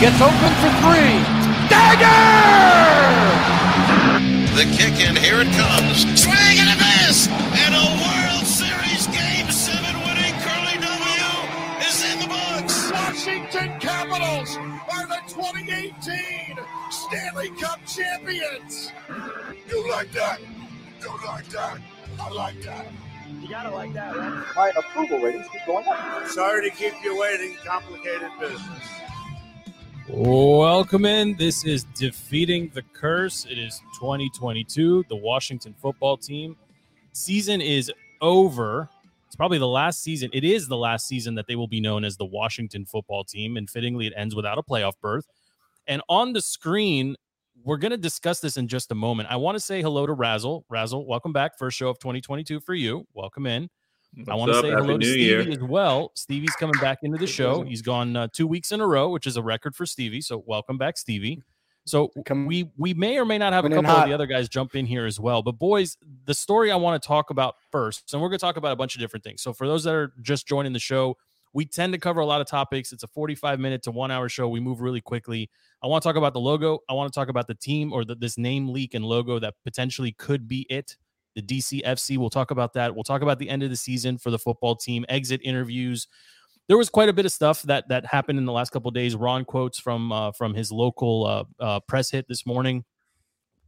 Gets 0.00 0.20
open 0.20 0.54
for 0.62 0.70
three. 0.78 1.18
Dagger! 1.66 2.06
The 4.54 4.62
kick, 4.76 4.94
and 5.02 5.18
here 5.18 5.40
it 5.40 5.50
comes. 5.58 6.06
Swing 6.14 6.54
and 6.62 6.70
a 6.70 6.76
miss! 6.78 7.26
And 7.26 7.74
a 7.74 7.82
World 7.98 8.46
Series 8.46 9.08
Game 9.08 9.50
7 9.50 9.82
winning 10.06 10.34
Curly 10.38 10.78
W 10.78 11.82
is 11.82 12.04
in 12.12 12.20
the 12.20 12.28
books. 12.28 12.92
Washington 12.92 13.80
Capitals 13.80 14.56
are 14.92 15.08
the 15.08 15.18
2018 15.26 16.56
Stanley 16.92 17.50
Cup 17.60 17.84
champions. 17.84 18.92
You 19.68 19.90
like 19.90 20.12
that? 20.12 20.38
You 21.02 21.10
like 21.26 21.48
that? 21.48 21.80
I 22.20 22.30
like 22.30 22.62
that. 22.62 22.86
You 23.40 23.48
gotta 23.48 23.70
like 23.70 23.92
that, 23.94 24.16
right? 24.16 24.44
My 24.54 24.72
approval 24.76 25.18
ratings 25.18 25.48
keep 25.48 25.66
going 25.66 25.86
up. 25.88 26.28
Sorry 26.28 26.70
to 26.70 26.76
keep 26.76 26.94
you 27.02 27.18
waiting. 27.18 27.56
Complicated 27.64 28.30
business. 28.38 28.84
Welcome 30.10 31.04
in. 31.04 31.36
This 31.36 31.66
is 31.66 31.84
Defeating 31.94 32.70
the 32.72 32.80
Curse. 32.80 33.44
It 33.44 33.58
is 33.58 33.82
2022. 33.98 35.04
The 35.06 35.16
Washington 35.16 35.74
football 35.78 36.16
team 36.16 36.56
season 37.12 37.60
is 37.60 37.92
over. 38.22 38.88
It's 39.26 39.36
probably 39.36 39.58
the 39.58 39.68
last 39.68 40.02
season. 40.02 40.30
It 40.32 40.44
is 40.44 40.66
the 40.66 40.78
last 40.78 41.06
season 41.06 41.34
that 41.34 41.46
they 41.46 41.56
will 41.56 41.68
be 41.68 41.80
known 41.80 42.04
as 42.04 42.16
the 42.16 42.24
Washington 42.24 42.86
football 42.86 43.22
team. 43.22 43.58
And 43.58 43.68
fittingly, 43.68 44.06
it 44.06 44.14
ends 44.16 44.34
without 44.34 44.56
a 44.56 44.62
playoff 44.62 44.94
berth. 45.02 45.26
And 45.86 46.00
on 46.08 46.32
the 46.32 46.40
screen, 46.40 47.14
we're 47.62 47.76
going 47.76 47.90
to 47.90 47.98
discuss 47.98 48.40
this 48.40 48.56
in 48.56 48.66
just 48.66 48.90
a 48.90 48.94
moment. 48.94 49.28
I 49.30 49.36
want 49.36 49.56
to 49.56 49.60
say 49.60 49.82
hello 49.82 50.06
to 50.06 50.14
Razzle. 50.14 50.64
Razzle, 50.70 51.06
welcome 51.06 51.34
back. 51.34 51.58
First 51.58 51.76
show 51.76 51.90
of 51.90 51.98
2022 51.98 52.60
for 52.60 52.72
you. 52.72 53.06
Welcome 53.12 53.44
in. 53.44 53.68
I 54.28 54.34
want 54.34 54.52
to 54.52 54.60
say 54.60 54.70
hello 54.70 54.98
to 54.98 55.06
Stevie 55.06 55.52
as 55.52 55.62
well. 55.62 56.12
Stevie's 56.14 56.54
coming 56.56 56.80
back 56.80 56.98
into 57.02 57.18
the 57.18 57.26
show. 57.26 57.62
He's 57.62 57.82
gone 57.82 58.16
uh, 58.16 58.28
two 58.32 58.46
weeks 58.46 58.72
in 58.72 58.80
a 58.80 58.86
row, 58.86 59.10
which 59.10 59.26
is 59.26 59.36
a 59.36 59.42
record 59.42 59.76
for 59.76 59.86
Stevie. 59.86 60.20
So 60.20 60.42
welcome 60.46 60.78
back, 60.78 60.98
Stevie. 60.98 61.42
So 61.86 62.10
we 62.46 62.70
we 62.76 62.92
may 62.94 63.18
or 63.18 63.24
may 63.24 63.38
not 63.38 63.52
have 63.52 63.64
a 63.64 63.68
couple 63.70 63.90
of 64.02 64.08
the 64.08 64.12
other 64.12 64.26
guys 64.26 64.48
jump 64.48 64.74
in 64.74 64.86
here 64.86 65.06
as 65.06 65.18
well. 65.18 65.42
But 65.42 65.52
boys, 65.52 65.96
the 66.26 66.34
story 66.34 66.70
I 66.70 66.76
want 66.76 67.00
to 67.02 67.06
talk 67.06 67.30
about 67.30 67.54
first, 67.70 68.12
and 68.12 68.20
we're 68.20 68.28
going 68.28 68.38
to 68.38 68.44
talk 68.44 68.56
about 68.56 68.72
a 68.72 68.76
bunch 68.76 68.94
of 68.94 69.00
different 69.00 69.24
things. 69.24 69.40
So 69.40 69.52
for 69.52 69.66
those 69.66 69.84
that 69.84 69.94
are 69.94 70.12
just 70.20 70.46
joining 70.46 70.72
the 70.74 70.78
show, 70.78 71.16
we 71.54 71.64
tend 71.64 71.92
to 71.94 71.98
cover 71.98 72.20
a 72.20 72.26
lot 72.26 72.40
of 72.40 72.46
topics. 72.46 72.92
It's 72.92 73.04
a 73.04 73.08
45 73.08 73.58
minute 73.58 73.82
to 73.84 73.90
one 73.90 74.10
hour 74.10 74.28
show. 74.28 74.48
We 74.48 74.60
move 74.60 74.80
really 74.80 75.00
quickly. 75.00 75.50
I 75.82 75.86
want 75.86 76.02
to 76.02 76.08
talk 76.08 76.16
about 76.16 76.34
the 76.34 76.40
logo. 76.40 76.80
I 76.90 76.92
want 76.92 77.10
to 77.12 77.18
talk 77.18 77.28
about 77.28 77.46
the 77.46 77.54
team 77.54 77.92
or 77.92 78.04
the, 78.04 78.14
this 78.16 78.36
name 78.36 78.68
leak 78.68 78.94
and 78.94 79.04
logo 79.04 79.38
that 79.38 79.54
potentially 79.64 80.12
could 80.12 80.46
be 80.46 80.66
it 80.68 80.96
the 81.38 81.60
DCFC. 81.60 82.18
We'll 82.18 82.30
talk 82.30 82.50
about 82.50 82.72
that. 82.74 82.94
We'll 82.94 83.04
talk 83.04 83.22
about 83.22 83.38
the 83.38 83.48
end 83.48 83.62
of 83.62 83.70
the 83.70 83.76
season 83.76 84.18
for 84.18 84.30
the 84.30 84.38
football 84.38 84.74
team, 84.74 85.04
exit 85.08 85.40
interviews. 85.44 86.08
There 86.66 86.76
was 86.76 86.90
quite 86.90 87.08
a 87.08 87.12
bit 87.12 87.24
of 87.24 87.32
stuff 87.32 87.62
that 87.62 87.88
that 87.88 88.04
happened 88.04 88.38
in 88.38 88.44
the 88.44 88.52
last 88.52 88.70
couple 88.70 88.90
days. 88.90 89.14
Ron 89.14 89.44
quotes 89.44 89.78
from 89.78 90.12
uh, 90.12 90.32
from 90.32 90.54
his 90.54 90.70
local 90.72 91.26
uh, 91.26 91.44
uh, 91.60 91.80
press 91.80 92.10
hit 92.10 92.26
this 92.28 92.44
morning, 92.44 92.84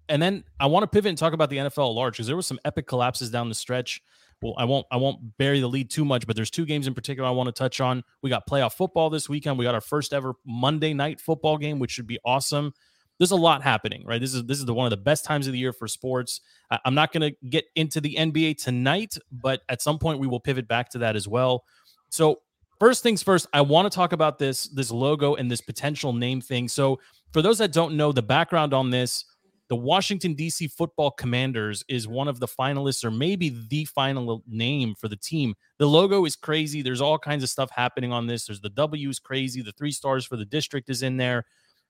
and 0.08 0.20
then 0.20 0.44
I 0.58 0.66
want 0.66 0.82
to 0.82 0.86
pivot 0.88 1.08
and 1.08 1.16
talk 1.16 1.32
about 1.32 1.48
the 1.48 1.58
NFL 1.58 1.90
at 1.90 1.94
large 1.94 2.14
because 2.14 2.26
there 2.26 2.36
was 2.36 2.46
some 2.46 2.58
epic 2.64 2.86
collapses 2.86 3.30
down 3.30 3.48
the 3.48 3.54
stretch. 3.54 4.02
Well, 4.42 4.54
I 4.58 4.64
won't 4.64 4.86
I 4.90 4.96
won't 4.96 5.38
bury 5.38 5.60
the 5.60 5.68
lead 5.68 5.90
too 5.90 6.04
much, 6.04 6.26
but 6.26 6.36
there's 6.36 6.50
two 6.50 6.66
games 6.66 6.86
in 6.86 6.94
particular 6.94 7.28
I 7.28 7.32
want 7.32 7.46
to 7.46 7.52
touch 7.52 7.80
on. 7.80 8.02
We 8.22 8.28
got 8.28 8.46
playoff 8.46 8.74
football 8.74 9.08
this 9.08 9.28
weekend. 9.28 9.58
We 9.58 9.64
got 9.64 9.74
our 9.74 9.80
first 9.80 10.12
ever 10.12 10.34
Monday 10.44 10.92
night 10.92 11.20
football 11.20 11.56
game, 11.56 11.78
which 11.78 11.92
should 11.92 12.06
be 12.06 12.18
awesome 12.24 12.74
there's 13.20 13.32
a 13.32 13.36
lot 13.36 13.62
happening, 13.62 14.02
right? 14.06 14.18
This 14.18 14.32
is 14.32 14.44
this 14.46 14.58
is 14.58 14.64
the 14.64 14.72
one 14.72 14.86
of 14.86 14.90
the 14.90 14.96
best 14.96 15.26
times 15.26 15.46
of 15.46 15.52
the 15.52 15.58
year 15.58 15.74
for 15.74 15.86
sports. 15.86 16.40
I, 16.70 16.78
I'm 16.86 16.94
not 16.94 17.12
going 17.12 17.30
to 17.30 17.48
get 17.50 17.66
into 17.76 18.00
the 18.00 18.16
NBA 18.18 18.56
tonight, 18.56 19.18
but 19.30 19.60
at 19.68 19.82
some 19.82 19.98
point 19.98 20.18
we 20.18 20.26
will 20.26 20.40
pivot 20.40 20.66
back 20.66 20.88
to 20.90 20.98
that 20.98 21.16
as 21.16 21.28
well. 21.28 21.64
So 22.08 22.40
first 22.78 23.02
things 23.02 23.22
first, 23.22 23.46
I 23.52 23.60
want 23.60 23.92
to 23.92 23.94
talk 23.94 24.14
about 24.14 24.38
this 24.38 24.68
this 24.68 24.90
logo 24.90 25.34
and 25.34 25.50
this 25.50 25.60
potential 25.60 26.14
name 26.14 26.40
thing. 26.40 26.66
So 26.66 26.98
for 27.30 27.42
those 27.42 27.58
that 27.58 27.74
don't 27.74 27.94
know 27.94 28.10
the 28.10 28.22
background 28.22 28.72
on 28.72 28.88
this, 28.88 29.26
the 29.68 29.76
Washington 29.76 30.32
D.C. 30.32 30.68
Football 30.68 31.10
Commanders 31.10 31.84
is 31.90 32.08
one 32.08 32.26
of 32.26 32.40
the 32.40 32.48
finalists, 32.48 33.04
or 33.04 33.10
maybe 33.10 33.54
the 33.68 33.84
final 33.84 34.42
name 34.48 34.94
for 34.94 35.08
the 35.08 35.16
team. 35.16 35.54
The 35.76 35.86
logo 35.86 36.24
is 36.24 36.36
crazy. 36.36 36.80
There's 36.80 37.02
all 37.02 37.18
kinds 37.18 37.42
of 37.42 37.50
stuff 37.50 37.70
happening 37.70 38.12
on 38.12 38.26
this. 38.26 38.46
There's 38.46 38.62
the 38.62 38.70
W 38.70 39.10
is 39.10 39.18
crazy. 39.18 39.60
The 39.60 39.72
three 39.72 39.92
stars 39.92 40.24
for 40.24 40.36
the 40.36 40.46
district 40.46 40.88
is 40.88 41.02
in 41.02 41.18
there. 41.18 41.44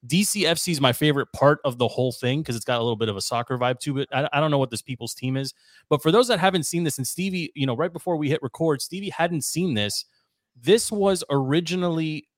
DCFC 0.07 0.73
is 0.73 0.81
my 0.81 0.93
favorite 0.93 1.29
part 1.35 1.59
of 1.65 1.77
the 1.77 1.87
whole 1.87 2.13
thing 2.13 2.41
because 2.41 2.57
it's 2.57 2.65
got 2.65 2.79
a 2.79 2.83
little 2.83 2.97
bit 2.97 3.11
of 3.11 3.17
a 3.17 3.21
soccer 3.21 3.59
vibe 3.59 3.79
to 3.81 3.99
it. 3.99 4.09
I, 4.13 4.29
I, 4.33 4.41
don't 4.41 4.51
know 4.51 4.59
what 4.59 4.71
this 4.71 4.81
people's 4.81 5.15
team 5.15 5.37
is, 5.37 5.53
but 5.91 6.03
for 6.03 6.11
those 6.11 6.29
that 6.29 6.41
haven't 6.41 6.65
seen 6.65 6.85
this, 6.85 6.97
and 6.97 7.07
Stevie, 7.07 7.53
you 7.55 7.67
know, 7.67 7.77
right 7.77 7.93
before 7.93 8.17
we 8.17 8.31
hit 8.31 8.43
record, 8.43 8.81
Stevie 8.81 9.11
hadn't 9.11 9.45
seen 9.45 9.75
this. 9.75 10.07
This 10.59 10.91
was 10.91 11.23
originally 11.29 12.29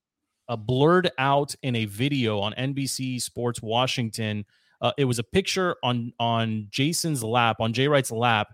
uh, 0.48 0.56
blurred 0.56 1.10
out 1.18 1.54
in 1.62 1.76
a 1.76 1.84
video 1.84 2.40
on 2.40 2.52
NBC 2.54 3.22
Sports 3.22 3.62
Washington. 3.62 4.44
Uh, 4.80 4.92
it 4.98 5.04
was 5.04 5.20
a 5.20 5.24
picture 5.24 5.76
on 5.84 6.12
on 6.18 6.66
Jason's 6.68 7.22
lap, 7.22 7.56
on 7.60 7.72
Jay 7.72 7.86
Wright's 7.86 8.10
lap, 8.10 8.48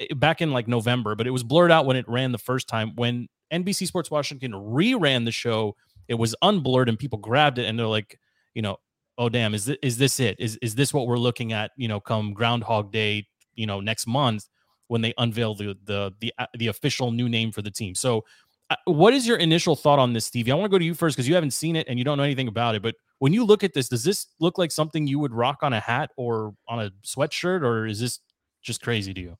eh, 0.00 0.12
back 0.14 0.42
in 0.42 0.50
like 0.50 0.66
November, 0.66 1.14
but 1.14 1.28
it 1.28 1.30
was 1.30 1.44
blurred 1.44 1.70
out 1.70 1.86
when 1.86 1.96
it 1.96 2.08
ran 2.08 2.32
the 2.32 2.38
first 2.38 2.68
time. 2.68 2.92
When 2.96 3.28
NBC 3.52 3.86
Sports 3.86 4.10
Washington 4.10 4.50
reran 4.52 5.24
the 5.24 5.30
show, 5.30 5.76
it 6.08 6.14
was 6.14 6.34
unblurred 6.42 6.88
and 6.88 6.98
people 6.98 7.20
grabbed 7.20 7.58
it 7.58 7.66
and 7.66 7.78
they're 7.78 7.86
like, 7.86 8.18
you 8.54 8.62
know, 8.62 8.76
oh 9.18 9.28
damn, 9.28 9.54
is 9.54 9.66
this, 9.66 9.76
is 9.82 9.98
this 9.98 10.20
it? 10.20 10.36
Is 10.38 10.58
is 10.62 10.74
this 10.74 10.92
what 10.92 11.06
we're 11.06 11.18
looking 11.18 11.52
at? 11.52 11.72
You 11.76 11.88
know, 11.88 12.00
come 12.00 12.32
Groundhog 12.32 12.92
Day, 12.92 13.26
you 13.54 13.66
know, 13.66 13.80
next 13.80 14.06
month 14.06 14.48
when 14.88 15.00
they 15.00 15.14
unveil 15.18 15.54
the 15.54 15.76
the 15.84 16.12
the 16.20 16.32
uh, 16.38 16.46
the 16.58 16.68
official 16.68 17.10
new 17.10 17.28
name 17.28 17.52
for 17.52 17.62
the 17.62 17.70
team. 17.70 17.94
So, 17.94 18.24
uh, 18.70 18.76
what 18.84 19.14
is 19.14 19.26
your 19.26 19.38
initial 19.38 19.76
thought 19.76 19.98
on 19.98 20.12
this, 20.12 20.26
Stevie? 20.26 20.52
I 20.52 20.54
want 20.54 20.66
to 20.66 20.74
go 20.74 20.78
to 20.78 20.84
you 20.84 20.94
first 20.94 21.16
because 21.16 21.28
you 21.28 21.34
haven't 21.34 21.52
seen 21.52 21.76
it 21.76 21.86
and 21.88 21.98
you 21.98 22.04
don't 22.04 22.18
know 22.18 22.24
anything 22.24 22.48
about 22.48 22.74
it. 22.74 22.82
But 22.82 22.94
when 23.18 23.32
you 23.32 23.44
look 23.44 23.64
at 23.64 23.72
this, 23.72 23.88
does 23.88 24.04
this 24.04 24.26
look 24.40 24.58
like 24.58 24.70
something 24.70 25.06
you 25.06 25.18
would 25.18 25.32
rock 25.32 25.58
on 25.62 25.72
a 25.72 25.80
hat 25.80 26.10
or 26.16 26.54
on 26.68 26.80
a 26.80 26.90
sweatshirt, 27.04 27.62
or 27.62 27.86
is 27.86 28.00
this 28.00 28.20
just 28.62 28.80
crazy 28.82 29.14
to 29.14 29.20
you? 29.20 29.38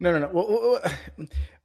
No, 0.00 0.12
no, 0.12 0.18
no. 0.18 0.30
Well, 0.32 0.82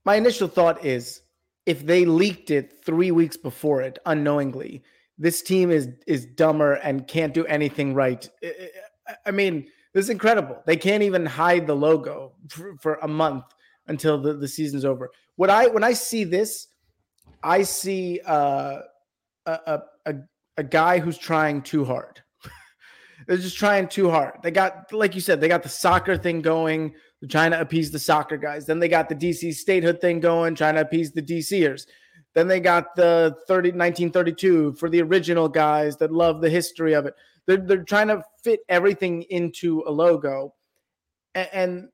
my 0.05 0.15
initial 0.15 0.47
thought 0.47 0.85
is 0.85 1.21
if 1.65 1.85
they 1.85 2.05
leaked 2.05 2.49
it 2.49 2.83
three 2.85 3.11
weeks 3.11 3.35
before 3.35 3.81
it 3.81 3.99
unknowingly, 4.05 4.83
this 5.17 5.41
team 5.41 5.71
is 5.71 5.89
is 6.05 6.25
dumber 6.25 6.73
and 6.73 7.07
can't 7.07 7.33
do 7.33 7.45
anything 7.45 7.93
right. 7.93 8.29
I 9.25 9.31
mean, 9.31 9.67
this 9.93 10.05
is 10.05 10.09
incredible. 10.09 10.61
They 10.65 10.77
can't 10.77 11.03
even 11.03 11.25
hide 11.25 11.65
the 11.65 11.75
logo 11.75 12.33
for, 12.49 12.75
for 12.77 12.95
a 12.95 13.07
month 13.07 13.45
until 13.87 14.21
the, 14.21 14.33
the 14.33 14.47
season's 14.47 14.85
over. 14.85 15.09
What 15.35 15.49
I 15.49 15.67
when 15.67 15.83
I 15.83 15.93
see 15.93 16.23
this, 16.23 16.67
I 17.43 17.63
see 17.63 18.19
uh, 18.25 18.79
a, 19.45 19.79
a 20.05 20.13
a 20.57 20.63
guy 20.63 20.99
who's 20.99 21.17
trying 21.17 21.61
too 21.61 21.85
hard. 21.85 22.21
They're 23.27 23.37
just 23.37 23.57
trying 23.57 23.87
too 23.87 24.09
hard. 24.09 24.39
They 24.43 24.51
got, 24.51 24.91
like 24.91 25.15
you 25.15 25.21
said, 25.21 25.39
they 25.39 25.47
got 25.47 25.63
the 25.63 25.69
soccer 25.69 26.17
thing 26.17 26.41
going. 26.41 26.95
Trying 27.29 27.49
to 27.49 27.59
appease 27.59 27.89
the 27.89 27.97
soccer 27.97 28.37
guys. 28.37 28.67
Then 28.67 28.79
they 28.79 28.87
got 28.87 29.09
the 29.09 29.15
DC 29.15 29.55
statehood 29.55 29.99
thing 29.99 30.19
going, 30.19 30.53
trying 30.53 30.75
to 30.75 30.81
appease 30.81 31.11
the 31.11 31.21
DCers. 31.21 31.87
Then 32.37 32.47
they 32.47 32.59
got 32.59 32.95
the 32.95 33.35
30, 33.47 33.69
1932 33.69 34.73
for 34.73 34.91
the 34.91 35.01
original 35.01 35.49
guys 35.49 35.97
that 35.97 36.11
love 36.11 36.39
the 36.39 36.51
history 36.51 36.93
of 36.93 37.07
it. 37.07 37.15
They're, 37.47 37.57
they're 37.57 37.83
trying 37.83 38.09
to 38.09 38.23
fit 38.43 38.59
everything 38.69 39.23
into 39.31 39.83
a 39.87 39.91
logo. 39.91 40.53
And, 41.33 41.49
and 41.51 41.89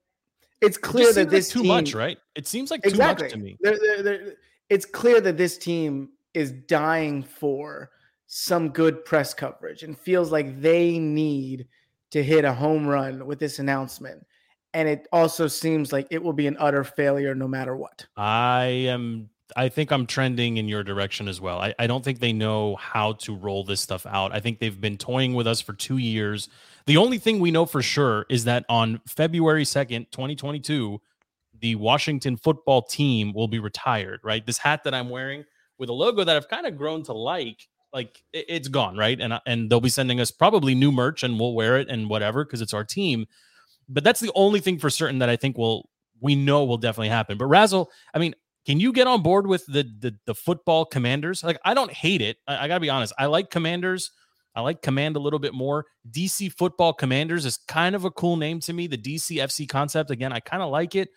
it's 0.60 0.76
clear 0.76 1.12
it 1.12 1.16
that 1.16 1.30
this 1.30 1.48
like 1.48 1.54
too 1.54 1.62
team, 1.62 1.68
much, 1.70 1.94
right? 1.94 2.18
It 2.36 2.46
seems 2.46 2.72
like 2.72 2.82
exactly. 2.86 3.30
too 3.30 3.38
much 3.38 3.40
to 3.40 3.46
me. 3.46 3.58
They're, 3.62 4.04
they're, 4.04 4.34
it's 4.68 4.86
clear 4.86 5.22
that 5.22 5.38
this 5.38 5.58
team 5.58 6.10
is 6.34 6.52
dying 6.52 7.24
for 7.24 7.92
some 8.28 8.68
good 8.68 9.06
press 9.06 9.34
coverage 9.34 9.84
and 9.84 9.98
feels 9.98 10.30
like 10.30 10.60
they 10.60 11.00
need 11.00 11.68
to 12.12 12.22
hit 12.22 12.44
a 12.44 12.54
home 12.54 12.86
run 12.86 13.26
with 13.26 13.40
this 13.40 13.60
announcement. 13.60 14.28
And 14.74 14.90
it 14.90 15.08
also 15.14 15.48
seems 15.48 15.94
like 15.94 16.08
it 16.12 16.22
will 16.22 16.34
be 16.34 16.48
an 16.48 16.58
utter 16.60 16.84
failure 16.84 17.34
no 17.34 17.48
matter 17.48 17.78
what. 17.78 18.06
I 18.18 18.66
am 18.66 19.30
I 19.56 19.70
think 19.70 19.92
I'm 19.92 20.06
trending 20.06 20.58
in 20.58 20.68
your 20.68 20.84
direction 20.84 21.28
as 21.28 21.40
well. 21.40 21.60
I, 21.60 21.74
I 21.80 21.88
don't 21.88 22.04
think 22.04 22.20
they 22.20 22.34
know 22.34 22.76
how 22.76 23.14
to 23.14 23.36
roll 23.36 23.64
this 23.64 23.82
stuff 23.82 24.06
out. 24.06 24.34
I 24.34 24.40
think 24.40 24.60
they've 24.60 24.80
been 24.80 24.98
toying 24.98 25.34
with 25.34 25.48
us 25.48 25.62
for 25.62 25.74
two 25.74 25.98
years. 25.98 26.50
The 26.86 26.98
only 26.98 27.18
thing 27.18 27.40
we 27.40 27.52
know 27.52 27.66
for 27.66 27.82
sure 27.82 28.26
is 28.30 28.44
that 28.46 28.66
on 28.70 29.02
February 29.08 29.64
2nd, 29.64 30.12
2022, 30.12 31.00
the 31.60 31.76
Washington 31.76 32.36
football 32.36 32.82
team 32.82 33.34
will 33.34 33.48
be 33.48 33.60
retired, 33.60 34.20
right? 34.24 34.46
This 34.46 34.58
hat 34.58 34.84
that 34.84 34.94
I'm 34.94 35.10
wearing 35.10 35.46
with 35.78 35.90
a 35.90 35.94
logo 35.94 36.24
that 36.24 36.36
I've 36.36 36.50
kind 36.50 36.66
of 36.66 36.78
grown 36.78 37.04
to 37.04 37.14
like, 37.14 37.68
like 37.94 38.22
it's 38.34 38.68
gone, 38.68 38.98
right? 38.98 39.20
And 39.20 39.40
and 39.46 39.70
they'll 39.70 39.80
be 39.80 39.90
sending 39.90 40.20
us 40.20 40.32
probably 40.32 40.76
new 40.76 40.92
merch 40.92 41.24
and 41.24 41.40
we'll 41.40 41.54
wear 41.54 41.78
it 41.78 41.90
and 41.90 42.10
whatever 42.10 42.44
because 42.44 42.62
it's 42.62 42.74
our 42.74 42.84
team. 42.84 43.28
But 43.88 44.04
that's 44.04 44.20
the 44.20 44.32
only 44.36 44.60
thing 44.60 44.80
for 44.80 44.90
certain 44.90 45.20
that 45.20 45.30
I 45.30 45.36
think 45.36 45.58
will 45.58 45.90
we 46.20 46.36
know 46.36 46.64
will 46.64 46.78
definitely 46.78 47.10
happen. 47.10 47.38
But 47.38 47.46
Razzle, 47.46 47.92
I 48.14 48.20
mean, 48.20 48.34
can 48.66 48.80
you 48.80 48.94
get 48.94 49.08
on 49.08 49.22
board 49.22 49.48
with 49.48 49.66
the 49.66 49.84
the, 50.00 50.16
the 50.26 50.36
football 50.36 50.86
commanders? 50.86 51.44
Like, 51.44 51.60
I 51.66 51.74
don't 51.74 51.92
hate 51.92 52.22
it. 52.22 52.38
I, 52.48 52.66
I 52.66 52.68
got 52.68 52.76
to 52.76 52.82
be 52.82 52.90
honest. 52.90 53.14
I 53.18 53.26
like 53.26 53.50
commanders. 53.50 54.12
I 54.56 54.62
like 54.62 54.82
command 54.82 55.16
a 55.16 55.20
little 55.20 55.40
bit 55.40 55.54
more. 55.54 55.86
DC 56.12 56.54
football 56.54 56.94
commanders 56.94 57.46
is 57.46 57.58
kind 57.68 57.96
of 57.96 58.06
a 58.06 58.12
cool 58.12 58.38
name 58.38 58.60
to 58.62 58.74
me. 58.74 58.88
The 58.88 58.98
DC 58.98 59.38
FC 59.38 59.68
concept, 59.68 60.12
again, 60.12 60.32
I 60.32 60.40
kind 60.40 60.62
of 60.62 60.70
like 60.70 60.96
it, 60.96 61.10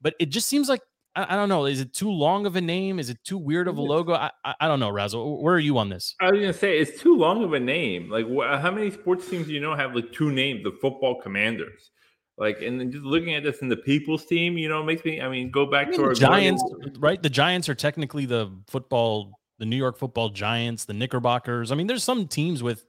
but 0.00 0.14
it 0.18 0.30
just 0.30 0.48
seems 0.48 0.70
like 0.70 0.80
I, 1.14 1.34
I, 1.34 1.36
don't 1.36 1.48
know. 1.48 1.66
Is 1.66 1.80
it 1.80 1.92
too 1.92 2.10
long 2.10 2.46
of 2.46 2.56
a 2.56 2.60
name? 2.60 2.98
Is 2.98 3.10
it 3.10 3.22
too 3.24 3.36
weird 3.36 3.68
of 3.68 3.76
a 3.76 3.82
mm. 3.82 3.88
logo? 3.88 4.14
I, 4.14 4.30
I, 4.44 4.54
I 4.60 4.68
don't 4.68 4.80
know, 4.80 4.90
Razzle. 4.90 5.42
Where 5.42 5.54
are 5.54 5.60
you 5.60 5.76
on 5.76 5.88
this? 5.88 6.14
I 6.20 6.30
was 6.30 6.40
gonna 6.40 6.52
say 6.52 6.78
it's 6.78 7.00
too 7.00 7.16
long 7.16 7.44
of 7.44 7.52
a 7.52 7.60
name. 7.60 8.08
Like, 8.08 8.26
wh- 8.26 8.60
how 8.60 8.70
many 8.70 8.90
sports 8.90 9.28
teams 9.28 9.48
do 9.48 9.52
you 9.52 9.60
know 9.60 9.74
have 9.74 9.94
like 9.94 10.12
two 10.12 10.30
names? 10.30 10.64
The 10.64 10.72
football 10.80 11.20
commanders. 11.20 11.90
Like, 12.38 12.62
and 12.62 12.78
then 12.78 12.92
just 12.92 13.04
looking 13.04 13.34
at 13.34 13.42
this 13.42 13.62
in 13.62 13.68
the 13.68 13.76
people's 13.76 14.24
team, 14.24 14.56
you 14.56 14.68
know, 14.68 14.82
makes 14.82 15.04
me. 15.04 15.20
I 15.20 15.28
mean, 15.28 15.50
go 15.50 15.66
back 15.66 15.88
I 15.88 15.90
mean, 15.90 16.00
to 16.00 16.06
our 16.06 16.14
Giants, 16.14 16.62
right? 16.98 17.20
The 17.20 17.30
Giants 17.30 17.68
are 17.68 17.74
technically 17.74 18.26
the 18.26 18.50
football, 18.68 19.32
the 19.58 19.66
New 19.66 19.76
York 19.76 19.98
Football 19.98 20.28
Giants, 20.28 20.84
the 20.84 20.94
Knickerbockers. 20.94 21.72
I 21.72 21.74
mean, 21.74 21.88
there's 21.88 22.04
some 22.04 22.28
teams 22.28 22.62
with. 22.62 22.84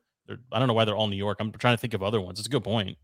I 0.51 0.59
don't 0.59 0.67
know 0.67 0.75
why 0.75 0.85
they're 0.85 0.95
all 0.95 1.07
New 1.07 1.15
York. 1.15 1.37
I'm 1.39 1.51
trying 1.51 1.73
to 1.73 1.81
think 1.81 1.95
of 1.95 2.03
other 2.03 2.21
ones. 2.21 2.37
It's 2.37 2.47
a 2.47 2.51
good 2.51 2.63
point. 2.63 2.97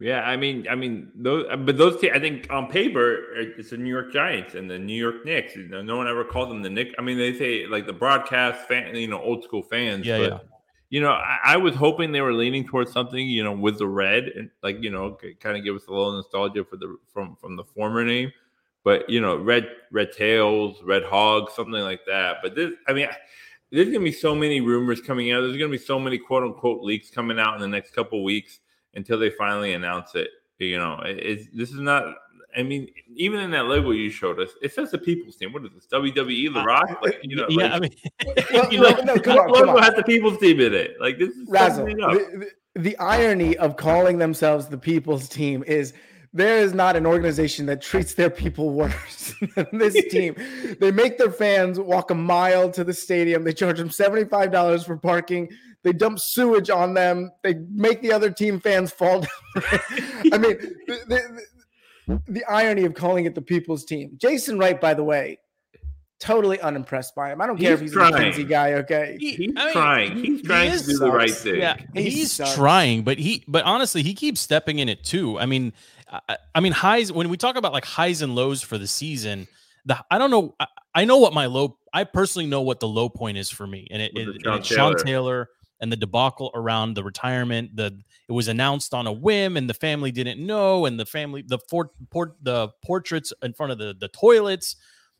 Yeah, 0.00 0.22
I 0.22 0.36
mean, 0.36 0.66
I 0.68 0.74
mean, 0.74 1.12
those, 1.14 1.46
but 1.58 1.78
those, 1.78 2.00
te- 2.00 2.10
I 2.10 2.18
think 2.18 2.46
on 2.50 2.68
paper, 2.68 3.34
it's 3.36 3.70
the 3.70 3.76
New 3.76 3.90
York 3.90 4.12
Giants 4.12 4.54
and 4.54 4.68
the 4.68 4.78
New 4.78 4.94
York 4.94 5.24
Knicks. 5.24 5.54
You 5.54 5.68
know, 5.68 5.82
no 5.82 5.96
one 5.96 6.08
ever 6.08 6.24
called 6.24 6.50
them 6.50 6.62
the 6.62 6.70
Nick. 6.70 6.94
I 6.98 7.02
mean, 7.02 7.16
they 7.16 7.36
say 7.38 7.66
like 7.66 7.86
the 7.86 7.92
broadcast 7.92 8.66
fan, 8.66 8.96
you 8.96 9.06
know, 9.06 9.20
old 9.20 9.44
school 9.44 9.62
fans. 9.62 10.04
Yeah, 10.04 10.18
but, 10.18 10.30
yeah. 10.32 10.38
You 10.94 11.00
know, 11.00 11.10
I, 11.10 11.38
I 11.44 11.56
was 11.56 11.74
hoping 11.74 12.12
they 12.12 12.20
were 12.20 12.32
leaning 12.32 12.64
towards 12.64 12.92
something, 12.92 13.26
you 13.28 13.42
know, 13.42 13.50
with 13.50 13.78
the 13.78 13.86
red 13.88 14.28
and 14.36 14.48
like, 14.62 14.80
you 14.80 14.90
know, 14.90 15.18
kind 15.40 15.56
of 15.58 15.64
give 15.64 15.74
us 15.74 15.88
a 15.88 15.90
little 15.90 16.12
nostalgia 16.12 16.64
for 16.64 16.76
the 16.76 16.96
from 17.12 17.34
from 17.40 17.56
the 17.56 17.64
former 17.64 18.04
name. 18.04 18.30
But 18.84 19.10
you 19.10 19.20
know, 19.20 19.36
red 19.36 19.68
red 19.90 20.12
tails, 20.12 20.80
red 20.84 21.02
hogs, 21.02 21.52
something 21.54 21.82
like 21.82 22.02
that. 22.06 22.36
But 22.42 22.54
this, 22.54 22.74
I 22.86 22.92
mean. 22.92 23.08
There's 23.72 23.88
gonna 23.88 24.04
be 24.04 24.12
so 24.12 24.36
many 24.36 24.60
rumors 24.60 25.00
coming 25.00 25.32
out. 25.32 25.40
There's 25.40 25.56
gonna 25.56 25.68
be 25.68 25.78
so 25.78 25.98
many 25.98 26.16
quote 26.16 26.44
unquote 26.44 26.84
leaks 26.84 27.10
coming 27.10 27.40
out 27.40 27.56
in 27.56 27.60
the 27.60 27.66
next 27.66 27.92
couple 27.92 28.22
weeks 28.22 28.60
until 28.94 29.18
they 29.18 29.30
finally 29.30 29.72
announce 29.72 30.14
it. 30.14 30.28
You 30.60 30.78
know, 30.78 31.00
it- 31.04 31.48
this 31.56 31.70
is 31.70 31.80
not. 31.80 32.14
I 32.56 32.62
mean, 32.62 32.88
even 33.16 33.40
in 33.40 33.50
that 33.52 33.66
logo 33.66 33.90
you 33.90 34.10
showed 34.10 34.38
us, 34.40 34.50
it 34.62 34.72
says 34.72 34.90
the 34.90 34.98
People's 34.98 35.36
Team. 35.36 35.52
What 35.52 35.64
is 35.64 35.70
this? 35.74 35.86
WWE, 35.92 36.52
The 36.52 36.60
uh, 36.60 36.64
Rock? 36.64 37.02
Like, 37.02 37.14
uh, 37.14 37.18
you 37.22 37.36
know, 37.36 37.46
yeah, 37.48 37.64
like, 37.64 37.72
I 37.72 37.80
mean, 37.80 37.90
Well, 38.52 38.68
you 38.72 38.80
know, 38.80 38.90
no, 38.90 39.14
no, 39.14 39.16
come 39.20 39.36
what 39.36 39.48
on, 39.48 39.54
come 39.54 39.66
logo 39.66 39.76
on. 39.78 39.82
has 39.82 39.94
the 39.94 40.04
People's 40.04 40.38
Team 40.38 40.60
in 40.60 40.72
it? 40.74 40.96
Like 41.00 41.18
this 41.18 41.30
is 41.30 41.48
Razzle, 41.48 41.86
the, 41.86 41.92
the, 41.94 42.80
the 42.80 42.98
irony 42.98 43.56
of 43.56 43.76
calling 43.76 44.18
themselves 44.18 44.66
the 44.68 44.78
people's 44.78 45.28
team 45.28 45.62
is 45.66 45.92
there 46.32 46.58
is 46.58 46.74
not 46.74 46.96
an 46.96 47.06
organization 47.06 47.66
that 47.66 47.80
treats 47.80 48.14
their 48.14 48.30
people 48.30 48.70
worse 48.70 49.34
than 49.54 49.66
this 49.72 49.94
team. 50.10 50.34
they 50.80 50.90
make 50.90 51.16
their 51.16 51.30
fans 51.30 51.78
walk 51.78 52.10
a 52.10 52.14
mile 52.14 52.70
to 52.72 52.82
the 52.82 52.92
stadium. 52.92 53.44
They 53.44 53.52
charge 53.52 53.78
them 53.78 53.88
$75 53.88 54.84
for 54.84 54.96
parking. 54.96 55.48
They 55.84 55.92
dump 55.92 56.18
sewage 56.18 56.70
on 56.70 56.94
them. 56.94 57.30
They 57.42 57.54
make 57.70 58.00
the 58.00 58.12
other 58.12 58.30
team 58.30 58.58
fans 58.58 58.90
fall 58.90 59.20
down. 59.20 59.30
I 60.32 60.38
mean, 60.38 60.56
the, 60.88 61.00
the, 61.06 61.44
the, 62.08 62.20
the 62.28 62.44
irony 62.44 62.84
of 62.84 62.94
calling 62.94 63.24
it 63.26 63.34
the 63.34 63.42
people's 63.42 63.84
team. 63.84 64.12
Jason 64.16 64.58
Wright, 64.58 64.80
by 64.80 64.94
the 64.94 65.04
way, 65.04 65.38
totally 66.20 66.60
unimpressed 66.60 67.14
by 67.14 67.32
him. 67.32 67.40
I 67.40 67.46
don't 67.46 67.58
care 67.58 67.74
if 67.74 67.80
he's 67.80 67.92
trying. 67.92 68.14
a 68.14 68.16
McKinsey 68.18 68.48
guy, 68.48 68.72
okay? 68.74 69.16
he- 69.20 69.32
He's 69.34 69.52
I 69.56 69.64
mean, 69.64 69.72
trying. 69.72 70.16
He's 70.16 70.40
he 70.40 70.42
trying 70.42 70.70
to 70.70 70.74
is 70.76 70.86
do 70.86 70.98
the 70.98 71.10
right 71.10 71.30
thing. 71.30 71.56
Yeah, 71.56 71.76
He 71.94 72.10
he's 72.10 72.32
sucks. 72.32 72.54
trying, 72.54 73.02
but 73.02 73.18
he, 73.18 73.44
but 73.48 73.64
honestly, 73.64 74.02
he 74.02 74.14
keeps 74.14 74.40
stepping 74.40 74.78
in 74.78 74.88
it 74.88 75.04
too. 75.04 75.38
I 75.38 75.46
mean, 75.46 75.72
I, 76.28 76.36
I 76.54 76.60
mean, 76.60 76.72
highs 76.72 77.12
when 77.12 77.28
we 77.28 77.36
talk 77.36 77.56
about 77.56 77.72
like 77.72 77.84
highs 77.84 78.22
and 78.22 78.34
lows 78.34 78.62
for 78.62 78.78
the 78.78 78.86
season, 78.86 79.48
the 79.84 80.02
I 80.10 80.18
don't 80.18 80.30
know. 80.30 80.54
I, 80.60 80.66
I 80.94 81.04
know 81.04 81.18
what 81.18 81.32
my 81.34 81.46
low. 81.46 81.76
I 81.92 82.04
personally 82.04 82.46
know 82.46 82.62
what 82.62 82.80
the 82.80 82.88
low 82.88 83.08
point 83.08 83.36
is 83.38 83.50
for 83.50 83.66
me, 83.66 83.88
and 83.90 84.00
it, 84.00 84.12
it, 84.16 84.24
the 84.26 84.30
and 84.32 84.42
Sean 84.42 84.58
it's 84.58 84.68
Sean 84.68 84.96
Taylor. 85.04 85.48
And 85.80 85.92
the 85.92 85.96
debacle 85.96 86.50
around 86.54 86.94
the 86.94 87.04
retirement. 87.04 87.76
The 87.76 87.98
it 88.28 88.32
was 88.32 88.48
announced 88.48 88.94
on 88.94 89.06
a 89.06 89.12
whim, 89.12 89.56
and 89.56 89.68
the 89.68 89.74
family 89.74 90.10
didn't 90.10 90.44
know, 90.44 90.86
and 90.86 90.98
the 90.98 91.04
family 91.04 91.44
the 91.46 91.58
fort, 91.68 91.88
port 92.10 92.36
the 92.42 92.68
portraits 92.84 93.32
in 93.42 93.52
front 93.52 93.72
of 93.72 93.78
the 93.78 93.94
the 93.98 94.08
toilets. 94.08 94.76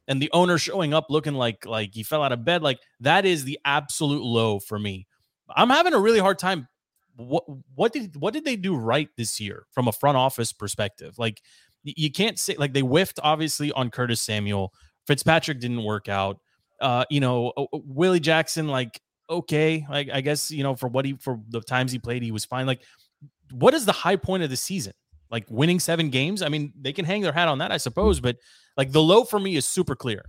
And 0.07 0.21
the 0.21 0.31
owner 0.33 0.59
showing 0.59 0.93
up 0.93 1.07
looking 1.09 1.35
like 1.35 1.67
like 1.67 1.95
he 1.95 2.03
fell 2.03 2.23
out 2.23 2.33
of 2.33 2.45
bed, 2.45 2.63
like 2.63 2.79
that 3.01 3.25
is 3.25 3.45
the 3.45 3.59
absolute 3.65 4.23
low 4.23 4.59
for 4.59 4.79
me. 4.79 5.07
I'm 5.55 5.71
having 5.71 5.95
a 5.95 5.99
really 5.99 6.19
hard 6.19 6.39
time 6.39 6.69
what 7.17 7.45
what 7.75 7.93
did 7.93 8.17
what 8.17 8.35
did 8.35 8.45
they 8.45 8.57
do 8.57 8.77
right 8.77 9.09
this 9.17 9.41
year 9.41 9.67
from 9.73 9.89
a 9.89 9.93
front 9.93 10.17
office 10.17 10.53
perspective? 10.53 11.15
Like 11.19 11.43
you 11.83 12.11
can't 12.11 12.39
say 12.39 12.57
like 12.57 12.73
they 12.73 12.81
whiffed 12.81 13.21
obviously 13.23 13.71
on 13.73 13.91
Curtis 13.91 14.23
Samuel. 14.23 14.73
Fitzpatrick 15.07 15.61
didn't 15.61 15.85
work 15.85 16.09
out. 16.09 16.39
Uh, 16.81 17.05
you 17.11 17.21
know, 17.21 17.53
uh, 17.57 17.65
uh, 17.73 17.79
Willie 17.85 18.21
Jackson 18.21 18.69
like 18.69 19.01
okay, 19.29 19.87
like 19.89 20.09
I 20.13 20.21
guess 20.21 20.51
you 20.51 20.63
know 20.63 20.75
for 20.75 20.89
what 20.89 21.05
he 21.05 21.15
for 21.15 21.41
the 21.49 21.61
times 21.61 21.93
he 21.93 21.99
played 21.99 22.23
he 22.23 22.33
was 22.33 22.45
fine. 22.45 22.67
Like 22.67 22.81
what 23.51 23.75
is 23.75 23.85
the 23.85 23.93
high 23.93 24.17
point 24.17 24.43
of 24.43 24.51
the 24.51 24.57
season? 24.57 24.93
Like 25.31 25.47
winning 25.51 25.81
7 25.81 26.11
games? 26.11 26.43
I 26.43 26.49
mean, 26.49 26.73
they 26.81 26.93
can 26.93 27.05
hang 27.05 27.23
their 27.23 27.33
hat 27.33 27.49
on 27.49 27.59
that 27.59 27.73
I 27.73 27.77
suppose, 27.77 28.21
but 28.21 28.37
like 28.77 28.93
the 28.93 29.03
low 29.03 29.25
for 29.25 29.39
me 29.39 29.57
is 29.57 29.67
super 29.67 29.95
clear. 29.95 30.25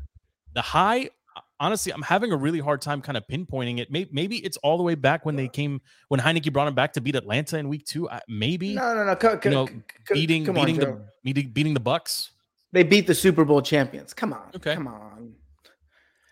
The 0.53 0.61
high 0.61 1.09
uh, 1.35 1.41
honestly, 1.59 1.91
I'm 1.91 2.01
having 2.01 2.31
a 2.31 2.37
really 2.37 2.59
hard 2.59 2.81
time 2.81 3.01
kind 3.01 3.17
of 3.17 3.23
pinpointing 3.27 3.79
it. 3.79 3.91
Maybe, 3.91 4.09
maybe 4.13 4.37
it's 4.37 4.57
all 4.57 4.77
the 4.77 4.83
way 4.83 4.95
back 4.95 5.25
when 5.25 5.35
they 5.35 5.47
came 5.47 5.81
when 6.07 6.19
Heinicke 6.19 6.51
brought 6.53 6.67
him 6.67 6.75
back 6.75 6.93
to 6.93 7.01
beat 7.01 7.15
Atlanta 7.15 7.57
in 7.57 7.67
week 7.67 7.85
two. 7.85 8.09
I- 8.09 8.21
Maybe 8.27 8.73
No, 8.75 8.93
no, 8.95 9.03
no. 9.05 9.15
Co- 9.15 9.37
co- 9.37 9.49
you 9.49 9.55
know, 9.55 9.67
co- 9.67 9.73
co- 10.07 10.13
beating 10.13 10.45
come 10.45 10.57
on, 10.57 10.65
beating 10.65 10.81
Joe. 10.81 10.85
the 10.85 11.33
beating, 11.33 11.51
beating 11.51 11.73
the 11.73 11.79
Bucks. 11.79 12.31
They 12.71 12.83
beat 12.83 13.07
the 13.07 13.15
Super 13.15 13.43
Bowl 13.45 13.61
champions. 13.61 14.13
Come 14.13 14.33
on. 14.33 14.49
Okay. 14.55 14.75
Come 14.75 14.87
on. 14.87 15.33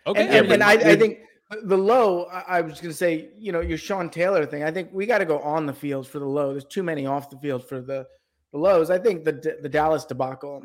Okay, 0.05 0.21
And, 0.21 0.31
and, 0.45 0.51
and 0.53 0.63
I, 0.63 0.73
I 0.73 0.95
think 0.97 1.19
the 1.63 1.77
low, 1.77 2.25
I, 2.25 2.57
I 2.57 2.61
was 2.61 2.79
going 2.81 2.91
to 2.91 2.97
say, 2.97 3.29
you 3.37 3.51
know, 3.51 3.61
your 3.61 3.77
Sean 3.77 4.09
Taylor 4.09 4.45
thing. 4.45 4.63
I 4.63 4.71
think 4.71 4.89
we 4.93 5.05
got 5.05 5.19
to 5.19 5.25
go 5.25 5.39
on 5.39 5.65
the 5.65 5.73
field 5.73 6.07
for 6.07 6.19
the 6.19 6.25
low. 6.25 6.51
There's 6.51 6.65
too 6.65 6.83
many 6.83 7.05
off 7.05 7.29
the 7.29 7.37
field 7.37 7.67
for 7.67 7.81
the, 7.81 8.05
the 8.51 8.57
lows. 8.59 8.89
I 8.89 8.97
think 8.99 9.23
the 9.23 9.57
the 9.61 9.69
Dallas 9.69 10.05
debacle, 10.05 10.63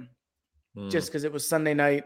Hmm. 0.76 0.88
just 0.90 1.08
because 1.08 1.25
it 1.25 1.32
was 1.32 1.49
Sunday 1.49 1.73
night, 1.75 2.05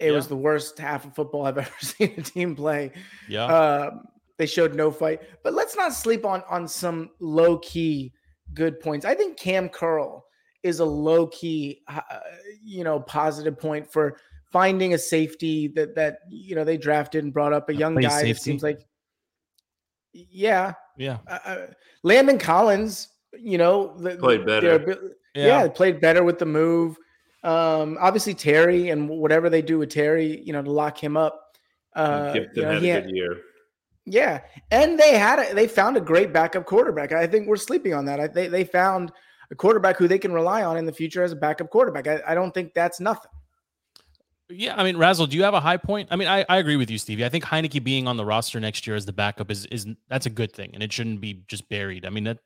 it 0.00 0.10
was 0.10 0.26
the 0.26 0.36
worst 0.36 0.78
half 0.78 1.04
of 1.04 1.14
football 1.14 1.46
I've 1.46 1.58
ever 1.66 1.70
seen 1.80 2.14
a 2.18 2.22
team 2.22 2.56
play. 2.56 2.90
yeah, 3.28 3.44
Um, 3.46 4.04
they 4.36 4.46
showed 4.46 4.74
no 4.74 4.90
fight. 4.90 5.22
But 5.44 5.54
let's 5.54 5.76
not 5.76 5.92
sleep 5.94 6.24
on 6.24 6.42
on 6.50 6.66
some 6.66 7.10
low 7.20 7.58
key 7.58 8.12
good 8.52 8.80
points. 8.80 9.06
I 9.06 9.14
think 9.14 9.38
Cam 9.38 9.68
Curl 9.68 10.24
is 10.64 10.80
a 10.80 10.84
low 10.84 11.26
key, 11.28 11.82
uh, 11.88 12.00
you 12.64 12.82
know, 12.84 12.98
positive 13.00 13.58
point 13.58 13.90
for 13.92 14.16
finding 14.54 14.94
a 14.94 14.98
safety 14.98 15.66
that 15.66 15.96
that 15.96 16.20
you 16.30 16.54
know 16.54 16.62
they 16.62 16.76
drafted 16.78 17.24
and 17.24 17.32
brought 17.32 17.52
up 17.52 17.68
a 17.68 17.74
young 17.74 17.94
plays 17.94 18.06
guy. 18.06 18.22
It 18.26 18.38
seems 18.38 18.62
like, 18.62 18.86
yeah, 20.12 20.74
yeah, 20.96 21.18
uh, 21.26 21.38
uh, 21.44 21.66
Landon 22.04 22.38
Collins. 22.38 23.08
You 23.36 23.58
know, 23.58 23.96
the, 23.98 24.14
Played 24.16 24.46
better. 24.46 25.10
yeah. 25.34 25.46
yeah, 25.64 25.68
played 25.68 26.00
better 26.00 26.22
with 26.22 26.38
the 26.38 26.46
move. 26.46 26.96
Um, 27.42 27.98
obviously 28.00 28.32
Terry 28.32 28.90
and 28.90 29.08
whatever 29.08 29.50
they 29.50 29.60
do 29.60 29.76
with 29.78 29.90
Terry, 29.90 30.40
you 30.46 30.52
know, 30.52 30.62
to 30.62 30.70
lock 30.70 31.02
him 31.02 31.16
up. 31.16 31.58
Uh, 31.96 32.32
Gibson 32.32 32.52
you 32.54 32.62
know, 32.62 32.72
had 32.74 32.82
he 32.82 32.90
a 32.90 32.94
had- 32.94 33.04
good 33.06 33.16
year. 33.16 33.36
yeah, 34.06 34.40
and 34.70 34.96
they 35.00 35.18
had 35.18 35.40
a, 35.40 35.52
they 35.52 35.66
found 35.66 35.96
a 35.96 36.00
great 36.00 36.32
backup 36.32 36.64
quarterback. 36.64 37.10
I 37.10 37.26
think 37.26 37.48
we're 37.48 37.56
sleeping 37.56 37.92
on 37.92 38.04
that. 38.04 38.20
I, 38.20 38.28
they 38.28 38.46
they 38.46 38.62
found 38.62 39.10
a 39.50 39.56
quarterback 39.56 39.96
who 39.96 40.06
they 40.06 40.18
can 40.20 40.32
rely 40.32 40.62
on 40.62 40.76
in 40.76 40.86
the 40.86 40.92
future 40.92 41.24
as 41.24 41.32
a 41.32 41.36
backup 41.36 41.70
quarterback. 41.70 42.06
I, 42.06 42.20
I 42.28 42.34
don't 42.36 42.54
think 42.54 42.72
that's 42.72 43.00
nothing. 43.00 43.32
Yeah, 44.50 44.74
I 44.76 44.84
mean, 44.84 44.98
Razzle, 44.98 45.26
do 45.26 45.36
you 45.36 45.42
have 45.42 45.54
a 45.54 45.60
high 45.60 45.78
point? 45.78 46.08
I 46.10 46.16
mean, 46.16 46.28
I, 46.28 46.44
I 46.48 46.58
agree 46.58 46.76
with 46.76 46.90
you, 46.90 46.98
Stevie. 46.98 47.24
I 47.24 47.30
think 47.30 47.44
Heinicke 47.44 47.82
being 47.82 48.06
on 48.06 48.18
the 48.18 48.24
roster 48.26 48.60
next 48.60 48.86
year 48.86 48.94
as 48.94 49.06
the 49.06 49.12
backup 49.12 49.50
is 49.50 49.64
is 49.66 49.86
that's 50.08 50.26
a 50.26 50.30
good 50.30 50.52
thing, 50.52 50.70
and 50.74 50.82
it 50.82 50.92
shouldn't 50.92 51.20
be 51.20 51.44
just 51.48 51.68
buried. 51.70 52.04
I 52.04 52.10
mean 52.10 52.24
that 52.24 52.38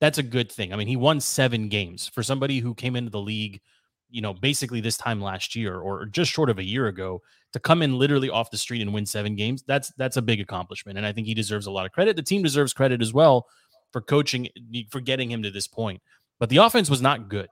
that's 0.00 0.18
a 0.18 0.22
good 0.22 0.52
thing. 0.52 0.72
I 0.72 0.76
mean, 0.76 0.86
he 0.86 0.96
won 0.96 1.18
seven 1.18 1.68
games 1.68 2.08
for 2.08 2.22
somebody 2.22 2.58
who 2.58 2.74
came 2.74 2.94
into 2.94 3.10
the 3.10 3.20
league, 3.20 3.62
you 4.10 4.20
know, 4.20 4.34
basically 4.34 4.82
this 4.82 4.98
time 4.98 5.20
last 5.22 5.56
year 5.56 5.78
or 5.78 6.04
just 6.04 6.30
short 6.30 6.50
of 6.50 6.58
a 6.58 6.62
year 6.64 6.88
ago 6.88 7.22
to 7.54 7.58
come 7.58 7.80
in 7.80 7.98
literally 7.98 8.28
off 8.28 8.50
the 8.50 8.58
street 8.58 8.82
and 8.82 8.92
win 8.92 9.06
seven 9.06 9.34
games. 9.34 9.64
That's 9.66 9.88
that's 9.96 10.18
a 10.18 10.22
big 10.22 10.40
accomplishment, 10.42 10.98
and 10.98 11.06
I 11.06 11.12
think 11.12 11.26
he 11.26 11.34
deserves 11.34 11.66
a 11.66 11.70
lot 11.70 11.86
of 11.86 11.92
credit. 11.92 12.16
The 12.16 12.22
team 12.22 12.42
deserves 12.42 12.74
credit 12.74 13.00
as 13.00 13.14
well 13.14 13.46
for 13.92 14.02
coaching 14.02 14.48
for 14.90 15.00
getting 15.00 15.30
him 15.30 15.42
to 15.42 15.50
this 15.50 15.66
point. 15.66 16.02
But 16.38 16.50
the 16.50 16.58
offense 16.58 16.90
was 16.90 17.00
not 17.00 17.30
good. 17.30 17.48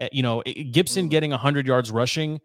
Uh, 0.00 0.08
You 0.10 0.22
know, 0.22 0.42
Gibson 0.70 1.08
getting 1.08 1.32
100 1.32 1.66
yards 1.66 1.90
rushing 1.90 2.40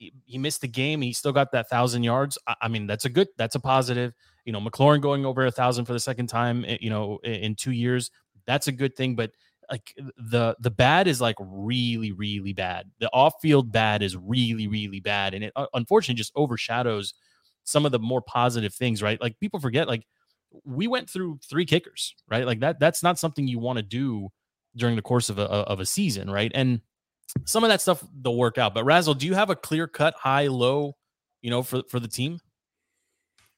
he- 0.00 0.38
missed 0.38 0.62
the 0.62 0.68
game. 0.68 1.00
He 1.00 1.12
still 1.12 1.32
got 1.32 1.52
that 1.52 1.68
thousand 1.68 2.02
yards. 2.02 2.38
I, 2.60 2.68
mean, 2.68 2.86
that's 2.86 3.04
a 3.04 3.08
good, 3.10 3.28
that's 3.36 3.54
a 3.54 3.60
positive. 3.60 4.14
You 4.44 4.52
know, 4.52 4.60
McLaurin 4.60 5.00
going 5.00 5.26
over 5.26 5.46
a 5.46 5.50
thousand 5.50 5.84
for 5.84 5.92
the 5.92 6.00
second 6.00 6.28
time, 6.28 6.64
eh, 6.66 6.78
you 6.80 6.90
know, 6.90 7.18
in, 7.22 7.34
in 7.34 7.54
two 7.54 7.72
years, 7.72 8.10
that's 8.46 8.66
a 8.66 8.72
good 8.72 8.96
thing. 8.96 9.14
But 9.14 9.32
like 9.70 9.94
the 10.16 10.56
the 10.58 10.70
bad 10.70 11.06
is 11.06 11.20
like 11.20 11.36
really, 11.40 12.12
really 12.12 12.52
bad. 12.52 12.90
The 12.98 13.10
off 13.12 13.34
field 13.40 13.70
bad 13.70 14.02
is 14.02 14.16
really, 14.16 14.66
really 14.66 15.00
bad, 15.00 15.34
and 15.34 15.44
it 15.44 15.52
uh, 15.54 15.66
unfortunately 15.74 16.18
just 16.18 16.32
overshadows 16.34 17.14
some 17.64 17.86
of 17.86 17.92
the 17.92 17.98
more 17.98 18.22
positive 18.22 18.74
things. 18.74 19.02
Right? 19.02 19.20
Like 19.20 19.38
people 19.38 19.60
forget, 19.60 19.86
like 19.86 20.06
we 20.64 20.88
went 20.88 21.08
through 21.08 21.38
three 21.48 21.66
kickers, 21.66 22.14
right? 22.28 22.46
Like 22.46 22.60
that. 22.60 22.80
That's 22.80 23.02
not 23.02 23.18
something 23.18 23.46
you 23.46 23.60
want 23.60 23.76
to 23.76 23.82
do 23.82 24.30
during 24.76 24.96
the 24.96 25.02
course 25.02 25.28
of 25.28 25.38
a 25.38 25.44
of 25.44 25.78
a 25.78 25.86
season, 25.86 26.30
right? 26.30 26.50
And 26.54 26.80
some 27.44 27.64
of 27.64 27.70
that 27.70 27.80
stuff 27.80 28.04
they'll 28.22 28.36
work 28.36 28.58
out. 28.58 28.74
But 28.74 28.84
Razzle, 28.84 29.14
do 29.14 29.26
you 29.26 29.34
have 29.34 29.50
a 29.50 29.56
clear 29.56 29.86
cut 29.86 30.14
high 30.14 30.46
low, 30.46 30.96
you 31.42 31.50
know, 31.50 31.62
for 31.62 31.82
for 31.88 32.00
the 32.00 32.08
team? 32.08 32.38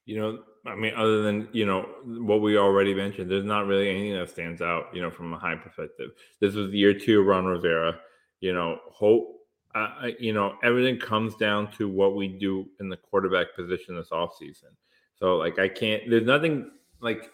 You 0.05 0.19
know, 0.19 0.39
I 0.67 0.75
mean, 0.75 0.95
other 0.97 1.23
than 1.23 1.49
you 1.53 1.67
know 1.67 1.83
what 2.05 2.41
we 2.41 2.57
already 2.57 2.95
mentioned, 2.95 3.31
there's 3.31 3.45
not 3.45 3.67
really 3.67 3.89
anything 3.89 4.19
that 4.19 4.31
stands 4.31 4.63
out. 4.63 4.87
You 4.93 5.03
know, 5.03 5.11
from 5.11 5.33
a 5.33 5.39
high 5.39 5.57
perspective, 5.57 6.11
this 6.41 6.55
was 6.55 6.73
year 6.73 6.95
two 6.95 7.23
Ron 7.23 7.47
Rivera. 7.47 7.99
You 8.41 8.53
know, 8.53 8.79
hope 8.91 9.43
uh, 9.75 10.09
you 10.19 10.33
know, 10.33 10.55
everything 10.63 10.99
comes 10.99 11.35
down 11.37 11.71
to 11.73 11.89
what 11.89 12.15
we 12.15 12.29
do 12.29 12.69
in 12.81 12.89
the 12.89 12.97
quarterback 12.97 13.55
position 13.57 13.97
this 13.97 14.11
offseason. 14.11 14.75
So, 15.15 15.37
like, 15.37 15.59
I 15.59 15.69
can't. 15.69 16.03
There's 16.09 16.27
nothing 16.27 16.71
like. 17.01 17.31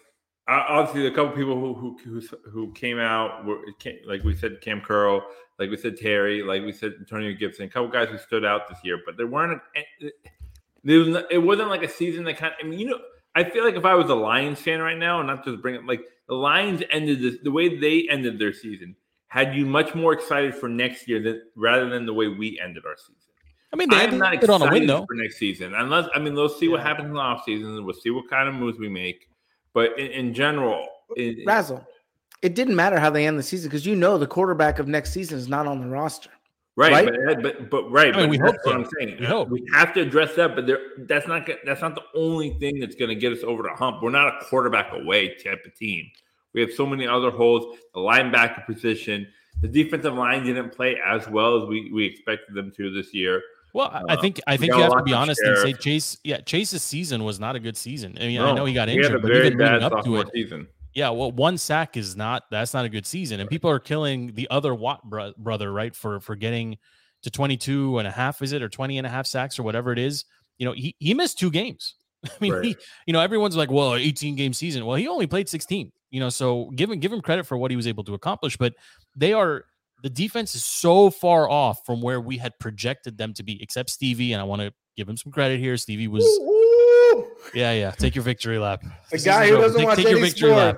Obviously, 0.49 1.05
a 1.05 1.11
couple 1.11 1.35
people 1.35 1.59
who 1.59 1.73
who 1.75 1.97
who, 2.03 2.21
who 2.49 2.71
came 2.73 2.97
out 2.99 3.45
were 3.45 3.59
like 4.05 4.23
we 4.23 4.35
said, 4.35 4.61
Cam 4.61 4.81
Curl, 4.81 5.21
like 5.59 5.69
we 5.69 5.77
said, 5.77 5.97
Terry, 5.97 6.41
like 6.41 6.63
we 6.63 6.71
said, 6.71 6.93
Antonio 6.99 7.33
Gibson, 7.33 7.65
a 7.65 7.69
couple 7.69 7.87
guys 7.89 8.09
who 8.09 8.17
stood 8.17 8.43
out 8.43 8.67
this 8.67 8.79
year, 8.83 8.99
but 9.05 9.15
there 9.15 9.27
weren't. 9.27 9.61
Eh, 9.75 10.09
there 10.83 10.99
was 10.99 11.23
it 11.29 11.37
wasn't 11.37 11.69
like 11.69 11.83
a 11.83 11.89
season 11.89 12.23
that 12.23 12.37
kind. 12.37 12.53
Of, 12.53 12.65
I 12.65 12.67
mean, 12.67 12.79
you 12.79 12.87
know, 12.87 12.99
I 13.35 13.43
feel 13.43 13.63
like 13.63 13.75
if 13.75 13.85
I 13.85 13.93
was 13.93 14.09
a 14.09 14.15
Lions 14.15 14.59
fan 14.59 14.81
right 14.81 14.97
now, 14.97 15.19
and 15.19 15.27
not 15.27 15.45
just 15.45 15.61
bring 15.61 15.75
it 15.75 15.85
like 15.85 16.01
the 16.27 16.35
Lions 16.35 16.81
ended 16.89 17.21
this, 17.21 17.35
the 17.43 17.51
way 17.51 17.77
they 17.77 18.07
ended 18.09 18.39
their 18.39 18.53
season 18.53 18.95
had 19.27 19.53
you 19.55 19.65
much 19.65 19.93
more 19.93 20.13
excited 20.13 20.55
for 20.55 20.67
next 20.67 21.07
year 21.07 21.21
than 21.21 21.41
rather 21.55 21.87
than 21.89 22.05
the 22.05 22.13
way 22.13 22.27
we 22.27 22.59
ended 22.59 22.85
our 22.85 22.97
season. 22.97 23.15
I 23.71 23.75
mean, 23.75 23.89
they 23.89 23.97
I 23.97 24.03
am 24.03 24.17
not 24.17 24.33
it 24.33 24.49
on 24.49 24.61
a 24.61 24.65
win 24.65 24.83
excited 24.83 24.89
though. 24.89 25.05
for 25.05 25.13
next 25.13 25.37
season, 25.37 25.75
unless 25.75 26.09
I 26.15 26.19
mean, 26.19 26.35
let's 26.35 26.57
see 26.57 26.67
what 26.67 26.81
happens 26.81 27.07
in 27.07 27.13
the 27.13 27.19
offseason 27.19 27.77
and 27.77 27.85
we'll 27.85 27.93
see 27.93 28.09
what 28.09 28.29
kind 28.29 28.49
of 28.49 28.55
moves 28.55 28.79
we 28.79 28.89
make. 28.89 29.28
But 29.73 29.97
in, 29.99 30.07
in 30.07 30.33
general, 30.33 30.87
it, 31.15 31.45
Razzle. 31.45 31.85
It 32.41 32.55
didn't 32.55 32.75
matter 32.75 32.99
how 32.99 33.09
they 33.09 33.27
end 33.27 33.37
the 33.37 33.43
season 33.43 33.69
because 33.69 33.85
you 33.85 33.95
know 33.95 34.17
the 34.17 34.27
quarterback 34.27 34.79
of 34.79 34.87
next 34.87 35.11
season 35.11 35.37
is 35.37 35.49
not 35.49 35.67
on 35.67 35.81
the 35.81 35.87
roster. 35.87 36.29
right, 36.77 36.93
right? 36.93 37.05
But, 37.05 37.15
eh, 37.15 37.35
but 37.41 37.69
but 37.69 37.91
right, 37.91 38.15
I 38.15 38.25
mean, 38.25 38.27
but 38.27 38.29
we 38.29 38.37
that's 38.37 38.51
hope 38.51 38.55
what 38.63 38.71
so. 38.71 38.79
I'm 38.79 38.89
saying. 38.97 39.17
We 39.19 39.25
hope. 39.25 39.49
we 39.49 39.67
have 39.73 39.93
to 39.95 40.01
address 40.01 40.35
that, 40.35 40.55
but 40.55 40.65
there, 40.65 40.79
that's 40.99 41.27
not 41.27 41.45
go- 41.45 41.57
that's 41.65 41.81
not 41.81 41.95
the 41.95 42.03
only 42.15 42.51
thing 42.51 42.79
that's 42.79 42.95
going 42.95 43.09
to 43.09 43.15
get 43.15 43.33
us 43.33 43.43
over 43.43 43.63
the 43.63 43.73
hump. 43.73 44.01
We're 44.01 44.11
not 44.11 44.27
a 44.27 44.45
quarterback 44.45 44.93
away 44.93 45.35
type 45.35 45.65
of 45.65 45.75
team. 45.75 46.09
We 46.53 46.61
have 46.61 46.71
so 46.71 46.85
many 46.85 47.05
other 47.05 47.29
holes. 47.29 47.77
The 47.93 47.99
linebacker 47.99 48.65
position, 48.65 49.27
the 49.61 49.67
defensive 49.67 50.13
line 50.13 50.45
didn't 50.45 50.71
play 50.71 50.97
as 51.05 51.27
well 51.27 51.61
as 51.61 51.67
we, 51.67 51.91
we 51.91 52.05
expected 52.05 52.55
them 52.55 52.71
to 52.77 52.91
this 52.91 53.13
year. 53.13 53.41
Well, 53.73 53.89
I- 53.91 54.01
I 54.09 54.13
Uh, 54.15 54.21
think 54.21 54.39
I 54.47 54.57
think 54.57 54.73
you 54.73 54.79
have 54.81 54.91
to 54.97 55.03
be 55.03 55.13
honest 55.13 55.41
and 55.43 55.57
say. 55.59 55.73
Chase. 55.73 56.17
Yeah, 56.23 56.37
Chase's 56.41 56.81
season 56.81 57.23
was 57.23 57.39
not 57.39 57.55
a 57.55 57.59
good 57.59 57.77
season. 57.77 58.17
I 58.19 58.27
mean, 58.27 58.41
I 58.41 58.51
know 58.53 58.65
he 58.65 58.73
got 58.73 58.89
injured, 58.89 59.21
but 59.21 59.27
very 59.31 59.47
even 59.47 59.59
leading 59.59 59.83
up 59.83 60.03
to 60.03 60.15
it, 60.17 60.29
season. 60.33 60.67
yeah, 60.93 61.09
well, 61.09 61.31
one 61.31 61.57
sack 61.57 61.95
is 61.97 62.15
not 62.15 62.43
that's 62.51 62.73
not 62.73 62.85
a 62.85 62.89
good 62.89 63.05
season, 63.05 63.39
and 63.39 63.49
people 63.49 63.69
are 63.69 63.79
killing 63.79 64.33
the 64.33 64.47
other 64.49 64.73
Watt 64.73 65.07
bro- 65.09 65.33
brother, 65.37 65.71
right, 65.71 65.95
for 65.95 66.19
for 66.19 66.35
getting 66.35 66.77
to 67.23 67.29
22 67.29 67.99
and 67.99 68.07
a 68.07 68.11
half, 68.11 68.41
is 68.41 68.53
it, 68.53 68.61
or 68.61 68.69
20 68.69 68.97
and 68.97 69.05
a 69.05 69.09
half 69.09 69.27
sacks 69.27 69.59
or 69.59 69.63
whatever 69.63 69.91
it 69.91 69.99
is. 69.99 70.25
You 70.57 70.65
know, 70.65 70.71
he 70.73 70.95
he 70.99 71.13
missed 71.13 71.37
two 71.37 71.51
games. 71.51 71.95
I 72.25 72.29
mean, 72.41 72.53
Right. 72.53 72.65
he, 72.65 72.75
you 73.05 73.13
know, 73.13 73.19
everyone's 73.21 73.55
like, 73.55 73.69
well, 73.71 73.95
18 73.95 74.35
game 74.35 74.51
season. 74.53 74.85
Well, 74.85 74.95
he 74.97 75.07
only 75.07 75.27
played 75.27 75.47
16. 75.47 75.91
You 76.11 76.19
know, 76.19 76.29
so 76.29 76.71
give 76.75 76.89
him 76.89 76.99
give 76.99 77.13
him 77.13 77.21
credit 77.21 77.45
for 77.45 77.57
what 77.57 77.71
he 77.71 77.77
was 77.77 77.85
able 77.87 78.03
to 78.05 78.13
accomplish, 78.13 78.57
but 78.57 78.73
they 79.15 79.31
are 79.31 79.65
the 80.03 80.09
defense 80.09 80.55
is 80.55 80.63
so 80.63 81.09
far 81.09 81.49
off 81.49 81.85
from 81.85 82.01
where 82.01 82.21
we 82.21 82.37
had 82.37 82.57
projected 82.59 83.17
them 83.17 83.33
to 83.33 83.43
be, 83.43 83.61
except 83.61 83.89
Stevie, 83.89 84.33
and 84.33 84.41
I 84.41 84.45
want 84.45 84.61
to 84.61 84.73
give 84.95 85.07
him 85.07 85.17
some 85.17 85.31
credit 85.31 85.59
here. 85.59 85.77
Stevie 85.77 86.07
was, 86.07 86.23
Woo! 86.23 87.27
yeah, 87.53 87.71
yeah. 87.73 87.91
Take 87.91 88.15
your 88.15 88.23
victory 88.23 88.57
lap. 88.57 88.81
The 88.81 88.91
This 89.11 89.25
guy 89.25 89.49
who 89.49 89.57
doesn't 89.57 89.77
Take- 89.77 89.87
watch 89.87 89.97
take 89.97 90.07
your 90.07 90.19
any 90.19 90.29
victory 90.29 90.51
lap. 90.51 90.77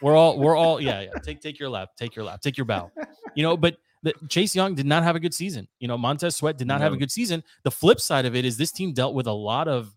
We're 0.00 0.16
all 0.16 0.36
we're 0.36 0.56
all 0.56 0.80
yeah 0.80 1.00
yeah. 1.00 1.12
Take 1.22 1.40
take 1.40 1.60
your 1.60 1.68
lap. 1.68 1.90
Take 1.96 2.16
your 2.16 2.24
lap. 2.24 2.40
Take 2.40 2.56
your 2.56 2.64
bow. 2.64 2.90
You 3.36 3.44
know, 3.44 3.56
but 3.56 3.76
the, 4.02 4.12
Chase 4.28 4.54
Young 4.54 4.74
did 4.74 4.84
not 4.84 5.04
have 5.04 5.14
a 5.14 5.20
good 5.20 5.32
season. 5.32 5.68
You 5.78 5.86
know, 5.86 5.96
Montez 5.96 6.34
Sweat 6.34 6.58
did 6.58 6.66
not 6.66 6.80
have 6.80 6.92
a 6.92 6.96
good 6.96 7.10
season. 7.12 7.44
The 7.62 7.70
flip 7.70 8.00
side 8.00 8.26
of 8.26 8.34
it 8.34 8.44
is 8.44 8.56
this 8.56 8.72
team 8.72 8.92
dealt 8.92 9.14
with 9.14 9.28
a 9.28 9.32
lot 9.32 9.68
of 9.68 9.96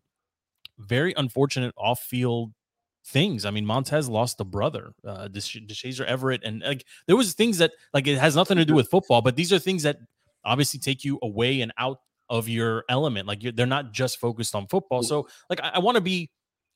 very 0.77 1.13
unfortunate 1.17 1.73
off 1.75 2.01
field 2.01 2.51
things. 3.05 3.45
I 3.45 3.51
mean, 3.51 3.65
Montez 3.65 4.09
lost 4.09 4.41
a 4.41 4.43
brother, 4.43 4.93
uh, 5.05 5.27
Desha- 5.27 5.67
Deshazor 5.67 6.05
Everett, 6.05 6.43
and 6.43 6.61
like 6.61 6.85
there 7.07 7.15
was 7.15 7.33
things 7.33 7.57
that 7.59 7.71
like 7.93 8.07
it 8.07 8.17
has 8.17 8.35
nothing 8.35 8.57
to 8.57 8.65
do 8.65 8.73
with 8.73 8.89
football, 8.89 9.21
but 9.21 9.35
these 9.35 9.53
are 9.53 9.59
things 9.59 9.83
that 9.83 9.97
obviously 10.43 10.79
take 10.79 11.03
you 11.03 11.19
away 11.21 11.61
and 11.61 11.71
out 11.77 11.99
of 12.29 12.49
your 12.49 12.83
element. 12.89 13.27
Like 13.27 13.43
you're, 13.43 13.51
they're 13.51 13.65
not 13.65 13.91
just 13.91 14.19
focused 14.19 14.55
on 14.55 14.67
football. 14.67 15.03
So 15.03 15.27
like 15.49 15.61
I, 15.61 15.73
I 15.75 15.79
want 15.79 15.95
to 15.95 16.01
be 16.01 16.29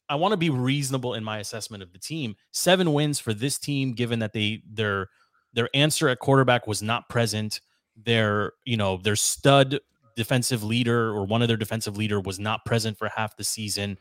I 0.09 0.15
want 0.15 0.31
to 0.31 0.37
be 0.37 0.49
reasonable 0.49 1.13
in 1.13 1.23
my 1.23 1.37
assessment 1.37 1.83
of 1.83 1.93
the 1.93 1.99
team. 1.99 2.35
Seven 2.51 2.93
wins 2.93 3.19
for 3.19 3.33
this 3.33 3.57
team, 3.57 3.93
given 3.93 4.19
that 4.19 4.33
they 4.33 4.61
their 4.69 5.07
their 5.53 5.69
answer 5.73 6.09
at 6.09 6.19
quarterback 6.19 6.67
was 6.67 6.81
not 6.81 7.09
present. 7.09 7.61
Their 7.95 8.53
you 8.65 8.77
know 8.77 8.97
their 8.97 9.15
stud 9.15 9.79
defensive 10.15 10.63
leader 10.63 11.09
or 11.09 11.23
one 11.25 11.41
of 11.41 11.47
their 11.47 11.57
defensive 11.57 11.95
leader 11.95 12.19
was 12.19 12.39
not 12.39 12.65
present 12.65 12.97
for 12.97 13.09
half 13.15 13.37
the 13.37 13.43
season. 13.43 13.97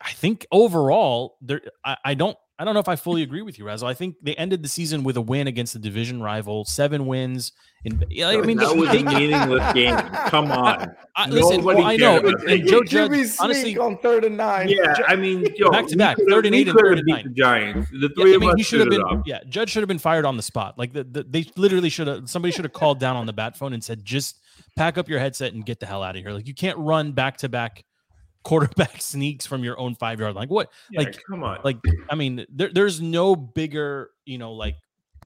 I 0.00 0.12
think 0.12 0.46
overall, 0.52 1.36
there 1.40 1.62
I, 1.84 1.96
I 2.04 2.14
don't 2.14 2.36
I 2.58 2.64
don't 2.64 2.72
know 2.72 2.80
if 2.80 2.88
I 2.88 2.96
fully 2.96 3.22
agree 3.22 3.42
with 3.42 3.58
you, 3.58 3.66
Razzle. 3.66 3.86
I 3.86 3.92
think 3.92 4.16
they 4.22 4.34
ended 4.36 4.62
the 4.62 4.68
season 4.68 5.04
with 5.04 5.18
a 5.18 5.20
win 5.20 5.46
against 5.46 5.74
the 5.74 5.78
division 5.78 6.22
rival, 6.22 6.64
seven 6.64 7.06
wins. 7.06 7.52
In 7.84 8.02
yeah, 8.08 8.28
I 8.28 8.40
mean, 8.40 8.56
that 8.56 8.70
they- 8.72 8.80
was 8.80 8.88
they- 8.90 9.00
a 9.00 9.04
meaningless 9.04 9.72
game. 9.74 9.94
Come 10.28 10.50
on. 10.50 10.94
I, 11.16 11.28
listen, 11.28 11.62
well, 11.64 11.82
I 11.84 11.96
know, 11.96 12.20
cared 12.20 12.34
and 12.44 12.66
Joe 12.66 12.80
game. 12.80 12.88
Judge, 12.88 13.10
Jimmy 13.10 13.28
honestly, 13.40 13.78
on 13.78 13.98
third 13.98 14.24
and 14.24 14.36
nine. 14.38 14.68
Yeah, 14.70 14.94
I 15.06 15.16
mean, 15.16 15.46
yo, 15.54 15.70
Back 15.70 15.86
to 15.86 15.90
we 15.92 15.96
back, 15.96 16.16
third 16.30 16.46
and 16.46 16.54
eight 16.54 16.68
and 16.68 16.78
third 16.78 16.98
and 16.98 17.06
nine. 17.06 17.24
The 17.24 17.30
Giants. 17.30 17.90
The 17.90 17.98
Yeah, 17.98 18.08
three 18.22 18.32
I 18.32 18.34
of 18.36 18.40
mean, 18.40 18.50
us 18.50 18.56
he 18.56 18.62
should 18.62 18.80
have 18.80 18.88
been. 18.90 19.00
it 19.02 19.06
up. 19.06 19.22
Yeah, 19.26 19.40
Judge 19.48 19.70
should 19.70 19.82
have 19.82 19.88
been 19.88 19.98
fired 19.98 20.24
on 20.24 20.36
the 20.38 20.42
spot. 20.42 20.78
Like 20.78 20.92
the, 20.94 21.04
the 21.04 21.24
they 21.28 21.46
literally 21.56 21.90
should 21.90 22.06
have. 22.06 22.28
Somebody 22.28 22.52
should 22.52 22.64
have 22.64 22.72
called 22.72 22.98
down 23.00 23.16
on 23.16 23.26
the 23.26 23.32
bat 23.34 23.56
phone 23.58 23.72
and 23.74 23.84
said, 23.84 24.02
"Just 24.04 24.40
pack 24.76 24.96
up 24.98 25.08
your 25.10 25.18
headset 25.18 25.52
and 25.52 25.64
get 25.64 25.78
the 25.80 25.86
hell 25.86 26.02
out 26.02 26.16
of 26.16 26.22
here." 26.22 26.32
Like 26.32 26.48
you 26.48 26.54
can't 26.54 26.78
run 26.78 27.12
back 27.12 27.36
to 27.38 27.48
back 27.50 27.84
quarterback 28.46 29.00
sneaks 29.02 29.44
from 29.44 29.64
your 29.64 29.78
own 29.78 29.94
five 29.94 30.20
yard 30.20 30.34
line. 30.34 30.48
What? 30.48 30.70
Yeah, 30.90 31.00
like, 31.00 31.22
come 31.28 31.42
on. 31.42 31.58
like 31.64 31.78
I 32.08 32.14
mean, 32.14 32.46
there, 32.48 32.70
there's 32.72 33.00
no 33.00 33.34
bigger, 33.36 34.10
you 34.24 34.38
know, 34.38 34.52
like 34.52 34.76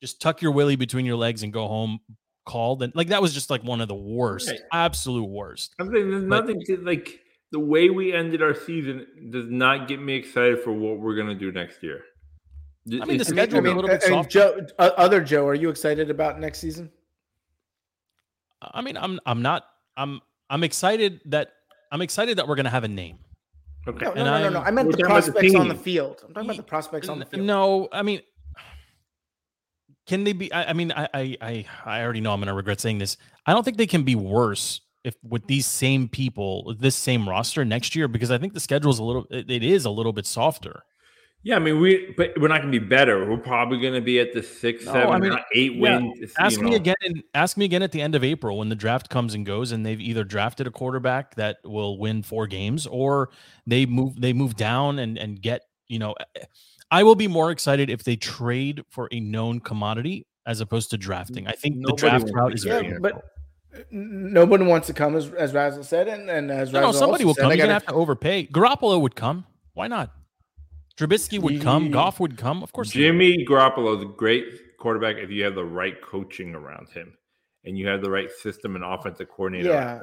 just 0.00 0.20
tuck 0.20 0.40
your 0.42 0.52
willy 0.52 0.76
between 0.76 1.04
your 1.06 1.16
legs 1.16 1.42
and 1.42 1.52
go 1.52 1.68
home. 1.68 2.00
called 2.46 2.82
and 2.82 2.92
like 2.96 3.08
that 3.08 3.20
was 3.22 3.32
just 3.34 3.50
like 3.50 3.62
one 3.62 3.80
of 3.80 3.86
the 3.88 3.94
worst, 3.94 4.48
Right. 4.48 4.60
absolute 4.72 5.28
worst. 5.28 5.74
I'm 5.78 5.92
saying 5.92 6.10
there's 6.10 6.24
But- 6.24 6.40
nothing 6.46 6.60
to 6.66 6.76
like 6.78 7.20
the 7.52 7.60
way 7.60 7.90
we 7.90 8.12
ended 8.12 8.42
our 8.42 8.54
season 8.54 9.06
does 9.30 9.46
not 9.50 9.86
get 9.88 10.00
me 10.00 10.14
excited 10.14 10.60
for 10.60 10.72
what 10.72 10.98
we're 10.98 11.14
gonna 11.16 11.34
do 11.34 11.52
next 11.52 11.82
year. 11.82 12.02
I 12.90 13.04
mean, 13.04 13.18
the 13.18 13.24
schedule 13.24 13.56
I 13.56 13.58
a 13.58 13.62
mean, 13.62 13.76
little 13.76 13.90
bit 13.90 14.02
I 14.04 14.08
mean, 14.08 14.18
softer. 14.24 14.30
Joe, 14.32 14.66
uh, 14.78 14.90
other 14.96 15.20
Joe, 15.22 15.46
are 15.46 15.54
you 15.54 15.68
excited 15.68 16.10
about 16.10 16.40
next 16.40 16.58
season? 16.60 16.90
I 18.62 18.80
mean, 18.82 18.96
I'm 18.96 19.20
I'm 19.26 19.42
not 19.42 19.64
I'm 19.96 20.20
I'm 20.48 20.64
excited 20.64 21.20
that 21.26 21.52
I'm 21.90 22.02
excited 22.02 22.38
that 22.38 22.46
we're 22.48 22.56
gonna 22.56 22.70
have 22.70 22.84
a 22.84 22.88
name. 22.88 23.18
Okay. 23.88 24.04
No, 24.04 24.12
no, 24.12 24.20
And 24.20 24.24
no, 24.24 24.42
no, 24.42 24.48
no. 24.50 24.58
I'm- 24.58 24.66
I 24.66 24.70
meant 24.70 24.86
We're 24.88 24.92
the 24.92 24.98
talking 24.98 25.12
about 25.16 25.24
the 25.26 25.32
prospects 25.32 25.54
on 25.54 25.68
the 25.68 25.74
field. 25.74 26.22
I'm 26.26 26.34
talking 26.34 26.50
about 26.50 26.56
the 26.56 26.62
prospects 26.62 27.08
on 27.08 27.18
the 27.18 27.24
field. 27.26 27.46
No, 27.46 27.88
I 27.92 28.02
mean, 28.02 28.20
can 30.06 30.24
they 30.24 30.32
be? 30.32 30.52
I, 30.52 30.70
I 30.70 30.72
mean, 30.72 30.92
I, 30.92 31.08
I, 31.14 31.36
I, 31.40 31.66
I 31.84 32.02
already 32.02 32.20
know 32.20 32.32
I'm 32.32 32.40
going 32.40 32.48
to 32.48 32.54
regret 32.54 32.80
saying 32.80 32.98
this. 32.98 33.16
I 33.46 33.52
don't 33.52 33.64
think 33.64 33.76
they 33.76 33.86
can 33.86 34.02
be 34.02 34.14
worse 34.16 34.80
if 35.04 35.14
with 35.22 35.46
these 35.46 35.66
same 35.66 36.08
people, 36.08 36.74
this 36.78 36.96
same 36.96 37.28
roster 37.28 37.64
next 37.64 37.94
year, 37.96 38.06
because 38.08 38.30
I 38.30 38.38
think 38.38 38.52
the 38.52 38.60
schedule 38.60 38.90
is 38.90 38.98
a 38.98 39.04
little, 39.04 39.26
it, 39.30 39.50
it 39.50 39.62
is 39.62 39.84
a 39.84 39.90
little 39.90 40.12
bit 40.12 40.26
softer. 40.26 40.82
Yeah, 41.42 41.56
I 41.56 41.58
mean, 41.58 41.80
we 41.80 42.12
but 42.18 42.32
we're 42.38 42.48
not 42.48 42.60
gonna 42.60 42.70
be 42.70 42.78
better. 42.78 43.28
We're 43.28 43.38
probably 43.38 43.80
gonna 43.80 44.02
be 44.02 44.20
at 44.20 44.34
the 44.34 44.42
six, 44.42 44.84
No, 44.84 44.92
seven, 44.92 45.10
I 45.14 45.18
mean, 45.18 45.38
eight 45.54 45.72
yeah, 45.74 45.98
wins. 45.98 46.18
you 46.20 46.28
Ask 46.38 46.60
me 46.60 46.74
again. 46.74 46.96
In, 47.02 47.22
ask 47.34 47.56
me 47.56 47.64
again 47.64 47.82
at 47.82 47.92
the 47.92 48.02
end 48.02 48.14
of 48.14 48.22
April 48.22 48.58
when 48.58 48.68
the 48.68 48.74
draft 48.74 49.08
comes 49.08 49.32
and 49.34 49.46
goes, 49.46 49.72
and 49.72 49.84
they've 49.86 50.00
either 50.00 50.22
drafted 50.22 50.66
a 50.66 50.70
quarterback 50.70 51.34
that 51.36 51.56
will 51.64 51.98
win 51.98 52.22
four 52.22 52.46
games, 52.46 52.86
or 52.86 53.30
they 53.66 53.86
move 53.86 54.20
they 54.20 54.34
move 54.34 54.54
down 54.56 54.98
and 54.98 55.16
and 55.16 55.40
get 55.40 55.62
you 55.88 55.98
know. 55.98 56.12
Eh, 56.20 56.24
eh, 56.42 56.44
I 56.90 57.04
will 57.04 57.14
be 57.14 57.28
more 57.28 57.50
excited 57.50 57.88
if 57.88 58.02
they 58.04 58.16
trade 58.16 58.82
for 58.90 59.08
a 59.12 59.20
known 59.20 59.60
commodity 59.60 60.26
as 60.44 60.60
opposed 60.60 60.90
to 60.90 60.98
drafting. 60.98 61.46
I 61.46 61.52
think 61.52 61.76
the 61.86 61.92
draft 61.94 62.28
route 62.34 62.52
is 62.52 62.64
trade 62.64 62.86
very 62.86 62.98
but 63.00 63.24
n- 63.92 64.32
nobody 64.32 64.64
wants 64.64 64.88
to 64.88 64.92
come, 64.92 65.16
as 65.16 65.30
as 65.30 65.54
Razzle 65.54 65.84
said, 65.84 66.06
and, 66.08 66.28
and 66.28 66.50
as 66.50 66.70
No, 66.70 66.80
no, 66.82 66.92
somebody 66.92 67.24
also 67.24 67.26
will 67.28 67.34
said, 67.34 67.42
come. 67.42 67.50
You're 67.52 67.56
gonna 67.58 67.68
gotta- 67.68 67.72
have 67.72 67.86
to 67.86 67.94
overpay. 67.94 68.48
Garoppolo 68.48 69.00
would 69.00 69.14
come. 69.14 69.46
Why 69.72 69.86
not? 69.86 70.12
Trubisky 71.06 71.38
would 71.40 71.60
come. 71.62 71.84
Ye- 71.86 71.90
Goff 71.90 72.20
would 72.20 72.36
come. 72.36 72.62
Of 72.62 72.72
course. 72.72 72.90
Jimmy 72.90 73.44
Garoppolo 73.46 73.96
is 73.96 74.02
a 74.02 74.06
great 74.06 74.76
quarterback 74.78 75.16
if 75.16 75.30
you 75.30 75.44
have 75.44 75.54
the 75.54 75.64
right 75.64 76.00
coaching 76.02 76.54
around 76.54 76.88
him 76.90 77.14
and 77.64 77.78
you 77.78 77.88
have 77.88 78.02
the 78.02 78.10
right 78.10 78.30
system 78.30 78.74
and 78.76 78.84
offensive 78.84 79.28
coordinator. 79.28 79.68
Yeah. 79.70 80.00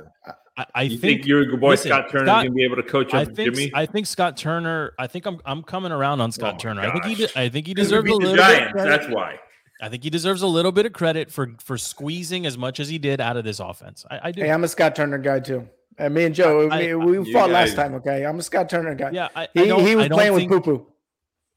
I, 0.58 0.66
I 0.74 0.82
you 0.84 0.98
think, 0.98 1.02
think, 1.22 1.26
your 1.28 1.58
boy 1.58 1.72
listen, 1.72 1.90
Scott 1.90 2.10
Turner 2.10 2.26
Scott- 2.26 2.46
is 2.46 2.50
gonna 2.50 2.56
be 2.56 2.64
able 2.64 2.76
to 2.78 2.84
coach 2.84 3.14
I 3.14 3.22
up 3.24 3.36
think 3.36 3.54
Jimmy? 3.54 3.72
I 3.76 3.86
think 3.86 4.08
Scott 4.08 4.38
Turner. 4.38 4.94
I 4.98 5.06
think 5.08 5.26
I'm 5.28 5.40
I'm 5.46 5.62
coming 5.64 5.92
around 5.92 6.20
on 6.22 6.32
Scott 6.32 6.56
my 6.56 6.60
Turner. 6.60 6.82
I 6.82 6.92
think 6.94 7.06
he 7.06 7.16
de- 7.16 7.40
I 7.40 7.50
think 7.50 7.68
he 7.68 7.74
deserves 7.76 8.10
a 8.10 8.14
beat 8.18 8.22
the 8.22 8.28
little 8.30 8.36
bit. 8.36 8.40
of 8.44 8.58
Giants. 8.58 8.72
credit. 8.74 8.90
That's 8.90 9.14
why. 9.14 9.40
I 9.80 9.90
think 9.90 10.04
he 10.04 10.10
deserves 10.10 10.42
a 10.42 10.48
little 10.48 10.72
bit 10.72 10.88
of 10.88 10.94
credit 10.94 11.30
for 11.32 11.52
for 11.64 11.78
squeezing 11.78 12.48
as 12.48 12.58
much 12.58 12.80
as 12.80 12.90
he 12.90 12.98
did 12.98 13.22
out 13.22 13.38
of 13.38 13.44
this 13.44 13.60
offense. 13.60 14.04
I, 14.10 14.20
I 14.24 14.32
do. 14.32 14.42
hey, 14.42 14.52
I'm 14.52 14.64
a 14.64 14.68
Scott 14.68 14.96
Turner 14.96 15.20
guy 15.20 15.40
too. 15.40 15.68
And 15.98 16.14
me 16.14 16.26
and 16.26 16.36
Joe, 16.36 16.70
I- 16.70 16.94
we, 16.96 17.18
we 17.20 17.28
You 17.28 17.34
fought 17.34 17.50
last 17.50 17.76
time. 17.76 17.96
Okay, 17.96 18.26
I'm 18.26 18.38
a 18.40 18.44
Scott 18.44 18.70
Turner 18.70 18.94
guy. 18.96 19.12
yeah, 19.12 19.30
I, 19.36 19.44
I 19.44 19.48
he, 19.54 19.66
don't, 19.66 19.86
he 19.86 19.96
was 19.96 20.06
I 20.06 20.08
don't 20.10 20.18
playing 20.18 20.36
think, 20.36 20.52
with 20.52 20.64
poo 20.64 20.78
poo. 20.80 20.88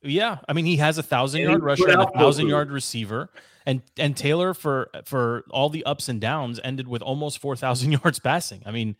Yeah, 0.03 0.39
I 0.49 0.55
mean 0.55 0.65
he 0.65 0.77
has 0.77 0.97
a 0.97 1.03
thousand 1.03 1.43
yard 1.43 1.63
rusher 1.63 1.89
and 1.89 1.99
a 2.01 2.01
out 2.03 2.15
thousand 2.15 2.47
Poku. 2.47 2.51
yard 2.51 2.73
receiver, 2.73 3.29
and 3.67 3.83
and 3.99 4.17
Taylor 4.17 4.55
for 4.55 4.89
for 5.05 5.45
all 5.51 5.69
the 5.69 5.85
ups 5.85 6.09
and 6.09 6.21
downs 6.21 6.59
ended 6.65 6.89
with 6.89 7.03
almost 7.03 7.39
four 7.39 7.55
thousand 7.55 7.93
yards 8.03 8.19
passing. 8.19 8.63
I 8.65 8.71
mean, 8.71 8.97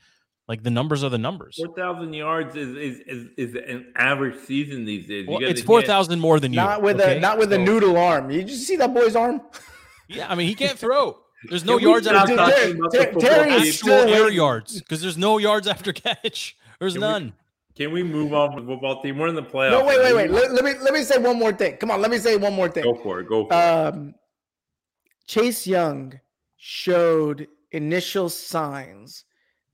like 0.47 0.63
the 0.63 0.69
numbers 0.71 1.03
are 1.03 1.09
the 1.09 1.17
numbers. 1.17 1.57
Four 1.57 1.75
thousand 1.75 2.13
yards 2.13 2.55
is, 2.55 2.77
is 2.77 3.01
is 3.07 3.29
is 3.39 3.55
an 3.55 3.95
average 3.97 4.41
season 4.45 4.85
these 4.85 5.07
days. 5.07 5.25
You 5.27 5.33
Well, 5.33 5.43
it's 5.43 5.63
four 5.63 5.81
thousand 5.81 6.21
more 6.21 6.39
than 6.39 6.53
you. 6.53 6.57
Not 6.57 6.83
with 6.83 7.01
okay? 7.01 7.17
a 7.17 7.21
not 7.21 7.39
with 7.39 7.51
a 7.55 7.59
noodle 7.59 7.97
arm. 7.97 8.31
You 8.31 8.43
just 8.45 8.67
see 8.67 8.77
that 8.77 8.93
boy's 8.93 9.17
arm? 9.17 9.41
Yeah, 10.07 10.31
I 10.31 10.35
mean 10.35 10.49
he 10.49 10.55
can't 10.55 10.79
throw. 10.79 11.17
There's 11.49 11.65
no 11.65 11.79
yards 11.79 12.07
after 12.07 12.37
catch. 12.37 12.55
talking 12.55 12.77
about 12.79 12.91
the 12.93 12.99
Terry- 12.99 13.15
Terry 13.21 13.53
is? 13.55 13.75
Actual 13.81 13.89
still 13.99 14.09
air 14.15 14.23
waiting. 14.25 14.37
yards 14.37 14.79
because 14.79 15.01
there's 15.01 15.17
no 15.19 15.39
yards 15.39 15.67
after 15.67 15.93
catch. 15.93 16.57
There's 16.79 16.95
Can 16.95 17.01
we- 17.03 17.09
none. 17.09 17.33
Can 17.77 17.93
we 17.93 18.03
move 18.03 18.35
on 18.35 18.55
with 18.55 18.67
the 18.67 18.73
football 18.75 19.01
team? 19.01 19.17
We're 19.17 19.29
in 19.29 19.35
the 19.35 19.43
playoffs. 19.43 19.71
No, 19.71 19.85
wait, 19.87 19.99
wait, 20.01 20.15
wait. 20.15 20.31
Let, 20.31 20.53
let 20.53 20.65
me 20.65 20.75
let 20.83 20.93
me 20.93 21.03
say 21.03 21.17
one 21.17 21.39
more 21.39 21.53
thing. 21.53 21.77
Come 21.79 21.91
on, 21.91 22.03
let 22.03 22.11
me 22.11 22.19
say 22.19 22.37
one 22.37 22.53
more 22.53 22.69
thing. 22.69 22.83
Go 22.85 22.95
for 22.97 23.21
it. 23.21 23.29
Go 23.29 23.47
for 23.47 23.55
it. 23.55 23.57
Um, 23.57 24.15
Chase 25.27 25.67
Young 25.67 26.21
showed 26.59 27.47
initial 27.71 28.29
signs 28.29 29.25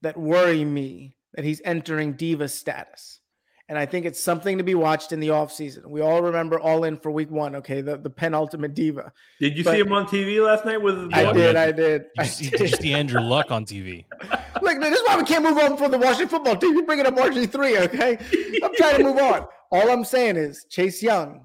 that 0.03 0.17
worry 0.17 0.65
me 0.65 1.17
that 1.35 1.45
he's 1.45 1.61
entering 1.65 2.13
diva 2.13 2.49
status. 2.49 3.21
And 3.69 3.77
I 3.77 3.85
think 3.85 4.07
it's 4.07 4.21
something 4.21 4.59
to 4.59 4.65
be 4.65 4.77
watched 4.77 5.11
in 5.11 5.19
the 5.19 5.29
offseason. 5.29 5.87
We 5.87 6.01
all 6.01 6.23
remember 6.23 6.61
All 6.61 6.85
In 6.85 6.97
for 6.97 7.11
week 7.11 7.33
one, 7.33 7.57
okay? 7.57 7.81
The, 7.81 7.97
the 7.97 8.11
penultimate 8.11 8.75
diva. 8.75 9.13
Did 9.41 9.59
you 9.59 9.65
but- 9.65 9.73
see 9.73 9.81
him 9.81 9.93
on 9.93 10.07
TV 10.07 10.45
last 10.45 10.65
night 10.65 10.81
with 10.81 10.97
his 10.97 11.09
Yeah, 11.11 11.31
I 11.31 11.33
did. 11.33 11.57
I 11.57 11.73
did. 11.73 11.77
Did 11.77 12.03
I 12.17 12.23
you, 12.23 12.29
see, 12.29 12.51
did 12.51 12.61
you 12.61 12.69
see 12.69 12.95
Andrew 12.95 13.21
Luck 13.21 13.51
on 13.51 13.65
TV? 13.65 14.05
Look, 14.63 14.81
this 14.81 15.01
is 15.01 15.07
why 15.07 15.17
we 15.17 15.25
can't 15.25 15.43
move 15.43 15.59
on 15.59 15.77
from 15.77 15.91
the 15.91 15.99
Washington 15.99 16.29
football 16.29 16.57
team. 16.57 16.75
You're 16.75 16.87
bringing 16.87 17.07
up 17.07 17.17
RG3, 17.17 17.81
okay? 17.87 18.19
I'm 18.63 18.75
trying 18.77 18.99
to 18.99 19.05
move 19.05 19.19
on. 19.19 19.47
All 19.73 19.91
I'm 19.91 20.05
saying 20.05 20.37
is 20.37 20.65
Chase 20.71 21.03
Young, 21.03 21.45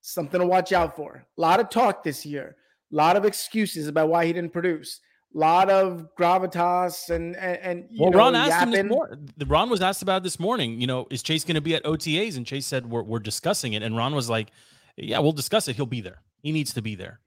something 0.00 0.40
to 0.40 0.46
watch 0.46 0.72
out 0.72 0.96
for. 0.96 1.26
A 1.36 1.40
lot 1.40 1.60
of 1.60 1.68
talk 1.68 2.02
this 2.02 2.24
year, 2.24 2.56
a 2.90 2.96
lot 2.96 3.16
of 3.16 3.26
excuses 3.26 3.88
about 3.88 4.08
why 4.08 4.24
he 4.24 4.32
didn't 4.32 4.54
produce, 4.54 5.00
a 5.00 5.07
lot 5.34 5.70
of 5.70 6.08
gravitas 6.18 7.10
and 7.10 7.36
and, 7.36 7.58
and 7.58 7.86
you 7.90 8.02
Well, 8.02 8.10
know, 8.10 8.18
Ron 8.18 8.34
asked 8.34 8.62
him 8.62 8.70
this 8.70 8.84
morning. 8.84 9.30
Ron 9.46 9.70
was 9.70 9.82
asked 9.82 10.02
about 10.02 10.22
this 10.22 10.40
morning. 10.40 10.80
You 10.80 10.86
know, 10.86 11.06
is 11.10 11.22
Chase 11.22 11.44
going 11.44 11.56
to 11.56 11.60
be 11.60 11.74
at 11.74 11.84
OTAs? 11.84 12.36
And 12.36 12.46
Chase 12.46 12.66
said 12.66 12.90
we're 12.90 13.02
we're 13.02 13.18
discussing 13.18 13.74
it. 13.74 13.82
And 13.82 13.96
Ron 13.96 14.14
was 14.14 14.30
like, 14.30 14.50
"Yeah, 14.96 15.18
we'll 15.20 15.32
discuss 15.32 15.68
it. 15.68 15.76
He'll 15.76 15.86
be 15.86 16.00
there. 16.00 16.22
He 16.42 16.52
needs 16.52 16.72
to 16.74 16.82
be 16.82 16.94
there, 16.94 17.20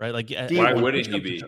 right? 0.00 0.12
Like, 0.12 0.30
Why 0.30 0.72
when 0.72 0.82
wouldn't 0.82 1.06
he 1.06 1.20
be? 1.20 1.42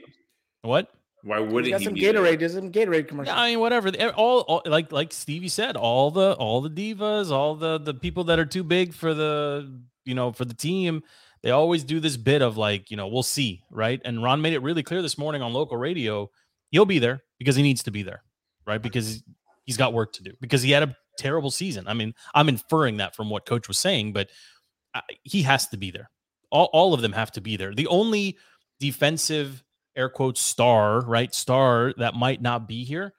What? 0.62 0.90
Why 1.22 1.38
wouldn't 1.38 1.70
got 1.72 1.80
he 1.80 1.84
some 1.84 1.94
be 1.94 2.00
there? 2.00 2.14
Gatorade. 2.14 2.38
There's 2.38 2.54
some 2.54 2.72
Gatorade 2.72 3.08
commercial. 3.08 3.34
Yeah, 3.34 3.40
I 3.40 3.50
mean, 3.50 3.60
whatever. 3.60 3.90
Eh, 3.96 4.08
all, 4.16 4.40
all 4.40 4.62
like 4.64 4.90
like 4.92 5.12
Stevie 5.12 5.48
said, 5.48 5.76
all 5.76 6.10
the 6.10 6.32
all 6.34 6.60
the 6.62 6.70
divas, 6.70 7.30
all 7.30 7.54
the 7.56 7.78
the 7.78 7.92
people 7.92 8.24
that 8.24 8.38
are 8.38 8.46
too 8.46 8.64
big 8.64 8.94
for 8.94 9.12
the 9.12 9.70
you 10.04 10.14
know 10.14 10.32
for 10.32 10.46
the 10.46 10.54
team, 10.54 11.02
they 11.42 11.50
always 11.50 11.84
do 11.84 12.00
this 12.00 12.16
bit 12.16 12.42
of 12.42 12.56
like 12.56 12.90
you 12.90 12.96
know 12.96 13.08
we'll 13.08 13.22
see, 13.22 13.62
right? 13.70 14.00
And 14.04 14.22
Ron 14.22 14.42
made 14.42 14.52
it 14.52 14.62
really 14.62 14.82
clear 14.82 15.02
this 15.02 15.18
morning 15.18 15.42
on 15.42 15.52
local 15.52 15.76
radio, 15.76 16.30
he'll 16.70 16.86
be 16.86 16.98
there 16.98 17.22
because 17.38 17.56
he 17.56 17.62
needs 17.62 17.82
to 17.84 17.90
be 17.90 18.02
there, 18.02 18.22
right? 18.66 18.80
Because 18.80 19.22
he's 19.64 19.76
got 19.76 19.92
work 19.92 20.12
to 20.14 20.22
do 20.22 20.32
because 20.40 20.62
he 20.62 20.70
had 20.70 20.82
a 20.82 20.96
terrible 21.18 21.50
season. 21.50 21.86
I 21.86 21.94
mean, 21.94 22.14
I'm 22.34 22.48
inferring 22.48 22.98
that 22.98 23.14
from 23.14 23.30
what 23.30 23.46
Coach 23.46 23.68
was 23.68 23.78
saying, 23.78 24.12
but 24.12 24.30
uh, 24.94 25.00
he 25.22 25.42
has 25.42 25.68
to 25.68 25.76
be 25.76 25.90
there. 25.90 26.10
All 26.50 26.68
all 26.72 26.94
of 26.94 27.02
them 27.02 27.12
have 27.12 27.32
to 27.32 27.40
be 27.40 27.56
there. 27.56 27.74
The 27.74 27.86
only 27.86 28.36
defensive 28.78 29.62
air 29.96 30.08
quotes 30.08 30.40
star, 30.40 31.00
right? 31.00 31.34
Star 31.34 31.94
that 31.98 32.14
might 32.14 32.42
not 32.42 32.68
be 32.68 32.84
here. 32.84 33.14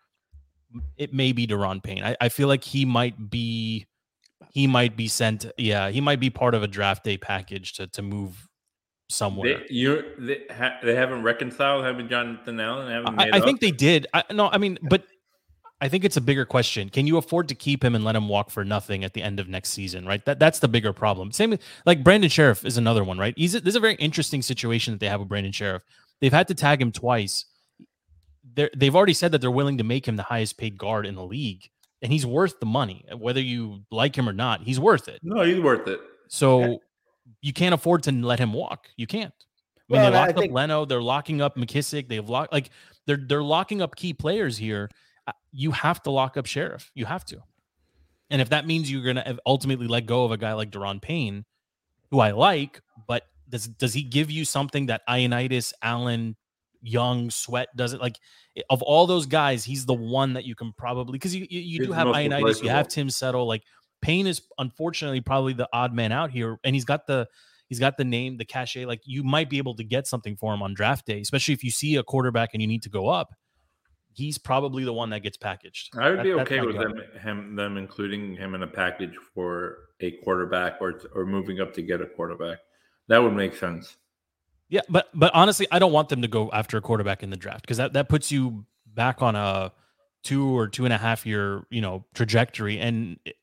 It 0.97 1.13
may 1.13 1.31
be 1.31 1.47
Daron 1.47 1.83
Payne. 1.83 2.03
I, 2.03 2.15
I 2.21 2.29
feel 2.29 2.47
like 2.47 2.63
he 2.63 2.85
might 2.85 3.29
be 3.29 3.87
he 4.49 4.67
might 4.67 4.95
be 4.97 5.07
sent. 5.07 5.45
Yeah, 5.57 5.89
he 5.89 6.01
might 6.01 6.19
be 6.19 6.29
part 6.29 6.55
of 6.55 6.63
a 6.63 6.67
draft 6.67 7.03
day 7.03 7.17
package 7.17 7.73
to 7.73 7.87
to 7.87 8.01
move 8.01 8.47
somewhere. 9.09 9.59
They, 9.59 9.73
you 9.73 10.03
they, 10.17 10.41
ha, 10.49 10.77
they 10.83 10.95
haven't 10.95 11.23
reconciled, 11.23 11.83
haven't 11.83 12.09
Jonathan 12.09 12.59
Allen? 12.59 12.91
Haven't 12.91 13.19
I, 13.19 13.25
made 13.25 13.35
I 13.35 13.37
up? 13.39 13.45
think 13.45 13.59
they 13.59 13.71
did. 13.71 14.07
I, 14.13 14.23
no, 14.31 14.49
I 14.49 14.57
mean, 14.57 14.79
but 14.81 15.03
I 15.81 15.89
think 15.89 16.05
it's 16.05 16.15
a 16.17 16.21
bigger 16.21 16.45
question. 16.45 16.89
Can 16.89 17.07
you 17.07 17.17
afford 17.17 17.47
to 17.49 17.55
keep 17.55 17.83
him 17.83 17.95
and 17.95 18.03
let 18.03 18.15
him 18.15 18.29
walk 18.29 18.51
for 18.51 18.63
nothing 18.63 19.03
at 19.03 19.13
the 19.13 19.23
end 19.23 19.39
of 19.39 19.49
next 19.49 19.69
season? 19.69 20.05
Right. 20.05 20.23
That 20.25 20.37
that's 20.37 20.59
the 20.59 20.67
bigger 20.67 20.93
problem. 20.93 21.31
Same 21.31 21.49
with 21.49 21.61
like 21.87 22.03
Brandon 22.03 22.29
Scherff 22.29 22.63
is 22.65 22.77
another 22.77 23.03
one. 23.03 23.17
Right. 23.17 23.33
He's 23.35 23.55
a, 23.55 23.61
this 23.61 23.71
is 23.71 23.77
a 23.77 23.79
very 23.79 23.95
interesting 23.95 24.43
situation 24.43 24.93
that 24.93 24.99
they 24.99 25.07
have 25.07 25.19
with 25.19 25.29
Brandon 25.29 25.51
Scherff. 25.51 25.81
They've 26.19 26.31
had 26.31 26.47
to 26.49 26.53
tag 26.53 26.79
him 26.79 26.91
twice. 26.91 27.45
They're, 28.53 28.69
they've 28.77 28.95
already 28.95 29.13
said 29.13 29.31
that 29.31 29.41
they're 29.41 29.49
willing 29.49 29.79
to 29.79 29.83
make 29.83 30.07
him 30.07 30.17
the 30.17 30.23
highest 30.23 30.57
paid 30.57 30.77
guard 30.77 31.07
in 31.07 31.15
the 31.15 31.23
league, 31.23 31.70
and 32.01 32.11
he's 32.11 32.25
worth 32.25 32.59
the 32.59 32.65
money, 32.65 33.05
whether 33.17 33.41
you 33.41 33.81
like 33.91 34.15
him 34.17 34.27
or 34.27 34.33
not. 34.33 34.61
He's 34.63 34.79
worth 34.79 35.07
it. 35.07 35.19
no, 35.23 35.43
he's 35.43 35.59
worth 35.59 35.87
it. 35.87 35.99
So 36.29 36.79
you 37.41 37.53
can't 37.53 37.73
afford 37.73 38.03
to 38.03 38.11
let 38.11 38.39
him 38.39 38.53
walk. 38.53 38.87
You 38.97 39.07
can't. 39.07 39.33
I 39.33 39.93
mean, 39.93 40.01
Well, 40.01 40.01
they 40.01 40.07
and 40.07 40.15
I 40.15 40.25
locked 40.27 40.39
think- 40.39 40.51
up 40.51 40.55
Leno. 40.55 40.85
They're 40.85 41.01
locking 41.01 41.41
up 41.41 41.55
McKissic. 41.57 42.07
They've 42.07 42.27
locked 42.27 42.53
like 42.53 42.69
they're 43.05 43.17
they're 43.17 43.43
locking 43.43 43.81
up 43.81 43.95
key 43.95 44.13
players 44.13 44.57
here. 44.57 44.89
Uh, 45.27 45.33
You 45.51 45.71
have 45.71 46.01
to 46.03 46.11
lock 46.11 46.37
up 46.37 46.45
Scherff. 46.45 46.89
You 46.95 47.05
have 47.05 47.25
to. 47.25 47.37
And 48.29 48.41
if 48.41 48.49
that 48.49 48.65
means 48.65 48.89
you're 48.89 49.03
going 49.03 49.17
to 49.17 49.37
ultimately 49.45 49.87
let 49.87 50.05
go 50.05 50.23
of 50.23 50.31
a 50.31 50.37
guy 50.37 50.53
like 50.53 50.71
Daron 50.71 51.01
Payne, 51.01 51.43
who 52.11 52.19
I 52.21 52.31
like, 52.31 52.79
but 53.07 53.23
does 53.49 53.67
does 53.67 53.93
he 53.93 54.03
give 54.03 54.31
you 54.31 54.45
something 54.45 54.85
that 54.85 55.01
Ioannidis, 55.09 55.73
Allen, 55.81 56.37
Young, 56.81 57.29
Sweat 57.29 57.67
doesn't 57.75 58.01
like? 58.01 58.17
Of 58.69 58.81
all 58.81 59.07
those 59.07 59.25
guys, 59.25 59.63
he's 59.63 59.85
the 59.85 59.93
one 59.93 60.33
that 60.33 60.45
you 60.45 60.55
can 60.55 60.73
probably 60.77 61.13
because 61.13 61.35
you 61.35 61.47
you, 61.49 61.59
you 61.59 61.85
do 61.85 61.91
have 61.91 62.07
Ioannidis, 62.07 62.63
you 62.63 62.69
have 62.69 62.87
Tim 62.87 63.09
Settle. 63.09 63.47
Like 63.47 63.63
Payne 64.01 64.27
is 64.27 64.41
unfortunately 64.57 65.21
probably 65.21 65.53
the 65.53 65.69
odd 65.71 65.93
man 65.93 66.11
out 66.11 66.31
here, 66.31 66.57
and 66.63 66.75
he's 66.75 66.85
got 66.85 67.07
the 67.07 67.27
he's 67.67 67.79
got 67.79 67.97
the 67.97 68.03
name, 68.03 68.37
the 68.37 68.45
cachet. 68.45 68.85
Like 68.85 69.01
you 69.05 69.23
might 69.23 69.49
be 69.49 69.57
able 69.57 69.75
to 69.75 69.83
get 69.83 70.07
something 70.07 70.35
for 70.35 70.53
him 70.53 70.61
on 70.61 70.73
draft 70.73 71.05
day, 71.05 71.21
especially 71.21 71.53
if 71.53 71.63
you 71.63 71.71
see 71.71 71.95
a 71.95 72.03
quarterback 72.03 72.49
and 72.53 72.61
you 72.61 72.67
need 72.67 72.83
to 72.83 72.89
go 72.89 73.07
up. 73.07 73.33
He's 74.13 74.37
probably 74.37 74.83
the 74.83 74.91
one 74.91 75.11
that 75.11 75.21
gets 75.21 75.37
packaged. 75.37 75.91
I 75.97 76.09
would 76.09 76.19
That- 76.19 76.23
be 76.23 76.33
okay 76.33 76.59
with 76.59 76.75
them 76.75 77.01
him 77.21 77.55
them 77.55 77.77
including 77.77 78.35
him 78.35 78.55
in 78.55 78.63
a 78.63 78.67
package 78.67 79.15
for 79.33 79.77
a 80.01 80.11
quarterback 80.23 80.81
or 80.81 80.99
or 81.15 81.25
moving 81.25 81.61
up 81.61 81.73
to 81.75 81.81
get 81.81 82.01
a 82.01 82.05
quarterback. 82.05 82.57
That 83.07 83.19
would 83.19 83.33
make 83.33 83.55
sense. 83.55 83.97
Yeah, 84.71 84.81
but 84.89 85.09
but 85.13 85.31
honestly, 85.35 85.67
I 85.69 85.77
don't 85.79 85.91
want 85.91 86.09
them 86.09 86.21
to 86.23 86.27
go 86.27 86.49
after 86.51 86.77
a 86.77 86.81
quarterback 86.81 87.21
in 87.21 87.29
the 87.29 87.35
draft 87.37 87.61
because 87.61 87.77
that 87.77 87.93
that 87.93 88.07
puts 88.09 88.31
you 88.31 88.65
back 88.87 89.21
on 89.21 89.35
a 89.35 89.71
two 90.23 90.57
or 90.57 90.67
two 90.67 90.85
and 90.85 90.93
a 90.93 90.97
half 90.97 91.25
year 91.25 91.63
you 91.69 91.81
know 91.81 92.05
trajectory, 92.15 92.79
and 92.79 93.19
it- 93.25 93.35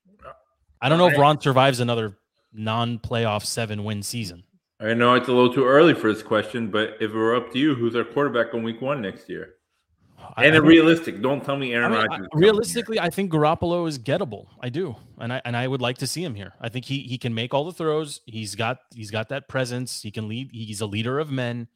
I 0.81 0.89
don't 0.89 0.97
know 0.99 1.07
if 1.09 1.19
Ron 1.21 1.41
survives 1.41 1.81
another 1.81 2.17
non-playoff 2.53 3.45
seven 3.45 3.85
win 3.85 4.03
season. 4.03 4.45
I 4.81 4.95
know 4.95 5.15
it's 5.15 5.29
a 5.29 5.33
little 5.33 5.53
too 5.53 5.67
early 5.67 5.93
for 5.93 6.13
this 6.13 6.23
question, 6.23 6.71
but 6.71 6.91
if 7.01 7.11
it 7.11 7.15
were 7.15 7.35
up 7.35 7.53
to 7.53 7.59
you, 7.59 7.75
who's 7.75 7.95
our 7.97 8.05
quarterback 8.05 8.55
on 8.55 8.63
week 8.63 8.81
one 8.81 9.03
next 9.03 9.29
year? 9.29 9.55
I- 10.37 10.45
And 10.47 10.55
I 10.55 10.59
realistic. 10.59 11.21
Don't 11.23 11.45
tell 11.45 11.57
me 11.57 11.75
I 11.75 11.79
Aaron 11.79 11.93
mean, 11.93 12.01
Rodgers. 12.03 12.29
coming 12.33 12.45
realistically, 12.45 13.01
I 13.01 13.11
think 13.11 13.33
Garoppolo 13.33 13.89
is 13.89 13.99
gettable. 13.99 14.47
I 14.61 14.69
do, 14.69 14.95
and 15.19 15.33
I 15.33 15.41
and 15.45 15.57
I 15.57 15.67
would 15.67 15.81
like 15.81 15.99
to 15.99 16.07
see 16.07 16.23
him 16.25 16.35
here. 16.35 16.53
I 16.61 16.69
think 16.69 16.85
he 16.85 17.01
he 17.01 17.19
can 17.19 17.35
make 17.35 17.55
all 17.55 17.65
the 17.65 17.73
throws. 17.73 18.21
He's 18.27 18.55
got 18.55 18.79
he's 18.95 19.11
got 19.11 19.29
that 19.31 19.49
presence. 19.49 20.03
He 20.03 20.11
can 20.11 20.29
lead. 20.29 20.51
He's 20.53 20.81
a 20.81 20.87
leader 20.87 21.19
of 21.19 21.31
men. 21.31 21.69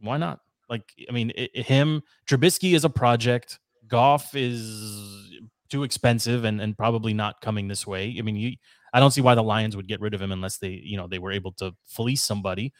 Why 0.00 0.16
not? 0.16 0.40
Like 0.68 0.92
I 1.08 1.12
mean, 1.12 1.30
it, 1.34 1.50
it- 1.54 1.66
him 1.66 2.02
Trubisky 2.28 2.74
is 2.74 2.84
a 2.84 2.90
project. 2.90 3.58
Goff 3.86 4.34
is 4.34 5.40
too 5.70 5.82
expensive 5.84 6.44
and 6.44 6.60
and 6.60 6.76
probably 6.76 7.14
not 7.14 7.40
coming 7.40 7.68
this 7.68 7.86
way. 7.86 8.14
I 8.18 8.22
mean, 8.22 8.36
you, 8.36 8.52
I 8.92 9.00
don't 9.00 9.10
see 9.10 9.20
why 9.20 9.34
the 9.34 9.42
Lions 9.42 9.76
would 9.76 9.88
get 9.88 10.00
rid 10.00 10.14
of 10.14 10.20
him 10.22 10.32
unless 10.32 10.58
they 10.58 10.80
you 10.84 10.96
know 10.96 11.06
they 11.06 11.18
were 11.18 11.32
able 11.32 11.52
to 11.52 11.74
fleece 11.86 12.22
somebody. 12.22 12.72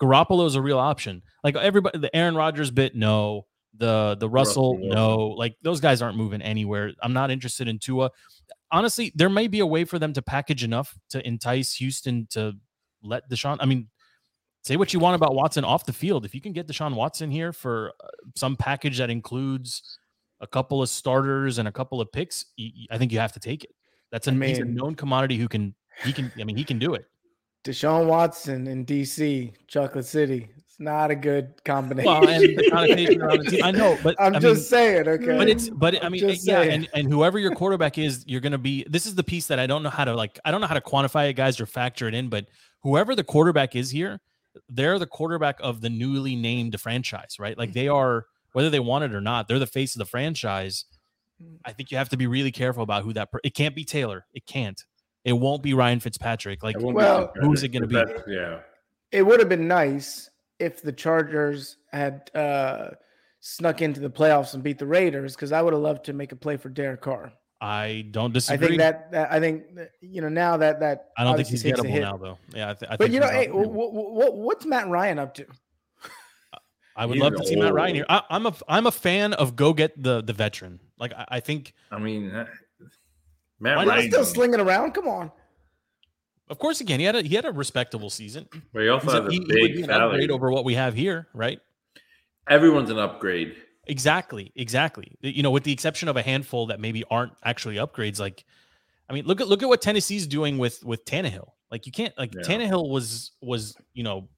Garoppolo 0.00 0.46
is 0.46 0.56
a 0.56 0.62
real 0.62 0.78
option. 0.78 1.22
Like 1.44 1.54
everybody, 1.56 1.98
the 1.98 2.14
Aaron 2.16 2.34
Rodgers 2.34 2.70
bit, 2.72 2.94
no. 2.96 3.46
The 3.78 4.16
the 4.18 4.28
Russell, 4.28 4.76
Russell 4.76 4.90
no. 4.90 5.26
Like 5.28 5.56
those 5.62 5.80
guys 5.80 6.02
aren't 6.02 6.16
moving 6.16 6.42
anywhere. 6.42 6.92
I'm 7.02 7.12
not 7.12 7.30
interested 7.30 7.68
in 7.68 7.78
Tua. 7.78 8.10
Honestly, 8.70 9.12
there 9.14 9.28
may 9.28 9.48
be 9.48 9.60
a 9.60 9.66
way 9.66 9.84
for 9.84 9.98
them 9.98 10.12
to 10.12 10.22
package 10.22 10.64
enough 10.64 10.96
to 11.10 11.26
entice 11.26 11.74
Houston 11.74 12.26
to 12.30 12.54
let 13.02 13.28
Deshaun. 13.30 13.58
I 13.60 13.66
mean, 13.66 13.88
say 14.62 14.76
what 14.76 14.92
you 14.92 15.00
want 15.00 15.16
about 15.16 15.34
Watson 15.34 15.64
off 15.64 15.84
the 15.84 15.92
field. 15.92 16.24
If 16.24 16.34
you 16.34 16.40
can 16.40 16.52
get 16.52 16.66
Deshaun 16.68 16.94
Watson 16.94 17.30
here 17.30 17.52
for 17.52 17.92
uh, 18.02 18.08
some 18.36 18.56
package 18.56 18.98
that 18.98 19.10
includes 19.10 19.98
a 20.40 20.46
couple 20.46 20.82
of 20.82 20.88
starters 20.88 21.58
and 21.58 21.68
a 21.68 21.72
couple 21.72 22.00
of 22.00 22.10
picks, 22.12 22.46
I 22.90 22.98
think 22.98 23.12
you 23.12 23.18
have 23.18 23.32
to 23.32 23.40
take 23.40 23.64
it. 23.64 23.70
That's 24.10 24.28
a, 24.28 24.32
I 24.32 24.46
he's 24.46 24.58
a 24.58 24.64
known 24.64 24.94
commodity 24.94 25.36
who 25.36 25.48
can 25.48 25.74
he 26.04 26.12
can. 26.12 26.30
I 26.38 26.44
mean, 26.44 26.56
he 26.56 26.64
can 26.64 26.78
do 26.78 26.94
it. 26.94 27.06
Deshaun 27.64 28.06
Watson 28.06 28.66
in 28.66 28.84
DC, 28.84 29.52
Chocolate 29.68 30.04
City. 30.04 30.50
It's 30.72 30.80
not 30.80 31.10
a 31.10 31.14
good 31.14 31.62
combination. 31.66 32.10
Well, 32.10 32.26
and 32.26 32.42
the 32.58 32.70
connotation 32.70 33.20
around 33.20 33.44
the 33.44 33.50
team, 33.50 33.62
I 33.62 33.72
know, 33.72 33.98
but 34.02 34.18
I'm 34.18 34.36
I 34.36 34.38
just 34.38 34.60
mean, 34.60 34.64
saying, 34.64 35.06
okay. 35.06 35.36
but 35.36 35.46
it's 35.46 35.68
but 35.68 35.94
I 35.96 36.06
I'm 36.06 36.12
mean 36.12 36.26
yeah, 36.26 36.34
saying. 36.34 36.70
and, 36.70 36.88
and 36.94 37.12
whoever 37.12 37.38
your 37.38 37.54
quarterback 37.54 37.98
is, 37.98 38.24
you're 38.26 38.40
gonna 38.40 38.56
be. 38.56 38.82
This 38.88 39.04
is 39.04 39.14
the 39.14 39.22
piece 39.22 39.48
that 39.48 39.58
I 39.58 39.66
don't 39.66 39.82
know 39.82 39.90
how 39.90 40.06
to 40.06 40.14
like. 40.14 40.38
I 40.46 40.50
don't 40.50 40.62
know 40.62 40.66
how 40.66 40.72
to 40.72 40.80
quantify 40.80 41.28
it, 41.28 41.34
guys, 41.34 41.60
or 41.60 41.66
factor 41.66 42.08
it 42.08 42.14
in. 42.14 42.30
But 42.30 42.46
whoever 42.82 43.14
the 43.14 43.22
quarterback 43.22 43.76
is 43.76 43.90
here, 43.90 44.18
they're 44.70 44.98
the 44.98 45.06
quarterback 45.06 45.58
of 45.60 45.82
the 45.82 45.90
newly 45.90 46.36
named 46.36 46.80
franchise, 46.80 47.36
right? 47.38 47.58
Like 47.58 47.74
they 47.74 47.88
are, 47.88 48.24
whether 48.52 48.70
they 48.70 48.80
want 48.80 49.04
it 49.04 49.14
or 49.14 49.20
not, 49.20 49.48
they're 49.48 49.58
the 49.58 49.66
face 49.66 49.94
of 49.94 49.98
the 49.98 50.06
franchise. 50.06 50.86
Mm. 51.42 51.58
I 51.66 51.72
think 51.72 51.90
you 51.90 51.98
have 51.98 52.08
to 52.08 52.16
be 52.16 52.26
really 52.26 52.50
careful 52.50 52.82
about 52.82 53.04
who 53.04 53.12
that. 53.12 53.30
Per- 53.30 53.40
it 53.44 53.54
can't 53.54 53.74
be 53.76 53.84
Taylor. 53.84 54.24
It 54.32 54.46
can't. 54.46 54.82
It 55.26 55.34
won't 55.34 55.62
be 55.62 55.74
Ryan 55.74 56.00
Fitzpatrick. 56.00 56.62
Like 56.62 56.76
It 56.76 56.82
won't 56.82 56.96
be 56.96 57.02
Well, 57.02 57.30
who's 57.42 57.62
it 57.62 57.68
gonna 57.68 57.86
be? 57.86 58.02
Yeah. 58.26 58.60
it 59.10 59.20
would 59.20 59.38
have 59.38 59.50
been 59.50 59.68
nice 59.68 60.30
if 60.62 60.80
the 60.82 60.92
Chargers 60.92 61.76
had 61.92 62.30
uh, 62.34 62.90
snuck 63.40 63.82
into 63.82 64.00
the 64.00 64.08
playoffs 64.10 64.54
and 64.54 64.62
beat 64.62 64.78
the 64.78 64.86
Raiders, 64.86 65.34
because 65.34 65.52
I 65.52 65.60
would 65.60 65.72
have 65.72 65.82
loved 65.82 66.04
to 66.06 66.12
make 66.12 66.32
a 66.32 66.36
play 66.36 66.56
for 66.56 66.68
Derek 66.68 67.00
Carr. 67.02 67.32
I 67.60 68.06
don't 68.10 68.32
disagree. 68.32 68.66
I 68.66 68.68
think 68.70 68.78
that, 68.80 69.12
that 69.12 69.32
I 69.32 69.38
think 69.38 69.74
that, 69.76 69.90
you 70.00 70.20
know 70.20 70.28
now 70.28 70.56
that 70.56 70.80
that 70.80 71.10
I 71.16 71.22
don't 71.24 71.36
think 71.36 71.48
he's 71.48 71.60
obviously 71.64 71.70
takes 71.70 71.80
a 71.80 71.82
gettable 71.84 71.90
hit. 71.92 72.02
now, 72.02 72.16
though. 72.16 72.38
Yeah, 72.54 72.70
I, 72.70 72.74
th- 72.74 72.90
I 72.90 72.96
But 72.96 73.04
think 73.04 73.14
you 73.14 73.20
know, 73.20 73.26
he's 73.28 73.34
hey, 73.36 73.48
off 73.48 73.54
the 73.56 73.62
table. 73.62 73.72
w- 73.92 74.20
w- 74.20 74.42
what's 74.42 74.66
Matt 74.66 74.88
Ryan 74.88 75.18
up 75.20 75.34
to? 75.34 75.46
I 76.52 76.58
I 76.96 77.06
would 77.06 77.14
He's 77.14 77.22
love 77.22 77.36
to 77.36 77.46
see 77.46 77.56
Matt 77.56 77.72
Ryan 77.72 77.94
here. 77.94 78.06
I, 78.08 78.22
I'm 78.30 78.46
a 78.46 78.54
I'm 78.68 78.86
a 78.86 78.90
fan 78.90 79.32
of 79.34 79.54
go 79.54 79.72
get 79.72 80.00
the 80.02 80.22
the 80.22 80.32
veteran. 80.32 80.80
Like 80.98 81.12
I, 81.14 81.24
I 81.28 81.40
think, 81.40 81.72
I 81.92 81.98
mean, 81.98 82.30
uh, 82.30 82.46
Matt 83.60 83.76
Why 83.76 83.84
Ryan, 83.86 84.10
still 84.10 84.24
slinging 84.24 84.60
around. 84.60 84.92
Come 84.92 85.06
on. 85.06 85.30
Of 86.52 86.58
course, 86.58 86.80
again, 86.80 87.00
he 87.00 87.06
had 87.06 87.16
a 87.16 87.22
he 87.22 87.34
had 87.34 87.44
a 87.44 87.50
respectable 87.52 88.10
season. 88.10 88.46
but 88.72 88.82
he 88.82 88.88
also 88.88 89.06
He's 89.06 89.14
a- 89.14 89.22
a 89.26 89.30
he- 89.30 89.38
he 89.38 89.44
big 89.68 89.76
be 89.76 89.82
an 89.82 89.90
upgrade 89.90 90.30
over 90.30 90.50
what 90.52 90.64
we 90.64 90.74
have 90.74 90.94
here, 90.94 91.26
right? 91.34 91.58
Everyone's 92.48 92.90
an 92.90 92.98
upgrade. 92.98 93.56
Exactly, 93.86 94.52
exactly. 94.54 95.16
You 95.22 95.42
know, 95.42 95.50
with 95.50 95.64
the 95.64 95.72
exception 95.72 96.08
of 96.08 96.16
a 96.16 96.22
handful 96.22 96.66
that 96.68 96.78
maybe 96.78 97.02
aren't 97.10 97.32
actually 97.44 97.76
upgrades. 97.76 98.20
Like, 98.20 98.44
I 99.08 99.12
mean, 99.12 99.24
look 99.24 99.40
at 99.40 99.48
look 99.48 99.62
at 99.62 99.68
what 99.68 99.82
Tennessee's 99.82 100.26
doing 100.26 100.58
with 100.58 100.84
with 100.84 101.04
Tannehill. 101.04 101.48
Like, 101.70 101.86
you 101.86 101.92
can't 101.92 102.16
like 102.18 102.32
Yeah. 102.34 102.42
Tannehill 102.42 102.88
was 102.88 103.32
was 103.40 103.74
you 103.94 104.02
know 104.04 104.28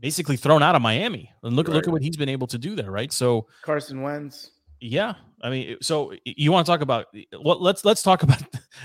basically 0.00 0.36
thrown 0.36 0.62
out 0.62 0.74
of 0.74 0.82
Miami, 0.82 1.30
and 1.42 1.54
look 1.54 1.68
look 1.68 1.86
at 1.86 1.92
what 1.92 2.02
he's 2.02 2.16
been 2.16 2.28
able 2.30 2.46
to 2.48 2.58
do 2.58 2.74
there, 2.74 2.90
right? 2.90 3.12
So 3.12 3.46
Carson 3.62 4.02
Wentz. 4.02 4.50
yeah, 4.80 5.14
I 5.42 5.50
mean, 5.50 5.76
so 5.82 6.12
you 6.24 6.50
want 6.52 6.66
to 6.66 6.72
talk 6.72 6.80
about 6.80 7.06
what? 7.40 7.60
Let's 7.60 7.84
let's 7.84 8.02
talk 8.02 8.22
about. 8.22 8.42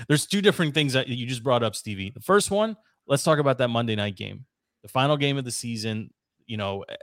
There's 0.08 0.26
two 0.26 0.42
different 0.42 0.74
things 0.74 0.92
that 0.92 1.08
you 1.08 1.26
just 1.26 1.42
brought 1.42 1.62
up, 1.62 1.74
Stevie. 1.74 2.10
The 2.10 2.20
first 2.20 2.50
one, 2.50 2.76
let's 3.06 3.22
talk 3.22 3.38
about 3.38 3.58
that 3.58 3.68
Monday 3.68 3.96
night 3.96 4.16
game, 4.16 4.44
the 4.82 4.88
final 4.88 5.16
game 5.16 5.36
of 5.36 5.44
the 5.44 5.50
season. 5.50 6.10
You 6.46 6.56
know, 6.56 6.84
eh, 6.88 6.96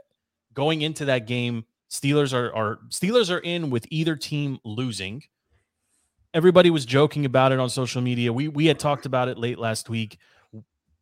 going 0.52 0.82
into 0.82 1.06
that 1.06 1.26
game, 1.26 1.64
Steelers 1.90 2.32
are 2.32 2.54
are 2.54 2.78
Steelers 2.88 3.30
are 3.30 3.38
in 3.38 3.70
with 3.70 3.86
either 3.90 4.16
team 4.16 4.58
losing. 4.64 5.22
Everybody 6.32 6.70
was 6.70 6.84
joking 6.84 7.24
about 7.24 7.52
it 7.52 7.60
on 7.60 7.70
social 7.70 8.02
media. 8.02 8.32
We 8.32 8.48
we 8.48 8.66
had 8.66 8.78
talked 8.78 9.06
about 9.06 9.28
it 9.28 9.38
late 9.38 9.58
last 9.58 9.88
week. 9.88 10.18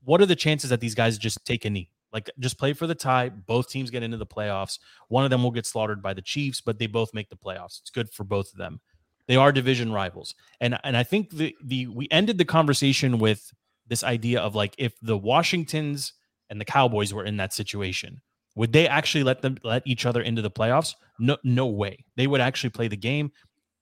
What 0.05 0.21
are 0.21 0.27
the 0.27 0.37
chances 0.37 0.71
that 0.71 0.81
these 0.81 0.95
guys 0.95 1.17
just 1.17 1.45
take 1.45 1.65
a 1.65 1.71
knee? 1.71 1.91
Like 2.13 2.31
just 2.39 2.59
play 2.59 2.75
for 2.75 2.87
the 2.87 2.95
tie. 2.95 3.31
Both 3.31 3.71
teams 3.71 3.91
get 3.91 4.03
into 4.03 4.19
the 4.19 4.27
playoffs. 4.27 4.79
One 5.09 5.25
of 5.25 5.31
them 5.31 5.43
will 5.43 5.51
get 5.51 5.65
slaughtered 5.65 6.03
by 6.03 6.13
the 6.13 6.21
Chiefs, 6.21 6.61
but 6.61 6.79
they 6.79 6.87
both 6.87 7.15
make 7.15 7.31
the 7.31 7.37
playoffs. 7.37 7.81
It's 7.81 7.91
good 7.91 8.11
for 8.11 8.25
both 8.25 8.53
of 8.53 8.59
them. 8.59 8.81
They 9.29 9.37
are 9.37 9.53
division 9.53 9.93
rivals. 9.93 10.35
And 10.61 10.79
and 10.85 10.97
I 10.97 11.03
think 11.03 11.31
the 11.31 11.57
the 11.63 11.87
we 11.87 12.09
ended 12.11 12.39
the 12.39 12.45
conversation 12.45 13.19
with 13.19 13.53
this 13.87 14.05
idea 14.05 14.41
of 14.41 14.55
like 14.55 14.75
if 14.79 14.95
the 15.01 15.19
Washingtons 15.19 16.15
and 16.51 16.61
the 16.61 16.65
Cowboys 16.65 17.15
were 17.15 17.25
in 17.25 17.37
that 17.37 17.53
situation, 17.53 18.21
would 18.55 18.73
they 18.73 18.89
actually 18.89 19.25
let 19.25 19.43
them 19.43 19.59
let 19.63 19.83
each 19.87 20.07
other 20.07 20.23
into 20.23 20.43
the 20.43 20.51
playoffs? 20.51 20.95
No 21.19 21.37
no 21.45 21.67
way. 21.67 22.05
They 22.17 22.27
would 22.27 22.41
actually 22.41 22.71
play 22.71 22.89
the 22.89 22.97
game. 22.97 23.33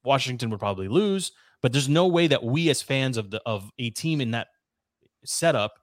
Washington 0.05 0.51
would 0.51 0.61
probably 0.61 0.89
lose, 0.89 1.33
but 1.63 1.73
there's 1.73 1.89
no 1.89 2.07
way 2.07 2.27
that 2.27 2.43
we 2.43 2.71
as 2.71 2.83
fans 2.83 3.17
of 3.17 3.31
the 3.31 3.41
of 3.45 3.71
a 3.79 3.91
team 3.91 4.21
in 4.21 4.31
that 4.33 4.49
setup 5.25 5.75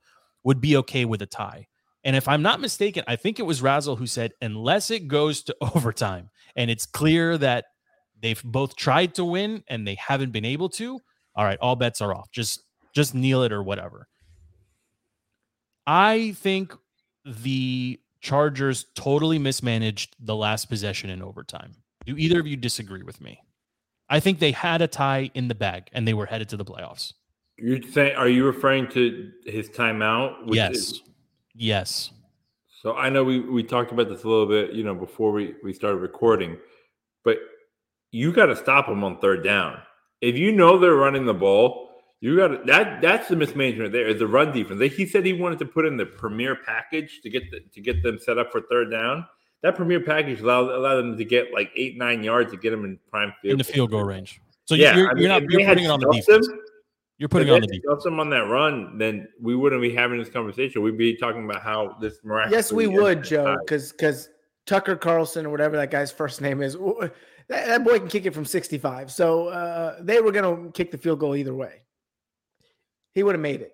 would 0.44 0.62
be 0.62 0.78
okay 0.78 1.06
with 1.06 1.22
a 1.22 1.26
tie. 1.26 1.68
And 2.04 2.16
if 2.16 2.28
I'm 2.28 2.42
not 2.42 2.62
mistaken, 2.62 3.04
I 3.08 3.18
think 3.18 3.38
it 3.38 3.44
was 3.44 3.62
Razzle 3.62 3.98
who 3.98 4.08
said, 4.08 4.32
unless 4.42 4.92
it 4.92 5.08
goes 5.08 5.44
to 5.44 5.56
overtime 5.76 6.30
and 6.56 6.72
it's 6.72 6.86
clear 6.86 7.38
that 7.38 7.66
they've 8.22 8.42
both 8.44 8.76
tried 8.76 9.16
to 9.16 9.26
win 9.26 9.64
and 9.70 9.88
they 9.88 9.96
haven't 9.96 10.32
been 10.32 10.46
able 10.46 10.70
to, 10.70 11.00
all 11.36 11.46
right, 11.46 11.58
all 11.62 11.76
bets 11.76 12.02
are 12.02 12.14
off. 12.16 12.32
Just 12.32 12.64
just 12.94 13.14
kneel 13.14 13.44
it 13.44 13.52
or 13.52 13.62
whatever. 13.62 14.08
I 15.86 16.34
think 16.38 16.74
the 17.26 18.00
Chargers 18.22 18.88
totally 18.96 19.38
mismanaged 19.38 20.16
the 20.20 20.36
last 20.36 20.66
possession 20.66 21.10
in 21.10 21.22
overtime. 21.22 21.76
Do 22.06 22.18
either 22.18 22.40
of 22.40 22.48
you 22.48 22.58
disagree 22.58 23.04
with 23.04 23.22
me? 23.22 23.40
I 24.10 24.20
think 24.20 24.40
they 24.40 24.52
had 24.52 24.82
a 24.82 24.88
tie 24.88 25.30
in 25.34 25.48
the 25.48 25.56
bag 25.56 25.90
and 25.94 26.08
they 26.08 26.14
were 26.14 26.26
headed 26.26 26.50
to 26.50 26.58
the 26.58 26.66
playoffs. 26.66 27.14
You're 27.58 27.82
saying, 27.82 28.16
are 28.16 28.30
you 28.30 28.46
referring 28.46 28.88
to 28.90 29.32
his 29.46 29.70
timeout? 29.70 30.46
which 30.46 30.56
yes. 30.56 30.76
is- 30.76 31.02
yes. 31.54 32.12
So 32.82 32.96
I 32.96 33.10
know 33.10 33.24
we, 33.24 33.40
we 33.40 33.64
talked 33.64 33.92
about 33.92 34.08
this 34.08 34.24
a 34.24 34.28
little 34.28 34.46
bit, 34.46 34.74
you 34.74 34.84
know, 34.84 34.94
before 34.94 35.32
we, 35.32 35.56
we 35.64 35.74
started 35.74 35.98
recording, 35.98 36.58
but 37.24 37.38
you 38.12 38.32
got 38.32 38.48
to 38.48 38.56
stop 38.56 38.88
them 38.88 39.04
on 39.04 39.20
third 39.20 39.44
down. 39.44 39.80
If 40.22 40.38
you 40.38 40.52
know 40.52 40.78
they're 40.78 40.96
running 40.96 41.26
the 41.26 41.34
ball, 41.34 41.90
you 42.22 42.36
got 42.38 42.48
to 42.48 42.60
that 42.66 43.02
that's 43.02 43.28
the 43.28 43.36
mismanagement 43.36 43.92
there 43.92 44.08
is 44.08 44.20
the 44.20 44.28
run 44.28 44.52
defense. 44.52 44.82
He 44.96 45.06
said 45.06 45.26
he 45.26 45.34
wanted 45.34 45.60
to 45.60 45.66
put 45.66 45.86
in 45.86 45.98
the 45.98 46.06
premier 46.06 46.56
package 46.56 47.20
to 47.24 47.30
get 47.30 47.50
the, 47.52 47.60
to 47.74 47.82
get 47.82 48.02
them 48.02 48.18
set 48.20 48.38
up 48.38 48.52
for 48.52 48.62
third 48.62 48.90
down. 48.90 49.26
That 49.64 49.76
premier 49.76 50.00
package 50.00 50.42
allowed 50.42 50.70
allowed 50.72 50.96
them 50.98 51.18
to 51.18 51.26
get 51.26 51.54
like 51.54 51.70
eight 51.76 51.98
nine 51.98 52.24
yards 52.24 52.52
to 52.52 52.58
get 52.58 52.72
them 52.72 52.86
in 52.86 53.00
prime 53.10 53.34
field 53.42 53.52
in 53.54 53.58
the 53.58 53.64
field 53.64 53.92
goal 53.92 54.04
range. 54.04 54.42
So 54.66 54.76
yeah, 54.76 54.98
you're, 54.98 55.10
I 55.10 55.14
mean, 55.14 55.24
you're 55.24 55.30
not 55.32 55.42
you're 55.50 55.66
putting 55.68 55.84
it 55.86 55.90
on 55.90 56.00
the 56.00 56.06
stuffed 56.14 56.28
defense. 56.28 56.48
them- 56.48 56.60
You're 57.20 57.30
putting 57.30 57.48
they 57.48 57.54
it 57.54 57.56
on 57.56 57.62
the 57.62 57.66
had 57.68 57.72
defense. 57.72 57.84
stuffed 57.86 58.04
them 58.04 58.20
on 58.20 58.30
that 58.32 58.44
run, 58.50 58.98
then 58.98 59.28
we 59.42 59.56
wouldn't 59.56 59.82
be 59.82 59.94
having 59.94 60.18
this 60.20 60.30
conversation. 60.30 60.82
We'd 60.82 60.98
be 60.98 61.16
talking 61.16 61.46
about 61.50 61.62
how 61.62 61.98
this 62.02 62.20
miraculous. 62.24 62.58
Yes, 62.58 62.74
we 62.74 62.88
would, 62.88 63.24
Joe, 63.24 63.58
because 63.64 63.92
because 63.92 64.30
Tucker 64.66 64.96
Carlson 64.96 65.46
or 65.46 65.50
whatever 65.50 65.78
that 65.78 65.90
guy's 65.92 66.12
first 66.12 66.42
name 66.42 66.62
is, 66.62 66.74
w- 66.76 67.10
that, 67.50 67.66
that 67.68 67.84
boy 67.84 68.00
can 68.00 68.08
kick 68.08 68.26
it 68.26 68.34
from 68.34 68.46
65. 68.46 69.12
So 69.12 69.48
uh, 69.48 69.98
they 70.02 70.20
were 70.22 70.32
gonna 70.32 70.72
kick 70.72 70.92
the 70.92 70.98
field 70.98 71.20
goal 71.20 71.36
either 71.36 71.54
way. 71.54 71.82
He 73.14 73.24
would 73.24 73.36
have 73.36 73.42
made 73.42 73.62
it. 73.62 73.74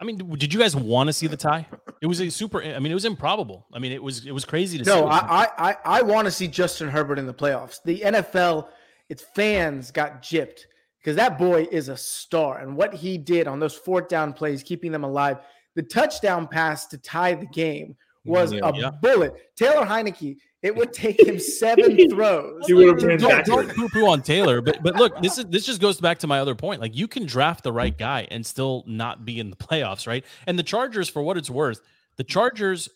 I 0.00 0.04
mean, 0.04 0.16
did 0.38 0.54
you 0.54 0.60
guys 0.60 0.76
want 0.76 1.08
to 1.08 1.12
see 1.12 1.26
the 1.26 1.36
tie? 1.36 1.66
It 2.00 2.06
was 2.06 2.20
a 2.20 2.30
super. 2.30 2.62
I 2.62 2.78
mean, 2.78 2.92
it 2.92 2.94
was 2.94 3.04
improbable. 3.04 3.66
I 3.72 3.80
mean, 3.80 3.90
it 3.90 4.00
was 4.02 4.24
it 4.26 4.30
was 4.32 4.44
crazy 4.44 4.78
to 4.78 4.84
see. 4.84 4.90
No, 4.90 5.06
I 5.08 5.18
I 5.18 5.48
I, 5.70 5.76
I 5.84 6.02
want 6.02 6.26
to 6.26 6.30
see 6.30 6.46
Justin 6.46 6.88
Herbert 6.88 7.18
in 7.18 7.26
the 7.26 7.34
playoffs. 7.34 7.78
The 7.84 8.00
NFL, 8.00 8.68
its 9.08 9.24
fans 9.34 9.90
got 9.90 10.22
gypped 10.22 10.60
because 11.00 11.16
that 11.16 11.36
boy 11.36 11.66
is 11.72 11.88
a 11.88 11.96
star, 11.96 12.58
and 12.58 12.76
what 12.76 12.94
he 12.94 13.18
did 13.18 13.48
on 13.48 13.58
those 13.58 13.74
fourth 13.74 14.06
down 14.08 14.32
plays, 14.32 14.62
keeping 14.62 14.92
them 14.92 15.02
alive. 15.02 15.38
The 15.74 15.82
touchdown 15.82 16.46
pass 16.46 16.86
to 16.88 16.98
tie 16.98 17.34
the 17.34 17.46
game 17.46 17.96
was 18.24 18.52
Yeah. 18.52 18.60
a 18.68 18.76
Yeah. 18.76 18.90
bullet. 19.02 19.32
Taylor 19.56 19.84
Heinicke, 19.84 20.36
it 20.62 20.74
would 20.74 20.92
take 20.92 21.20
him 21.20 21.38
seven 21.38 21.96
throws. 22.10 22.66
He 22.66 22.74
would 22.74 22.88
have 22.88 23.02
ran 23.02 23.18
don't, 23.18 23.46
don't 23.46 23.68
poo 23.76 23.88
poo 23.88 24.06
on 24.08 24.22
Taylor, 24.22 24.60
but 24.60 24.82
but 24.82 24.96
look, 24.96 25.20
this 25.22 25.38
is 25.38 25.44
this 25.46 25.64
just 25.64 25.80
goes 25.80 26.00
back 26.00 26.18
to 26.20 26.26
my 26.26 26.40
other 26.40 26.54
point. 26.54 26.80
Like 26.80 26.96
you 26.96 27.06
can 27.06 27.26
draft 27.26 27.62
the 27.64 27.72
right 27.72 27.96
guy 27.96 28.26
and 28.30 28.44
still 28.44 28.84
not 28.86 29.24
be 29.24 29.38
in 29.38 29.50
the 29.50 29.56
playoffs, 29.56 30.06
right? 30.06 30.24
And 30.46 30.58
the 30.58 30.62
Chargers, 30.62 31.08
for 31.08 31.22
what 31.22 31.36
it's 31.36 31.50
worth, 31.50 31.80
the 32.16 32.24
Chargers, 32.24 32.88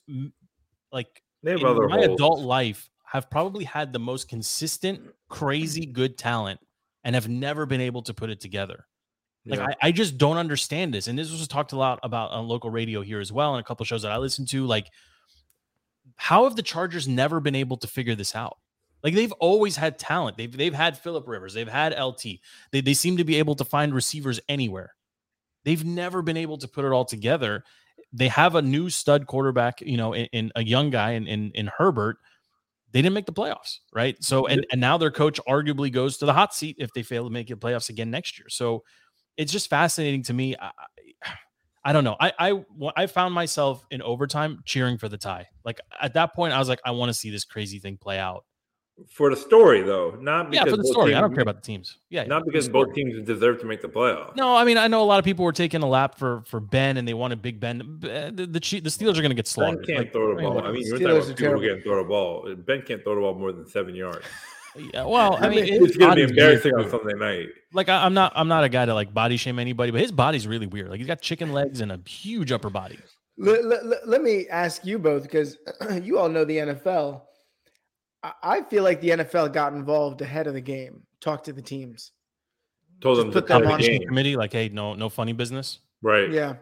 like 0.91 1.23
They 1.43 1.53
have 1.53 1.61
in 1.61 1.67
other 1.67 1.89
my 1.89 2.05
holes. 2.05 2.15
adult 2.15 2.41
life, 2.41 2.91
have 3.05 3.31
probably 3.31 3.65
had 3.65 3.93
the 3.93 4.01
most 4.01 4.29
consistent, 4.29 5.01
crazy 5.29 5.87
good 5.87 6.19
talent, 6.19 6.61
and 7.05 7.15
have 7.15 7.29
never 7.29 7.65
been 7.67 7.81
able 7.81 8.03
to 8.03 8.15
put 8.15 8.31
it 8.31 8.41
together. 8.41 8.87
Like 9.47 9.61
Yeah. 9.61 9.67
I, 9.83 9.89
I 9.89 9.93
just 9.93 10.19
don't 10.19 10.37
understand 10.37 10.93
this. 10.95 11.07
And 11.09 11.19
this 11.19 11.31
was 11.31 11.47
talked 11.49 11.73
a 11.73 11.77
lot 11.77 12.01
about 12.03 12.31
on 12.33 12.49
local 12.49 12.71
radio 12.71 13.03
here 13.03 13.21
as 13.21 13.33
well, 13.33 13.55
and 13.55 13.61
a 13.61 13.65
couple 13.65 13.85
shows 13.85 14.03
that 14.03 14.13
I 14.13 14.17
listen 14.19 14.47
to. 14.47 14.67
Like, 14.67 14.89
how 16.23 16.45
have 16.45 16.55
the 16.55 16.63
Chargers 16.63 17.09
never 17.09 17.41
been 17.41 17.57
able 17.57 17.77
to 17.79 17.89
figure 17.89 18.15
this 18.15 18.37
out? 18.37 18.57
Like 19.03 19.13
they've 19.13 19.33
always 19.33 19.75
had 19.75 19.99
talent. 19.99 20.37
They've 20.37 20.57
they've 20.57 20.73
had 20.73 20.97
Philip 20.97 21.27
Rivers, 21.27 21.53
they've 21.53 21.67
had 21.67 21.99
LT. 21.99 22.23
They 22.71 22.81
they 22.81 22.95
seem 22.95 23.17
to 23.17 23.25
be 23.25 23.41
able 23.41 23.57
to 23.57 23.65
find 23.65 23.93
receivers 23.93 24.39
anywhere. 24.49 24.95
They've 25.65 25.85
never 25.85 26.23
been 26.23 26.37
able 26.37 26.59
to 26.59 26.69
put 26.69 26.85
it 26.85 26.93
all 26.93 27.05
together. 27.05 27.65
They 28.13 28.29
have 28.29 28.55
a 28.55 28.63
new 28.63 28.89
stud 28.89 29.27
quarterback, 29.27 29.81
you 29.81 29.97
know, 29.97 30.13
in, 30.13 30.27
in 30.27 30.53
a 30.55 30.63
young 30.63 30.91
guy 30.91 31.13
in, 31.13 31.27
in 31.27 31.51
in 31.57 31.69
Herbert. 31.77 32.19
They 32.93 33.03
didn't 33.03 33.15
make 33.15 33.27
the 33.27 33.33
playoffs, 33.33 33.79
right? 33.93 34.17
So 34.23 34.47
and 34.47 34.65
and 34.71 34.81
now 34.81 34.99
their 34.99 35.11
coach 35.11 35.41
arguably 35.49 35.91
goes 35.91 36.19
to 36.19 36.27
the 36.27 36.35
hot 36.35 36.55
seat 36.55 36.77
if 36.79 36.93
they 36.93 37.03
fail 37.03 37.25
to 37.25 37.31
make 37.31 37.49
the 37.49 37.57
playoffs 37.57 37.91
again 37.91 38.13
next 38.13 38.39
year. 38.39 38.49
So 38.49 38.85
it's 39.37 39.51
just 39.51 39.69
fascinating 39.69 40.23
to 40.25 40.35
me. 40.35 40.55
I, 40.55 40.71
I- 41.85 41.91
I 41.91 41.93
don't 41.93 42.05
know. 42.05 42.17
I 42.21 42.33
I 42.39 42.65
I 42.97 43.07
found 43.07 43.35
myself 43.35 43.85
in 43.91 44.03
overtime 44.03 44.63
cheering 44.65 44.99
for 44.99 45.09
the 45.09 45.19
tie. 45.19 45.49
Like 45.65 45.81
at 46.01 46.15
that 46.15 46.35
point, 46.35 46.53
I 46.53 46.59
was 46.59 46.69
like, 46.69 46.81
I 46.85 46.93
want 46.93 47.09
to 47.11 47.15
see 47.15 47.31
this 47.31 47.45
crazy 47.45 47.79
thing 47.81 47.97
play 47.97 48.19
out. 48.19 48.45
for 49.11 49.31
the 49.31 49.37
story 49.37 49.81
though, 49.83 50.17
not 50.21 50.51
because 50.51 50.65
Yeah, 50.67 50.71
for 50.71 50.77
the 50.77 50.83
both 50.85 50.93
story. 50.93 51.15
I 51.15 51.21
don't 51.21 51.33
care 51.35 51.43
about 51.43 51.57
the 51.57 51.63
teams. 51.63 51.99
Yeah, 52.11 52.25
Not 52.25 52.45
because 52.45 52.69
both 52.69 52.95
teams 52.95 53.27
deserve 53.27 53.59
to 53.61 53.67
make 53.67 53.81
the 53.83 53.89
playoff. 53.89 54.37
No, 54.37 54.55
I 54.55 54.65
mean 54.65 54.79
I 54.79 54.87
know 54.87 55.03
a 55.03 55.09
lot 55.13 55.19
of 55.19 55.25
people 55.25 55.45
were 55.45 55.51
taking 55.53 55.83
a 55.83 55.89
lap 55.89 56.19
for 56.19 56.43
for 56.47 56.61
Ben 56.61 56.99
and 56.99 57.09
they 57.09 57.15
wanted 57.15 57.43
Big 57.43 57.59
Ben. 57.59 57.79
The 58.01 58.31
the, 58.33 58.47
the 58.47 58.61
Steelers 58.61 59.17
are 59.19 59.23
going 59.27 59.31
to 59.31 59.35
get 59.35 59.47
Ben 59.47 59.57
slaughtered. 59.57 59.87
can't 59.87 59.99
Like, 60.01 60.13
throw 60.13 60.35
the 60.37 60.41
I 60.41 60.45
mean, 60.45 60.53
ball. 60.55 60.67
I 60.67 60.73
mean, 60.73 60.87
you're 60.87 60.99
Steelers 60.99 61.01
talking 61.01 61.07
are 61.07 61.17
about 61.17 61.27
people 61.27 61.37
terrible. 61.37 61.67
can't 61.69 61.83
throw 61.83 61.97
the 62.03 62.09
ball. 62.09 62.55
Ben 62.67 62.83
can't 62.83 63.03
throw 63.03 63.15
the 63.17 63.21
ball 63.23 63.35
more 63.35 63.51
than 63.53 63.67
seven 63.67 63.95
yards. 63.97 64.25
yeah, 64.77 65.05
well, 65.05 65.37
I 65.41 65.49
mean, 65.49 65.65
It's 65.65 65.97
going 65.97 66.11
to 66.11 66.17
be 66.17 66.23
embarrassing 66.23 66.75
on 66.75 66.85
too. 66.85 66.91
Sunday 66.91 67.15
night. 67.15 67.49
Like 67.73 67.89
I, 67.89 68.05
I'm 68.05 68.15
not 68.15 68.33
I'm 68.37 68.49
not 68.49 68.65
a 68.65 68.69
guy 68.69 68.85
to 68.85 68.95
like 68.95 69.13
body 69.13 69.37
shame 69.37 69.59
anybody, 69.59 69.91
but 69.91 70.01
his 70.01 70.13
body's 70.13 70.47
really 70.47 70.67
weird. 70.67 70.91
Like 70.91 70.99
he's 70.99 71.07
got 71.07 71.21
chicken 71.21 71.53
legs 71.53 71.81
and 71.81 71.93
a 71.93 72.01
huge 72.07 72.53
upper 72.53 72.71
body. 72.71 72.99
Let, 73.39 73.65
let, 73.65 74.07
let 74.09 74.23
me 74.23 74.47
ask 74.49 74.85
you 74.85 74.99
both 74.99 75.23
because 75.23 75.57
you 76.03 76.19
all 76.19 76.29
know 76.29 76.45
the 76.45 76.59
NFL. 76.59 77.23
I, 78.23 78.33
I 78.43 78.63
feel 78.63 78.83
like 78.85 79.01
the 79.01 79.11
NFL 79.11 79.53
got 79.53 79.73
involved 79.73 80.21
ahead 80.21 80.47
of 80.47 80.55
the 80.55 80.61
game. 80.61 81.03
Talk 81.21 81.45
to 81.45 81.53
the 81.53 81.63
teams. 81.63 82.13
Told 83.01 83.17
Just 83.17 83.25
them 83.27 83.33
put 83.33 83.47
to 83.47 83.53
them 83.55 83.63
cut 83.63 83.73
on- 83.73 83.81
the 83.81 84.07
committee, 84.07 84.37
like, 84.37 84.53
hey, 84.53 84.69
no 84.69 84.95
no 84.95 85.09
funny 85.09 85.33
business. 85.33 85.81
Right. 86.03 86.31
Yeah. 86.31 86.55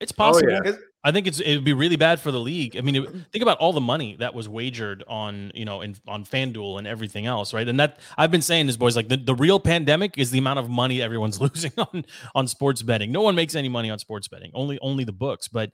It's 0.00 0.12
possible. 0.12 0.50
Oh, 0.50 0.62
yeah. 0.64 0.72
I 1.04 1.10
think 1.10 1.26
it's 1.26 1.40
it 1.40 1.56
would 1.56 1.64
be 1.64 1.72
really 1.72 1.96
bad 1.96 2.20
for 2.20 2.30
the 2.30 2.38
league. 2.38 2.76
I 2.76 2.80
mean, 2.80 2.96
it, 2.96 3.02
mm-hmm. 3.02 3.20
think 3.32 3.42
about 3.42 3.58
all 3.58 3.72
the 3.72 3.80
money 3.80 4.16
that 4.20 4.34
was 4.34 4.48
wagered 4.48 5.02
on 5.08 5.50
you 5.54 5.64
know 5.64 5.80
in 5.80 5.96
on 6.06 6.24
FanDuel 6.24 6.78
and 6.78 6.86
everything 6.86 7.26
else, 7.26 7.52
right? 7.52 7.66
And 7.66 7.80
that 7.80 7.98
I've 8.16 8.30
been 8.30 8.42
saying 8.42 8.66
this, 8.66 8.76
boys. 8.76 8.94
Like 8.94 9.08
the, 9.08 9.16
the 9.16 9.34
real 9.34 9.58
pandemic 9.58 10.16
is 10.16 10.30
the 10.30 10.38
amount 10.38 10.60
of 10.60 10.68
money 10.68 11.02
everyone's 11.02 11.40
losing 11.40 11.72
on 11.76 12.04
on 12.34 12.46
sports 12.46 12.82
betting. 12.82 13.10
No 13.10 13.22
one 13.22 13.34
makes 13.34 13.54
any 13.54 13.68
money 13.68 13.90
on 13.90 13.98
sports 13.98 14.28
betting. 14.28 14.52
Only 14.54 14.78
only 14.80 15.04
the 15.04 15.12
books. 15.12 15.48
But 15.48 15.70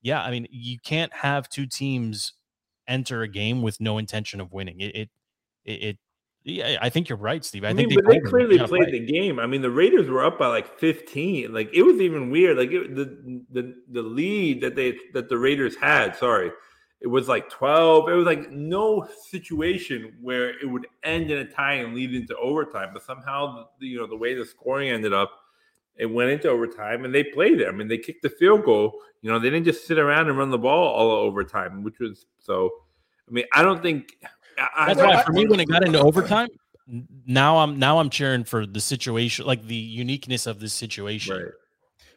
yeah, 0.00 0.22
I 0.22 0.30
mean, 0.30 0.46
you 0.50 0.78
can't 0.78 1.12
have 1.12 1.48
two 1.48 1.66
teams 1.66 2.34
enter 2.86 3.22
a 3.22 3.28
game 3.28 3.62
with 3.62 3.80
no 3.80 3.98
intention 3.98 4.40
of 4.40 4.52
winning. 4.52 4.80
It, 4.80 4.94
it, 4.94 5.08
it 5.64 5.98
yeah, 6.44 6.78
I 6.80 6.88
think 6.88 7.08
you're 7.08 7.18
right, 7.18 7.44
Steve. 7.44 7.64
I, 7.64 7.68
I 7.68 7.74
think 7.74 7.90
mean, 7.90 7.98
but 8.02 8.10
they 8.10 8.18
told 8.18 8.30
clearly 8.30 8.56
"You 8.56 8.66
played 8.66 8.88
play." 8.88 8.98
the 9.00 9.06
game. 9.06 9.38
I 9.38 9.46
mean, 9.46 9.60
the 9.60 9.70
Raiders 9.70 10.08
were 10.08 10.24
up 10.24 10.38
by 10.38 10.46
like 10.46 10.78
15. 10.78 11.52
Like 11.52 11.70
it 11.74 11.82
was 11.82 12.00
even 12.00 12.30
weird. 12.30 12.56
Like 12.56 12.70
it, 12.70 12.94
the 12.94 13.42
the 13.50 13.74
the 13.90 14.02
lead 14.02 14.60
that 14.62 14.74
they 14.74 14.96
that 15.14 15.28
the 15.28 15.36
Raiders 15.36 15.76
had. 15.76 16.16
Sorry, 16.16 16.50
it 17.00 17.06
was 17.06 17.28
like 17.28 17.48
12. 17.50 18.08
It 18.08 18.14
was 18.14 18.26
like 18.26 18.50
no 18.50 19.06
situation 19.28 20.14
where 20.20 20.58
it 20.58 20.66
would 20.66 20.86
end 21.04 21.30
in 21.30 21.38
a 21.38 21.44
tie 21.44 21.74
and 21.74 21.94
lead 21.94 22.14
into 22.14 22.36
overtime. 22.36 22.90
But 22.92 23.04
somehow, 23.04 23.66
the, 23.78 23.86
you 23.86 23.98
know, 23.98 24.06
the 24.06 24.16
way 24.16 24.34
the 24.34 24.44
scoring 24.44 24.90
ended 24.90 25.12
up, 25.12 25.30
it 25.96 26.06
went 26.06 26.30
into 26.30 26.48
overtime 26.48 27.04
and 27.04 27.14
they 27.14 27.24
played 27.24 27.60
it. 27.60 27.68
I 27.68 27.72
mean, 27.72 27.88
they 27.88 27.98
kicked 27.98 28.22
the 28.22 28.30
field 28.30 28.64
goal. 28.64 28.98
You 29.22 29.30
know, 29.30 29.38
they 29.38 29.50
didn't 29.50 29.66
just 29.66 29.86
sit 29.86 29.98
around 29.98 30.28
and 30.28 30.38
run 30.38 30.50
the 30.50 30.58
ball 30.58 30.94
all 30.94 31.10
overtime, 31.10 31.82
which 31.82 31.98
was 32.00 32.26
so. 32.38 32.70
I 33.28 33.30
mean, 33.30 33.44
I 33.52 33.62
don't 33.62 33.82
think. 33.82 34.16
I, 34.76 34.86
That's 34.86 35.00
I, 35.00 35.06
why 35.06 35.22
for 35.22 35.32
me, 35.32 35.46
when 35.46 35.60
it 35.60 35.68
got 35.68 35.84
into 35.86 36.00
overtime, 36.00 36.48
now 37.26 37.58
I'm 37.58 37.78
now 37.78 37.98
I'm 37.98 38.10
cheering 38.10 38.44
for 38.44 38.66
the 38.66 38.80
situation, 38.80 39.46
like 39.46 39.66
the 39.66 39.74
uniqueness 39.74 40.46
of 40.46 40.60
this 40.60 40.72
situation. 40.72 41.36
Right. 41.36 41.52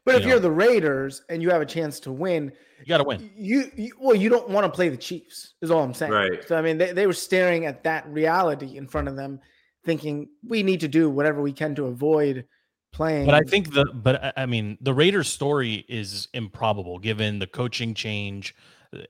But 0.05 0.15
if 0.15 0.23
you 0.23 0.29
you're 0.29 0.39
the 0.39 0.51
Raiders 0.51 1.21
and 1.29 1.41
you 1.41 1.51
have 1.51 1.61
a 1.61 1.65
chance 1.65 1.99
to 2.01 2.11
win, 2.11 2.51
You 2.79 2.85
got 2.87 2.97
to 2.97 3.03
win. 3.03 3.29
you, 3.35 3.65
you 3.75 3.91
well, 3.99 4.15
you 4.15 4.29
don't 4.29 4.49
want 4.49 4.65
to 4.65 4.71
play 4.71 4.89
the 4.89 4.97
Chiefs, 4.97 5.53
is 5.61 5.69
all 5.69 5.83
I'm 5.83 5.93
saying. 5.93 6.11
Right. 6.11 6.47
So 6.47 6.55
I 6.55 6.61
mean, 6.61 6.77
they, 6.77 6.91
they 6.91 7.05
were 7.05 7.13
staring 7.13 7.65
at 7.65 7.83
that 7.83 8.07
reality 8.07 8.77
in 8.77 8.87
front 8.87 9.07
of 9.07 9.15
them, 9.15 9.39
thinking 9.85 10.29
we 10.47 10.63
need 10.63 10.79
to 10.79 10.87
do 10.87 11.09
whatever 11.09 11.41
we 11.41 11.53
can 11.53 11.75
to 11.75 11.85
avoid 11.85 12.45
playing. 12.93 13.25
But 13.25 13.35
I 13.35 13.41
think 13.41 13.73
the 13.73 13.85
but 13.93 14.23
I- 14.23 14.33
I 14.37 14.45
mean 14.47 14.77
the 14.81 14.93
Raiders 14.93 15.27
story 15.27 15.85
is 15.87 16.27
improbable 16.33 16.97
given 16.97 17.39
the 17.39 17.47
coaching 17.47 17.93
change. 17.93 18.55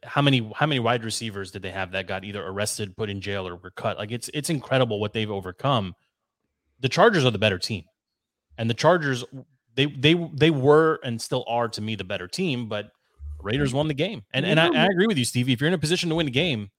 How 0.03 0.21
many 0.21 0.51
how 0.55 0.67
many 0.67 0.79
wide 0.79 1.03
receivers 1.03 1.51
did 1.51 1.63
they 1.63 1.71
have 1.71 1.91
that 1.91 2.07
got 2.07 2.23
either 2.23 2.45
arrested, 2.45 2.95
put 2.95 3.09
in 3.09 3.19
jail, 3.19 3.47
or 3.47 3.55
were 3.55 3.71
cut? 3.71 3.97
Like 3.97 4.11
it's 4.11 4.29
it's 4.33 4.49
incredible 4.49 4.99
what 4.99 5.13
they've 5.13 5.29
overcome. 5.29 5.95
The 6.79 6.89
Chargers 6.89 7.25
are 7.25 7.31
the 7.31 7.39
better 7.39 7.57
team, 7.57 7.85
and 8.57 8.69
the 8.69 8.73
Chargers 8.73 9.23
they 9.75 9.85
they 9.85 10.13
they 10.33 10.51
were 10.51 10.99
and 11.03 11.21
still 11.21 11.45
are 11.47 11.67
to 11.69 11.81
me 11.81 11.95
the 11.95 12.03
better 12.03 12.27
team. 12.27 12.67
But 12.67 12.91
Raiders 13.41 13.73
won 13.73 13.87
the 13.87 13.93
game, 13.93 14.23
and 14.33 14.45
and 14.45 14.59
I, 14.59 14.67
I 14.67 14.85
agree 14.85 15.07
with 15.07 15.17
you, 15.17 15.25
Stevie. 15.25 15.53
If 15.53 15.61
you're 15.61 15.67
in 15.67 15.73
a 15.73 15.79
position 15.79 16.09
to 16.09 16.15
win 16.15 16.25
the 16.25 16.31
game, 16.31 16.69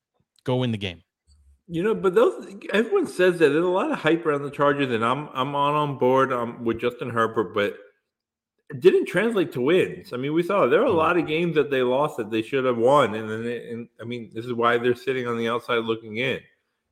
go 0.45 0.57
win 0.57 0.71
the 0.71 0.79
game. 0.79 1.03
You 1.69 1.83
know, 1.83 1.95
but 1.95 2.15
those 2.15 2.47
everyone 2.73 3.07
says 3.07 3.39
that 3.39 3.49
there's 3.49 3.65
a 3.65 3.69
lot 3.69 3.91
of 3.91 3.99
hype 3.99 4.27
around 4.27 4.43
the 4.43 4.51
Chargers, 4.51 4.93
and 4.93 5.05
I'm 5.05 5.29
I'm 5.33 5.55
on 5.55 5.75
on 5.75 5.99
board 5.99 6.33
um, 6.33 6.65
with 6.65 6.81
Justin 6.81 7.11
Herbert, 7.11 7.55
but 7.55 7.77
didn't 8.81 9.07
translate 9.07 9.53
to 9.53 9.61
wins. 9.61 10.13
I 10.13 10.17
mean, 10.17 10.33
we 10.33 10.43
saw 10.43 10.67
there 10.67 10.81
are 10.81 10.85
a 10.85 10.89
mm-hmm. 10.89 10.97
lot 10.97 11.17
of 11.17 11.27
games 11.27 11.55
that 11.55 11.71
they 11.71 11.83
lost 11.83 12.17
that 12.17 12.31
they 12.31 12.43
should 12.43 12.65
have 12.65 12.79
won, 12.79 13.15
and 13.15 13.29
then 13.29 13.43
they, 13.45 13.71
and 13.71 13.89
I 14.01 14.05
mean, 14.05 14.31
this 14.33 14.45
is 14.45 14.53
why 14.53 14.79
they're 14.79 14.95
sitting 14.95 15.27
on 15.27 15.37
the 15.37 15.49
outside 15.49 15.79
looking 15.79 16.19
in. 16.19 16.41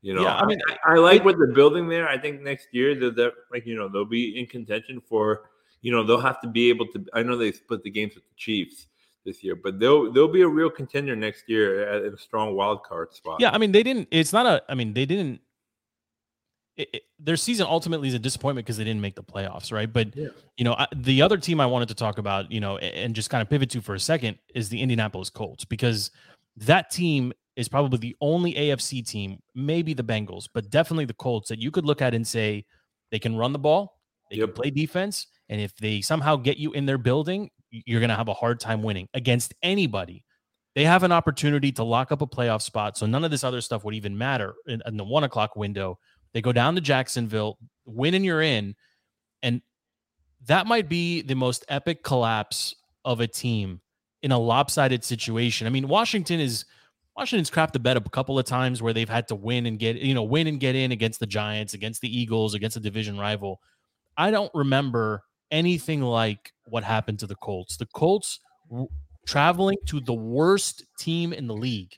You 0.02 0.14
know, 0.14 0.22
Yeah, 0.22 0.36
I 0.36 0.46
mean, 0.46 0.58
I, 0.68 0.94
I 0.94 0.96
like 0.96 1.24
what 1.24 1.36
they're 1.36 1.52
building 1.52 1.88
there. 1.88 2.08
I 2.08 2.18
think 2.18 2.40
next 2.40 2.68
year 2.72 2.94
that 3.00 3.16
they're 3.16 3.32
like 3.52 3.66
you 3.66 3.76
know 3.76 3.88
they'll 3.88 4.04
be 4.04 4.38
in 4.38 4.46
contention 4.46 5.00
for 5.06 5.50
you 5.82 5.92
know 5.92 6.02
they'll 6.02 6.20
have 6.20 6.40
to 6.40 6.48
be 6.48 6.70
able 6.70 6.86
to. 6.88 7.04
I 7.12 7.22
know 7.22 7.36
they 7.36 7.52
split 7.52 7.82
the 7.82 7.90
games 7.90 8.14
with 8.14 8.24
the 8.24 8.34
Chiefs 8.36 8.86
this 9.24 9.44
year, 9.44 9.56
but 9.56 9.78
they'll 9.78 10.10
they'll 10.10 10.28
be 10.28 10.42
a 10.42 10.48
real 10.48 10.70
contender 10.70 11.14
next 11.14 11.48
year 11.48 11.86
at, 11.86 12.04
at 12.04 12.14
a 12.14 12.18
strong 12.18 12.54
wild 12.54 12.82
card 12.82 13.12
spot. 13.12 13.40
Yeah, 13.40 13.50
I 13.50 13.58
mean 13.58 13.72
they 13.72 13.82
didn't. 13.82 14.08
It's 14.10 14.32
not 14.32 14.46
a. 14.46 14.62
I 14.68 14.74
mean 14.74 14.94
they 14.94 15.04
didn't. 15.04 15.40
It, 16.80 16.88
it- 16.94 17.02
their 17.22 17.36
season 17.36 17.66
ultimately 17.68 18.08
is 18.08 18.14
a 18.14 18.18
disappointment 18.18 18.64
because 18.66 18.78
they 18.78 18.84
didn't 18.84 19.02
make 19.02 19.14
the 19.14 19.22
playoffs, 19.22 19.70
right? 19.70 19.92
But 19.92 20.16
Yeah. 20.16 20.28
you 20.56 20.64
know, 20.64 20.72
I, 20.72 20.86
the 20.96 21.20
other 21.20 21.36
team 21.36 21.60
I 21.60 21.66
wanted 21.66 21.88
to 21.88 21.94
talk 21.94 22.16
about, 22.16 22.50
you 22.50 22.60
know, 22.60 22.78
and 22.78 23.14
just 23.14 23.28
kind 23.28 23.42
of 23.42 23.50
pivot 23.50 23.68
to 23.70 23.82
for 23.82 23.94
a 23.94 24.00
second 24.00 24.38
is 24.54 24.70
the 24.70 24.80
Indianapolis 24.80 25.28
Colts 25.28 25.66
because 25.66 26.10
that 26.56 26.90
team 26.90 27.32
is 27.56 27.68
probably 27.68 27.98
the 27.98 28.16
only 28.22 28.54
AFC 28.54 29.06
team, 29.06 29.38
maybe 29.54 29.92
the 29.92 30.02
Bengals, 30.02 30.48
but 30.54 30.70
definitely 30.70 31.04
the 31.04 31.12
Colts 31.14 31.50
that 31.50 31.58
you 31.58 31.70
could 31.70 31.84
look 31.84 32.00
at 32.00 32.14
and 32.14 32.26
say 32.26 32.64
they 33.10 33.18
can 33.18 33.36
run 33.36 33.52
the 33.52 33.58
ball, 33.58 34.00
they 34.30 34.38
can 34.38 34.52
play 34.52 34.70
defense, 34.70 35.26
and 35.50 35.60
if 35.60 35.74
they 35.76 36.00
somehow 36.00 36.36
get 36.36 36.56
you 36.56 36.72
in 36.72 36.86
their 36.86 36.96
building, 36.98 37.50
you're 37.70 38.00
going 38.00 38.08
to 38.10 38.16
have 38.16 38.28
a 38.28 38.34
hard 38.34 38.60
time 38.60 38.82
winning 38.82 39.08
against 39.14 39.52
anybody 39.62 40.24
they 40.76 40.84
have 40.84 41.02
an 41.02 41.10
opportunity 41.10 41.72
to 41.72 41.82
lock 41.82 42.12
up 42.12 42.22
a 42.22 42.26
playoff 42.28 42.62
spot. 42.62 42.96
So 42.96 43.04
none 43.04 43.24
of 43.24 43.32
this 43.32 43.42
other 43.42 43.60
stuff 43.60 43.82
would 43.82 43.92
even 43.96 44.16
matter 44.16 44.54
in, 44.68 44.80
in 44.86 44.96
the 44.96 45.02
one 45.02 45.24
o'clock 45.24 45.56
window. 45.56 45.98
They 46.32 46.40
go 46.40 46.52
down 46.52 46.74
to 46.76 46.80
Jacksonville, 46.80 47.58
win 47.84 48.14
and 48.14 48.24
you're 48.24 48.42
in. 48.42 48.74
And 49.42 49.62
that 50.46 50.66
might 50.66 50.88
be 50.88 51.22
the 51.22 51.34
most 51.34 51.64
epic 51.68 52.02
collapse 52.02 52.74
of 53.04 53.20
a 53.20 53.26
team 53.26 53.80
in 54.22 54.32
a 54.32 54.38
lopsided 54.38 55.04
situation. 55.04 55.66
I 55.66 55.70
mean, 55.70 55.88
Washington 55.88 56.40
is 56.40 56.64
Washington's 57.16 57.50
crapped 57.50 57.72
the 57.72 57.78
bed 57.78 57.96
a 57.96 58.00
couple 58.00 58.38
of 58.38 58.46
times 58.46 58.80
where 58.80 58.92
they've 58.92 59.08
had 59.08 59.28
to 59.28 59.34
win 59.34 59.66
and 59.66 59.78
get, 59.78 59.96
you 59.96 60.14
know, 60.14 60.22
win 60.22 60.46
and 60.46 60.60
get 60.60 60.74
in 60.74 60.92
against 60.92 61.20
the 61.20 61.26
Giants, 61.26 61.74
against 61.74 62.00
the 62.00 62.18
Eagles, 62.18 62.54
against 62.54 62.76
a 62.76 62.80
division 62.80 63.18
rival. 63.18 63.60
I 64.16 64.30
don't 64.30 64.50
remember 64.54 65.24
anything 65.50 66.02
like 66.02 66.52
what 66.66 66.84
happened 66.84 67.18
to 67.18 67.26
the 67.26 67.34
Colts. 67.34 67.76
The 67.76 67.86
Colts 67.86 68.40
traveling 69.26 69.78
to 69.86 70.00
the 70.00 70.14
worst 70.14 70.84
team 70.98 71.32
in 71.32 71.46
the 71.46 71.54
league 71.54 71.96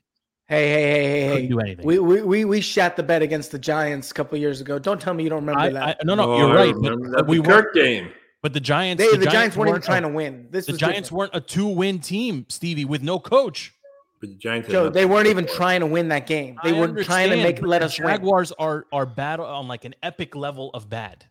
hey, 0.56 0.68
hey, 0.68 0.82
hey, 1.02 1.20
hey, 1.28 1.40
hey. 1.42 1.46
do 1.48 1.60
anything. 1.60 1.84
We, 1.86 1.98
we 1.98 2.22
we 2.22 2.44
we 2.44 2.60
shat 2.60 2.96
the 2.96 3.02
bed 3.02 3.22
against 3.22 3.50
the 3.52 3.58
Giants 3.58 4.10
a 4.10 4.14
couple 4.14 4.38
years 4.38 4.60
ago. 4.60 4.78
Don't 4.78 5.00
tell 5.00 5.14
me 5.14 5.24
you 5.24 5.30
don't 5.30 5.40
remember 5.40 5.60
I, 5.60 5.70
that. 5.70 5.82
I, 6.00 6.04
no, 6.04 6.14
no, 6.14 6.32
Oh, 6.32 6.38
you're 6.38 6.54
right. 6.54 6.74
But, 6.80 6.98
but 7.12 7.26
we 7.26 7.38
weren't. 7.40 7.66
Kirk 7.66 7.74
game. 7.74 8.10
But 8.42 8.52
the 8.54 8.60
Giants, 8.60 9.00
they, 9.02 9.16
the, 9.16 9.26
Giants, 9.26 9.56
weren't 9.56 9.68
even 9.70 9.82
trying 9.82 10.02
a- 10.04 10.08
to 10.08 10.14
win. 10.14 10.48
This 10.50 10.66
The 10.66 10.72
was 10.72 10.80
Giants 10.80 11.10
different. 11.10 11.32
weren't 11.32 11.44
a 11.44 11.46
two-win 11.46 12.00
team, 12.00 12.44
Stevie, 12.48 12.84
with 12.84 13.00
no 13.00 13.20
coach. 13.20 13.72
But 14.20 14.30
the 14.30 14.34
Giants 14.36 14.68
Joe, 14.68 14.88
they 14.88 15.06
weren't 15.06 15.28
even 15.28 15.46
for. 15.46 15.54
trying 15.54 15.78
to 15.80 15.86
win 15.86 16.08
that 16.08 16.26
game. 16.26 16.58
They 16.64 16.76
I 16.76 16.80
were 16.80 17.04
trying 17.04 17.30
to 17.30 17.36
make 17.36 17.60
but 17.60 17.68
let 17.68 17.78
the 17.80 17.84
us 17.86 17.98
win. 18.00 18.08
Jaguars 18.08 18.50
are 18.52 18.86
are 18.92 19.06
bad 19.06 19.38
on 19.38 19.68
like 19.68 19.84
an 19.84 19.94
epic 20.02 20.34
level 20.34 20.70
of 20.74 20.88
bad. 20.90 21.24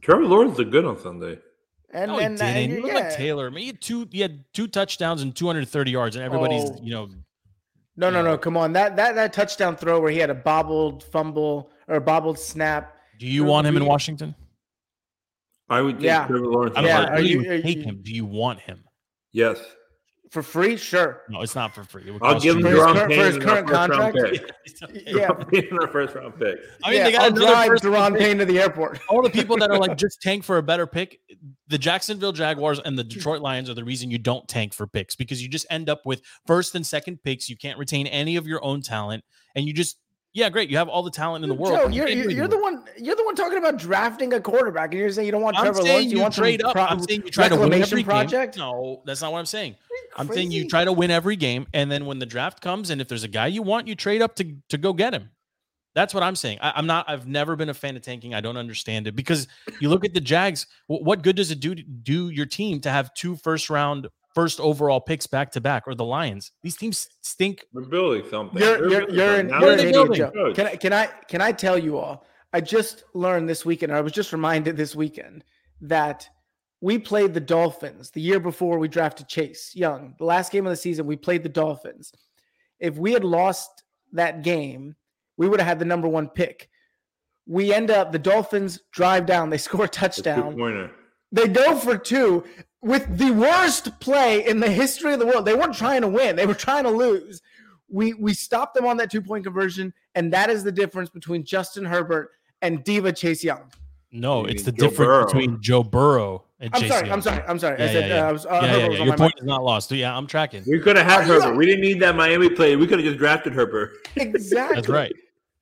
Trevor 0.00 0.24
Lawrence 0.24 0.56
looked 0.58 0.70
good 0.70 0.84
on 0.84 0.98
Sunday. 0.98 1.38
And 1.90 2.10
No, 2.10 2.18
he 2.18 2.24
didn't. 2.24 2.42
and 2.42 2.70
He 2.70 2.76
you- 2.76 2.82
looked 2.82 2.94
like. 2.94 3.14
Taylor. 3.16 3.46
I 3.46 3.50
mean, 3.50 3.60
he 3.60 3.66
had 3.68 3.80
two. 3.80 4.08
He 4.10 4.20
had 4.20 4.44
two 4.54 4.68
touchdowns 4.68 5.22
and 5.22 5.34
230 5.36 5.90
yards, 5.90 6.16
and 6.16 6.24
everybody's 6.24 6.64
Oh. 6.70 6.78
you 6.82 6.90
know 6.92 7.08
No, 7.96 8.10
no, 8.10 8.22
no. 8.22 8.36
Come 8.36 8.56
on. 8.56 8.72
That 8.74 8.96
that 8.96 9.14
that 9.14 9.32
touchdown 9.32 9.76
throw 9.76 10.00
where 10.00 10.10
he 10.10 10.18
had 10.18 10.30
a 10.30 10.34
bobbled 10.34 11.02
fumble 11.04 11.70
or 11.88 11.96
a 11.96 12.00
bobbled 12.00 12.38
snap. 12.38 12.94
Do 13.18 13.26
you 13.26 13.44
want 13.44 13.66
him 13.66 13.76
in 13.76 13.86
Washington? 13.86 14.34
I 15.68 15.80
would 15.80 15.96
take 15.96 16.04
Yeah. 16.04 16.26
Trevor 16.26 16.46
Lawrence. 16.46 16.74
I 16.76 16.80
don't 16.82 16.88
Yeah, 16.88 17.00
know. 17.06 17.12
are 17.12 17.16
Do 17.16 17.24
you- 17.26 17.40
you 17.42 17.52
are 17.52 17.60
take 17.62 17.76
you- 17.78 17.82
him? 17.84 18.00
Do 18.02 18.12
you 18.12 18.24
want 18.26 18.60
him? 18.60 18.84
Yes. 19.32 19.58
For 20.30 20.42
free? 20.42 20.76
Sure. 20.76 21.22
No, 21.28 21.40
it's 21.42 21.54
not 21.54 21.72
for 21.74 21.84
free. 21.84 22.02
It 22.10 22.18
I'll 22.20 22.40
give 22.40 22.56
him 22.56 22.66
you- 22.66 22.76
For 22.76 22.86
his 22.88 22.94
current- 22.96 23.14
for 23.14 23.24
his 23.24 23.38
Payne 23.38 23.42
in 23.42 23.48
our 23.48 23.62
current 23.62 23.68
contract? 23.68 24.16
pick. 24.16 24.50
Yeah. 25.06 25.30
In 25.52 25.78
our 25.78 25.88
first 25.88 26.14
round 26.14 26.36
pick. 26.38 26.58
I 26.84 26.90
mean, 26.90 26.98
yeah, 26.98 27.04
they 27.04 27.12
got 27.12 27.20
I'll 27.22 27.26
another 27.28 27.46
drive 27.46 27.68
first 27.68 27.84
Daron 27.84 28.10
pick. 28.12 28.20
Payne 28.20 28.38
to 28.38 28.44
the 28.44 28.58
airport. 28.60 28.98
all 29.08 29.22
the 29.22 29.30
people 29.30 29.56
that 29.58 29.70
are 29.70 29.78
like 29.78 29.96
just 29.96 30.20
tank 30.20 30.42
for 30.44 30.58
a 30.58 30.62
better 30.62 30.86
pick 30.86 31.20
the 31.68 31.78
jacksonville 31.78 32.32
jaguars 32.32 32.80
and 32.84 32.98
the 32.98 33.04
detroit 33.04 33.40
lions 33.40 33.70
are 33.70 33.74
the 33.74 33.84
reason 33.84 34.10
you 34.10 34.18
don't 34.18 34.46
tank 34.48 34.72
for 34.74 34.86
picks 34.86 35.14
because 35.16 35.42
you 35.42 35.48
just 35.48 35.66
end 35.70 35.88
up 35.88 36.00
with 36.04 36.22
first 36.46 36.74
and 36.74 36.86
second 36.86 37.22
picks 37.22 37.48
you 37.48 37.56
can't 37.56 37.78
retain 37.78 38.06
any 38.08 38.36
of 38.36 38.46
your 38.46 38.62
own 38.64 38.80
talent 38.82 39.24
and 39.56 39.66
you 39.66 39.72
just 39.72 39.96
yeah 40.32 40.48
great 40.48 40.68
you 40.70 40.76
have 40.76 40.88
all 40.88 41.02
the 41.02 41.10
talent 41.10 41.42
in 41.44 41.48
the 41.48 41.54
world 41.54 41.76
Joe, 41.76 41.88
you 41.88 41.94
you're, 42.02 42.08
you're, 42.08 42.30
you're 42.30 42.48
the 42.48 42.58
one. 42.58 42.84
You're 42.98 43.16
the 43.16 43.24
one 43.24 43.34
talking 43.34 43.58
about 43.58 43.78
drafting 43.78 44.32
a 44.34 44.40
quarterback, 44.40 44.90
and 44.92 45.00
you're 45.00 45.10
saying 45.10 45.26
you 45.26 45.32
don't 45.32 45.42
want 45.42 45.56
i'm 45.56 45.64
Trevor 45.64 45.82
Lawrence. 45.82 46.12
you 46.12 46.20
want 46.20 46.34
trade 46.34 46.62
up 46.62 46.74
pro- 46.74 46.84
i'm 46.84 47.00
saying 47.02 47.22
you 47.24 47.30
try 47.30 47.48
to 47.48 47.56
win 47.56 47.72
every 47.72 48.04
project. 48.04 48.54
game 48.56 48.60
no 48.64 49.02
that's 49.06 49.22
not 49.22 49.32
what 49.32 49.38
i'm 49.38 49.46
saying 49.46 49.74
i'm 50.16 50.28
saying 50.28 50.50
you 50.50 50.66
try 50.68 50.84
to 50.84 50.92
win 50.92 51.10
every 51.10 51.36
game 51.36 51.66
and 51.74 51.90
then 51.90 52.06
when 52.06 52.18
the 52.18 52.26
draft 52.26 52.60
comes 52.60 52.90
and 52.90 53.00
if 53.00 53.08
there's 53.08 53.24
a 53.24 53.28
guy 53.28 53.46
you 53.46 53.62
want 53.62 53.86
you 53.86 53.94
trade 53.94 54.22
up 54.22 54.34
to 54.36 54.56
to 54.68 54.78
go 54.78 54.92
get 54.92 55.12
him 55.14 55.30
That's 55.94 56.12
what 56.12 56.22
I'm 56.22 56.36
saying. 56.36 56.58
I, 56.60 56.74
I'm 56.76 56.86
not. 56.86 57.08
I've 57.08 57.26
never 57.26 57.56
been 57.56 57.70
a 57.70 57.74
fan 57.74 57.96
of 57.96 58.02
tanking. 58.02 58.34
I 58.34 58.42
don't 58.42 58.58
understand 58.58 59.06
it 59.06 59.16
because 59.16 59.48
you 59.80 59.88
look 59.88 60.04
at 60.04 60.12
the 60.12 60.20
Jags. 60.20 60.66
wh- 60.88 61.00
What 61.08 61.22
good 61.22 61.36
does 61.36 61.50
it 61.50 61.58
do 61.58 61.74
to 61.74 61.82
do 61.82 62.28
your 62.28 62.44
team 62.44 62.80
to 62.82 62.90
have 62.90 63.14
two 63.14 63.34
first 63.36 63.70
round, 63.70 64.06
first 64.34 64.60
overall 64.60 65.00
picks 65.00 65.26
back 65.26 65.52
to 65.52 65.60
back, 65.62 65.84
or 65.86 65.94
the 65.94 66.04
Lions? 66.04 66.52
These 66.62 66.76
teams 66.76 67.08
stink. 67.22 67.64
We're 67.72 67.88
building 67.88 68.24
something. 68.28 68.60
You're 68.60 68.76
They're 68.76 68.90
you're 68.90 69.10
you're 69.10 69.34
an, 69.40 69.48
you're 69.48 69.72
an 69.72 69.78
idiot, 69.80 69.94
building? 69.94 70.18
Joe. 70.34 70.52
Can 70.52 70.66
I 70.66 70.76
can 70.76 70.92
I 70.92 71.06
can 71.32 71.40
I 71.40 71.50
tell 71.52 71.78
you 71.78 71.96
all? 71.96 72.26
I 72.52 72.60
just 72.60 73.04
learned 73.14 73.48
this 73.48 73.64
weekend. 73.64 73.90
Or 73.90 73.96
I 73.96 74.02
was 74.02 74.12
just 74.12 74.34
reminded 74.34 74.76
this 74.76 74.94
weekend 74.94 75.44
that 75.80 76.28
we 76.86 77.00
played 77.00 77.34
the 77.34 77.40
Dolphins 77.40 78.12
the 78.12 78.20
year 78.20 78.38
before 78.38 78.78
we 78.78 78.86
drafted 78.86 79.26
Chase 79.26 79.74
Young. 79.74 80.14
The 80.18 80.24
last 80.24 80.52
game 80.52 80.66
of 80.66 80.70
the 80.70 80.76
season, 80.76 81.04
we 81.04 81.16
played 81.16 81.42
the 81.42 81.48
Dolphins. 81.48 82.12
If 82.78 82.96
we 82.96 83.12
had 83.12 83.24
lost 83.24 83.82
that 84.12 84.44
game, 84.44 84.94
we 85.36 85.48
would 85.48 85.58
have 85.58 85.66
had 85.66 85.78
the 85.80 85.84
number 85.84 86.06
one 86.06 86.28
pick. 86.28 86.70
We 87.44 87.74
end 87.74 87.90
up 87.90 88.12
the 88.12 88.20
Dolphins 88.20 88.82
drive 88.92 89.26
down. 89.26 89.50
They 89.50 89.58
score 89.66 89.86
a 89.86 89.88
touchdown. 89.88 90.54
They 91.32 91.48
go 91.48 91.74
for 91.74 91.98
two 91.98 92.44
with 92.82 93.18
the 93.18 93.32
worst 93.32 93.98
play 93.98 94.46
in 94.46 94.60
the 94.60 94.70
history 94.70 95.12
of 95.12 95.18
the 95.18 95.26
world. 95.26 95.44
They 95.44 95.56
weren't 95.56 95.74
trying 95.74 96.02
to 96.02 96.08
win, 96.08 96.36
they 96.36 96.46
were 96.46 96.54
trying 96.54 96.84
to 96.84 96.90
lose. 96.90 97.42
We 97.88 98.14
we 98.14 98.32
stopped 98.32 98.76
them 98.76 98.86
on 98.86 98.96
that 98.98 99.10
two 99.10 99.22
point 99.22 99.42
conversion, 99.42 99.92
and 100.14 100.32
that 100.32 100.50
is 100.50 100.62
the 100.62 100.70
difference 100.70 101.10
between 101.10 101.42
Justin 101.42 101.84
Herbert 101.84 102.30
and 102.62 102.84
Diva 102.84 103.12
Chase 103.12 103.42
Young. 103.42 103.72
No, 104.20 104.42
You 104.42 104.48
it's 104.48 104.62
the 104.62 104.72
Joe 104.72 104.88
difference 104.88 105.08
Burrow. 105.08 105.24
between 105.26 105.62
Joe 105.62 105.82
Burrow 105.82 106.44
and 106.60 106.74
I'm 106.74 106.80
Chase 106.80 106.90
sorry. 106.90 107.06
Young. 107.06 107.12
I'm 107.12 107.22
sorry. 107.22 107.42
I'm 107.46 107.58
sorry. 107.58 107.78
Yeah, 107.78 107.84
I 107.84 107.88
said 107.88 108.08
yeah, 108.08 108.16
yeah. 108.16 108.24
Uh, 108.24 108.28
I 108.28 108.32
was, 108.32 108.46
uh, 108.46 108.48
Yeah, 108.50 108.60
Herbert 108.60 108.80
yeah, 108.80 108.88
was 108.88 108.98
yeah. 108.98 109.04
Your 109.04 109.16
point 109.16 109.20
mind. 109.20 109.34
is 109.38 109.44
not 109.44 109.62
lost. 109.64 109.90
Yeah, 109.92 110.16
I'm 110.16 110.26
tracking. 110.26 110.64
We 110.66 110.80
could 110.80 110.96
have 110.96 111.06
had 111.06 111.26
yeah. 111.28 111.40
Herbert. 111.40 111.56
We 111.56 111.66
didn't 111.66 111.82
need 111.82 112.00
that 112.00 112.16
Miami 112.16 112.48
play. 112.48 112.76
We 112.76 112.86
could 112.86 112.98
have 112.98 113.06
just 113.06 113.18
drafted 113.18 113.52
Herbert. 113.52 113.92
Exactly. 114.16 114.76
That's 114.76 114.88
right. 114.88 115.12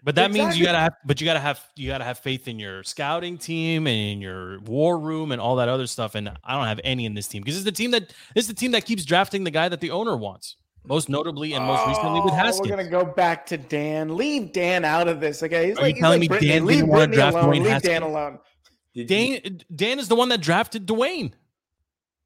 But 0.04 0.14
that 0.16 0.30
means 0.32 0.58
you 0.58 0.66
gotta 0.66 0.78
have, 0.78 0.92
but 1.06 1.18
you 1.20 1.24
gotta 1.24 1.40
have, 1.40 1.60
you 1.76 1.88
gotta 1.88 2.04
have 2.04 2.18
faith 2.18 2.46
in 2.46 2.58
your 2.58 2.82
scouting 2.82 3.38
team 3.38 3.86
and 3.86 3.96
in 3.96 4.20
your 4.20 4.60
war 4.60 4.98
room 4.98 5.32
and 5.32 5.40
all 5.40 5.56
that 5.56 5.68
other 5.70 5.86
stuff. 5.86 6.14
And 6.14 6.28
I 6.44 6.54
don't 6.54 6.66
have 6.66 6.78
any 6.84 7.06
in 7.06 7.14
this 7.14 7.26
team 7.26 7.42
because 7.42 7.56
it's 7.56 7.64
the 7.64 7.72
team 7.72 7.90
that 7.92 8.12
it's 8.34 8.46
the 8.46 8.52
team 8.54 8.72
that 8.72 8.84
keeps 8.84 9.04
drafting 9.06 9.44
the 9.44 9.50
guy 9.50 9.68
that 9.70 9.80
the 9.80 9.90
owner 9.90 10.14
wants. 10.16 10.56
Most 10.86 11.08
notably 11.08 11.54
and 11.54 11.64
most 11.64 11.86
recently 11.88 12.20
with 12.20 12.32
Oh, 12.32 12.36
Haskins. 12.36 12.68
We're 12.70 12.76
gonna 12.76 12.88
go 12.90 13.04
back 13.04 13.46
to 13.46 13.56
Dan. 13.56 14.16
Leave 14.16 14.52
Dan 14.52 14.84
out 14.84 15.08
of 15.08 15.18
this. 15.20 15.42
Okay. 15.42 15.68
He's 15.68 15.78
Are 15.78 15.80
you 15.80 15.84
like, 15.86 15.94
he's 15.94 16.02
telling 16.02 16.14
like 16.16 16.20
me 16.20 16.28
Brittany. 16.28 16.50
Dan 16.52 16.66
Leave 16.66 16.76
didn't 16.80 16.90
wanna 16.90 17.06
draft 17.06 17.36
alone. 17.36 17.46
Dwayne 17.54 17.60
Leave 17.62 17.66
Haskins? 17.72 17.88
Dan 17.92 18.02
alone. 18.02 18.38
Dan 19.06 19.60
Dan 19.74 19.98
is 19.98 20.08
the 20.08 20.14
one 20.14 20.28
that 20.28 20.40
drafted 20.40 20.86
Dwayne. 20.86 21.32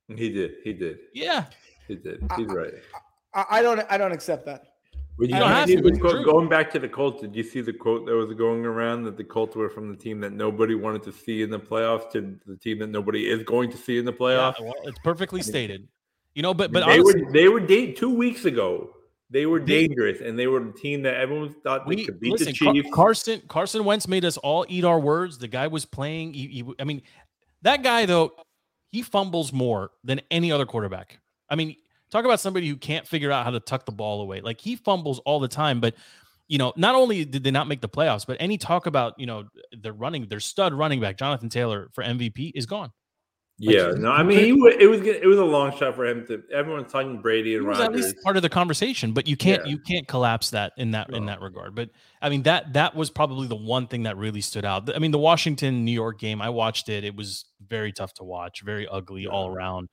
He 0.08 0.30
did. 0.30 0.52
He 0.64 0.72
did. 0.72 0.98
Yeah. 1.14 1.44
He 1.86 1.94
did. 1.96 2.22
He's 2.36 2.46
right. 2.48 2.72
I, 3.34 3.44
I 3.50 3.62
don't. 3.62 3.80
I 3.90 3.96
don't 3.98 4.12
accept 4.12 4.44
that. 4.46 4.64
But 5.18 5.28
you 5.30 5.36
I 5.36 5.38
don't 5.40 5.48
have 5.50 5.68
see 5.68 5.76
to, 5.76 5.82
the 5.82 5.88
it's 5.88 5.98
quote- 5.98 6.12
true. 6.12 6.24
going 6.24 6.48
back 6.48 6.70
to 6.72 6.78
the 6.78 6.88
Colts, 6.88 7.20
did 7.20 7.34
you 7.34 7.42
see 7.42 7.60
the 7.60 7.72
quote 7.72 8.06
that 8.06 8.12
was 8.14 8.32
going 8.34 8.64
around 8.64 9.02
that 9.04 9.16
the 9.16 9.24
Colts 9.24 9.56
were 9.56 9.68
from 9.68 9.90
the 9.90 9.96
team 9.96 10.20
that 10.20 10.32
nobody 10.32 10.74
wanted 10.76 11.02
to 11.04 11.12
see 11.12 11.42
in 11.42 11.50
the 11.50 11.58
playoffs 11.58 12.10
to 12.12 12.36
the 12.46 12.56
team 12.56 12.78
that 12.80 12.88
nobody 12.90 13.28
is 13.28 13.42
going 13.42 13.70
to 13.72 13.76
see 13.76 13.98
in 13.98 14.04
the 14.04 14.12
Yeah, 14.12 14.18
playoffs? 14.18 14.60
well, 14.60 14.74
it's 14.84 14.98
perfectly 15.02 15.42
stated. 15.42 15.88
You 16.38 16.42
know, 16.42 16.54
but 16.54 16.70
but 16.70 16.86
they 16.86 17.00
honestly, 17.00 17.24
were 17.24 17.32
they 17.32 17.48
were 17.48 17.58
da- 17.58 17.94
two 17.94 18.14
weeks 18.14 18.44
ago. 18.44 18.90
They 19.28 19.46
were 19.46 19.58
dangerous, 19.58 20.20
and 20.20 20.38
they 20.38 20.46
were 20.46 20.60
the 20.60 20.70
team 20.70 21.02
that 21.02 21.16
everyone 21.16 21.52
thought 21.64 21.84
they 21.84 21.96
we 21.96 22.04
could 22.04 22.20
beat 22.20 22.30
listen. 22.30 22.46
the 22.46 22.52
Chiefs. 22.52 22.88
Carson 22.94 23.42
Carson 23.48 23.84
Wentz 23.84 24.06
made 24.06 24.24
us 24.24 24.36
all 24.36 24.64
eat 24.68 24.84
our 24.84 25.00
words. 25.00 25.38
The 25.38 25.48
guy 25.48 25.66
was 25.66 25.84
playing. 25.84 26.34
He, 26.34 26.46
he- 26.46 26.74
I 26.78 26.84
mean, 26.84 27.02
that 27.62 27.82
guy 27.82 28.06
though, 28.06 28.34
he 28.92 29.02
fumbles 29.02 29.52
more 29.52 29.90
than 30.04 30.20
any 30.30 30.52
other 30.52 30.64
quarterback. 30.64 31.18
I 31.50 31.56
mean, 31.56 31.74
talk 32.08 32.24
about 32.24 32.38
somebody 32.38 32.68
who 32.68 32.76
can't 32.76 33.04
figure 33.04 33.32
out 33.32 33.44
how 33.44 33.50
to 33.50 33.58
tuck 33.58 33.84
the 33.84 33.90
ball 33.90 34.20
away. 34.20 34.40
Like 34.40 34.60
he 34.60 34.76
fumbles 34.76 35.18
all 35.24 35.40
the 35.40 35.48
time. 35.48 35.80
But 35.80 35.96
you 36.46 36.58
know, 36.58 36.72
not 36.76 36.94
only 36.94 37.24
did 37.24 37.42
they 37.42 37.50
not 37.50 37.66
make 37.66 37.80
the 37.80 37.88
playoffs, 37.88 38.24
but 38.24 38.36
any 38.38 38.58
talk 38.58 38.86
about 38.86 39.18
you 39.18 39.26
know 39.26 39.48
their 39.72 39.92
running, 39.92 40.28
their 40.28 40.38
stud 40.38 40.72
running 40.72 41.00
back 41.00 41.18
Jonathan 41.18 41.48
Taylor 41.48 41.88
for 41.94 42.04
MVP 42.04 42.52
is 42.54 42.64
gone. 42.64 42.92
Yeah, 43.58 43.90
no, 43.96 44.10
I 44.12 44.22
mean, 44.22 44.38
he 44.38 44.50
it 44.50 44.86
was 44.86 45.00
it 45.02 45.26
was 45.26 45.38
a 45.38 45.44
long 45.44 45.76
shot 45.76 45.96
for 45.96 46.06
him 46.06 46.24
to. 46.26 46.42
Everyone's 46.52 46.92
talking 46.92 47.20
Brady 47.20 47.56
and 47.56 47.66
was 47.66 47.80
at 47.80 47.92
least 47.92 48.16
part 48.22 48.36
of 48.36 48.42
the 48.42 48.48
conversation, 48.48 49.12
but 49.12 49.26
you 49.26 49.36
can't 49.36 49.64
Yeah. 49.64 49.72
you 49.72 49.78
can't 49.78 50.06
collapse 50.06 50.50
that 50.50 50.72
in 50.76 50.92
that 50.92 51.10
in 51.10 51.26
that 51.26 51.40
regard. 51.40 51.74
But 51.74 51.90
I 52.22 52.28
mean 52.28 52.44
that 52.44 52.72
that 52.74 52.94
was 52.94 53.10
probably 53.10 53.48
the 53.48 53.56
one 53.56 53.88
thing 53.88 54.04
that 54.04 54.16
really 54.16 54.40
stood 54.40 54.64
out. 54.64 54.94
I 54.94 54.98
mean 55.00 55.10
the 55.10 55.18
Washington 55.18 55.84
New 55.84 55.92
York 55.92 56.20
game, 56.20 56.40
I 56.40 56.50
watched 56.50 56.88
it. 56.88 57.02
It 57.04 57.16
was 57.16 57.46
very 57.66 57.92
tough 57.92 58.14
to 58.14 58.24
watch, 58.24 58.62
very 58.62 58.86
ugly 58.86 59.26
all 59.26 59.48
around. 59.48 59.88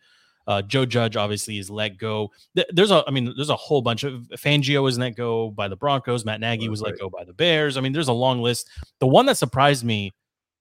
Uh, 0.48 0.62
Joe 0.62 0.86
Judge 0.86 1.16
obviously 1.16 1.58
is 1.58 1.72
let 1.72 1.98
go. 1.98 2.30
There's 2.72 2.92
a, 2.92 3.04
I 3.08 3.12
mean, 3.12 3.34
there's 3.36 3.50
a 3.50 3.56
whole 3.56 3.82
bunch 3.82 4.04
of 4.04 4.28
Fangio 4.38 4.84
was 4.84 5.00
let 5.00 5.16
go 5.16 5.50
by 5.50 5.68
the 5.68 5.76
Broncos. 5.76 6.24
Matt 6.24 6.40
Nagy 6.40 6.70
was 6.70 6.82
let 6.82 7.00
go 7.00 7.10
by 7.10 7.24
the 7.24 7.34
Bears. 7.34 7.78
I 7.78 7.82
mean, 7.82 7.94
there's 7.94 8.10
a 8.10 8.14
long 8.14 8.44
list. 8.44 8.70
The 9.00 9.08
one 9.08 9.26
that 9.26 9.38
surprised 9.38 9.84
me 9.84 10.14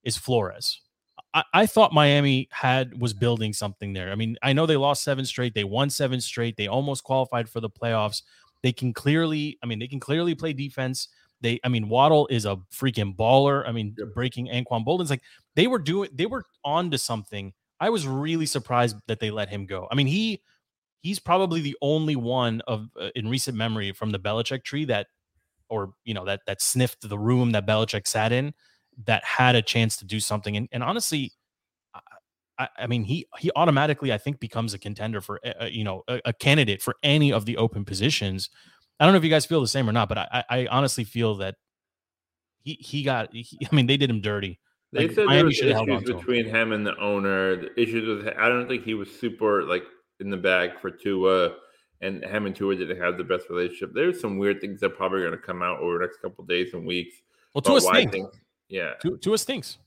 is 0.02 0.16
Flores. 0.16 0.80
I, 1.34 1.44
I 1.52 1.66
thought 1.66 1.92
Miami 1.92 2.48
had 2.52 3.00
was 3.00 3.12
building 3.12 3.52
something 3.52 3.92
there. 3.92 4.10
I 4.10 4.14
mean, 4.14 4.36
I 4.42 4.52
know 4.52 4.66
they 4.66 4.76
lost 4.76 5.02
seven 5.04 5.24
straight. 5.26 5.54
They 5.54 5.64
won 5.64 5.90
seven 5.90 6.20
straight. 6.20 6.56
They 6.56 6.68
almost 6.68 7.04
qualified 7.04 7.48
for 7.48 7.60
the 7.60 7.70
playoffs. 7.70 8.22
They 8.62 8.72
can 8.72 8.92
clearly, 8.94 9.58
I 9.62 9.66
mean, 9.66 9.78
they 9.78 9.88
can 9.88 10.00
clearly 10.00 10.34
play 10.34 10.52
defense. 10.52 11.08
They, 11.40 11.60
I 11.64 11.68
mean, 11.68 11.88
Waddle 11.88 12.26
is 12.28 12.46
a 12.46 12.56
freaking 12.72 13.14
baller. 13.16 13.68
I 13.68 13.72
mean, 13.72 13.94
Yep. 13.98 14.14
breaking 14.14 14.48
Anquan 14.48 14.84
Boldin's 14.84 15.10
like 15.10 15.22
they 15.56 15.66
were 15.66 15.78
doing, 15.78 16.10
they 16.14 16.26
were 16.26 16.44
on 16.64 16.90
to 16.92 16.98
something. 16.98 17.52
I 17.80 17.90
was 17.90 18.06
really 18.06 18.46
surprised 18.46 18.96
that 19.08 19.20
they 19.20 19.30
let 19.30 19.48
him 19.50 19.66
go. 19.66 19.88
I 19.90 19.94
mean, 19.94 20.06
he 20.06 20.40
he's 21.02 21.18
probably 21.18 21.60
the 21.60 21.76
only 21.82 22.16
one 22.16 22.62
of 22.66 22.88
uh, 23.00 23.10
in 23.14 23.28
recent 23.28 23.56
memory 23.56 23.92
from 23.92 24.10
the 24.10 24.18
Belichick 24.18 24.64
tree 24.64 24.84
that, 24.86 25.08
or 25.68 25.92
you 26.04 26.14
know, 26.14 26.24
that 26.24 26.40
that 26.46 26.62
sniffed 26.62 27.08
the 27.08 27.18
room 27.18 27.52
that 27.52 27.66
Belichick 27.66 28.06
sat 28.06 28.32
in, 28.32 28.54
that 29.06 29.24
had 29.24 29.54
a 29.56 29.62
chance 29.62 29.96
to 29.98 30.04
do 30.04 30.20
something. 30.20 30.56
And, 30.56 30.68
and 30.72 30.82
honestly, 30.82 31.32
I, 32.58 32.68
I- 32.78 32.86
mean, 32.86 33.04
he 33.04 33.26
he 33.38 33.50
automatically, 33.56 34.12
I 34.12 34.18
think, 34.18 34.38
becomes 34.40 34.74
a 34.74 34.78
contender 34.78 35.20
for 35.20 35.40
uh, 35.60 35.66
you 35.66 35.84
know 35.84 36.02
a, 36.08 36.20
a 36.26 36.32
candidate 36.32 36.82
for 36.82 36.94
any 37.02 37.32
of 37.32 37.46
the 37.46 37.56
open 37.56 37.84
positions. 37.84 38.50
I 39.00 39.04
don't 39.04 39.12
know 39.12 39.18
if 39.18 39.24
you 39.24 39.30
guys 39.30 39.44
feel 39.44 39.60
the 39.60 39.66
same 39.68 39.88
or 39.88 39.92
not, 39.92 40.08
but 40.08 40.18
I, 40.18 40.44
I 40.48 40.66
honestly 40.70 41.02
feel 41.04 41.36
that 41.38 41.56
he 42.62 42.74
he 42.74 43.02
got. 43.02 43.32
He, 43.34 43.58
I 43.70 43.74
mean, 43.74 43.86
they 43.86 43.96
did 43.96 44.08
him 44.10 44.20
dirty. 44.20 44.60
They 44.92 45.08
Like, 45.08 45.16
said 45.16 45.26
Miami 45.26 45.36
there 45.38 45.44
was 45.46 45.56
should 45.56 45.66
have 45.68 45.76
held 45.76 45.90
on 45.90 45.96
issues 45.96 46.06
to 46.10 46.12
him. 46.12 46.18
between 46.20 46.46
him 46.46 46.72
and 46.72 46.86
the 46.86 46.96
owner. 46.98 47.56
The 47.56 47.80
issues 47.80 48.24
with 48.24 48.34
I 48.38 48.48
don't 48.48 48.68
think 48.68 48.84
he 48.84 48.94
was 48.94 49.10
super 49.10 49.64
like 49.64 49.82
in 50.20 50.30
the 50.30 50.36
bag 50.36 50.78
for 50.80 50.90
Tua, 50.92 51.56
and 52.00 52.24
him 52.24 52.46
and 52.46 52.54
Tua 52.54 52.76
didn't 52.76 53.00
have 53.00 53.18
the 53.18 53.24
best 53.24 53.50
relationship. 53.50 53.90
There's 53.92 54.20
some 54.20 54.38
weird 54.38 54.60
things 54.60 54.78
that 54.78 54.92
are 54.92 54.94
probably 54.94 55.22
going 55.22 55.32
to 55.32 55.38
come 55.38 55.60
out 55.62 55.80
over 55.80 55.94
the 55.98 56.04
next 56.04 56.18
couple 56.22 56.42
of 56.42 56.48
days 56.48 56.72
and 56.72 56.86
weeks. 56.86 57.16
Well, 57.52 57.62
Tua 57.62 57.80
stinks. 57.80 58.12
things- 58.12 58.28
Yeah. 58.68 58.94
Tua, 59.00 59.18
Tua 59.18 59.38
stinks. 59.38 59.78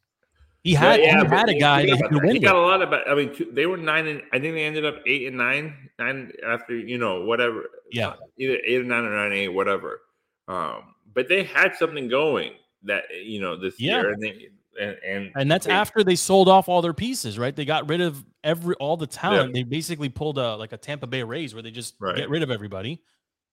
He 0.64 0.74
had 0.74 1.00
yeah, 1.00 1.22
he 1.24 1.28
had 1.36 1.50
a 1.50 1.58
guy 1.60 1.82
forget 1.82 2.00
that 2.12 2.24
he 2.26 2.34
He 2.34 2.40
got 2.40 2.56
a 2.56 2.60
lot 2.60 2.82
about. 2.82 3.10
I 3.10 3.16
mean, 3.16 3.34
they 3.54 3.66
were 3.68 3.78
nine 3.78 4.08
and 4.08 4.22
I 4.34 4.40
think 4.40 4.54
they 4.54 4.66
ended 4.66 4.86
up 4.86 4.96
eight 5.06 5.28
and 5.28 5.38
nine, 5.38 5.90
nine 5.98 6.32
after 6.46 6.76
you 6.76 6.98
know 6.98 7.22
whatever. 7.22 7.66
Yeah. 7.92 8.16
either 8.38 8.58
eight 8.66 8.82
or 8.82 8.84
nine 8.84 9.06
or 9.06 9.16
nine 9.16 9.32
eight, 9.32 9.48
whatever. 9.50 10.02
Um, 10.48 10.96
but 11.14 11.30
they 11.30 11.44
had 11.44 11.76
something 11.78 12.08
going 12.10 12.54
that 12.84 13.04
you 13.24 13.40
know 13.40 13.56
this 13.56 13.80
Yeah. 13.80 14.02
year, 14.02 14.12
and 14.12 14.22
they 14.22 14.50
and 14.80 14.98
and, 15.06 15.32
And 15.36 15.50
that's 15.50 15.68
they- 15.68 15.72
after 15.72 16.04
they 16.04 16.16
sold 16.16 16.50
off 16.50 16.68
all 16.68 16.82
their 16.82 16.94
pieces, 16.94 17.40
right? 17.40 17.56
They 17.56 17.66
got 17.66 17.88
rid 17.88 18.02
of 18.02 18.26
every 18.44 18.76
all 18.76 18.98
the 18.98 19.08
talent. 19.08 19.54
They 19.54 19.64
basically 19.64 20.10
pulled 20.10 20.38
a 20.38 20.56
like 20.58 20.74
a 20.74 20.78
Tampa 20.78 21.08
Bay 21.08 21.24
Rays 21.24 21.54
where 21.54 21.64
they 21.64 21.72
just 21.72 21.96
Right. 22.00 22.16
get 22.16 22.30
rid 22.30 22.44
of 22.44 22.52
everybody 22.52 23.02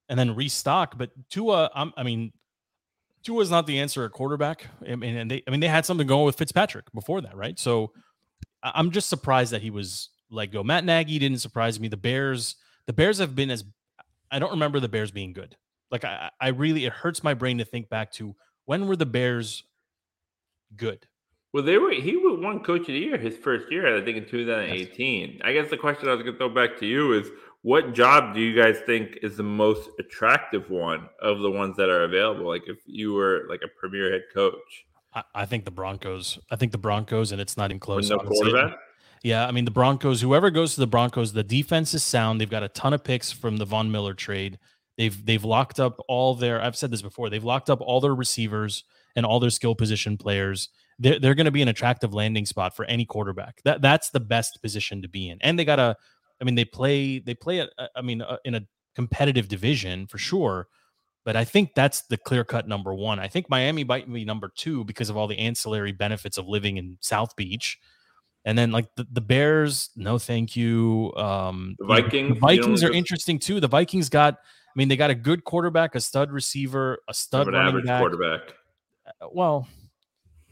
and 0.08 0.18
then 0.18 0.34
restock. 0.34 0.98
But 0.98 1.10
Tua, 1.30 1.70
I'm, 1.74 1.92
I 1.96 2.02
mean, 2.02 2.32
Tua's 3.24 3.50
not 3.50 3.66
the 3.66 3.78
answer 3.78 4.04
at 4.04 4.12
quarterback. 4.12 4.66
I 4.86 4.96
mean, 4.96 5.16
and 5.16 5.30
they, 5.30 5.42
I 5.46 5.50
mean, 5.50 5.60
they 5.60 5.68
had 5.68 5.86
something 5.86 6.06
going 6.06 6.26
with 6.26 6.36
Fitzpatrick 6.36 6.92
before 6.92 7.20
that, 7.22 7.36
right? 7.36 7.58
So 7.58 7.92
I'm 8.62 8.90
just 8.90 9.08
surprised 9.08 9.52
that 9.52 9.62
he 9.62 9.70
was 9.70 10.10
let 10.30 10.52
go. 10.52 10.62
Matt 10.62 10.84
Nagy 10.84 11.18
didn't 11.18 11.38
surprise 11.38 11.80
me. 11.80 11.88
The 11.88 11.96
Bears, 11.96 12.56
the 12.86 12.92
Bears 12.92 13.18
have 13.18 13.34
been 13.34 13.50
as 13.50 13.64
I 14.30 14.38
don't 14.38 14.50
remember 14.50 14.80
the 14.80 14.88
Bears 14.88 15.10
being 15.10 15.32
good. 15.32 15.56
Like 15.90 16.04
I, 16.04 16.30
I 16.40 16.48
really, 16.48 16.84
it 16.84 16.92
hurts 16.92 17.22
my 17.22 17.34
brain 17.34 17.58
to 17.58 17.64
think 17.64 17.88
back 17.88 18.12
to 18.12 18.34
when 18.64 18.86
were 18.86 18.96
the 18.96 19.06
Bears 19.06 19.64
good. 20.76 21.06
Well, 21.52 21.62
they 21.62 21.78
were. 21.78 21.92
He 21.92 22.16
was 22.16 22.40
one 22.40 22.64
coach 22.64 22.80
of 22.80 22.86
the 22.88 22.98
year 22.98 23.16
his 23.16 23.36
first 23.36 23.70
year, 23.70 23.96
I 23.96 24.04
think, 24.04 24.16
in 24.16 24.26
2018. 24.26 25.40
I 25.44 25.52
guess 25.52 25.70
the 25.70 25.76
question 25.76 26.08
I 26.08 26.14
was 26.14 26.22
going 26.22 26.34
to 26.34 26.38
throw 26.38 26.48
back 26.48 26.76
to 26.80 26.86
you 26.86 27.12
is, 27.12 27.28
what 27.64 27.94
job 27.94 28.34
do 28.34 28.42
you 28.42 28.54
guys 28.54 28.78
think 28.84 29.20
is 29.22 29.38
the 29.38 29.42
most 29.42 29.88
attractive 29.98 30.68
one 30.68 31.08
of 31.22 31.38
the 31.38 31.50
ones 31.50 31.78
that 31.78 31.88
are 31.88 32.04
available? 32.04 32.46
Like, 32.46 32.64
if 32.66 32.76
you 32.84 33.14
were 33.14 33.46
like 33.48 33.62
a 33.64 33.68
premier 33.68 34.12
head 34.12 34.24
coach, 34.34 34.84
I, 35.14 35.22
I 35.34 35.46
think 35.46 35.64
the 35.64 35.70
Broncos. 35.70 36.38
I 36.50 36.56
think 36.56 36.72
the 36.72 36.78
Broncos, 36.78 37.32
and 37.32 37.40
it's 37.40 37.56
not 37.56 37.70
even 37.70 37.76
with 37.76 37.82
close. 37.82 38.10
no 38.10 38.18
quarterback. 38.18 38.76
Yeah, 39.22 39.46
I 39.46 39.50
mean 39.50 39.64
the 39.64 39.70
Broncos. 39.70 40.20
Whoever 40.20 40.50
goes 40.50 40.74
to 40.74 40.80
the 40.80 40.86
Broncos, 40.86 41.32
the 41.32 41.42
defense 41.42 41.94
is 41.94 42.02
sound. 42.02 42.38
They've 42.38 42.50
got 42.50 42.62
a 42.62 42.68
ton 42.68 42.92
of 42.92 43.02
picks 43.02 43.32
from 43.32 43.56
the 43.56 43.64
Von 43.64 43.90
Miller 43.90 44.12
trade. 44.12 44.58
They've 44.98 45.24
they've 45.24 45.42
locked 45.42 45.80
up 45.80 45.98
all 46.06 46.34
their. 46.34 46.60
I've 46.60 46.76
said 46.76 46.90
this 46.90 47.00
before. 47.00 47.30
They've 47.30 47.42
locked 47.42 47.70
up 47.70 47.80
all 47.80 48.02
their 48.02 48.14
receivers 48.14 48.84
and 49.16 49.24
all 49.24 49.40
their 49.40 49.48
skill 49.48 49.74
position 49.74 50.18
players. 50.18 50.68
They're 50.98 51.18
they're 51.18 51.34
going 51.34 51.46
to 51.46 51.50
be 51.50 51.62
an 51.62 51.68
attractive 51.68 52.12
landing 52.12 52.44
spot 52.44 52.76
for 52.76 52.84
any 52.84 53.06
quarterback. 53.06 53.62
That 53.64 53.80
that's 53.80 54.10
the 54.10 54.20
best 54.20 54.60
position 54.60 55.00
to 55.00 55.08
be 55.08 55.30
in. 55.30 55.38
And 55.40 55.58
they 55.58 55.64
got 55.64 55.78
a. 55.78 55.96
I 56.40 56.44
mean 56.44 56.54
they 56.54 56.64
play 56.64 57.18
they 57.20 57.34
play. 57.34 57.60
A, 57.60 57.68
I 57.96 58.02
mean 58.02 58.22
uh, 58.22 58.36
in 58.44 58.54
a 58.54 58.62
competitive 58.94 59.48
division 59.48 60.06
for 60.06 60.18
sure. 60.18 60.68
But 61.24 61.36
I 61.36 61.44
think 61.44 61.74
that's 61.74 62.02
the 62.02 62.18
clear 62.18 62.44
cut 62.44 62.68
number 62.68 62.92
one. 62.92 63.18
I 63.18 63.28
think 63.28 63.48
Miami 63.48 63.82
might 63.82 64.12
be 64.12 64.26
number 64.26 64.50
two 64.54 64.84
because 64.84 65.08
of 65.08 65.16
all 65.16 65.26
the 65.26 65.38
ancillary 65.38 65.92
benefits 65.92 66.36
of 66.36 66.46
living 66.46 66.76
in 66.76 66.98
South 67.00 67.34
Beach. 67.34 67.78
And 68.44 68.58
then 68.58 68.72
like 68.72 68.94
the, 68.94 69.06
the 69.10 69.22
Bears, 69.22 69.88
no 69.96 70.18
thank 70.18 70.54
you. 70.54 71.14
Um 71.16 71.76
The 71.78 71.86
Vikings, 71.86 72.34
the 72.34 72.40
Vikings 72.40 72.82
are 72.84 72.88
just- 72.88 72.96
interesting 72.98 73.38
too. 73.38 73.58
The 73.58 73.68
Vikings 73.68 74.10
got 74.10 74.34
I 74.34 74.72
mean 74.76 74.88
they 74.88 74.96
got 74.96 75.08
a 75.10 75.14
good 75.14 75.44
quarterback, 75.44 75.94
a 75.94 76.00
stud 76.00 76.30
receiver, 76.30 76.98
a 77.08 77.10
Of 77.10 77.16
stud 77.16 77.46
an 77.48 77.54
running 77.54 77.68
average 77.68 77.86
back. 77.86 78.00
quarterback. 78.00 78.40
Uh, 79.06 79.28
Well, 79.32 79.66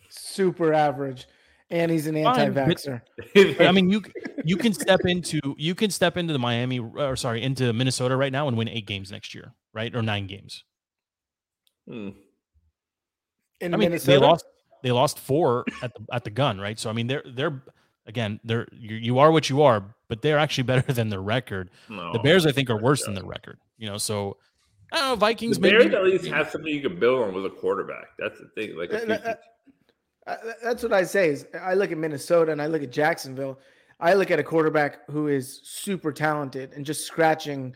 Super 0.08 0.72
average, 0.74 1.26
and 1.72 1.90
he's 1.90 2.06
an 2.06 2.16
anti-vaxxer. 2.16 3.00
I 3.66 3.72
mean 3.72 3.88
you 3.90 4.02
you 4.44 4.56
can 4.56 4.72
step 4.72 5.00
into 5.04 5.40
you 5.58 5.74
can 5.74 5.90
step 5.90 6.16
into 6.16 6.32
the 6.32 6.38
Miami 6.38 6.78
or 6.78 7.16
sorry, 7.16 7.42
into 7.42 7.72
Minnesota 7.72 8.16
right 8.16 8.30
now 8.30 8.46
and 8.46 8.56
win 8.56 8.68
8 8.68 8.86
games 8.86 9.10
next 9.10 9.34
year, 9.34 9.52
right? 9.72 9.92
Or 9.94 10.02
9 10.02 10.26
games. 10.28 10.64
Hmm. 11.88 12.10
in 13.60 13.74
I 13.74 13.76
mean, 13.76 13.90
Minnesota. 13.90 14.10
they 14.12 14.18
lost 14.18 14.44
they 14.82 14.92
lost 14.92 15.18
four 15.18 15.64
at 15.82 15.92
the 15.94 16.00
at 16.12 16.24
the 16.24 16.30
gun, 16.30 16.60
right? 16.60 16.78
So 16.78 16.90
I 16.90 16.92
mean, 16.92 17.06
they're 17.08 17.24
they're 17.34 17.62
again 18.06 18.38
they're 18.44 18.68
you, 18.72 18.96
you 18.96 19.18
are 19.18 19.32
what 19.32 19.48
you 19.50 19.62
are, 19.62 19.82
but 20.08 20.22
they're 20.22 20.38
actually 20.38 20.64
better 20.64 20.92
than 20.92 21.08
their 21.08 21.22
record. 21.22 21.70
No. 21.88 22.12
The 22.12 22.18
Bears, 22.20 22.46
I 22.46 22.52
think, 22.52 22.70
are 22.70 22.78
worse 22.80 23.04
than 23.04 23.14
their 23.14 23.24
record. 23.24 23.58
You 23.78 23.88
know, 23.88 23.98
so 23.98 24.36
I 24.92 24.96
don't 24.98 25.04
know. 25.08 25.14
The 25.14 25.20
Vikings 25.20 25.58
Bears 25.58 25.84
maybe. 25.84 25.96
at 25.96 26.04
least 26.04 26.26
have 26.26 26.50
something 26.50 26.72
you 26.72 26.82
can 26.82 26.98
build 27.00 27.22
on 27.26 27.34
with 27.34 27.46
a 27.46 27.50
quarterback. 27.50 28.08
That's 28.18 28.38
the 28.38 28.48
thing. 28.54 28.76
Like, 28.76 28.92
Uh, 28.92 29.06
th- 29.06 29.36
Uh, 30.26 30.36
that's 30.62 30.82
what 30.82 30.92
I 30.92 31.02
say. 31.04 31.30
Is 31.30 31.46
I 31.60 31.74
look 31.74 31.90
at 31.92 31.98
Minnesota 31.98 32.52
and 32.52 32.62
I 32.62 32.66
look 32.66 32.82
at 32.82 32.92
Jacksonville. 32.92 33.58
I 34.00 34.14
look 34.14 34.30
at 34.30 34.38
a 34.38 34.42
quarterback 34.44 35.08
who 35.10 35.28
is 35.28 35.60
super 35.64 36.12
talented 36.12 36.72
and 36.74 36.84
just 36.84 37.06
scratching 37.06 37.74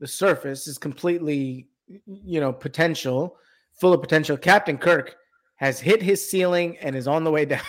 the 0.00 0.06
surface 0.06 0.66
is 0.66 0.78
completely, 0.78 1.68
you 2.06 2.40
know, 2.40 2.52
potential, 2.52 3.36
full 3.80 3.92
of 3.92 4.00
potential. 4.00 4.36
Captain 4.36 4.76
Kirk 4.78 5.16
has 5.56 5.80
hit 5.80 6.02
his 6.02 6.28
ceiling 6.30 6.76
and 6.78 6.94
is 6.94 7.08
on 7.08 7.24
the 7.24 7.30
way 7.30 7.44
down. 7.46 7.62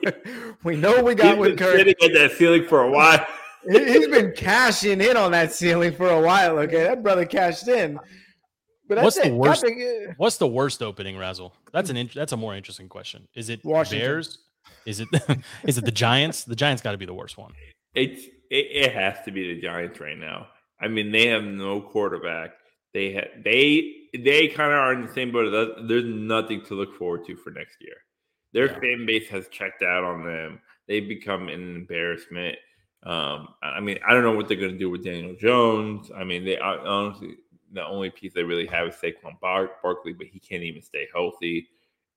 we 0.64 0.76
know 0.76 1.02
we 1.02 1.14
got 1.14 1.36
with 1.38 1.58
Kirk. 1.58 1.76
sitting 1.76 1.94
at 2.02 2.12
that 2.14 2.32
ceiling 2.32 2.64
for 2.66 2.82
a 2.82 2.90
while. 2.90 3.24
He- 3.68 3.84
He's 3.92 4.08
been 4.08 4.32
cashing 4.36 5.00
in 5.00 5.16
on 5.16 5.32
that 5.32 5.52
ceiling 5.52 5.92
for 5.92 6.08
a 6.08 6.20
while. 6.20 6.58
Okay, 6.60 6.82
that 6.84 7.02
brother 7.02 7.24
cashed 7.26 7.68
in. 7.68 7.98
But 8.88 9.02
What's 9.02 9.16
the 9.16 9.26
it. 9.28 9.32
worst- 9.32 9.62
Captain- 9.64 10.06
uh, 10.10 10.14
What's 10.16 10.36
the 10.38 10.46
worst 10.46 10.82
opening, 10.82 11.16
Razzle? 11.18 11.52
That's 11.72 11.90
an 11.90 11.96
int- 11.96 12.14
that's 12.14 12.32
a 12.32 12.36
more 12.36 12.54
interesting 12.54 12.88
question. 12.88 13.26
Is 13.34 13.48
it 13.48 13.64
Washington. 13.64 14.06
Bears? 14.06 14.38
Is 14.84 15.00
it 15.00 15.08
is 15.64 15.78
it 15.78 15.84
the 15.84 15.90
Giants? 15.92 16.44
The 16.44 16.56
Giants 16.56 16.82
got 16.82 16.92
to 16.92 16.98
be 16.98 17.06
the 17.06 17.14
worst 17.14 17.36
one. 17.38 17.52
It's 17.94 18.24
it, 18.50 18.66
it 18.70 18.92
has 18.94 19.16
to 19.24 19.30
be 19.32 19.54
the 19.54 19.60
Giants 19.60 19.98
right 20.00 20.18
now. 20.18 20.48
I 20.80 20.88
mean, 20.88 21.10
they 21.10 21.26
have 21.28 21.42
no 21.44 21.80
quarterback. 21.80 22.50
They 22.94 23.14
ha- 23.14 23.40
they 23.44 23.92
they 24.16 24.48
kind 24.48 24.72
of 24.72 24.78
are 24.78 24.92
in 24.92 25.06
the 25.06 25.12
same 25.12 25.32
boat. 25.32 25.76
There's 25.88 26.04
nothing 26.04 26.62
to 26.66 26.74
look 26.74 26.96
forward 26.96 27.26
to 27.26 27.36
for 27.36 27.50
next 27.50 27.78
year. 27.80 27.96
Their 28.52 28.66
Yeah. 28.66 28.78
fan 28.80 29.06
base 29.06 29.28
has 29.28 29.48
checked 29.48 29.82
out 29.82 30.04
on 30.04 30.24
them. 30.24 30.60
They've 30.88 31.06
become 31.08 31.48
an 31.48 31.74
embarrassment. 31.76 32.56
Um, 33.02 33.48
I 33.62 33.76
I 33.76 33.80
mean, 33.80 33.98
I 34.06 34.14
don't 34.14 34.22
know 34.22 34.32
what 34.32 34.48
they're 34.48 34.56
going 34.56 34.72
to 34.72 34.78
do 34.78 34.90
with 34.90 35.04
Daniel 35.04 35.34
Jones. 35.36 36.10
I 36.16 36.24
mean, 36.24 36.44
they 36.44 36.56
are 36.58 36.78
honestly 36.78 37.36
the 37.72 37.84
only 37.86 38.10
piece 38.10 38.32
they 38.34 38.42
really 38.42 38.66
have 38.66 38.88
is 38.88 38.94
Saquon 38.94 39.38
Bar- 39.40 39.72
Barkley, 39.82 40.12
but 40.12 40.26
he 40.26 40.38
can't 40.38 40.62
even 40.62 40.82
stay 40.82 41.06
healthy. 41.14 41.68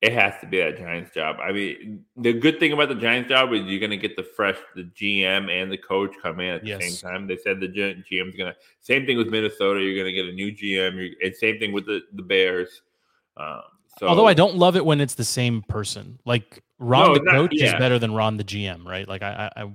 It 0.01 0.13
has 0.13 0.33
to 0.39 0.47
be 0.47 0.59
that 0.59 0.77
Giants 0.77 1.11
job. 1.13 1.37
I 1.43 1.51
mean, 1.51 2.05
the 2.15 2.31
good 2.31 2.57
thing 2.57 2.71
about 2.71 2.87
the 2.87 2.95
Giants 2.95 3.27
job 3.27 3.51
is 3.51 3.63
you're 3.65 3.81
going 3.81 3.89
to 3.89 3.97
get 3.97 4.15
the 4.15 4.23
fresh, 4.23 4.55
the 4.73 4.83
GM 4.83 5.49
and 5.51 5.69
the 5.69 5.77
coach 5.77 6.13
come 6.21 6.39
in 6.39 6.55
at 6.55 6.61
the 6.61 6.69
Yes. 6.69 7.01
same 7.01 7.11
time. 7.11 7.27
They 7.27 7.35
said 7.35 7.59
the 7.59 7.67
G- 7.67 8.01
GM's 8.09 8.35
going 8.37 8.53
to. 8.53 8.55
Same 8.79 9.05
thing 9.05 9.17
with 9.17 9.27
Minnesota. 9.27 9.81
You're 9.81 9.95
going 10.01 10.05
to 10.05 10.13
get 10.13 10.25
a 10.25 10.31
new 10.31 10.53
GM. 10.53 10.95
You're, 10.95 11.09
and 11.21 11.35
same 11.35 11.59
thing 11.59 11.73
with 11.73 11.85
the 11.85 12.01
the 12.13 12.21
Bears. 12.21 12.81
Um, 13.35 13.61
so, 13.97 14.07
Although 14.07 14.27
I 14.27 14.33
don't 14.33 14.55
love 14.55 14.77
it 14.77 14.85
when 14.85 15.01
it's 15.01 15.15
the 15.15 15.25
same 15.25 15.63
person. 15.63 16.19
Like 16.23 16.63
Ron 16.77 17.07
No, 17.09 17.13
the 17.15 17.23
not- 17.23 17.33
coach 17.33 17.55
is 17.55 17.73
better 17.73 17.99
than 17.99 18.13
Ron 18.13 18.37
the 18.37 18.45
GM, 18.45 18.85
right? 18.85 19.05
Like 19.05 19.21
I 19.21 19.51
I 19.57 19.63
I, 19.63 19.71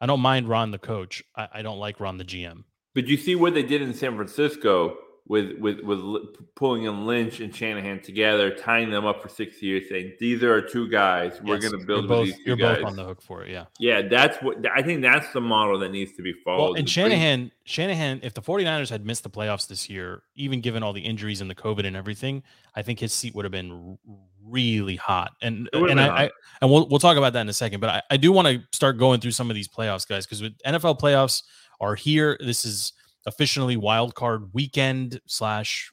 I 0.00 0.06
don't 0.06 0.20
mind 0.20 0.48
Ron 0.48 0.70
the 0.70 0.78
coach. 0.78 1.22
I, 1.36 1.48
I 1.56 1.62
don't 1.62 1.78
like 1.78 2.00
Ron 2.00 2.16
the 2.16 2.24
GM. 2.24 2.64
But 2.94 3.08
you 3.08 3.18
see 3.18 3.34
what 3.34 3.52
they 3.52 3.62
did 3.62 3.82
in 3.82 3.92
San 3.92 4.16
Francisco 4.16 4.96
with 5.28 5.58
with 5.58 5.80
with 5.80 6.54
pulling 6.54 6.84
in 6.84 7.04
Lynch 7.04 7.40
and 7.40 7.54
Shanahan 7.54 8.00
together, 8.00 8.54
tying 8.54 8.90
them 8.90 9.04
up 9.04 9.20
for 9.20 9.28
six 9.28 9.60
years, 9.60 9.88
saying 9.88 10.14
these 10.20 10.42
are 10.44 10.52
our 10.52 10.60
two 10.60 10.88
guys. 10.88 11.40
We're 11.42 11.54
Yes, 11.54 11.68
going 11.68 11.80
to 11.80 11.86
build 11.86 12.06
both 12.06 12.26
these 12.26 12.36
2 12.36 12.42
you're 12.44 12.56
guys. 12.56 12.76
both 12.78 12.86
on 12.86 12.96
the 12.96 13.04
hook 13.04 13.20
for 13.20 13.42
it. 13.44 13.50
Yeah. 13.50 13.64
Yeah, 13.80 14.02
that's 14.02 14.40
what 14.40 14.64
I 14.72 14.82
think. 14.82 15.02
That's 15.02 15.32
the 15.32 15.40
model 15.40 15.80
that 15.80 15.90
needs 15.90 16.12
to 16.12 16.22
be 16.22 16.32
followed. 16.44 16.62
Well, 16.62 16.74
and 16.74 16.88
Shanahan, 16.88 17.50
Shanahan, 17.64 18.20
if 18.22 18.34
the 18.34 18.42
49ers 18.42 18.88
had 18.88 19.04
missed 19.04 19.24
the 19.24 19.30
playoffs 19.30 19.66
this 19.66 19.90
year, 19.90 20.22
even 20.36 20.60
given 20.60 20.84
all 20.84 20.92
the 20.92 21.00
injuries 21.02 21.40
and 21.40 21.50
the 21.50 21.56
COVID 21.56 21.84
and 21.84 21.96
everything, 21.96 22.44
I 22.76 22.82
think 22.82 23.00
his 23.00 23.12
seat 23.12 23.34
would 23.34 23.44
have 23.44 23.52
been 23.52 23.98
really 24.44 24.94
hot. 24.94 25.32
And 25.42 25.68
and 25.72 26.00
I, 26.00 26.24
I 26.26 26.30
and 26.62 26.70
we'll 26.70 26.88
we'll 26.88 27.00
talk 27.00 27.16
about 27.16 27.32
that 27.32 27.40
in 27.40 27.48
a 27.48 27.52
second. 27.52 27.80
But 27.80 27.90
I, 27.90 28.02
I 28.12 28.16
do 28.16 28.30
want 28.30 28.46
to 28.46 28.62
start 28.72 28.96
going 28.96 29.20
through 29.20 29.32
some 29.32 29.50
of 29.50 29.56
these 29.56 29.66
playoffs, 29.66 30.06
guys, 30.06 30.24
because 30.24 30.40
with 30.40 30.56
NFL 30.64 31.00
playoffs 31.00 31.42
are 31.80 31.96
here. 31.96 32.38
This 32.40 32.64
is 32.64 32.92
officially 33.26 33.76
wild 33.76 34.14
card 34.14 34.52
weekend 34.54 35.20
slash 35.26 35.90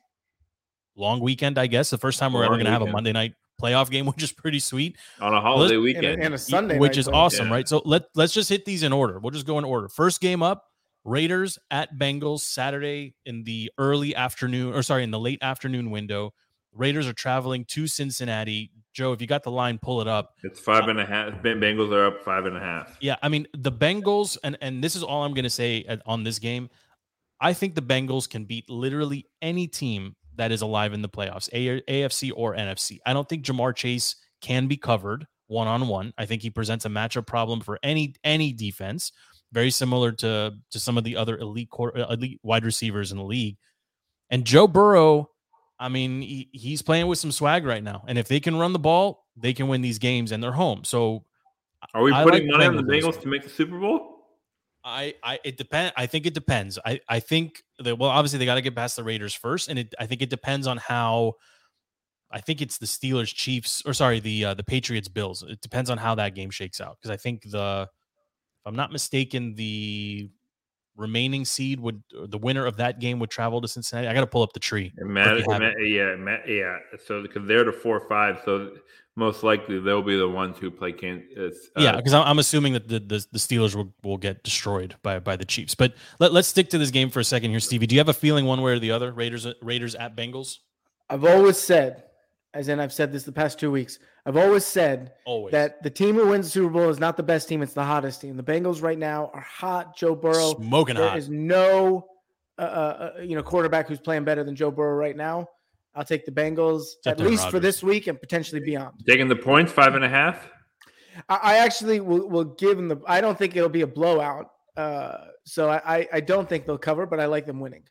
long 0.95 1.19
weekend, 1.19 1.57
I 1.57 1.67
guess. 1.67 1.89
The 1.89 1.97
first 1.97 2.19
time 2.19 2.33
we're 2.33 2.43
ever 2.43 2.55
going 2.55 2.65
to 2.65 2.71
have 2.71 2.81
a. 2.81 2.87
Monday 2.87 3.11
night 3.11 3.33
playoff 3.61 3.89
game, 3.89 4.05
which 4.07 4.21
is 4.23 4.31
pretty 4.31 4.59
sweet 4.59 4.97
on 5.19 5.33
a 5.33 5.41
holiday 5.41 5.75
and, 5.75 5.81
a, 5.81 5.83
weekend. 5.83 6.23
and 6.23 6.33
a 6.33 6.37
Sunday, 6.37 6.77
which 6.77 6.91
night 6.93 6.97
is 6.99 7.05
game. 7.07 7.15
awesome, 7.15 7.47
Yeah. 7.47 7.53
right? 7.53 7.67
So 7.67 7.81
let 7.85 8.03
let's 8.15 8.33
just 8.33 8.49
hit 8.49 8.65
these 8.65 8.83
in 8.83 8.93
order. 8.93 9.19
We'll 9.19 9.31
just 9.31 9.45
go 9.47 9.57
in 9.57 9.65
order. 9.65 9.87
First 9.89 10.21
game 10.21 10.43
up, 10.43 10.65
Raiders 11.03 11.57
at 11.71 11.97
Bengals 11.97 12.41
Saturday 12.41 13.15
in 13.25 13.43
the 13.43 13.71
early 13.77 14.15
afternoon, 14.15 14.73
or 14.73 14.83
sorry, 14.83 15.03
in 15.03 15.11
the 15.11 15.19
late 15.19 15.39
afternoon 15.41 15.91
window. 15.91 16.33
Raiders 16.75 17.07
are 17.07 17.13
traveling 17.13 17.65
to 17.65 17.85
Cincinnati. 17.85 18.71
Joe, 18.93 19.11
if 19.11 19.21
you 19.21 19.27
got 19.27 19.43
the 19.43 19.51
line, 19.51 19.77
pull 19.79 20.01
it 20.01 20.07
up. 20.07 20.33
it's 20.43 20.59
five 20.59 20.87
and 20.87 20.99
a 20.99 21.05
half. 21.05 21.39
Ben- 21.43 21.59
Bengals 21.59 21.91
are 21.91 22.05
up 22.07 22.23
five 22.23 22.45
and 22.47 22.57
a 22.57 22.59
half. 22.59 22.97
Yeah, 22.99 23.15
I 23.21 23.29
mean 23.29 23.47
the 23.55 23.71
Bengals, 23.71 24.37
and 24.43 24.57
and 24.61 24.83
this 24.83 24.95
is 24.95 25.03
all 25.03 25.23
I'm 25.23 25.33
going 25.35 25.43
to 25.43 25.49
say 25.51 25.85
on 26.07 26.23
this 26.23 26.39
game. 26.39 26.69
I 27.43 27.51
think 27.53 27.75
the 27.75 27.81
Bengals 27.81 28.27
can 28.27 28.45
beat 28.45 28.69
literally 28.69 29.27
any 29.41 29.67
team 29.67 30.15
that 30.37 30.51
is 30.53 30.61
alive 30.61 30.93
in 30.93 31.01
the 31.01 31.09
playoffs, 31.09 31.49
A- 31.51 31.81
AFC 31.81 32.31
or 32.33 32.55
NFC. 32.55 32.99
I 33.05 33.11
don't 33.11 33.27
think 33.27 33.43
Ja'Marr 33.45 33.75
Chase 33.75 34.15
can 34.41 34.67
be 34.67 34.77
covered 34.77 35.27
one 35.47 35.67
on 35.67 35.89
one. 35.89 36.13
I 36.17 36.25
think 36.25 36.41
he 36.41 36.49
presents 36.49 36.85
a 36.85 36.89
matchup 36.89 37.27
problem 37.27 37.59
for 37.59 37.77
any 37.83 38.15
any 38.23 38.53
defense, 38.53 39.11
very 39.51 39.71
similar 39.71 40.13
to 40.13 40.53
to 40.71 40.79
some 40.79 40.97
of 40.97 41.03
the 41.03 41.17
other 41.17 41.37
elite 41.37 41.69
quar- 41.69 41.95
uh, 41.97 42.13
elite 42.13 42.39
wide 42.43 42.63
receivers 42.63 43.11
in 43.11 43.17
the 43.17 43.25
league. 43.25 43.57
And 44.29 44.45
Joe 44.45 44.65
Burrow, 44.65 45.29
I 45.77 45.89
mean, 45.89 46.21
he, 46.21 46.49
he's 46.53 46.81
playing 46.81 47.07
with 47.07 47.19
some 47.19 47.33
swag 47.33 47.65
right 47.65 47.83
now, 47.83 48.05
and 48.07 48.17
if 48.17 48.29
they 48.29 48.39
can 48.39 48.55
run 48.55 48.71
the 48.71 48.79
ball, 48.79 49.25
they 49.35 49.53
can 49.53 49.67
win 49.67 49.81
these 49.81 49.99
games, 49.99 50.31
and 50.31 50.41
they're 50.41 50.53
home. 50.53 50.85
So 50.85 51.25
Are 51.93 52.01
we 52.01 52.13
I 52.13 52.23
putting 52.23 52.47
like 52.47 52.57
money 52.57 52.65
on 52.65 52.75
the. 52.77 52.83
Bengals 52.83 53.21
to 53.21 53.27
make 53.27 53.43
the 53.43 53.49
Super 53.49 53.77
Bowl? 53.77 54.12
I, 54.83 55.13
I 55.23 55.39
it 55.43 55.57
depend. 55.57 55.93
I 55.95 56.05
think 56.05 56.25
it 56.25 56.33
depends. 56.33 56.77
I, 56.85 56.99
I 57.07 57.19
think 57.19 57.63
that 57.79 57.97
well, 57.97 58.09
obviously 58.09 58.39
they 58.39 58.45
got 58.45 58.55
to 58.55 58.61
get 58.61 58.75
past 58.75 58.95
the 58.95 59.03
Raiders 59.03 59.33
first, 59.33 59.69
and 59.69 59.79
it, 59.79 59.93
I 59.99 60.05
think 60.05 60.21
it 60.21 60.29
depends 60.29 60.67
on 60.67 60.77
how. 60.77 61.33
I 62.31 62.41
think 62.41 62.63
it's 62.63 62.79
the 62.79 62.87
Steelers, 62.87 63.31
Chiefs, 63.33 63.83
or 63.85 63.93
sorry, 63.93 64.19
the 64.19 64.45
uh, 64.45 64.53
the 64.55 64.63
Patriots, 64.63 65.07
Bills. 65.07 65.43
It 65.43 65.61
depends 65.61 65.91
on 65.91 65.99
how 65.99 66.15
that 66.15 66.33
game 66.33 66.49
shakes 66.49 66.81
out 66.81 66.97
because 66.99 67.11
I 67.11 67.17
think 67.17 67.43
the, 67.43 67.87
if 67.87 68.65
I'm 68.65 68.75
not 68.75 68.91
mistaken, 68.91 69.53
the 69.53 70.29
remaining 70.95 71.45
seed 71.45 71.79
would 71.79 72.03
or 72.17 72.27
the 72.27 72.37
winner 72.37 72.65
of 72.65 72.77
that 72.77 72.99
game 72.99 73.19
would 73.19 73.29
travel 73.29 73.61
to 73.61 73.67
Cincinnati. 73.67 74.07
I 74.07 74.13
got 74.13 74.21
to 74.21 74.27
pull 74.27 74.43
up 74.43 74.53
the 74.53 74.59
tree. 74.59 74.93
It 74.97 75.05
matters. 75.05 75.43
you 75.45 75.51
have 75.51 75.61
it 75.61 76.19
ma- 76.19 76.31
yeah, 76.37 76.37
yeah. 76.47 76.77
So 77.05 77.21
because 77.21 77.47
they're 77.47 77.63
the 77.63 77.71
four 77.71 77.97
or 77.97 78.07
five, 78.07 78.41
so 78.45 78.71
most 79.15 79.43
likely 79.43 79.79
they'll 79.79 80.01
be 80.01 80.17
the 80.17 80.27
ones 80.27 80.57
who 80.57 80.71
play 80.71 80.91
can. 80.91 81.23
Uh, 81.37 81.49
yeah, 81.77 81.95
because 81.95 82.13
I'm, 82.13 82.27
I'm 82.27 82.39
assuming 82.39 82.73
that 82.73 82.87
the, 82.87 82.99
the, 82.99 83.25
the 83.31 83.39
Steelers 83.39 83.75
will, 83.75 83.93
will 84.03 84.17
get 84.17 84.43
destroyed 84.43 84.95
by 85.03 85.19
by 85.19 85.35
the 85.35 85.45
Chiefs. 85.45 85.75
But 85.75 85.93
let, 86.19 86.33
let's 86.33 86.47
stick 86.47 86.69
to 86.71 86.77
this 86.77 86.91
game 86.91 87.09
for 87.09 87.19
a 87.19 87.23
second 87.23 87.51
here, 87.51 87.59
Stevie. 87.59 87.87
Do 87.87 87.95
you 87.95 87.99
have 87.99 88.09
a 88.09 88.13
feeling 88.13 88.45
one 88.45 88.61
way 88.61 88.73
or 88.73 88.79
the 88.79 88.91
other? 88.91 89.11
Raiders 89.11 89.47
Raiders 89.61 89.95
at 89.95 90.15
Bengals. 90.15 90.59
I've 91.09 91.25
always 91.25 91.57
said, 91.57 92.03
as 92.53 92.67
in 92.67 92.79
I've 92.79 92.93
said 92.93 93.11
this 93.11 93.23
the 93.23 93.31
past 93.31 93.59
two 93.59 93.71
weeks, 93.71 93.99
I've 94.25 94.37
always 94.37 94.63
said 94.65 95.13
Always. 95.25 95.51
that 95.51 95.81
the 95.83 95.89
team 95.89 96.15
who 96.15 96.27
wins 96.27 96.45
the 96.47 96.51
Super 96.51 96.69
Bowl 96.69 96.89
is 96.89 96.99
not 96.99 97.17
the 97.17 97.23
best 97.23 97.49
team; 97.49 97.61
it's 97.61 97.73
the 97.73 97.83
hottest 97.83 98.21
team. 98.21 98.37
The 98.37 98.43
Bengals 98.43 98.81
right 98.81 98.97
now 98.97 99.31
are 99.33 99.41
hot. 99.41 99.95
Joe 99.97 100.15
Burrow. 100.15 100.55
smoking 100.55 100.95
There 100.95 101.09
hot. 101.09 101.17
is 101.17 101.29
no, 101.29 102.07
uh, 102.57 102.61
uh, 102.61 103.11
uh, 103.17 103.21
you 103.21 103.35
know, 103.35 103.43
quarterback 103.43 103.87
who's 103.87 103.99
playing 103.99 104.23
better 104.23 104.43
than 104.43 104.55
Joe 104.55 104.71
Burrow 104.71 104.95
right 104.95 105.17
now. 105.17 105.47
I'll 105.95 106.05
take 106.05 106.25
the 106.25 106.31
Bengals 106.31 106.81
Except 106.99 107.07
at 107.07 107.19
Aaron 107.21 107.31
least 107.31 107.49
for 107.51 107.59
this 107.59 107.83
week 107.83 108.07
and 108.07 108.19
potentially 108.19 108.61
beyond. 108.61 108.93
taking 109.07 109.27
the 109.27 109.35
points 109.35 109.71
five 109.71 109.95
and 109.95 110.03
a 110.03 110.09
half. 110.09 110.47
I, 111.29 111.35
I 111.35 111.57
actually 111.57 111.99
will, 111.99 112.27
will 112.29 112.45
give 112.45 112.77
them 112.77 112.87
the. 112.87 112.99
I 113.07 113.21
don't 113.21 113.37
think 113.37 113.55
it'll 113.55 113.69
be 113.69 113.81
a 113.81 113.87
blowout. 113.87 114.47
Uh, 114.75 115.17
so 115.45 115.69
I, 115.69 115.97
I, 115.97 116.07
I 116.13 116.19
don't 116.19 116.49
think 116.49 116.65
they'll 116.65 116.77
cover, 116.79 117.05
but 117.05 117.19
I 117.19 117.25
like 117.25 117.45
them 117.45 117.59
winning. 117.59 117.83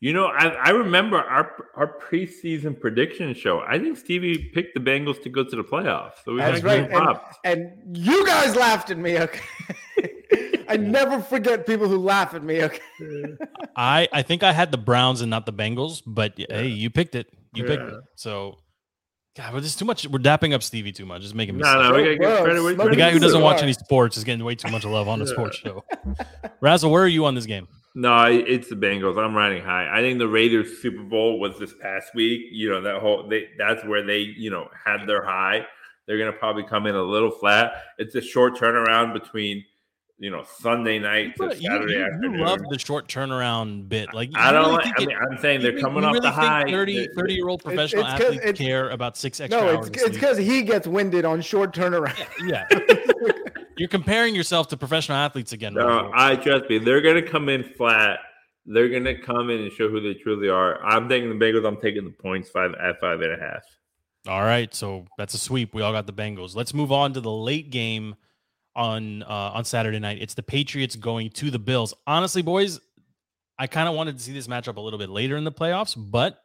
You 0.00 0.12
know, 0.12 0.26
I, 0.26 0.48
I 0.48 0.70
remember 0.70 1.18
our 1.18 1.52
our 1.74 1.98
preseason 1.98 2.78
prediction 2.78 3.34
show. 3.34 3.60
I 3.60 3.78
think 3.78 3.96
Stevie 3.96 4.50
picked 4.52 4.74
the 4.74 4.80
Bengals 4.80 5.22
to 5.22 5.28
go 5.28 5.44
to 5.44 5.56
the 5.56 5.64
playoffs. 5.64 6.14
So 6.24 6.34
we 6.34 6.40
That's 6.40 6.62
right. 6.62 6.90
And, 6.90 7.18
and 7.44 7.96
you 7.96 8.26
guys 8.26 8.56
laughed 8.56 8.90
at 8.90 8.98
me. 8.98 9.18
Okay. 9.18 9.40
I 10.68 10.76
never 10.76 11.20
forget 11.20 11.66
people 11.66 11.88
who 11.88 11.98
laugh 11.98 12.34
at 12.34 12.42
me. 12.42 12.62
Okay. 12.62 12.80
I 13.76 14.08
I 14.12 14.22
think 14.22 14.42
I 14.42 14.52
had 14.52 14.70
the 14.70 14.78
Browns 14.78 15.20
and 15.20 15.30
not 15.30 15.46
the 15.46 15.52
Bengals, 15.52 16.02
but 16.06 16.34
y- 16.38 16.46
hey, 16.48 16.66
you 16.66 16.90
picked 16.90 17.14
it. 17.14 17.28
You 17.54 17.64
picked 17.64 17.82
it. 17.82 17.94
So, 18.16 18.58
God, 19.36 19.52
but 19.52 19.64
it's 19.64 19.76
too 19.76 19.84
much. 19.84 20.06
We're 20.06 20.18
dapping 20.18 20.52
up 20.52 20.62
Stevie 20.62 20.92
too 20.92 21.06
much. 21.06 21.24
It's 21.24 21.32
making 21.32 21.56
me. 21.56 21.62
No, 21.62 21.72
sick. 21.72 21.90
no, 21.90 21.96
we 21.96 22.16
gotta 22.16 22.16
Bro, 22.16 22.62
credit. 22.62 22.90
The 22.90 22.96
guy 22.96 23.10
who 23.12 23.18
doesn't 23.18 23.40
watch 23.40 23.62
any 23.62 23.72
sports 23.72 24.16
is 24.16 24.24
getting 24.24 24.44
way 24.44 24.54
too 24.54 24.70
much 24.70 24.84
love 24.84 25.08
on 25.08 25.22
a 25.22 25.26
sports 25.26 25.56
show. 25.56 25.84
Razzle, 26.60 26.90
where 26.90 27.02
are 27.02 27.08
you 27.08 27.24
on 27.24 27.34
this 27.34 27.46
game? 27.46 27.68
No, 27.98 28.26
it's 28.26 28.68
the 28.68 28.74
Bengals. 28.74 29.16
I'm 29.16 29.34
riding 29.34 29.64
high. 29.64 29.88
I 29.90 30.02
think 30.02 30.18
the 30.18 30.28
Raiders 30.28 30.82
Super 30.82 31.02
Bowl 31.02 31.40
was 31.40 31.58
this 31.58 31.72
past 31.80 32.14
week. 32.14 32.42
You 32.52 32.68
know 32.68 32.82
that 32.82 33.00
whole 33.00 33.26
they, 33.26 33.48
that's 33.56 33.82
where 33.86 34.04
they 34.04 34.18
you 34.18 34.50
know 34.50 34.68
had 34.84 35.06
their 35.06 35.24
high. 35.24 35.66
They're 36.04 36.18
gonna 36.18 36.34
probably 36.34 36.64
come 36.64 36.86
in 36.86 36.94
a 36.94 37.02
little 37.02 37.30
flat. 37.30 37.72
It's 37.96 38.14
a 38.14 38.20
short 38.20 38.54
turnaround 38.54 39.14
between 39.14 39.64
you 40.18 40.30
know 40.30 40.44
Sunday 40.58 40.98
night 40.98 41.36
to 41.36 41.44
You, 41.44 41.50
you- 41.60 41.68
Saturday 41.70 41.92
you 41.94 42.04
afternoon. 42.04 42.38
love 42.40 42.60
the 42.70 42.78
short 42.78 43.06
turnaround 43.08 43.88
bit. 43.88 44.12
Like 44.14 44.30
I 44.34 44.50
don't. 44.52 44.62
really 44.62 44.74
like, 44.76 44.84
think 44.84 44.98
I 44.98 45.02
it- 45.02 45.06
mean, 45.08 45.16
I'm 45.32 45.38
saying 45.38 45.62
they're 45.62 45.78
coming 45.78 46.02
you 46.02 46.08
off 46.08 46.14
really 46.14 46.20
the 46.28 46.30
high. 46.32 46.64
30, 46.70 46.94
They're- 46.96 47.08
30 47.16 47.34
year 47.34 47.48
old 47.48 47.60
It's- 47.60 47.74
professional 47.74 48.02
it's 48.04 48.12
'cause- 48.12 48.20
athletes 48.22 48.44
it's- 48.44 48.58
care 48.66 48.88
about 48.90 49.16
six 49.16 49.40
extra 49.40 49.60
No, 49.60 49.76
hours. 49.76 49.88
it's 49.88 50.02
it's 50.02 50.10
because 50.16 50.38
he 50.38 50.62
gets 50.62 50.86
winded 50.86 51.24
on 51.24 51.40
short 51.42 51.74
turnaround. 51.74 52.26
yeah. 52.48 52.64
You're 53.78 53.88
comparing 53.90 54.34
yourself 54.34 54.68
to 54.68 54.76
professional 54.78 55.18
athletes 55.18 55.52
again. 55.52 55.74
No, 55.74 55.86
Razzle. 55.86 56.10
I 56.14 56.36
trust 56.36 56.70
me. 56.70 56.78
They're 56.78 57.02
gonna 57.02 57.20
come 57.20 57.50
in 57.50 57.62
flat. 57.62 58.20
They're 58.64 58.88
gonna 58.88 59.18
come 59.20 59.50
in 59.50 59.60
and 59.60 59.70
show 59.72 59.88
who 59.90 60.00
they 60.00 60.14
truly 60.18 60.48
are. 60.48 60.82
I'm 60.82 61.10
taking 61.10 61.28
the 61.28 61.34
Bengals. 61.44 61.66
I'm 61.66 61.76
taking 61.76 62.04
the 62.04 62.10
points 62.10 62.48
five 62.48 62.72
at 62.82 62.98
five 63.00 63.20
and 63.20 63.32
a 63.32 63.36
half. 63.38 63.62
All 64.26 64.40
right, 64.42 64.74
so 64.74 65.04
that's 65.18 65.34
a 65.34 65.38
sweep. 65.38 65.74
We 65.74 65.82
all 65.82 65.92
got 65.92 66.06
the 66.06 66.12
Bengals. 66.14 66.56
Let's 66.56 66.72
move 66.72 66.90
on 66.90 67.12
to 67.12 67.20
the 67.20 67.30
late 67.30 67.68
game 67.70 68.16
on 68.76 69.24
uh, 69.24 69.52
on 69.54 69.64
Saturday 69.64 69.98
night. 69.98 70.18
It's 70.20 70.34
the 70.34 70.42
Patriots 70.42 70.94
going 70.94 71.30
to 71.30 71.50
the 71.50 71.58
Bills. 71.58 71.94
Honestly, 72.06 72.42
boys, 72.42 72.78
I 73.58 73.66
kind 73.66 73.88
of 73.88 73.94
wanted 73.94 74.18
to 74.18 74.22
see 74.22 74.32
this 74.32 74.46
matchup 74.46 74.76
a 74.76 74.80
little 74.80 74.98
bit 74.98 75.08
later 75.08 75.36
in 75.36 75.44
the 75.44 75.52
playoffs, 75.52 75.96
but 75.96 76.42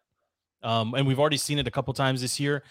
um, 0.63 0.93
and 0.95 1.05
we've 1.05 1.19
already 1.19 1.37
seen 1.37 1.59
it 1.59 1.67
a 1.67 1.71
couple 1.71 1.93
times 1.93 2.21
this 2.21 2.39
year. 2.39 2.63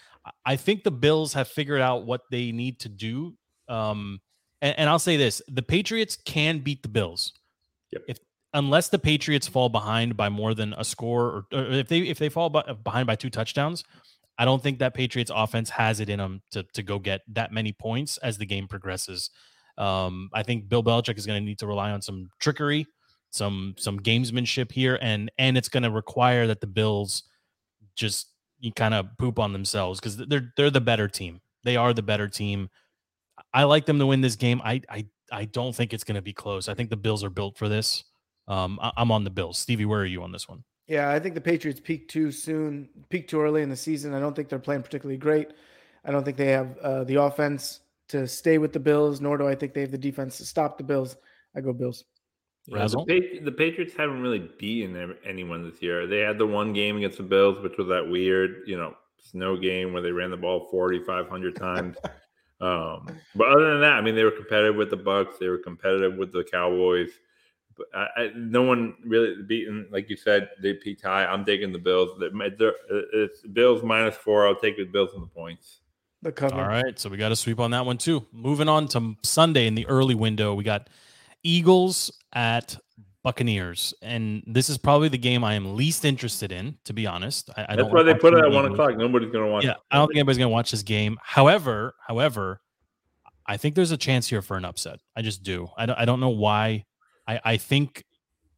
I 0.45 0.55
think 0.55 0.83
the 0.83 0.91
Bills 0.91 1.33
have 1.33 1.47
figured 1.47 1.81
out 1.81 2.05
what 2.05 2.21
they 2.31 2.51
need 2.51 2.79
to 2.79 2.89
do. 2.89 3.35
Um, 3.67 4.19
and, 4.61 4.77
and 4.79 4.89
I'll 4.89 4.99
say 4.99 5.15
this: 5.15 5.41
the 5.47 5.61
Patriots 5.61 6.17
can 6.25 6.59
beat 6.59 6.81
the 6.81 6.89
Bills. 6.89 7.33
Yep. 7.91 8.03
If 8.07 8.17
unless 8.53 8.89
the 8.89 8.99
Patriots 8.99 9.47
fall 9.47 9.69
behind 9.69 10.17
by 10.17 10.29
more 10.29 10.53
than 10.53 10.73
a 10.73 10.83
score, 10.83 11.25
or, 11.25 11.45
or 11.53 11.71
if 11.71 11.87
they 11.87 11.99
if 11.99 12.17
they 12.17 12.29
fall 12.29 12.49
by, 12.49 12.63
behind 12.83 13.07
by 13.07 13.15
two 13.15 13.29
touchdowns, 13.29 13.83
I 14.37 14.45
don't 14.45 14.61
think 14.61 14.79
that 14.79 14.93
Patriots 14.93 15.31
offense 15.33 15.69
has 15.69 15.99
it 15.99 16.09
in 16.09 16.17
them 16.17 16.41
to 16.51 16.63
to 16.73 16.81
go 16.81 16.97
get 16.97 17.21
that 17.27 17.51
many 17.51 17.73
points 17.73 18.17
as 18.17 18.37
the 18.37 18.45
game 18.45 18.67
progresses. 18.67 19.29
Um, 19.81 20.29
I 20.31 20.43
think 20.43 20.69
Bill 20.69 20.83
Belichick 20.83 21.17
is 21.17 21.25
going 21.25 21.41
to 21.41 21.45
need 21.45 21.57
to 21.59 21.67
rely 21.67 21.89
on 21.89 22.03
some 22.03 22.29
trickery, 22.39 22.85
some 23.31 23.73
some 23.79 23.99
gamesmanship 23.99 24.71
here, 24.71 24.99
and 25.01 25.31
and 25.39 25.57
it's 25.57 25.69
going 25.69 25.83
to 25.83 25.89
require 25.89 26.45
that 26.47 26.61
the 26.61 26.67
Bills 26.67 27.23
just 27.95 28.27
kind 28.75 28.93
of 28.93 29.07
poop 29.17 29.39
on 29.39 29.53
themselves 29.53 29.99
because 29.99 30.17
they're 30.17 30.53
they're 30.55 30.69
the 30.69 30.79
better 30.79 31.07
team. 31.07 31.41
They 31.63 31.77
are 31.77 31.93
the 31.93 32.03
better 32.03 32.27
team. 32.27 32.69
I 33.55 33.63
like 33.63 33.87
them 33.87 33.97
to 33.97 34.05
win 34.05 34.21
this 34.21 34.35
game. 34.35 34.61
I 34.63 34.81
I 34.87 35.07
I 35.31 35.45
don't 35.45 35.75
think 35.75 35.93
it's 35.93 36.03
going 36.03 36.15
to 36.15 36.21
be 36.21 36.33
close. 36.33 36.69
I 36.69 36.75
think 36.75 36.91
the 36.91 36.97
Bills 36.97 37.23
are 37.23 37.31
built 37.31 37.57
for 37.57 37.67
this. 37.67 38.03
Um, 38.47 38.77
I, 38.83 38.91
I'm 38.97 39.11
on 39.11 39.23
the 39.23 39.31
Bills. 39.31 39.57
Stevie, 39.57 39.85
where 39.85 40.01
are 40.01 40.05
you 40.05 40.21
on 40.21 40.31
this 40.31 40.47
one? 40.47 40.63
Yeah, 40.87 41.09
I 41.09 41.19
think 41.19 41.33
the 41.33 41.41
Patriots 41.41 41.79
peaked 41.79 42.11
too 42.11 42.31
soon, 42.31 42.89
peaked 43.09 43.31
too 43.31 43.41
early 43.41 43.63
in 43.63 43.69
the 43.69 43.75
season. 43.75 44.13
I 44.13 44.19
don't 44.19 44.35
think 44.35 44.47
they're 44.47 44.59
playing 44.59 44.83
particularly 44.83 45.17
great. 45.17 45.53
I 46.05 46.11
don't 46.11 46.23
think 46.23 46.37
they 46.37 46.51
have 46.51 46.77
uh, 46.79 47.03
the 47.03 47.15
offense 47.15 47.79
to 48.11 48.27
stay 48.27 48.57
with 48.57 48.73
the 48.73 48.79
Bills, 48.79 49.21
nor 49.21 49.37
do 49.37 49.47
I 49.47 49.55
think 49.55 49.73
they 49.73 49.81
have 49.81 49.91
the 49.91 49.97
defense 49.97 50.37
to 50.37 50.45
stop 50.45 50.77
the 50.77 50.83
Bills. 50.83 51.15
I 51.55 51.61
go 51.61 51.73
Bills. 51.73 52.03
Yeah, 52.67 52.75
the, 52.75 52.79
Razzle? 52.81 53.05
Pa- 53.05 53.43
the 53.45 53.51
Patriots 53.51 53.93
haven't 53.97 54.21
really 54.21 54.49
beaten 54.59 55.15
anyone 55.25 55.67
this 55.69 55.81
year. 55.81 56.05
They 56.07 56.19
had 56.19 56.37
the 56.37 56.45
one 56.47 56.73
game 56.73 56.97
against 56.97 57.17
the 57.17 57.23
Bills, 57.23 57.59
which 57.63 57.77
was 57.77 57.87
that 57.87 58.07
weird, 58.07 58.63
you 58.67 58.77
know, 58.77 58.95
snow 59.17 59.57
game 59.57 59.93
where 59.93 60.01
they 60.01 60.11
ran 60.11 60.29
the 60.31 60.37
ball 60.37 60.67
4,500 60.69 61.55
times. 61.55 61.97
um, 62.61 63.07
but 63.35 63.47
other 63.47 63.71
than 63.71 63.81
that, 63.81 63.93
I 63.93 64.01
mean, 64.01 64.15
they 64.15 64.23
were 64.23 64.31
competitive 64.31 64.75
with 64.75 64.89
the 64.89 64.97
Bucks. 64.97 65.37
They 65.39 65.47
were 65.47 65.57
competitive 65.57 66.15
with 66.17 66.31
the 66.31 66.43
Cowboys. 66.43 67.09
But 67.77 67.87
I, 67.95 68.07
I, 68.23 68.31
no 68.35 68.61
one 68.63 68.95
really 69.05 69.41
beaten, 69.43 69.87
like 69.91 70.09
you 70.09 70.17
said, 70.17 70.49
they 70.61 70.73
peaked 70.73 71.03
high. 71.03 71.25
I'm 71.25 71.45
taking 71.45 71.71
the 71.71 71.79
Bills. 71.79 72.09
They're- 72.19 72.49
they're- 72.57 72.75
It's 73.13 73.41
Bills 73.41 73.81
minus 73.83 74.15
four. 74.15 74.45
I'll 74.47 74.55
take 74.55 74.77
the 74.77 74.83
Bills 74.85 75.11
on 75.15 75.21
the 75.21 75.27
points. 75.27 75.79
The 76.23 76.31
cover. 76.31 76.55
All 76.55 76.67
right, 76.67 76.97
so 76.99 77.09
we 77.09 77.17
got 77.17 77.31
a 77.31 77.35
sweep 77.35 77.59
on 77.59 77.71
that 77.71 77.85
one 77.85 77.97
too. 77.97 78.25
Moving 78.31 78.69
on 78.69 78.87
to 78.89 79.15
Sunday 79.23 79.65
in 79.67 79.75
the 79.75 79.87
early 79.87 80.13
window, 80.13 80.53
we 80.53 80.63
got 80.63 80.89
Eagles 81.43 82.11
at 82.33 82.77
Buccaneers, 83.23 83.93
and 84.01 84.43
this 84.45 84.69
is 84.69 84.77
probably 84.77 85.07
the 85.07 85.17
game 85.17 85.43
I 85.43 85.55
am 85.55 85.75
least 85.75 86.05
interested 86.05 86.51
in, 86.51 86.77
to 86.85 86.93
be 86.93 87.07
honest. 87.07 87.49
I, 87.55 87.61
I 87.61 87.65
That's 87.75 87.77
don't 87.77 87.93
why 87.93 88.03
they 88.03 88.13
put 88.13 88.33
it 88.33 88.43
at 88.43 88.51
one 88.51 88.65
o'clock. 88.65 88.97
Nobody's 88.97 89.31
going 89.31 89.45
to 89.45 89.51
watch 89.51 89.63
Yeah, 89.63 89.71
it. 89.71 89.77
I 89.89 89.97
don't 89.97 90.07
think 90.07 90.17
anybody's 90.17 90.37
gonna 90.37 90.49
watch 90.49 90.71
this 90.71 90.83
game. 90.83 91.17
However, 91.23 91.95
however, 92.07 92.61
I 93.47 93.57
think 93.57 93.75
there's 93.75 93.91
a 93.91 93.97
chance 93.97 94.27
here 94.27 94.41
for 94.41 94.57
an 94.57 94.65
upset. 94.65 94.99
I 95.15 95.23
just 95.23 95.43
do. 95.43 95.69
I 95.77 95.85
don't. 95.87 95.97
I 95.97 96.05
don't 96.05 96.19
know 96.19 96.29
why. 96.29 96.85
I 97.27 97.39
I 97.43 97.57
think. 97.57 98.03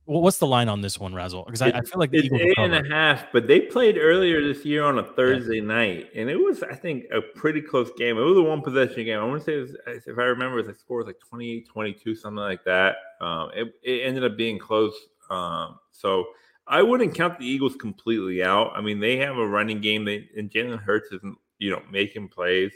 Well, 0.06 0.22
what's 0.22 0.38
the 0.38 0.48
line 0.48 0.68
on 0.68 0.82
this 0.82 1.00
one, 1.00 1.14
Razzle? 1.14 1.44
Because 1.46 1.62
I, 1.62 1.70
I 1.70 1.82
feel 1.82 1.98
like 1.98 2.12
the 2.12 2.18
It's 2.18 2.26
Eagles 2.26 2.42
eight 2.42 2.58
and 2.58 2.76
a 2.76 2.84
half, 2.90 3.32
but 3.32 3.48
they 3.48 3.62
played 3.62 3.98
earlier 3.98 4.46
this 4.46 4.66
year 4.66 4.84
on 4.84 5.00
a 5.00 5.04
Thursday 5.04 5.62
night, 5.62 6.10
and 6.14 6.30
it 6.30 6.36
was, 6.36 6.62
I 6.62 6.76
think, 6.76 7.06
a 7.14 7.22
pretty 7.22 7.62
close 7.62 7.90
game. 7.98 8.18
It 8.18 8.22
was 8.22 8.38
a 8.38 8.42
one 8.42 8.62
possession 8.62 9.06
game. 9.06 9.18
I 9.18 9.24
want 9.24 9.40
to 9.42 9.46
say, 9.46 9.54
it 9.56 9.62
was, 9.62 10.04
if 10.06 10.20
I 10.20 10.24
remember, 10.24 10.62
the 10.62 10.74
score 10.74 10.98
was 10.98 11.08
like 11.08 11.20
28 11.20 11.70
22, 11.70 12.16
something 12.16 12.36
like 12.36 12.66
that. 12.66 12.98
Um, 13.22 13.52
it, 13.56 13.74
it 13.82 14.06
ended 14.06 14.26
up 14.26 14.36
being 14.36 14.60
close. 14.60 14.94
Um, 15.30 15.80
so 15.92 16.26
I 16.68 16.82
wouldn't 16.82 17.16
count 17.16 17.40
the 17.40 17.48
Eagles 17.48 17.76
completely 17.78 18.44
out. 18.44 18.74
I 18.76 18.82
mean, 18.82 19.00
they 19.00 19.16
have 19.18 19.38
a 19.38 19.48
running 19.48 19.80
game, 19.80 20.04
they, 20.04 20.28
and 20.36 20.52
Jalen 20.52 20.80
Hurts 20.80 21.14
isn't, 21.14 21.38
you 21.60 21.72
know, 21.72 21.82
making 21.90 22.28
plays. 22.28 22.74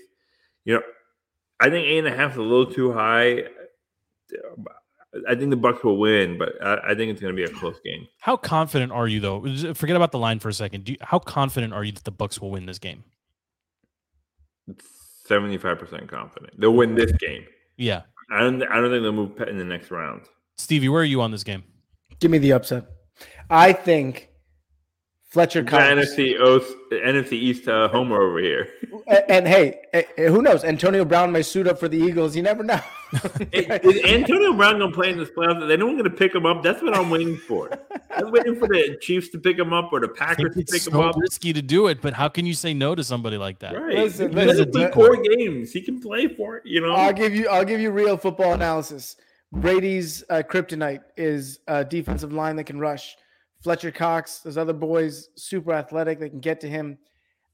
You 0.64 0.76
know, 0.76 0.82
I 1.60 1.70
think 1.70 1.88
eight 1.88 2.00
and 2.00 2.08
a 2.08 2.16
half 2.16 2.32
is 2.32 2.38
a 2.38 2.42
little 2.42 2.72
too 2.72 2.94
high. 2.94 3.44
I 5.28 5.36
think 5.36 5.50
the 5.50 5.58
Bucks 5.58 5.84
will 5.84 5.98
win, 5.98 6.38
but 6.38 6.54
I, 6.62 6.92
I 6.92 6.96
think 6.96 7.12
it's 7.12 7.22
going 7.22 7.36
to 7.36 7.38
be 7.38 7.44
a 7.44 7.54
close 7.54 7.80
game. 7.84 8.08
How 8.20 8.38
confident 8.38 8.92
are 8.92 9.08
you 9.08 9.20
though? 9.20 9.46
Uh, 9.46 9.74
forget 9.74 9.96
about 9.96 10.12
the 10.12 10.20
line 10.20 10.40
for 10.40 10.50
a 10.50 10.54
second. 10.54 10.86
Do 10.86 10.92
you, 10.94 10.98
how 11.02 11.20
confident 11.20 11.74
are 11.74 11.84
you 11.84 11.92
that 11.92 12.04
the 12.04 12.12
Bucks 12.12 12.42
will 12.42 12.52
win 12.52 12.66
this 12.66 12.80
game? 12.80 13.04
Seventy-five 15.26 15.80
percent 15.80 16.08
confident 16.08 16.60
they'll 16.60 16.74
win 16.74 16.96
this 16.96 17.12
game. 17.14 17.46
Yeah, 17.78 18.02
I 18.32 18.40
don't. 18.40 18.64
I 18.64 18.82
don't 18.82 18.92
think 18.92 19.04
they'll 19.04 19.12
move 19.12 19.42
in 19.42 19.58
the 19.58 19.64
next 19.64 19.92
round. 19.92 20.22
Stevie, 20.58 20.90
where 20.90 21.02
are 21.02 21.06
you 21.06 21.22
on 21.22 21.32
this 21.32 21.44
game? 21.44 21.64
Give 22.20 22.32
me 22.32 22.38
the 22.38 22.54
upset. 22.54 22.86
I 23.50 23.74
think 23.74 24.30
Fletcher 25.38 25.62
The 25.62 25.70
Cox. 25.70 25.84
NFC 25.84 26.40
Oast, 26.40 26.74
NFC 26.92 27.34
East 27.34 27.68
uh, 27.68 27.88
homer 27.90 28.20
over 28.20 28.40
here. 28.40 28.70
and, 29.06 29.24
and 29.30 29.48
hey, 29.48 29.80
who 30.18 30.42
knows? 30.42 30.64
Antonio 30.64 31.06
Brown 31.06 31.32
may 31.32 31.44
suit 31.44 31.68
up 31.68 31.80
for 31.80 31.88
the 31.88 31.96
Eagles. 31.96 32.36
You 32.36 32.42
never 32.42 32.64
know. 32.64 32.80
Is 33.52 34.04
Antonio 34.04 34.54
Brown 34.54 34.80
going 34.80 34.90
to 34.90 34.96
play 34.96 35.12
in 35.12 35.20
this 35.20 35.30
playoffs? 35.30 35.68
They 35.68 35.78
don't 35.78 35.92
going 35.92 36.06
to 36.06 36.10
pick 36.10 36.34
him 36.34 36.48
up. 36.48 36.64
That's 36.64 36.82
what 36.82 36.98
I'm 36.98 37.12
waiting 37.12 37.38
for. 37.38 37.70
I'm 38.16 38.32
waiting 38.32 38.56
for 38.56 38.68
the 38.68 38.98
Chiefs 39.00 39.30
to 39.30 39.38
pick 39.38 39.60
him 39.60 39.74
up 39.74 39.94
or 39.94 40.00
the 40.00 40.08
Packers 40.08 40.56
to 40.56 40.62
it's 40.62 40.72
pick 40.72 40.88
him 40.88 40.94
so 40.94 41.04
up. 41.04 41.16
risky 41.20 41.54
to 41.54 41.62
do 41.62 41.86
it, 41.86 42.02
but 42.02 42.14
how 42.16 42.30
can 42.30 42.48
you 42.48 42.56
say 42.56 42.74
no 42.74 42.96
to 42.96 43.04
somebody 43.04 43.38
like 43.38 43.60
that? 43.60 43.80
Right. 43.80 43.94
Listen, 43.94 44.32
He 44.32 44.44
listen, 44.44 44.72
can 44.72 44.92
play 44.92 44.92
four 44.92 45.18
games. 45.18 45.72
He 45.72 45.82
can 45.84 46.02
play 46.02 46.30
for 46.30 46.58
it. 46.58 46.66
You 46.66 46.82
know. 46.82 46.94
I'll 46.94 47.14
give 47.14 47.36
you. 47.36 47.48
I'll 47.48 47.64
give 47.64 47.80
you 47.80 47.92
real 47.92 48.18
football 48.18 48.54
analysis. 48.54 49.18
Brady's 49.52 50.24
uh, 50.32 50.42
kryptonite 50.42 51.02
is 51.16 51.60
a 51.68 51.86
defensive 51.86 52.34
line 52.34 52.56
that 52.56 52.64
can 52.64 52.80
rush. 52.80 53.16
Fletcher 53.62 53.92
Cox, 53.92 54.40
those 54.40 54.58
other 54.58 54.74
boys, 54.74 55.30
super 55.36 55.74
athletic. 55.74 56.20
They 56.20 56.30
can 56.30 56.40
get 56.40 56.60
to 56.62 56.70
him. 56.70 56.98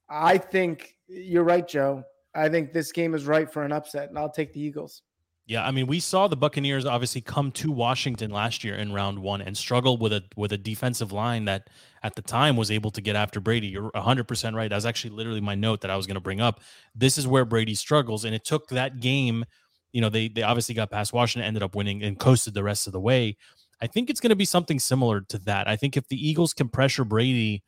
I 0.09 0.37
think 0.37 0.95
you're 1.07 1.43
right, 1.43 1.67
Joe. 1.67 2.03
I 2.35 2.49
think 2.49 2.73
this 2.73 2.91
game 2.91 3.13
is 3.13 3.25
right 3.25 3.51
for 3.51 3.63
an 3.63 3.71
upset, 3.71 4.09
and 4.09 4.17
I'll 4.17 4.31
take 4.31 4.53
the 4.53 4.61
Eagles. 4.61 5.01
Yeah, 5.45 5.65
I 5.65 5.71
mean, 5.71 5.87
we 5.87 5.99
saw 5.99 6.29
the 6.29 6.37
Buccaneers 6.37 6.85
obviously 6.85 7.19
come 7.19 7.51
to 7.53 7.69
Washington 7.69 8.31
last 8.31 8.63
year 8.63 8.75
in 8.75 8.93
round 8.93 9.19
one 9.19 9.41
and 9.41 9.57
struggle 9.57 9.97
with 9.97 10.13
a 10.13 10.23
with 10.37 10.53
a 10.53 10.57
defensive 10.57 11.11
line 11.11 11.45
that 11.45 11.69
at 12.01 12.15
the 12.15 12.21
time 12.21 12.55
was 12.55 12.71
able 12.71 12.91
to 12.91 13.01
get 13.01 13.17
after 13.17 13.41
Brady. 13.41 13.67
You're 13.67 13.89
100 13.93 14.25
percent 14.25 14.55
right. 14.55 14.69
That 14.69 14.75
was 14.75 14.85
actually 14.85 15.09
literally 15.11 15.41
my 15.41 15.53
note 15.53 15.81
that 15.81 15.91
I 15.91 15.97
was 15.97 16.07
going 16.07 16.15
to 16.15 16.21
bring 16.21 16.39
up. 16.39 16.61
This 16.95 17.17
is 17.17 17.27
where 17.27 17.43
Brady 17.43 17.75
struggles, 17.75 18.23
and 18.23 18.33
it 18.33 18.45
took 18.45 18.69
that 18.69 19.01
game. 19.01 19.43
You 19.91 19.99
know, 19.99 20.09
they 20.09 20.29
they 20.29 20.43
obviously 20.43 20.75
got 20.75 20.91
past 20.91 21.11
Washington, 21.11 21.45
ended 21.45 21.61
up 21.61 21.75
winning, 21.75 22.03
and 22.03 22.17
coasted 22.17 22.53
the 22.53 22.63
rest 22.63 22.87
of 22.87 22.93
the 22.93 23.01
way. 23.01 23.35
I 23.83 23.87
think 23.87 24.09
it's 24.09 24.19
going 24.19 24.29
to 24.29 24.35
be 24.35 24.45
something 24.45 24.79
similar 24.79 25.21
to 25.21 25.37
that. 25.39 25.67
I 25.67 25.75
think 25.75 25.97
if 25.97 26.07
the 26.07 26.29
Eagles 26.29 26.53
can 26.53 26.69
pressure 26.69 27.03
Brady, 27.03 27.63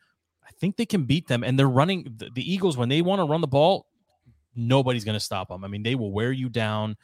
I 0.45 0.49
think 0.59 0.77
they 0.77 0.85
can 0.85 1.03
beat 1.03 1.27
them. 1.27 1.43
And 1.43 1.59
they're 1.59 1.67
running 1.67 2.15
the, 2.17 2.29
the 2.33 2.53
Eagles 2.53 2.77
when 2.77 2.89
they 2.89 3.01
want 3.01 3.19
to 3.19 3.25
run 3.25 3.41
the 3.41 3.47
ball, 3.47 3.85
nobody's 4.55 5.03
going 5.03 5.17
to 5.17 5.23
stop 5.23 5.49
them. 5.49 5.65
I 5.65 5.67
mean, 5.67 5.83
they 5.83 5.95
will 5.95 6.13
wear 6.13 6.31
you 6.31 6.49
down 6.49 6.95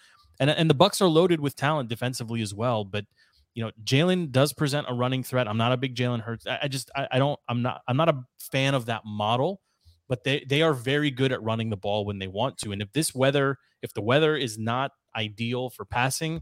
and 0.42 0.50
and 0.50 0.70
the 0.70 0.74
Bucks 0.74 1.00
are 1.02 1.08
loaded 1.08 1.40
with 1.40 1.56
talent 1.56 1.88
defensively 1.88 2.42
as 2.42 2.54
well. 2.54 2.84
But 2.84 3.06
you 3.54 3.64
know, 3.64 3.72
Jalen 3.84 4.32
does 4.32 4.54
present 4.54 4.88
a 4.90 4.94
running 4.94 5.24
threat. 5.24 5.48
I'm 5.48 5.58
not 5.58 5.72
a 5.72 5.78
big 5.78 5.96
Jalen 5.96 6.22
Hurts. 6.22 6.48
I, 6.48 6.60
I 6.64 6.68
just 6.68 6.90
I, 6.96 7.08
I 7.12 7.20
don't 7.20 7.40
I'm 7.48 7.62
not 7.62 7.82
I'm 7.88 7.96
not 7.96 8.10
a 8.10 8.24
fan 8.40 8.74
of 8.74 8.88
that 8.88 9.04
model. 9.06 9.62
But 10.10 10.24
they 10.26 10.44
they 10.50 10.62
are 10.62 10.74
very 10.74 11.12
good 11.12 11.32
at 11.32 11.42
running 11.42 11.70
the 11.70 11.78
ball 11.78 12.06
when 12.06 12.20
they 12.20 12.28
want 12.28 12.58
to. 12.60 12.72
And 12.72 12.82
if 12.82 12.92
this 12.92 13.16
weather, 13.16 13.58
if 13.82 13.94
the 13.94 14.02
weather 14.02 14.36
is 14.36 14.58
not 14.58 14.92
ideal 15.16 15.70
for 15.70 15.86
passing, 15.86 16.42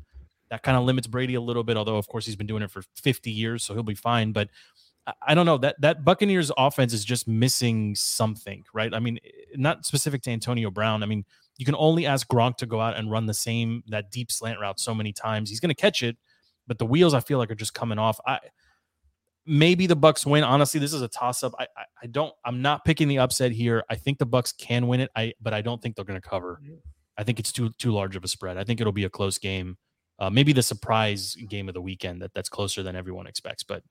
that 0.49 0.63
kind 0.63 0.77
of 0.77 0.83
limits 0.83 1.07
Brady 1.07 1.35
a 1.35 1.41
little 1.41 1.63
bit. 1.63 1.77
Although 1.77 1.97
of 1.97 2.07
course 2.07 2.25
he's 2.25 2.35
been 2.35 2.47
doing 2.47 2.63
it 2.63 2.71
for 2.71 2.81
50 2.95 3.31
years, 3.31 3.63
so 3.63 3.73
he'll 3.73 3.83
be 3.83 3.95
fine. 3.95 4.31
But 4.31 4.49
I- 5.27 5.35
don't 5.35 5.45
know 5.45 5.57
that 5.59 5.79
that 5.81 6.05
Buccaneers 6.05 6.51
offense 6.57 6.93
is 6.93 7.03
just 7.05 7.27
missing 7.27 7.95
something, 7.95 8.63
right? 8.73 8.93
I 8.93 8.99
mean, 8.99 9.19
eh, 9.25 9.29
not 9.55 9.85
specific 9.85 10.21
to 10.23 10.31
Antonio 10.31 10.69
Brown. 10.69 11.03
I 11.03 11.05
mean, 11.07 11.25
you 11.57 11.65
can 11.65 11.75
only 11.75 12.05
ask 12.05 12.27
Gronk 12.27 12.57
to 12.57 12.65
go 12.65 12.79
out 12.79 12.95
and 12.97 13.09
run 13.11 13.25
the 13.25 13.33
same 13.33 13.83
that 13.87 14.11
deep 14.11 14.31
slant 14.31 14.59
route 14.59 14.79
so 14.79 14.93
many 14.93 15.11
times. 15.13 15.49
He's 15.49 15.59
going 15.59 15.69
to 15.69 15.75
catch 15.75 16.03
it, 16.03 16.17
but 16.67 16.77
the 16.77 16.85
wheels 16.85 17.13
I 17.13 17.19
feel 17.21 17.37
like 17.37 17.51
are 17.51 17.55
just 17.55 17.73
coming 17.73 17.97
off. 17.99 18.19
I 18.25 18.39
maybe 19.45 19.87
the 19.87 19.95
Bucks 19.95 20.25
win. 20.25 20.43
Honestly, 20.43 20.79
this 20.79 20.93
is 20.93 21.01
a 21.01 21.07
toss 21.07 21.43
up. 21.43 21.53
I, 21.59 21.63
I 21.75 21.83
I 22.03 22.07
don't. 22.07 22.33
I'm 22.45 22.61
not 22.61 22.85
picking 22.85 23.07
the 23.07 23.19
upset 23.19 23.51
here. 23.51 23.83
I 23.89 23.95
think 23.95 24.19
the 24.19 24.25
Bucks 24.25 24.51
can 24.53 24.87
win 24.87 24.99
it. 25.01 25.09
I 25.15 25.33
but 25.41 25.53
I 25.53 25.61
don't 25.61 25.81
think 25.81 25.95
they're 25.95 26.05
going 26.05 26.21
to 26.21 26.27
cover. 26.27 26.61
I 27.17 27.23
think 27.23 27.39
it's 27.39 27.51
too 27.51 27.71
too 27.77 27.91
large 27.91 28.15
of 28.15 28.23
a 28.23 28.27
spread. 28.27 28.57
I 28.57 28.63
think 28.63 28.79
it'll 28.79 28.93
be 28.93 29.05
a 29.05 29.09
close 29.09 29.37
game. 29.37 29.77
Uh, 30.19 30.29
maybe 30.29 30.51
the 30.53 30.61
surprise 30.63 31.35
game 31.47 31.67
of 31.69 31.73
the 31.73 31.81
weekend 31.81 32.21
that 32.21 32.33
that's 32.33 32.49
closer 32.49 32.83
than 32.83 32.95
everyone 32.95 33.25
expects. 33.27 33.63
But 33.63 33.83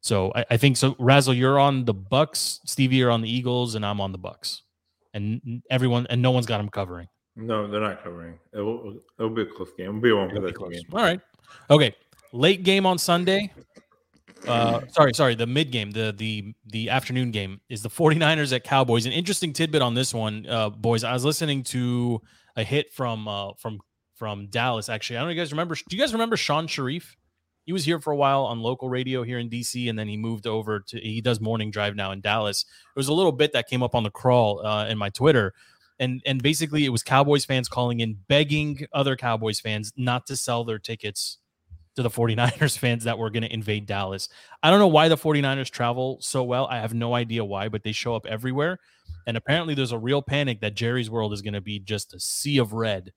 so 0.00 0.32
I, 0.34 0.44
I 0.50 0.56
think 0.56 0.76
so. 0.76 0.94
Razzle, 0.98 1.34
you're 1.34 1.58
on 1.58 1.84
the 1.84 1.94
Bucks. 1.94 2.60
Stevie, 2.66 2.96
you're 2.96 3.10
on 3.10 3.22
the 3.22 3.30
Eagles, 3.30 3.74
and 3.74 3.84
I'm 3.86 4.00
on 4.00 4.12
the 4.12 4.18
Bucks. 4.18 4.62
And 5.14 5.62
everyone 5.70 6.06
and 6.08 6.20
no 6.22 6.30
one's 6.30 6.46
got 6.46 6.58
them 6.58 6.68
covering. 6.68 7.06
No, 7.36 7.66
they're 7.70 7.80
not 7.80 8.02
covering. 8.02 8.38
It 8.52 8.60
will, 8.60 8.98
it'll 9.18 9.30
be 9.30 9.42
a 9.42 9.46
close 9.46 9.72
game. 9.76 9.88
It'll 9.88 10.00
be 10.00 10.10
a 10.10 10.16
one 10.16 10.30
It'll 10.30 10.42
be 10.42 10.52
possession 10.52 10.58
close. 10.58 10.72
game. 10.74 10.84
All 10.92 11.02
right. 11.02 11.20
Okay. 11.70 11.94
Late 12.32 12.62
game 12.62 12.84
on 12.86 12.98
Sunday. 12.98 13.50
uh, 14.46 14.80
sorry, 14.88 15.14
sorry, 15.14 15.34
the 15.34 15.46
mid 15.46 15.70
game, 15.70 15.90
the 15.92 16.12
the 16.16 16.54
the 16.66 16.90
afternoon 16.90 17.30
game 17.30 17.60
is 17.68 17.82
the 17.82 17.88
49ers 17.88 18.52
at 18.52 18.64
Cowboys. 18.64 19.06
An 19.06 19.12
interesting 19.12 19.52
tidbit 19.52 19.82
on 19.82 19.94
this 19.94 20.12
one, 20.12 20.46
uh, 20.48 20.68
boys. 20.70 21.04
I 21.04 21.12
was 21.12 21.24
listening 21.24 21.62
to 21.64 22.20
a 22.56 22.64
hit 22.64 22.92
from 22.92 23.28
uh, 23.28 23.52
from 23.58 23.80
from 24.22 24.46
Dallas. 24.46 24.88
Actually, 24.88 25.16
I 25.16 25.20
don't 25.22 25.26
know 25.26 25.30
if 25.32 25.36
you 25.36 25.42
guys 25.42 25.50
remember. 25.50 25.74
Do 25.74 25.96
you 25.96 26.00
guys 26.00 26.12
remember 26.12 26.36
Shan 26.36 26.68
Shariff? 26.68 27.16
He 27.64 27.72
was 27.72 27.84
here 27.84 27.98
for 27.98 28.12
a 28.12 28.16
while 28.16 28.44
on 28.44 28.60
local 28.60 28.88
radio 28.88 29.24
here 29.24 29.40
in 29.40 29.50
DC, 29.50 29.90
and 29.90 29.98
then 29.98 30.06
he 30.06 30.16
moved 30.16 30.46
over 30.46 30.78
to 30.78 31.00
he 31.00 31.20
does 31.20 31.40
morning 31.40 31.72
drive 31.72 31.96
now 31.96 32.12
in 32.12 32.20
Dallas. 32.20 32.62
It 32.62 32.96
was 33.00 33.08
a 33.08 33.12
little 33.12 33.32
bit 33.32 33.52
that 33.52 33.66
came 33.66 33.82
up 33.82 33.96
on 33.96 34.04
the 34.04 34.12
crawl 34.12 34.64
uh, 34.64 34.86
in 34.86 34.96
my 34.96 35.10
Twitter, 35.10 35.54
and 35.98 36.22
and 36.24 36.40
basically 36.40 36.84
it 36.84 36.90
was 36.90 37.02
Cowboys 37.02 37.44
fans 37.44 37.68
calling 37.68 37.98
in 37.98 38.16
begging 38.28 38.86
other 38.92 39.16
Cowboys 39.16 39.58
fans 39.58 39.92
not 39.96 40.24
to 40.26 40.36
sell 40.36 40.62
their 40.62 40.78
tickets 40.78 41.38
to 41.96 42.04
the 42.04 42.08
49ers 42.08 42.78
fans 42.78 43.02
that 43.02 43.18
were 43.18 43.28
going 43.28 43.42
to 43.42 43.52
invade 43.52 43.86
Dallas. 43.86 44.28
I 44.62 44.70
don't 44.70 44.78
know 44.78 44.86
why 44.86 45.08
the 45.08 45.16
49ers 45.16 45.68
travel 45.68 46.18
so 46.20 46.44
well. 46.44 46.68
I 46.68 46.78
have 46.78 46.94
no 46.94 47.16
idea 47.16 47.44
why, 47.44 47.68
but 47.68 47.82
they 47.82 47.90
show 47.90 48.14
up 48.14 48.26
everywhere. 48.26 48.78
And 49.26 49.36
apparently 49.36 49.74
there's 49.74 49.90
a 49.90 49.98
real 49.98 50.22
panic 50.22 50.60
that 50.60 50.76
Jerry's 50.76 51.10
World 51.10 51.32
is 51.32 51.42
going 51.42 51.54
to 51.54 51.60
be 51.60 51.80
just 51.80 52.14
a 52.14 52.20
sea 52.20 52.58
of 52.58 52.72
red 52.72 53.12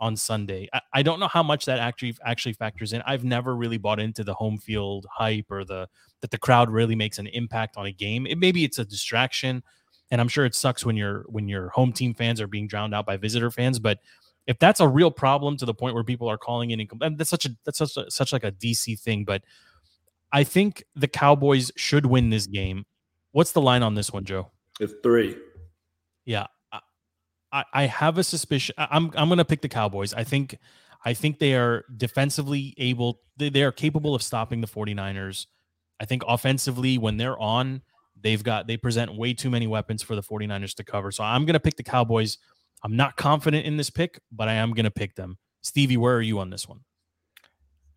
on 0.00 0.16
Sunday. 0.16 0.68
I, 0.72 0.80
I, 0.94 1.02
don't 1.02 1.20
know 1.20 1.28
how 1.28 1.42
much 1.42 1.64
that 1.66 1.78
actually 1.78 2.14
actually 2.24 2.52
factors 2.52 2.92
in. 2.92 3.02
I've 3.06 3.24
never 3.24 3.56
really 3.56 3.78
bought 3.78 4.00
into 4.00 4.24
the 4.24 4.34
home 4.34 4.58
field 4.58 5.06
hype 5.10 5.50
or 5.50 5.64
the 5.64 5.88
that 6.20 6.30
the 6.30 6.38
crowd 6.38 6.70
really 6.70 6.94
makes 6.94 7.18
an 7.18 7.26
impact 7.28 7.76
on 7.76 7.86
a 7.86 7.92
game. 7.92 8.26
It, 8.26 8.38
maybe 8.38 8.64
it's 8.64 8.78
a 8.78 8.84
distraction, 8.84 9.62
and 10.10 10.20
I'm 10.20 10.28
sure 10.28 10.44
it 10.44 10.54
sucks 10.54 10.84
when 10.84 10.96
your 10.96 11.24
when 11.28 11.48
your 11.48 11.70
home 11.70 11.92
team 11.92 12.14
fans 12.14 12.40
are 12.40 12.46
being 12.46 12.68
drowned 12.68 12.94
out 12.94 13.06
by 13.06 13.16
visitor 13.16 13.50
fans. 13.50 13.78
But 13.78 13.98
if 14.46 14.58
that's 14.58 14.80
a 14.80 14.88
real 14.88 15.10
problem 15.10 15.56
to 15.58 15.66
the 15.66 15.74
point 15.74 15.94
where 15.94 16.04
people 16.04 16.28
are 16.28 16.38
calling 16.38 16.70
in 16.70 16.80
and, 16.80 16.90
and 17.00 17.18
that's 17.18 17.30
such 17.30 17.46
a 17.46 17.50
that's 17.64 17.78
such 17.78 17.96
a, 17.96 18.10
such 18.10 18.32
like 18.32 18.44
a 18.44 18.52
DC 18.52 18.98
thing, 19.00 19.24
but 19.24 19.42
I 20.32 20.44
think 20.44 20.84
the 20.94 21.08
Cowboys 21.08 21.72
should 21.76 22.06
win 22.06 22.30
this 22.30 22.46
game. 22.46 22.84
What's 23.32 23.52
the 23.52 23.60
line 23.60 23.82
on 23.82 23.94
this 23.94 24.12
one, 24.12 24.24
Joe? 24.24 24.50
It's 24.80 24.94
three. 25.02 25.36
Yeah, 26.24 26.46
I, 27.52 27.86
have 27.86 28.18
a 28.18 28.24
suspicion. 28.24 28.74
I'm 28.78 29.10
I'm 29.16 29.28
going 29.28 29.38
to 29.38 29.44
pick 29.44 29.62
the 29.62 29.68
Cowboys. 29.68 30.12
I 30.12 30.24
think 30.24 30.58
I 31.04 31.14
think 31.14 31.38
they 31.38 31.54
are 31.54 31.84
defensively 31.96 32.74
able. 32.78 33.20
They, 33.36 33.48
they 33.48 33.62
are 33.62 33.72
capable 33.72 34.14
of 34.14 34.22
stopping 34.22 34.60
the 34.60 34.66
49ers. 34.66 35.46
I 36.00 36.04
think 36.04 36.22
offensively, 36.26 36.98
when 36.98 37.16
they're 37.16 37.38
on, 37.38 37.82
they've 38.20 38.42
got 38.42 38.66
they 38.66 38.76
present 38.76 39.16
way 39.16 39.32
too 39.32 39.50
many 39.50 39.66
weapons 39.66 40.02
for 40.02 40.14
the 40.16 40.22
49ers 40.22 40.74
to 40.74 40.84
cover. 40.84 41.10
So 41.10 41.24
I'm 41.24 41.44
going 41.44 41.54
to 41.54 41.60
pick 41.60 41.76
the 41.76 41.82
Cowboys. 41.82 42.38
I'm 42.82 42.96
not 42.96 43.16
confident 43.16 43.66
in 43.66 43.76
this 43.76 43.90
pick, 43.90 44.20
but 44.30 44.48
I 44.48 44.54
am 44.54 44.72
going 44.72 44.84
to 44.84 44.90
pick 44.90 45.14
them. 45.14 45.38
Stevie, 45.62 45.96
where 45.96 46.14
are 46.14 46.22
you 46.22 46.38
on 46.38 46.50
this 46.50 46.68
one? 46.68 46.80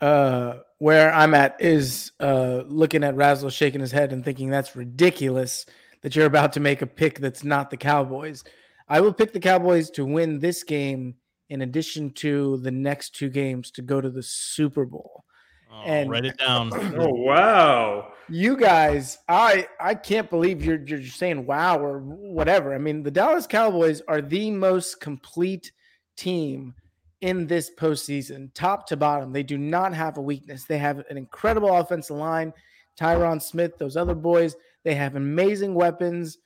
Uh, 0.02 0.60
where 0.78 1.14
I'm 1.14 1.34
at 1.34 1.58
is 1.60 2.14
uh, 2.20 2.64
looking 2.68 3.04
at 3.04 3.16
Razzle 3.16 3.50
shaking 3.50 3.82
his 3.82 3.92
head 3.92 4.14
and 4.14 4.24
thinking 4.24 4.50
that's 4.50 4.76
ridiculous 4.76 5.66
that 6.02 6.16
you're 6.16 6.26
about 6.26 6.54
to 6.54 6.62
make 6.62 6.82
a 6.82 6.88
pick 6.88 7.20
that's 7.20 7.44
not 7.44 7.70
the 7.70 7.78
Cowboys. 7.78 8.44
I 8.90 9.02
will 9.02 9.14
pick 9.14 9.34
the 9.34 9.40
Cowboys 9.40 9.90
to 9.92 10.06
win 10.06 10.40
this 10.40 10.64
game 10.64 11.16
in 11.50 11.62
addition 11.62 12.12
to 12.12 12.58
the 12.58 12.72
next 12.72 13.16
two 13.16 13.30
games 13.30 13.72
to 13.72 13.82
go 13.82 14.02
to 14.02 14.10
the 14.10 14.24
Super 14.24 14.86
Bowl. 14.86 15.24
Oh, 15.72 15.84
and 15.86 16.10
write 16.10 16.26
it 16.26 16.38
down. 16.38 16.72
oh 17.00 17.14
wow. 17.14 18.14
You 18.28 18.58
guys, 18.58 19.20
I 19.28 19.68
I 19.80 19.94
can't 19.94 20.30
believe 20.30 20.64
you're 20.64 20.84
you're 20.84 21.04
saying 21.04 21.46
wow 21.46 21.80
or 21.80 22.00
whatever. 22.00 22.74
I 22.74 22.80
mean, 22.80 23.04
the 23.04 23.12
Dallas 23.12 23.46
Cowboys 23.46 24.02
are 24.08 24.22
the 24.22 24.50
most 24.52 25.00
complete 25.00 25.72
team 26.18 26.74
in 27.22 27.48
this 27.48 27.70
postseason, 27.78 28.54
top 28.54 28.88
to 28.88 28.98
bottom. 28.98 29.32
They 29.32 29.44
do 29.44 29.58
not 29.58 29.94
have 29.94 30.18
a 30.18 30.22
weakness. 30.22 30.66
They 30.66 30.78
have 30.78 31.00
an 31.10 31.18
incredible 31.18 31.76
offensive 31.76 32.16
line, 32.16 32.54
Tyron 33.00 33.42
Smith, 33.42 33.78
those 33.78 33.98
other 33.98 34.16
boys. 34.16 34.56
They 34.84 34.96
have 34.96 35.16
amazing 35.16 35.74
weapons. 35.74 36.38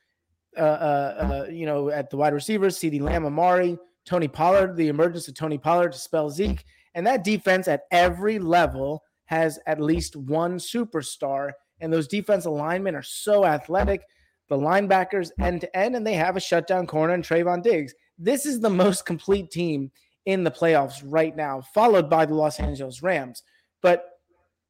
Uh, 0.57 0.61
uh, 0.61 1.43
uh, 1.45 1.49
you 1.49 1.65
know, 1.65 1.89
at 1.89 2.09
the 2.09 2.17
wide 2.17 2.33
receivers, 2.33 2.77
CeeDee 2.77 3.01
Lamb, 3.01 3.25
Amari, 3.25 3.77
Tony 4.05 4.27
Pollard, 4.27 4.75
the 4.75 4.87
emergence 4.87 5.27
of 5.27 5.33
Tony 5.33 5.57
Pollard 5.57 5.93
to 5.93 5.97
spell 5.97 6.29
Zeke. 6.29 6.63
And 6.95 7.05
that 7.07 7.23
defense 7.23 7.67
at 7.67 7.83
every 7.91 8.37
level 8.39 9.03
has 9.25 9.59
at 9.65 9.81
least 9.81 10.15
one 10.15 10.57
superstar. 10.57 11.51
And 11.79 11.91
those 11.91 12.07
defense 12.07 12.45
linemen 12.45 12.95
are 12.95 13.03
so 13.03 13.45
athletic. 13.45 14.03
The 14.49 14.57
linebackers 14.57 15.31
end 15.39 15.61
to 15.61 15.75
end, 15.75 15.95
and 15.95 16.05
they 16.05 16.13
have 16.13 16.37
a 16.37 16.41
shutdown 16.41 16.85
corner 16.85 17.13
and 17.13 17.23
Trevon 17.23 17.63
Diggs. 17.63 17.93
This 18.17 18.45
is 18.45 18.59
the 18.59 18.69
most 18.69 19.05
complete 19.05 19.49
team 19.49 19.89
in 20.25 20.43
the 20.43 20.51
playoffs 20.51 21.01
right 21.03 21.35
now, 21.35 21.61
followed 21.73 22.09
by 22.09 22.25
the 22.25 22.35
Los 22.35 22.59
Angeles 22.59 23.01
Rams. 23.01 23.43
But 23.81 24.05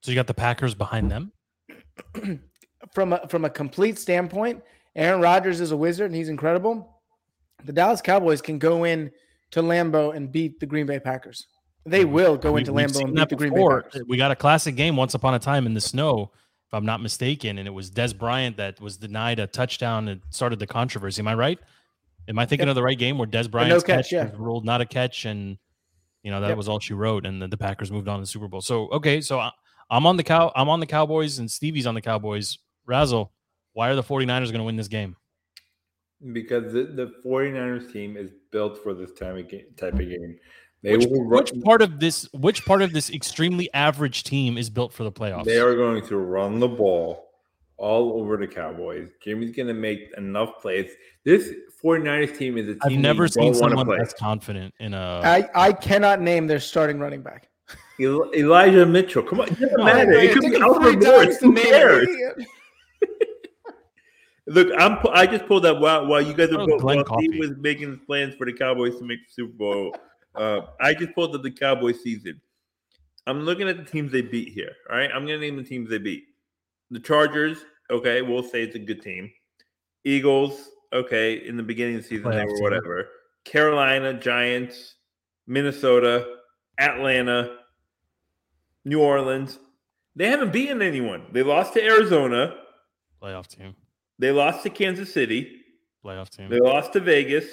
so 0.02 0.12
you 0.12 0.16
got 0.16 0.28
the 0.28 0.34
Packers 0.34 0.76
behind 0.76 1.12
them. 1.12 1.32
from 2.94 3.14
a 3.14 3.28
from 3.28 3.46
a 3.46 3.50
complete 3.50 3.98
standpoint, 3.98 4.62
Aaron 4.96 5.22
Rodgers 5.22 5.60
is 5.60 5.72
a 5.72 5.78
wizard 5.78 6.08
and 6.08 6.16
he's 6.16 6.30
incredible. 6.30 7.02
The 7.66 7.74
Dallas 7.74 8.02
Cowboys 8.02 8.42
can 8.42 8.60
go 8.60 8.84
in 8.84 9.12
to 9.52 9.62
Lambeau 9.62 10.16
and 10.16 10.32
beat 10.32 10.60
the 10.60 10.66
Green 10.66 10.86
Bay 10.86 11.00
Packers. 11.00 11.48
They 11.86 12.06
will 12.06 12.38
go 12.38 12.54
we, 12.54 12.62
into 12.62 12.72
Lambeau 12.72 13.04
and 13.04 13.16
beat 13.16 13.30
the 13.30 13.36
Green. 13.36 13.54
Bay 13.54 13.66
Packers. 13.68 14.04
We 14.08 14.18
got 14.18 14.32
a 14.32 14.36
classic 14.36 14.76
game 14.76 14.96
once 14.96 15.14
upon 15.14 15.34
a 15.34 15.40
time 15.40 15.66
in 15.66 15.74
the 15.74 15.82
snow, 15.82 16.32
if 16.68 16.74
I'm 16.74 16.86
not 16.86 17.02
mistaken, 17.02 17.58
and 17.58 17.68
it 17.68 17.72
was 17.72 17.92
Dez 17.92 18.18
Bryant 18.18 18.58
that 18.58 18.80
was 18.80 18.98
denied 18.98 19.40
a 19.40 19.48
touchdown 19.48 20.08
and 20.08 20.22
started 20.30 20.60
the 20.60 20.68
controversy. 20.68 21.22
Am 21.22 21.28
I 21.28 21.36
right? 21.36 21.60
Am 22.28 22.40
I 22.40 22.46
thinking 22.46 22.68
yep. 22.68 22.72
of 22.72 22.76
the 22.76 22.84
right 22.84 22.98
game 22.98 23.18
where 23.18 23.28
Dez 23.28 23.50
Bryant's 23.50 23.84
no 23.84 23.96
catch, 23.96 24.06
catch 24.06 24.12
yeah. 24.12 24.30
was 24.30 24.40
ruled 24.40 24.66
not 24.66 24.82
a 24.82 24.86
catch, 24.86 25.26
and 25.26 25.58
you 26.24 26.32
know 26.32 26.40
that 26.40 26.50
yep. 26.50 26.58
was 26.58 26.70
all 26.70 26.80
she 26.80 26.94
wrote, 26.94 27.26
and 27.26 27.42
the, 27.42 27.48
the, 27.48 27.58
Packers 27.58 27.92
moved 27.92 28.08
on 28.08 28.18
to 28.18 28.22
the 28.22 28.28
Super 28.28 28.48
Bowl. 28.48 28.62
So 28.62 28.88
okay, 28.90 29.20
so 29.20 29.40
I, 29.40 29.52
I'm 29.90 30.06
on 30.06 30.16
the 30.16 30.24
cow. 30.24 30.52
I'm 30.56 30.70
on 30.70 30.80
the 30.80 30.86
Cowboys, 30.86 31.40
and 31.40 31.52
Stevie's 31.52 31.86
on 31.86 31.96
the 31.96 32.02
Cowboys. 32.02 32.60
Razzle, 32.86 33.32
why 33.74 33.90
are 33.90 33.96
the 33.96 34.04
49ers 34.04 34.46
going 34.46 34.60
to 34.60 34.64
win 34.64 34.76
this 34.76 34.88
game? 34.88 35.16
Because 36.32 36.72
the, 36.72 36.84
the 36.84 37.14
49ers 37.26 37.92
team 37.92 38.16
is 38.16 38.32
built 38.52 38.82
for 38.82 38.94
this 38.94 39.12
type 39.12 39.38
of 39.38 39.50
game. 39.50 39.66
Type 39.76 39.94
of 39.94 40.00
game. 40.00 40.40
They 40.82 40.98
which, 40.98 41.08
will 41.08 41.24
run, 41.24 41.44
which 41.44 41.64
part 41.64 41.82
of 41.82 42.00
this 42.00 42.28
which 42.34 42.66
part 42.66 42.82
of 42.82 42.92
this 42.92 43.10
extremely 43.10 43.74
average 43.74 44.24
team 44.24 44.58
is 44.58 44.70
built 44.70 44.92
for 44.92 45.04
the 45.04 45.12
playoffs? 45.12 45.46
They 45.46 45.60
are 45.60 45.76
going 45.76 46.06
to 46.08 46.18
run 46.18 46.60
the 46.60 46.68
ball 46.68 47.30
all 47.78 48.20
over 48.22 48.38
the 48.38 48.48
Cowboys. 48.48 49.10
Jimmy's 49.22 49.56
going 49.56 49.68
to 49.68 49.74
make 49.74 50.12
enough 50.18 50.62
plays. 50.62 50.92
This 51.24 51.52
49ers 51.84 52.38
team 52.38 52.58
is 52.58 52.68
a 52.68 52.74
team 52.74 52.80
I've 52.84 52.94
never 52.94 53.28
seen 53.30 53.54
someone 53.54 53.88
that's 53.88 54.14
confident 54.14 54.74
in 54.80 54.94
a 54.94 55.22
I, 55.24 55.50
I 55.56 55.74
cannot 55.74 56.22
name 56.22 56.48
their 56.48 56.60
starting 56.60 57.00
running 57.00 57.22
back. 57.22 57.50
Elijah 58.00 58.86
Mitchell. 58.86 59.24
Come 59.24 59.40
on, 59.40 59.48
it 59.48 59.60
doesn't 59.60 59.80
oh, 59.80 59.86
matter. 59.86 60.14
It 60.14 60.34
could 60.34 60.52
be 60.52 60.58
Alfred 60.58 61.02
Morris. 61.02 61.40
Who 61.40 61.54
cares? 61.54 62.08
Look, 64.54 64.70
I'm. 64.78 65.00
I 65.12 65.26
just 65.26 65.48
pulled 65.48 65.66
up 65.66 65.80
while 65.80 66.06
while 66.06 66.22
you 66.22 66.34
guys 66.34 66.52
were 66.52 66.68
both, 66.68 66.84
while 66.84 67.04
Steve 67.18 67.40
was 67.40 67.52
making 67.58 68.00
plans 68.06 68.36
for 68.36 68.46
the 68.46 68.54
Cowboys 68.54 68.98
to 69.00 69.04
make 69.04 69.20
the 69.28 69.34
Super 69.34 69.54
Bowl. 69.54 69.96
Uh, 70.36 70.62
I 70.80 70.94
just 70.94 71.14
pulled 71.16 71.36
up 71.36 71.42
the 71.42 71.52
Cowboys 71.52 72.02
season. 72.02 72.40
I'm 73.26 73.42
looking 73.42 73.68
at 73.68 73.78
the 73.78 73.84
teams 73.84 74.12
they 74.12 74.22
beat 74.22 74.50
here. 74.50 74.72
All 74.90 74.98
right, 74.98 75.10
I'm 75.14 75.26
gonna 75.26 75.40
name 75.40 75.58
the 75.58 75.64
teams 75.64 75.90
they 75.90 75.98
beat. 75.98 76.26
The 76.92 77.00
Chargers. 77.00 77.58
Okay, 77.90 78.22
we'll 78.22 78.44
say 78.44 78.62
it's 78.64 78.76
a 78.76 78.80
good 78.80 79.02
team. 79.02 79.32
Eagles. 80.04 80.70
Okay, 80.92 81.48
in 81.48 81.58
the 81.58 81.64
beginning 81.64 81.96
of 81.96 82.04
the 82.04 82.08
season 82.08 82.30
they 82.30 82.46
were 82.46 82.62
whatever. 82.62 83.10
Carolina, 83.46 84.14
Giants, 84.14 84.96
Minnesota, 85.48 86.36
Atlanta, 86.78 87.58
New 88.86 89.02
Orleans. 89.02 89.58
They 90.16 90.28
haven't 90.28 90.54
beaten 90.54 90.84
anyone. 90.84 91.26
They 91.32 91.42
lost 91.42 91.74
to 91.74 91.84
Arizona. 91.84 92.56
Playoff 93.22 93.48
team. 93.48 93.76
They 94.20 94.32
lost 94.32 94.64
to 94.64 94.70
Kansas 94.70 95.14
City. 95.14 95.62
Playoff 96.04 96.30
team. 96.30 96.50
They 96.50 96.60
lost 96.60 96.94
to 96.94 97.00
Vegas, 97.00 97.46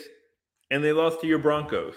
and 0.71 0.83
they 0.83 0.93
lost 0.93 1.21
to 1.21 1.27
your 1.27 1.39
Broncos. 1.39 1.97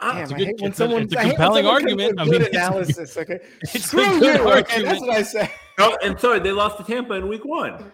Damn, 0.00 0.32
I 0.32 0.36
hate 0.36 0.60
when 0.60 0.72
someone 0.72 1.02
it's 1.02 1.14
a 1.14 1.16
compelling 1.16 1.66
argument. 1.66 2.20
I 2.20 2.24
mean, 2.24 2.42
analysis. 2.42 3.16
Okay, 3.16 3.40
it's 3.62 3.86
Screw 3.86 4.02
you. 4.02 4.48
Okay, 4.48 4.82
that's 4.82 5.00
what 5.00 5.10
I 5.10 5.22
say. 5.22 5.50
Oh, 5.78 5.96
and 6.04 6.18
sorry, 6.20 6.38
they 6.38 6.52
lost 6.52 6.78
to 6.78 6.84
Tampa 6.84 7.14
in 7.14 7.28
Week 7.28 7.44
One. 7.44 7.92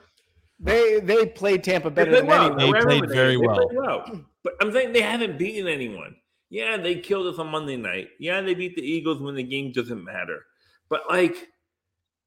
They 0.61 1.01
they 1.01 1.27
played 1.27 1.65
Tampa 1.65 1.91
better 1.91 2.11
they 2.11 2.19
than 2.19 2.27
well. 2.27 2.59
anyone. 2.59 2.73
They 2.73 2.81
played 2.81 3.09
very 3.11 3.33
they, 3.33 3.37
well. 3.39 3.57
They 3.57 3.75
played 3.75 3.79
well. 3.79 4.21
But 4.43 4.55
I'm 4.61 4.73
saying 4.73 4.93
they 4.93 5.01
haven't 5.01 5.39
beaten 5.39 5.67
anyone. 5.67 6.15
Yeah, 6.51 6.77
they 6.77 6.97
killed 6.97 7.27
us 7.27 7.39
on 7.39 7.49
Monday 7.49 7.77
night. 7.77 8.09
Yeah, 8.21 8.41
they 8.43 8.55
beat 8.55 8.77
the 8.77 8.83
Eagles 8.83 9.21
when 9.21 9.35
the 9.35 9.43
game 9.43 9.73
doesn't 9.73 10.05
matter. 10.05 10.45
But 10.89 11.03
like, 11.09 11.49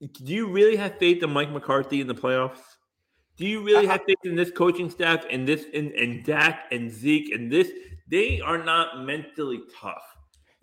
do 0.02 0.34
you 0.34 0.48
really 0.48 0.76
have 0.76 0.98
faith 0.98 1.24
in 1.24 1.32
Mike 1.32 1.52
McCarthy 1.52 2.02
in 2.02 2.08
the 2.08 2.16
playoffs? 2.16 2.60
Do 3.38 3.46
you 3.46 3.64
really 3.64 3.86
uh-huh. 3.86 3.98
have 3.98 4.06
faith 4.06 4.18
in 4.24 4.36
this 4.36 4.52
coaching 4.52 4.90
staff 4.90 5.26
and 5.30 5.48
this 5.48 5.66
and, 5.74 5.92
and 5.92 6.24
Dak 6.24 6.66
and 6.72 6.92
Zeke 6.92 7.32
and 7.34 7.52
this? 7.52 7.70
They 8.08 8.42
are 8.42 8.58
not 8.58 9.04
mentally 9.04 9.62
tough. 9.80 10.04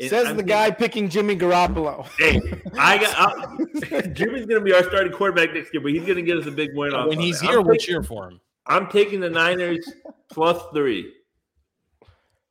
And 0.00 0.10
Says 0.10 0.26
I'm 0.26 0.36
the 0.36 0.42
guy 0.42 0.72
picking 0.72 1.08
Jimmy 1.08 1.36
Garoppolo. 1.36 2.06
Hey, 2.18 2.40
I 2.76 2.98
got 2.98 3.92
I, 3.92 4.00
Jimmy's 4.08 4.46
going 4.46 4.60
to 4.60 4.60
be 4.60 4.72
our 4.72 4.82
starting 4.82 5.12
quarterback 5.12 5.54
next 5.54 5.72
year, 5.72 5.80
but 5.80 5.92
he's 5.92 6.02
going 6.02 6.16
to 6.16 6.22
get 6.22 6.36
us 6.36 6.46
a 6.46 6.50
big 6.50 6.70
win. 6.74 6.92
When 7.06 7.18
he's 7.18 7.40
here, 7.40 7.60
we'll 7.60 7.76
cheer 7.76 8.02
for 8.02 8.28
him. 8.28 8.40
I'm 8.66 8.88
taking 8.88 9.20
the 9.20 9.30
Niners 9.30 9.88
plus 10.32 10.60
three. 10.72 11.12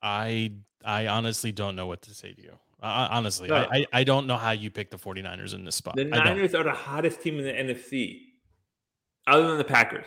I 0.01 0.53
I 0.85 1.07
honestly 1.07 1.51
don't 1.51 1.75
know 1.75 1.87
what 1.87 2.01
to 2.03 2.13
say 2.13 2.33
to 2.33 2.41
you. 2.41 2.57
Uh, 2.83 3.07
honestly, 3.11 3.47
No. 3.47 3.55
I, 3.55 3.77
I 3.77 3.85
I 3.93 4.03
don't 4.03 4.27
know 4.27 4.35
how 4.35 4.51
you 4.51 4.69
pick 4.69 4.91
the 4.91 4.97
49ers 4.97 5.53
in 5.55 5.63
this 5.63 5.75
spot. 5.77 5.95
The 5.95 6.01
I 6.01 6.05
don't. 6.09 6.25
Niners 6.25 6.53
are 6.53 6.63
the 6.63 6.71
hottest 6.73 7.21
team 7.21 7.39
in 7.39 7.45
the 7.45 7.51
NFC, 7.73 8.19
other 9.25 9.47
than 9.47 9.57
the 9.57 9.63
Packers. 9.63 10.05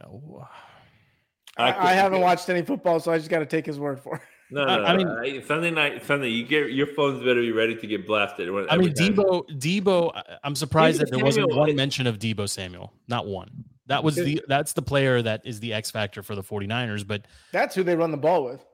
I, 0.00 1.68
I 1.70 1.72
couldn't 1.72 1.86
haven't 1.88 2.20
watched 2.20 2.48
any 2.48 2.62
football, 2.62 3.00
so 3.00 3.10
I 3.12 3.18
just 3.18 3.30
got 3.30 3.40
to 3.40 3.46
take 3.46 3.66
his 3.66 3.78
word 3.80 3.98
for 4.00 4.16
it. 4.16 4.22
No, 4.50 4.62
I- 4.62 4.76
no, 4.76 4.84
I 4.84 4.92
no. 4.92 4.96
mean- 4.96 5.08
I- 5.42 5.46
Sunday 5.46 5.70
night, 5.70 6.04
Sunday, 6.06 6.28
you 6.28 6.44
get 6.46 6.70
your 6.72 6.86
phones 6.86 7.18
better 7.20 7.40
be 7.40 7.52
ready 7.52 7.74
to 7.76 7.86
get 7.86 8.06
blasted. 8.06 8.50
when- 8.50 8.66
I 8.70 8.76
mean, 8.76 8.90
every 8.90 9.08
time. 9.14 9.16
Deebo, 9.16 9.48
Deebo. 9.58 10.12
I- 10.16 10.38
I'm 10.44 10.54
surprised 10.54 10.98
Deebo 10.98 11.00
that 11.00 11.10
there 11.10 11.24
wasn't 11.24 11.54
one 11.54 11.68
is- 11.70 11.74
mention 11.74 12.06
of 12.06 12.18
Deebo 12.18 12.48
Samuel. 12.48 12.92
Not 13.08 13.26
one. 13.26 13.64
That 13.86 14.04
was 14.04 14.16
the 14.16 14.42
that's 14.48 14.74
the 14.74 14.82
player 14.82 15.20
that 15.22 15.42
is 15.46 15.60
the 15.60 15.72
X 15.72 15.90
factor 15.90 16.22
for 16.22 16.34
the 16.34 16.42
49ers, 16.42 17.06
but 17.06 17.26
That's 17.52 17.74
who 17.74 17.82
they 17.82 17.96
run 17.96 18.10
the 18.10 18.16
ball 18.18 18.44
with. 18.44 18.64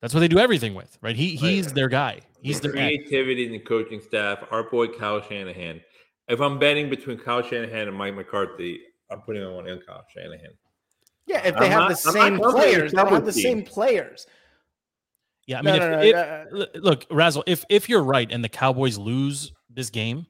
That's 0.00 0.14
what 0.14 0.20
they 0.20 0.28
do 0.28 0.38
everything 0.38 0.74
with, 0.74 0.96
right? 1.02 1.16
He 1.16 1.36
he's 1.36 1.66
Right. 1.66 1.74
their 1.74 1.88
guy. 1.88 2.20
He's 2.42 2.60
the 2.60 2.68
their 2.68 2.78
X. 2.82 2.96
creativity 3.08 3.46
in 3.46 3.52
the 3.52 3.58
coaching 3.58 4.00
staff. 4.00 4.38
Our 4.50 4.64
boy 4.70 4.88
Kyle 4.88 5.20
Shanahan. 5.20 5.80
If 6.28 6.40
I'm 6.40 6.58
betting 6.58 6.90
between 6.90 7.18
Kyle 7.18 7.42
Shanahan 7.42 7.88
and 7.88 7.96
Mike 7.96 8.14
McCarthy, 8.14 8.80
I'm 9.10 9.20
putting 9.22 9.42
on 9.42 9.54
one 9.54 9.68
on 9.68 9.80
Kyle 9.86 10.04
Shanahan. 10.14 10.50
Yeah, 11.26 11.38
if 11.46 11.54
they 11.56 11.66
I'm 11.66 11.70
have 11.72 11.80
not- 11.80 11.88
the 11.90 11.96
same 11.96 12.38
players, 12.38 12.92
they 12.92 12.96
don't 12.96 13.08
have 13.12 13.24
the 13.26 13.32
team. 13.32 13.42
same 13.42 13.62
players. 13.64 14.26
Yeah, 15.46 15.58
I 15.58 15.62
No, 15.62 15.72
mean, 15.72 15.80
no, 15.80 15.90
no, 15.90 16.02
if, 16.02 16.14
if, 16.14 16.74
uh, 16.74 16.78
look, 16.80 17.06
Razzle, 17.10 17.42
if 17.46 17.64
if 17.70 17.88
you're 17.88 18.02
right 18.02 18.30
and 18.30 18.44
the 18.44 18.48
Cowboys 18.50 18.98
lose 18.98 19.52
this 19.70 19.88
game, 19.90 20.26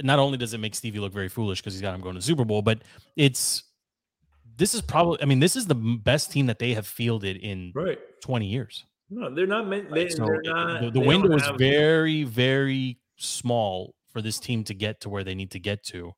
not 0.00 0.18
only 0.18 0.36
does 0.36 0.52
it 0.54 0.58
make 0.58 0.74
Stevie 0.74 0.98
look 0.98 1.12
very 1.12 1.28
foolish 1.28 1.60
because 1.60 1.74
he's 1.74 1.80
got 1.82 1.94
him 1.94 2.00
going 2.00 2.14
to 2.14 2.18
the 2.18 2.24
Super 2.24 2.44
Bowl, 2.44 2.60
but 2.62 2.82
it's 3.16 3.62
this 4.56 4.74
is 4.74 4.82
probably, 4.82 5.22
I 5.22 5.24
mean, 5.26 5.38
this 5.40 5.56
is 5.56 5.66
the 5.66 5.74
best 5.74 6.30
team 6.32 6.46
that 6.46 6.58
they 6.58 6.74
have 6.74 6.86
fielded 6.86 7.36
in 7.38 7.72
Right. 7.74 7.98
20 8.22 8.46
years. 8.46 8.84
No, 9.10 9.34
they're 9.34 9.46
not 9.46 9.66
meant. 9.68 9.92
They, 9.92 10.08
So 10.08 10.24
they're 10.24 10.40
not, 10.42 10.80
the, 10.80 10.90
the 10.90 11.00
they 11.00 11.06
window 11.06 11.36
is 11.36 11.46
very, 11.58 12.24
very 12.24 12.98
small 13.16 13.94
for 14.10 14.22
this 14.22 14.38
team 14.38 14.64
to 14.64 14.74
get 14.74 15.00
to 15.02 15.10
where 15.10 15.22
they 15.24 15.34
need 15.34 15.50
to 15.50 15.58
get 15.58 15.84
to. 15.84 16.14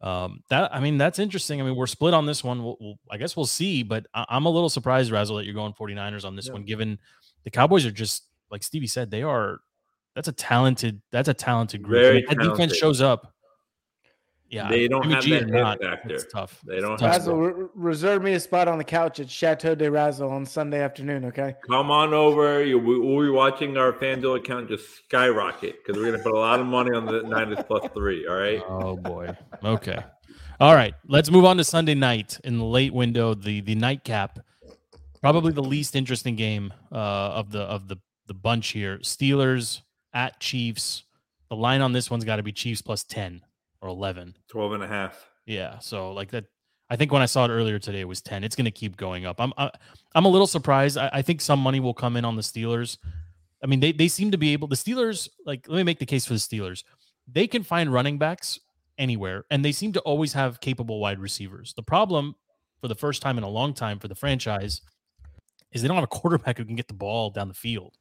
Um, 0.00 0.42
that 0.50 0.74
I 0.74 0.80
mean, 0.80 0.98
that's 0.98 1.18
interesting. 1.18 1.60
I 1.60 1.64
mean, 1.64 1.76
we're 1.76 1.86
split 1.86 2.14
on 2.14 2.26
this 2.26 2.42
one. 2.44 2.62
We'll, 2.62 2.76
we'll, 2.80 2.98
I 3.10 3.16
guess 3.16 3.36
we'll 3.36 3.46
see, 3.46 3.82
but 3.82 4.06
I, 4.14 4.24
I'm 4.28 4.46
a 4.46 4.50
little 4.50 4.68
surprised, 4.68 5.10
Razzle, 5.10 5.36
that 5.36 5.44
you're 5.44 5.54
going 5.54 5.72
49ers 5.72 6.24
on 6.24 6.36
this 6.36 6.46
Yeah. 6.46 6.54
one, 6.54 6.64
given 6.64 6.98
the 7.44 7.50
Cowboys 7.50 7.84
are 7.86 7.90
just 7.90 8.24
like 8.50 8.62
Stevie 8.62 8.86
said, 8.86 9.10
they 9.10 9.22
are. 9.22 9.58
That's 10.14 10.28
a 10.28 10.32
talented. 10.32 11.02
That's 11.10 11.28
a 11.28 11.34
talented 11.34 11.82
group. 11.82 12.00
Very 12.02 12.18
If 12.22 12.28
that 12.28 12.38
defense 12.38 12.76
shows 12.76 13.00
up. 13.00 13.33
Yeah, 14.54 14.68
They 14.68 14.86
don't 14.86 15.02
Jimmy 15.02 15.14
have 15.14 15.24
G 15.24 15.30
that 15.30 15.42
or 15.42 15.46
hit 15.46 15.52
not, 15.52 15.82
factor. 15.82 16.14
It's 16.14 16.32
tough. 16.32 16.60
They 16.64 16.80
don't 16.80 16.96
tough 16.96 17.12
have 17.12 17.22
spot. 17.22 17.34
Razzle, 17.34 17.40
re- 17.40 17.68
reserve 17.74 18.22
me 18.22 18.34
a 18.34 18.40
spot 18.40 18.68
on 18.68 18.78
the 18.78 18.84
couch 18.84 19.18
at 19.18 19.28
Chateau 19.28 19.74
de 19.74 19.90
Razzle 19.90 20.30
on 20.30 20.46
Sunday 20.46 20.80
afternoon, 20.80 21.24
okay? 21.24 21.56
Come 21.68 21.90
on 21.90 22.14
over. 22.14 22.64
You, 22.64 22.78
we, 22.78 23.00
we'll 23.00 23.24
be 23.24 23.30
watching 23.30 23.76
our 23.76 23.92
FanDuel 23.92 24.36
account 24.36 24.68
just 24.68 25.06
skyrocket 25.06 25.78
because 25.84 26.00
we're 26.00 26.06
going 26.06 26.18
to 26.18 26.22
put 26.22 26.32
a 26.32 26.38
lot 26.38 26.60
of 26.60 26.66
money 26.66 26.92
on 26.92 27.04
the 27.04 27.22
Niners 27.22 27.58
plus 27.66 27.84
three. 27.94 28.28
All 28.28 28.36
right. 28.36 28.62
Oh 28.68 28.94
boy. 28.94 29.36
Okay. 29.64 29.98
All 30.60 30.76
right. 30.76 30.94
Let's 31.08 31.32
move 31.32 31.44
on 31.44 31.56
to 31.56 31.64
Sunday 31.64 31.96
night 31.96 32.38
in 32.44 32.58
the 32.58 32.64
late 32.64 32.94
window, 32.94 33.34
the 33.34 33.60
the 33.60 33.74
nightcap. 33.74 34.38
Probably 35.20 35.50
the 35.50 35.64
least 35.64 35.96
interesting 35.96 36.36
game 36.36 36.72
uh, 36.92 36.94
of 36.94 37.50
the 37.50 37.62
of 37.62 37.88
the 37.88 37.96
the 38.28 38.34
bunch 38.34 38.68
here. 38.68 38.98
Steelers 38.98 39.80
at 40.12 40.38
Chiefs. 40.38 41.02
The 41.48 41.56
line 41.56 41.80
on 41.80 41.92
this 41.92 42.08
one's 42.08 42.24
got 42.24 42.36
to 42.36 42.44
be 42.44 42.52
Chiefs 42.52 42.82
plus 42.82 43.02
10 43.02 43.42
or 43.84 43.90
11. 43.90 44.34
12 44.48 44.72
and 44.72 44.82
a 44.82 44.88
half. 44.88 45.28
Yeah, 45.44 45.78
so 45.78 46.12
like 46.12 46.30
that 46.30 46.46
I 46.88 46.96
think 46.96 47.12
when 47.12 47.22
I 47.22 47.26
saw 47.26 47.44
it 47.44 47.50
earlier 47.50 47.78
today 47.78 48.00
it 48.00 48.08
was 48.08 48.22
10. 48.22 48.42
It's 48.42 48.56
going 48.56 48.64
to 48.64 48.70
keep 48.70 48.96
going 48.96 49.26
up. 49.26 49.40
I'm 49.40 49.52
I, 49.58 49.70
I'm 50.14 50.24
a 50.24 50.28
little 50.28 50.46
surprised. 50.46 50.96
I, 50.96 51.10
I 51.12 51.22
think 51.22 51.40
some 51.40 51.60
money 51.60 51.80
will 51.80 51.94
come 51.94 52.16
in 52.16 52.24
on 52.24 52.34
the 52.34 52.42
Steelers. 52.42 52.96
I 53.62 53.66
mean, 53.66 53.80
they 53.80 53.92
they 53.92 54.08
seem 54.08 54.30
to 54.30 54.38
be 54.38 54.54
able 54.54 54.68
the 54.68 54.74
Steelers 54.74 55.28
like 55.44 55.68
let 55.68 55.76
me 55.76 55.82
make 55.82 55.98
the 55.98 56.06
case 56.06 56.24
for 56.24 56.32
the 56.32 56.38
Steelers. 56.38 56.82
They 57.30 57.46
can 57.46 57.62
find 57.62 57.92
running 57.92 58.16
backs 58.16 58.58
anywhere 58.96 59.44
and 59.50 59.62
they 59.62 59.72
seem 59.72 59.92
to 59.92 60.00
always 60.00 60.32
have 60.32 60.60
capable 60.60 60.98
wide 60.98 61.18
receivers. 61.18 61.74
The 61.74 61.82
problem 61.82 62.34
for 62.80 62.88
the 62.88 62.94
first 62.94 63.20
time 63.20 63.36
in 63.36 63.44
a 63.44 63.48
long 63.48 63.74
time 63.74 63.98
for 63.98 64.08
the 64.08 64.14
franchise 64.14 64.80
is 65.72 65.82
they 65.82 65.88
don't 65.88 65.96
have 65.96 66.04
a 66.04 66.06
quarterback 66.06 66.56
who 66.56 66.64
can 66.64 66.76
get 66.76 66.88
the 66.88 66.94
ball 66.94 67.28
down 67.30 67.48
the 67.48 67.54
field. 67.54 67.98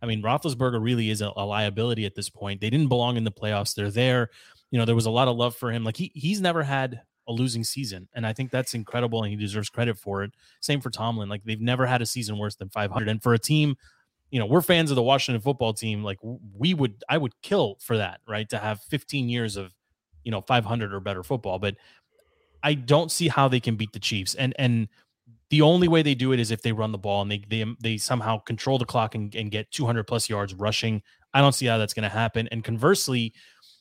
I 0.00 0.06
mean, 0.06 0.22
Roethlisberger 0.22 0.82
really 0.82 1.10
is 1.10 1.22
a, 1.22 1.32
a 1.34 1.44
liability 1.46 2.04
at 2.04 2.14
this 2.14 2.28
point. 2.28 2.60
They 2.60 2.68
didn't 2.68 2.88
belong 2.88 3.16
in 3.16 3.24
the 3.24 3.32
playoffs. 3.32 3.74
They're 3.74 3.90
there. 3.90 4.30
You 4.74 4.80
know, 4.80 4.84
there 4.84 4.96
was 4.96 5.06
a 5.06 5.10
lot 5.10 5.28
of 5.28 5.36
love 5.36 5.54
for 5.54 5.70
him. 5.70 5.84
Like 5.84 5.96
he 5.96 6.10
he's 6.16 6.40
never 6.40 6.64
had 6.64 7.02
a 7.28 7.32
losing 7.32 7.62
season, 7.62 8.08
and 8.12 8.26
I 8.26 8.32
think 8.32 8.50
that's 8.50 8.74
incredible, 8.74 9.22
and 9.22 9.30
he 9.30 9.36
deserves 9.36 9.70
credit 9.70 9.96
for 9.96 10.24
it. 10.24 10.32
Same 10.60 10.80
for 10.80 10.90
Tomlin. 10.90 11.28
Like 11.28 11.44
they've 11.44 11.60
never 11.60 11.86
had 11.86 12.02
a 12.02 12.06
season 12.06 12.38
worse 12.38 12.56
than 12.56 12.70
500. 12.70 13.08
And 13.08 13.22
for 13.22 13.34
a 13.34 13.38
team, 13.38 13.76
you 14.32 14.40
know, 14.40 14.46
we're 14.46 14.62
fans 14.62 14.90
of 14.90 14.96
the 14.96 15.02
Washington 15.04 15.40
football 15.40 15.74
team. 15.74 16.02
Like 16.02 16.18
we 16.22 16.74
would, 16.74 17.04
I 17.08 17.18
would 17.18 17.40
kill 17.40 17.76
for 17.78 17.96
that, 17.98 18.18
right? 18.26 18.48
To 18.48 18.58
have 18.58 18.80
15 18.80 19.28
years 19.28 19.56
of, 19.56 19.72
you 20.24 20.32
know, 20.32 20.40
500 20.40 20.92
or 20.92 20.98
better 20.98 21.22
football. 21.22 21.60
But 21.60 21.76
I 22.64 22.74
don't 22.74 23.12
see 23.12 23.28
how 23.28 23.46
they 23.46 23.60
can 23.60 23.76
beat 23.76 23.92
the 23.92 24.00
Chiefs. 24.00 24.34
And 24.34 24.54
and 24.58 24.88
the 25.50 25.62
only 25.62 25.86
way 25.86 26.02
they 26.02 26.16
do 26.16 26.32
it 26.32 26.40
is 26.40 26.50
if 26.50 26.62
they 26.62 26.72
run 26.72 26.90
the 26.90 26.98
ball 26.98 27.22
and 27.22 27.30
they 27.30 27.44
they 27.48 27.64
they 27.80 27.96
somehow 27.96 28.38
control 28.38 28.78
the 28.78 28.84
clock 28.84 29.14
and, 29.14 29.32
and 29.36 29.52
get 29.52 29.70
200 29.70 30.02
plus 30.02 30.28
yards 30.28 30.52
rushing. 30.52 31.00
I 31.32 31.40
don't 31.40 31.52
see 31.52 31.66
how 31.66 31.78
that's 31.78 31.94
going 31.94 32.02
to 32.02 32.08
happen. 32.08 32.48
And 32.50 32.64
conversely, 32.64 33.34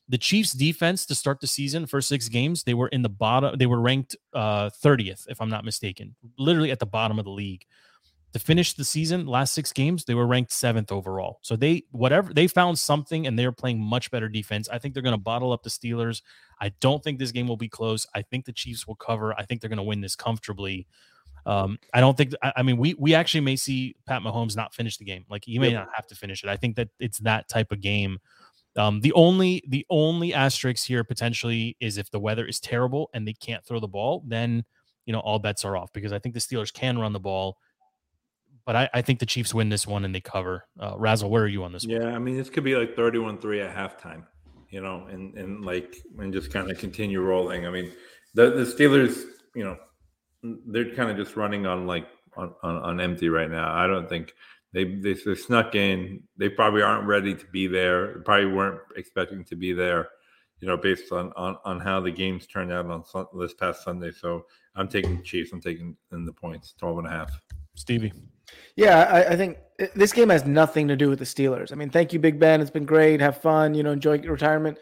the 0.10 0.18
Chiefs 0.18 0.52
defense 0.54 1.06
to 1.06 1.16
start 1.16 1.40
the 1.40 1.48
season 1.48 1.86
for 1.86 2.02
six 2.02 2.28
games, 2.30 2.64
they 2.64 2.74
were 2.74 2.90
in 2.90 3.02
the 3.04 3.10
bottom. 3.10 3.58
They 3.58 3.66
were 3.66 3.80
ranked 3.80 4.16
uh, 4.34 4.70
30th, 4.70 5.26
if 5.30 5.40
I'm 5.42 5.50
not 5.50 5.64
mistaken, 5.64 6.16
literally 6.38 6.72
at 6.72 6.80
the 6.80 6.86
bottom 6.86 7.20
of 7.20 7.26
the 7.26 7.32
league. 7.32 7.66
To 8.34 8.40
finish 8.40 8.74
the 8.74 8.84
season, 8.84 9.28
last 9.28 9.54
six 9.54 9.72
games, 9.72 10.06
they 10.06 10.16
were 10.16 10.26
ranked 10.26 10.52
seventh 10.52 10.92
overall. 10.92 11.38
So 11.44 11.56
they 11.56 11.84
whatever 11.92 12.34
they 12.34 12.48
found 12.48 12.80
something, 12.80 13.28
and 13.28 13.38
they're 13.38 13.52
playing 13.52 13.80
much 13.80 14.10
better 14.10 14.28
defense. 14.28 14.68
I 14.70 14.80
think 14.80 14.94
they're 14.96 15.04
going 15.04 15.14
to 15.14 15.22
bottle 15.22 15.52
up 15.54 15.62
the 15.62 15.70
Steelers. 15.70 16.24
I 16.60 16.70
don't 16.82 17.04
think 17.04 17.20
this 17.20 17.32
game 17.32 17.48
will 17.48 17.58
be 17.58 17.70
close. 17.70 18.08
I 18.16 18.24
think 18.24 18.46
the 18.46 18.52
Chiefs 18.52 18.88
will 18.88 18.96
cover. 18.96 19.34
I 19.40 19.46
think 19.46 19.62
they're 19.62 19.70
going 19.70 19.78
to 19.78 19.84
win 19.84 20.02
this 20.02 20.16
comfortably. 20.16 20.88
Um, 21.46 21.78
I 21.94 22.00
don't 22.00 22.18
think. 22.18 22.34
I, 22.42 22.54
I 22.58 22.64
mean, 22.64 22.78
we 22.78 22.96
we 22.96 23.14
actually 23.14 23.42
may 23.42 23.56
see 23.56 23.96
Pat 24.08 24.24
Mahomes 24.24 24.56
not 24.56 24.74
finish 24.74 24.98
the 24.98 25.06
game. 25.06 25.26
Like 25.30 25.46
he 25.46 25.60
may 25.60 25.68
Yep. 25.70 25.74
not 25.86 25.90
have 25.96 26.08
to 26.08 26.16
finish 26.16 26.44
it. 26.44 26.50
I 26.50 26.58
think 26.58 26.76
that 26.78 26.90
it's 27.00 27.20
that 27.20 27.48
type 27.50 27.72
of 27.72 27.82
game. 27.82 28.18
Um, 28.76 29.02
the 29.02 29.14
only 29.14 29.64
the 29.68 29.86
only 29.90 30.34
asterisk 30.34 30.86
here 30.88 31.04
potentially 31.04 31.78
is 31.80 31.98
if 31.98 32.10
the 32.10 32.20
weather 32.20 32.46
is 32.46 32.60
terrible 32.60 33.10
and 33.14 33.28
they 33.28 33.34
can't 33.34 33.64
throw 33.64 33.80
the 33.80 33.88
ball, 33.88 34.24
then 34.28 34.64
you 35.06 35.14
know 35.14 35.20
all 35.20 35.40
bets 35.40 35.64
are 35.64 35.78
off 35.78 35.94
because 35.94 36.12
I 36.12 36.20
think 36.20 36.34
the 36.34 36.42
Steelers 36.42 36.74
can 36.74 36.98
run 36.98 37.14
the 37.14 37.20
ball. 37.20 37.58
But 38.66 38.76
I, 38.76 38.90
I 38.94 39.02
think 39.02 39.20
the 39.20 39.26
Chiefs 39.26 39.54
win 39.54 39.70
this 39.70 39.86
one 39.86 40.06
and 40.06 40.16
they 40.16 40.22
cover. 40.22 40.66
Uh, 40.80 40.96
Razzle, 40.98 41.30
where 41.30 41.44
are 41.44 41.48
you 41.48 41.64
on 41.66 41.74
this 41.74 41.86
one? 41.86 42.02
Yeah, 42.02 42.08
I 42.16 42.20
mean, 42.20 42.38
this 42.38 42.50
could 42.50 42.64
be 42.64 42.76
like 42.76 42.96
31 42.96 43.40
3 43.40 43.60
at 43.62 43.76
halftime, 43.76 44.24
you 44.70 44.80
know, 44.80 45.06
and, 45.12 45.38
and 45.38 45.66
like, 45.66 45.98
and 46.18 46.32
just 46.32 46.52
kind 46.52 46.72
of 46.72 46.78
continue 46.78 47.20
rolling. 47.20 47.68
I 47.68 47.70
mean, 47.70 47.92
the, 48.36 48.52
the 48.52 48.64
Steelers, 48.64 49.26
you 49.54 49.66
know, 49.66 49.78
they're 50.68 50.96
kind 50.96 51.12
of 51.12 51.18
just 51.18 51.36
running 51.36 51.66
on 51.66 51.88
like 51.88 52.08
on, 52.38 52.54
on, 52.64 52.78
on 52.78 53.02
empty 53.02 53.28
right 53.28 53.50
now. 53.50 53.74
I 53.74 53.86
don't 53.86 54.08
think 54.08 54.34
they, 54.74 54.84
they, 54.84 55.14
they 55.14 55.36
snuck 55.36 55.76
in. 55.76 56.24
They 56.38 56.50
probably 56.50 56.82
aren't 56.82 57.08
ready 57.08 57.36
to 57.36 57.46
be 57.48 57.68
there. 57.68 58.16
They 58.16 58.22
probably 58.22 58.48
weren't 58.48 58.82
expecting 58.96 59.44
to 59.46 59.56
be 59.56 59.72
there, 59.72 60.10
you 60.60 60.68
know, 60.68 60.78
based 60.78 61.12
on, 61.12 61.32
on, 61.36 61.58
on 61.64 61.80
how 61.80 62.00
the 62.00 62.12
games 62.12 62.48
turned 62.48 62.72
out 62.72 62.88
on 62.88 63.06
Sun- 63.06 63.28
this 63.38 63.54
past 63.54 63.84
Sunday. 63.84 64.12
So 64.12 64.46
I'm 64.76 64.88
taking 64.88 65.24
Chiefs. 65.24 65.54
I'm 65.54 65.62
taking 65.62 65.96
in 66.12 66.26
the 66.26 66.34
points, 66.34 66.74
12 66.80 67.00
and 67.00 67.08
a 67.08 67.12
half. 67.12 67.40
Stevie. 67.76 68.14
Yeah, 68.76 69.04
I, 69.04 69.34
I 69.34 69.36
think 69.36 69.58
uh, 69.80 69.86
this 69.96 70.14
game 70.14 70.30
has 70.30 70.46
nothing 70.46 70.88
to 70.88 70.96
do 70.96 71.10
with 71.10 71.20
the 71.20 71.26
Steelers. 71.26 71.72
I 71.72 71.76
mean, 71.76 71.90
thank 71.90 72.14
you, 72.14 72.20
Big 72.20 72.40
Ben. 72.40 72.62
It's 72.62 72.72
been 72.72 72.86
great. 72.86 73.22
Have 73.22 73.42
fun. 73.42 73.74
You 73.74 73.84
know, 73.84 73.92
enjoy 73.92 74.20
retirement. 74.20 74.78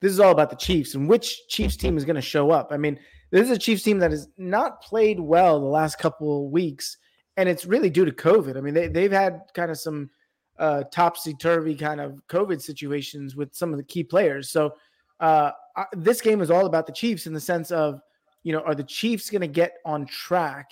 This 0.00 0.12
is 0.12 0.20
all 0.20 0.32
about 0.32 0.50
the 0.50 0.56
Chiefs 0.56 0.94
and 0.94 1.08
which 1.08 1.48
Chiefs 1.48 1.76
team 1.76 1.96
is 1.96 2.04
going 2.04 2.16
to 2.16 2.22
show 2.22 2.50
up. 2.50 2.68
I 2.70 2.76
mean, 2.76 2.98
this 3.30 3.42
is 3.42 3.50
a 3.50 3.58
Chiefs 3.58 3.82
team 3.82 3.98
that 4.00 4.10
has 4.10 4.28
not 4.36 4.82
played 4.82 5.18
well 5.18 5.58
the 5.58 5.66
last 5.66 5.98
couple 5.98 6.44
of 6.44 6.52
weeks, 6.52 6.98
and 7.36 7.48
it's 7.48 7.66
really 7.66 7.90
due 7.90 8.04
to 8.04 8.12
COVID. 8.12 8.56
I 8.56 8.60
mean, 8.60 8.74
they 8.74 8.88
they've 8.88 9.12
had 9.12 9.42
kind 9.54 9.70
of 9.70 9.78
some 9.78 10.10
uh, 10.58 10.84
topsy 10.92 11.34
turvy 11.34 11.74
kind 11.74 12.00
of 12.00 12.20
COVID 12.28 12.62
situations 12.62 13.36
with 13.36 13.54
some 13.54 13.72
of 13.72 13.78
the 13.78 13.84
key 13.84 14.02
players. 14.02 14.50
So 14.50 14.74
uh, 15.20 15.50
I, 15.76 15.84
this 15.92 16.20
game 16.20 16.40
is 16.40 16.50
all 16.50 16.66
about 16.66 16.86
the 16.86 16.92
Chiefs 16.92 17.26
in 17.26 17.34
the 17.34 17.40
sense 17.40 17.70
of, 17.70 18.00
you 18.42 18.52
know, 18.52 18.60
are 18.60 18.74
the 18.74 18.84
Chiefs 18.84 19.30
going 19.30 19.42
to 19.42 19.48
get 19.48 19.74
on 19.84 20.06
track? 20.06 20.70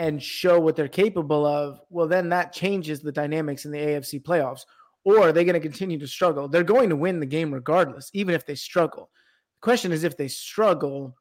and 0.00 0.22
show 0.22 0.58
what 0.58 0.76
they're 0.76 0.88
capable 0.88 1.44
of, 1.44 1.78
well, 1.90 2.08
then 2.08 2.30
that 2.30 2.54
changes 2.54 3.00
the 3.00 3.12
dynamics 3.12 3.66
in 3.66 3.70
the 3.70 3.78
AFC 3.78 4.22
playoffs. 4.22 4.64
Or 5.04 5.20
are 5.20 5.32
they 5.32 5.44
going 5.44 5.54
to 5.54 5.60
continue 5.60 5.98
to 5.98 6.06
struggle? 6.06 6.48
They're 6.48 6.62
going 6.62 6.88
to 6.88 6.96
win 6.96 7.20
the 7.20 7.26
game 7.26 7.52
regardless, 7.52 8.10
even 8.14 8.34
if 8.34 8.46
they 8.46 8.54
struggle. 8.54 9.10
The 9.60 9.64
question 9.64 9.92
is 9.92 10.02
if 10.02 10.16
they 10.16 10.28
struggle, 10.28 11.18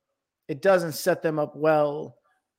it 0.47 0.61
doesn't 0.61 0.93
set 0.93 1.21
them 1.21 1.39
up 1.39 1.57
well 1.57 2.15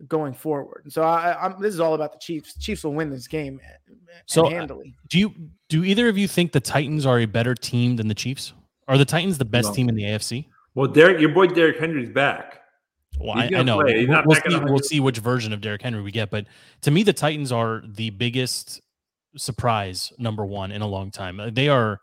going 0.08 0.34
forward. 0.34 0.84
So 0.88 1.02
I, 1.02 1.36
I'm, 1.44 1.60
this 1.60 1.74
is 1.74 1.80
all 1.80 1.94
about 1.94 2.12
the 2.12 2.18
Chiefs. 2.18 2.54
Chiefs 2.58 2.84
will 2.84 2.94
win 2.94 3.10
this 3.10 3.26
game 3.28 3.60
eh, 3.64 3.94
So, 4.26 4.46
uh, 4.46 4.50
handily. 4.50 4.94
Do 5.08 5.18
you 5.18 5.34
do 5.68 5.84
either 5.84 6.08
of 6.08 6.16
you 6.18 6.26
think 6.28 6.52
the 6.52 6.60
Titans 6.60 7.06
are 7.06 7.20
a 7.20 7.26
better 7.26 7.54
team 7.54 7.96
than 7.96 8.08
the 8.08 8.14
Chiefs? 8.14 8.52
Are 8.88 8.98
the 8.98 9.04
Titans 9.04 9.38
the 9.38 9.44
best 9.44 9.68
No. 9.68 9.74
team 9.74 9.88
in 9.88 9.94
the 9.94 10.02
AFC? 10.04 10.46
Well, 10.74 10.88
Derrick, 10.88 11.20
your 11.20 11.30
boy 11.30 11.46
Derrick 11.48 11.78
Henry's 11.78 12.08
back. 12.10 12.60
Well, 13.18 13.32
I, 13.36 13.50
I 13.54 13.62
know. 13.62 13.76
We'll, 13.78 14.22
we'll 14.24 14.40
see, 14.40 14.58
we'll 14.64 14.78
see 14.78 15.00
which 15.00 15.18
version 15.18 15.52
of 15.52 15.60
Derrick 15.60 15.82
Henry 15.82 16.00
we 16.00 16.10
get. 16.10 16.30
But 16.30 16.46
to 16.82 16.90
me, 16.90 17.02
the 17.02 17.12
Titans 17.12 17.52
are 17.52 17.82
the 17.86 18.10
biggest 18.10 18.80
surprise 19.36 20.12
number 20.18 20.44
one 20.46 20.72
in 20.72 20.80
a 20.82 20.86
long 20.86 21.10
time. 21.10 21.38
Uh, 21.40 21.50
They 21.50 21.68
are, 21.68 22.00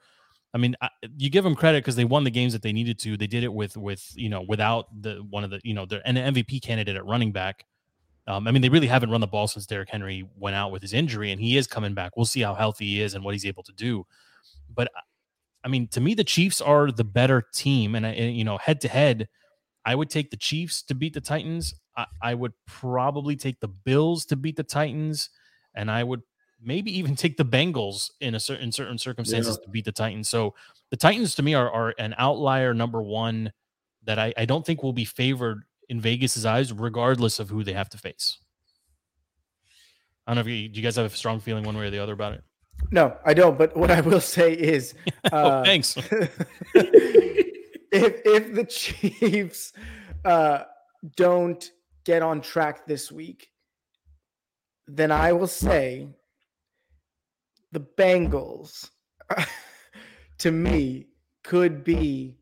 I 0.53 0.57
mean, 0.59 0.75
I- 0.81 0.89
you 1.17 1.29
give 1.29 1.43
them 1.43 1.55
credit 1.55 1.83
because 1.83 1.95
they 1.95 2.05
won 2.05 2.23
the 2.23 2.29
games 2.29 2.53
that 2.53 2.61
they 2.61 2.73
needed 2.73 2.99
to. 2.99 3.17
They 3.17 3.27
did 3.27 3.43
it 3.43 3.51
with 3.53 3.75
with 3.77 4.05
you 4.15 4.29
know 4.29 4.41
without 4.47 4.85
the 5.01 5.25
one 5.29 5.43
of 5.43 5.49
the 5.49 5.59
you 5.63 5.73
know 5.73 5.85
the 5.85 6.05
an 6.07 6.15
MVP 6.15 6.61
candidate 6.61 6.95
at 6.95 7.05
running 7.05 7.31
back. 7.31 7.65
Um, 8.27 8.47
I 8.47 8.51
mean, 8.51 8.61
they 8.61 8.69
really 8.69 8.87
haven't 8.87 9.09
run 9.09 9.21
the 9.21 9.27
ball 9.27 9.47
since 9.47 9.65
Derrick 9.65 9.89
Henry 9.89 10.27
went 10.37 10.55
out 10.55 10.71
with 10.71 10.81
his 10.81 10.93
injury, 10.93 11.31
and 11.31 11.39
he 11.39 11.57
is 11.57 11.65
coming 11.65 11.93
back. 11.93 12.17
We'll 12.17 12.25
see 12.25 12.41
how 12.41 12.53
healthy 12.53 12.85
he 12.85 13.01
is 13.01 13.13
and 13.13 13.23
what 13.23 13.33
he's 13.33 13.45
able 13.45 13.63
to 13.63 13.71
do. 13.71 14.05
But 14.73 14.89
uh, 14.95 15.01
I 15.63 15.69
mean, 15.69 15.87
to 15.89 16.01
me, 16.01 16.13
the 16.13 16.23
Chiefs 16.23 16.59
are 16.59 16.91
the 16.91 17.03
better 17.03 17.43
team, 17.53 17.95
and, 17.95 18.05
and 18.05 18.35
you 18.35 18.43
know, 18.43 18.57
head 18.57 18.81
to 18.81 18.89
head, 18.89 19.29
I 19.85 19.95
would 19.95 20.09
take 20.09 20.29
the 20.29 20.37
Chiefs 20.37 20.81
to 20.83 20.95
beat 20.95 21.13
the 21.13 21.21
Titans. 21.21 21.73
I, 21.95 22.05
I 22.21 22.33
would 22.33 22.53
probably 22.65 23.37
take 23.37 23.61
the 23.61 23.69
Bills 23.69 24.25
to 24.25 24.35
beat 24.35 24.57
the 24.57 24.63
Titans, 24.63 25.29
and 25.73 25.89
I 25.89 26.03
would 26.03 26.21
maybe 26.61 26.97
even 26.97 27.15
take 27.15 27.37
the 27.37 27.45
Bengals 27.45 28.11
in 28.19 28.35
a 28.35 28.39
certain 28.39 28.71
certain 28.71 28.97
circumstances 28.97 29.57
to 29.57 29.69
beat 29.69 29.85
the 29.85 29.91
Titans. 29.91 30.27
So 30.27 30.53
the 30.89 30.97
Titans 30.97 31.35
to 31.35 31.43
me 31.43 31.53
are, 31.53 31.71
are 31.71 31.93
an 31.97 32.13
outlier 32.17 32.73
number 32.73 33.01
one 33.01 33.53
that 34.03 34.19
I, 34.19 34.33
I 34.37 34.45
don't 34.45 34.65
think 34.65 34.83
will 34.83 34.93
be 34.93 35.05
favored 35.05 35.63
in 35.89 36.01
Vegas's 36.01 36.45
eyes, 36.45 36.73
regardless 36.73 37.39
of 37.39 37.49
who 37.49 37.63
they 37.63 37.73
have 37.73 37.89
to 37.89 37.97
face. 37.97 38.39
I 40.25 40.31
don't 40.31 40.35
know 40.35 40.41
if 40.41 40.47
you, 40.47 40.67
do 40.67 40.77
you 40.79 40.83
guys 40.83 40.97
have 40.97 41.05
a 41.05 41.09
strong 41.09 41.39
feeling 41.39 41.63
one 41.63 41.77
way 41.77 41.87
or 41.87 41.89
the 41.89 41.99
other 41.99 42.13
about 42.13 42.33
it. 42.33 42.43
No, 42.91 43.17
I 43.25 43.33
don't. 43.33 43.57
But 43.57 43.75
what 43.75 43.91
I 43.91 44.01
will 44.01 44.21
say 44.21 44.53
is, 44.53 44.93
oh, 45.31 45.37
uh, 45.37 45.63
thanks. 45.63 45.97
if 46.75 47.01
if 47.91 48.53
the 48.53 48.65
Chiefs 48.65 49.73
uh, 50.25 50.63
don't 51.15 51.71
get 52.03 52.21
on 52.21 52.41
track 52.41 52.85
this 52.85 53.11
week, 53.11 53.49
then 54.87 55.11
I 55.11 55.33
will 55.33 55.47
say 55.47 56.07
the 57.71 57.79
Bengals, 57.79 58.89
to 60.39 60.51
me, 60.51 61.07
could 61.43 61.83
be 61.83 62.37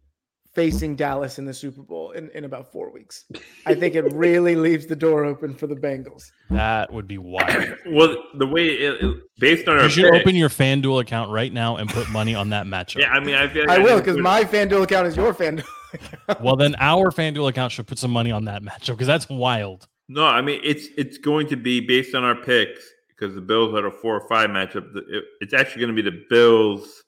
facing 0.56 0.96
Dallas 0.96 1.38
in 1.38 1.46
the 1.46 1.54
Super 1.54 1.82
Bowl 1.84 2.12
in, 2.12 2.30
in 2.32 2.46
about 2.46 2.72
four 2.72 2.90
weeks. 2.92 3.26
I 3.66 3.76
think 3.76 3.94
it 3.94 4.12
really 4.14 4.56
leaves 4.68 4.86
the 4.88 4.96
door 4.96 5.26
open 5.26 5.54
for 5.54 5.68
the 5.68 5.76
Bengals. 5.76 6.32
That 6.50 6.92
would 6.92 7.08
be 7.08 7.18
wild. 7.18 7.76
Well, 7.88 8.16
the 8.36 8.48
way 8.48 8.68
it, 8.70 9.04
it- 9.04 9.18
based 9.38 9.68
on 9.68 9.78
our 9.78 9.84
You 9.84 9.90
should 9.90 10.12
pick- 10.12 10.22
open 10.22 10.36
your 10.36 10.50
FanDuel 10.50 11.02
account 11.02 11.30
right 11.30 11.52
now 11.54 11.76
and 11.78 11.88
put 11.90 12.10
money 12.10 12.34
on 12.34 12.50
that 12.50 12.66
matchup. 12.66 13.02
Yeah, 13.02 13.10
I 13.12 13.20
mean, 13.20 13.36
I 13.36 13.48
feel 13.48 13.68
like 13.68 13.80
I 13.80 13.84
will 13.84 14.00
because 14.00 14.18
my 14.18 14.44
FanDuel 14.44 14.84
account 14.84 15.08
is 15.08 15.16
your 15.16 15.34
FanDuel. 15.34 15.66
account. 15.94 16.42
Well, 16.42 16.56
then 16.56 16.76
our 16.80 17.12
FanDuel 17.12 17.50
account 17.50 17.72
should 17.74 17.86
put 17.86 18.00
some 18.00 18.12
money 18.12 18.32
on 18.32 18.46
that 18.46 18.64
matchup 18.64 18.88
because 18.94 19.08
that's 19.08 19.30
wild. 19.30 19.88
No, 20.08 20.26
I 20.26 20.42
mean 20.42 20.62
it's 20.64 20.88
it's 20.98 21.18
going 21.18 21.48
to 21.50 21.56
be 21.58 21.80
based 21.82 22.16
on 22.16 22.24
our 22.24 22.36
picks 22.36 22.82
because 23.10 23.34
the 23.36 23.42
Bills 23.42 23.74
had 23.76 23.86
a 23.86 23.92
four 23.92 24.16
or 24.20 24.28
five 24.30 24.50
matchup. 24.50 24.96
it- 24.96 25.24
it's 25.42 25.54
actually 25.54 25.82
going 25.86 25.96
to 25.96 26.02
be 26.02 26.10
the 26.10 26.24
Bills, 26.30 27.04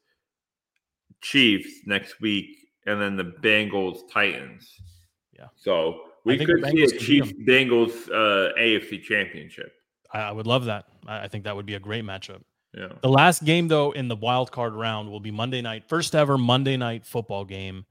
Chiefs 1.21 1.69
next 1.85 2.21
week, 2.21 2.56
and 2.88 2.99
then 2.99 3.15
the 3.15 3.23
Bengals 3.23 3.99
Titans. 4.11 4.67
Yeah. 5.38 5.47
So 5.55 6.01
we 6.23 6.43
could 6.43 6.65
see 6.71 6.83
a 6.83 6.88
Chiefs 6.88 7.31
Bengals 7.47 8.09
uh, 8.09 8.53
AFC 8.57 9.03
Championship. 9.03 9.71
I, 10.11 10.31
would 10.31 10.47
love 10.47 10.65
that. 10.65 10.85
I, 11.05 11.23
I 11.23 11.27
think 11.27 11.43
that 11.43 11.55
would 11.55 11.65
be 11.65 11.75
a 11.75 11.79
great 11.79 12.03
matchup. 12.03 12.41
Yeah. 12.73 12.89
The 13.01 13.09
last 13.09 13.43
game, 13.43 13.67
though, 13.67 13.91
in 13.91 14.07
the 14.07 14.15
wild 14.15 14.51
card 14.51 14.73
round 14.73 15.09
will 15.09 15.19
be 15.19 15.31
Monday 15.31 15.61
night, 15.61 15.83
first 15.88 16.15
ever 16.15 16.38
Monday 16.38 16.77
night 16.77 17.05
football 17.05 17.45
game, 17.45 17.85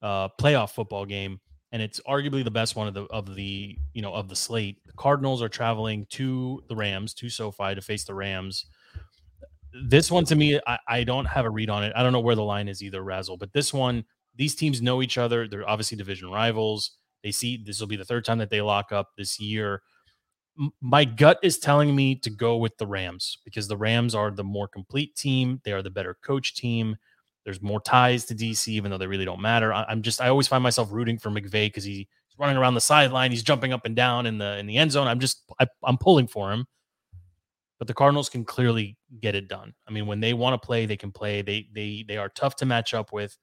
uh, 0.00 0.28
playoff 0.40 0.70
football 0.70 1.04
game, 1.04 1.40
and 1.70 1.80
it's 1.82 2.00
arguably 2.00 2.42
the 2.42 2.50
best 2.50 2.74
one 2.74 2.88
of 2.88 2.94
the 2.94 3.04
of 3.04 3.34
the 3.34 3.76
you 3.92 4.02
know 4.02 4.12
of 4.12 4.28
the 4.28 4.36
slate. 4.36 4.78
The 4.86 4.92
Cardinals 4.94 5.42
are 5.42 5.48
traveling 5.48 6.06
to 6.10 6.62
the 6.68 6.76
Rams, 6.76 7.14
to 7.14 7.28
SoFi, 7.28 7.74
to 7.74 7.82
face 7.82 8.04
the 8.04 8.14
Rams. 8.14 8.66
This 9.86 10.10
one 10.10 10.24
to 10.26 10.34
me, 10.34 10.60
I, 10.66 10.78
I 10.88 11.04
don't 11.04 11.24
have 11.26 11.44
a 11.44 11.50
read 11.50 11.70
on 11.70 11.84
it. 11.84 11.92
I 11.94 12.02
don't 12.02 12.12
know 12.12 12.20
where 12.20 12.34
the 12.34 12.42
line 12.42 12.68
is 12.68 12.82
either, 12.82 13.02
Razzle. 13.02 13.38
But 13.38 13.52
this 13.52 13.72
one, 13.72 14.04
these 14.36 14.54
teams 14.54 14.82
know 14.82 15.02
each 15.02 15.18
other. 15.18 15.46
They're 15.46 15.68
obviously 15.68 15.96
division 15.96 16.30
rivals. 16.30 16.92
They 17.22 17.30
see 17.30 17.56
this 17.56 17.80
will 17.80 17.86
be 17.86 17.96
the 17.96 18.04
third 18.04 18.24
time 18.24 18.38
that 18.38 18.50
they 18.50 18.60
lock 18.60 18.92
up 18.92 19.10
this 19.16 19.38
year 19.38 19.82
my 20.80 21.04
gut 21.04 21.38
is 21.42 21.58
telling 21.58 21.94
me 21.94 22.14
to 22.16 22.30
go 22.30 22.56
with 22.56 22.76
the 22.76 22.86
Rams 22.86 23.38
because 23.44 23.68
the 23.68 23.76
Rams 23.76 24.14
are 24.14 24.30
the 24.30 24.44
more 24.44 24.68
complete 24.68 25.16
team. 25.16 25.60
They 25.64 25.72
are 25.72 25.82
the 25.82 25.90
better 25.90 26.16
coach 26.22 26.54
team. 26.54 26.96
There's 27.44 27.62
more 27.62 27.80
ties 27.80 28.26
to 28.26 28.34
DC, 28.34 28.68
even 28.68 28.90
though 28.90 28.98
they 28.98 29.06
really 29.06 29.24
don't 29.24 29.40
matter. 29.40 29.72
I, 29.72 29.90
am 29.90 30.02
just 30.02 30.20
I 30.20 30.28
always 30.28 30.46
find 30.46 30.62
myself 30.62 30.92
rooting 30.92 31.18
for 31.18 31.30
McVay 31.30 31.66
because 31.66 31.84
he's 31.84 32.06
running 32.38 32.56
around 32.56 32.74
the 32.74 32.80
sideline, 32.80 33.30
he's 33.30 33.42
jumping 33.42 33.72
up 33.72 33.84
and 33.84 33.96
down 33.96 34.26
in 34.26 34.38
the 34.38 34.58
in 34.58 34.66
the 34.66 34.76
end 34.76 34.92
zone. 34.92 35.06
I'm 35.06 35.20
just 35.20 35.42
I, 35.58 35.66
I'm 35.82 35.98
pulling 35.98 36.26
for 36.26 36.52
him. 36.52 36.66
But 37.78 37.88
the 37.88 37.94
Cardinals 37.94 38.28
can 38.28 38.44
clearly 38.44 38.96
get 39.20 39.34
it 39.34 39.48
done. 39.48 39.74
I 39.88 39.90
mean, 39.90 40.06
when 40.06 40.20
they 40.20 40.34
want 40.34 40.60
to 40.60 40.64
play, 40.64 40.86
they 40.86 40.96
can 40.96 41.10
play. 41.10 41.42
They 41.42 41.68
they 41.72 42.04
they 42.06 42.16
are 42.16 42.28
tough 42.28 42.56
to 42.56 42.66
match 42.66 42.94
up 42.94 43.12
with 43.12 43.36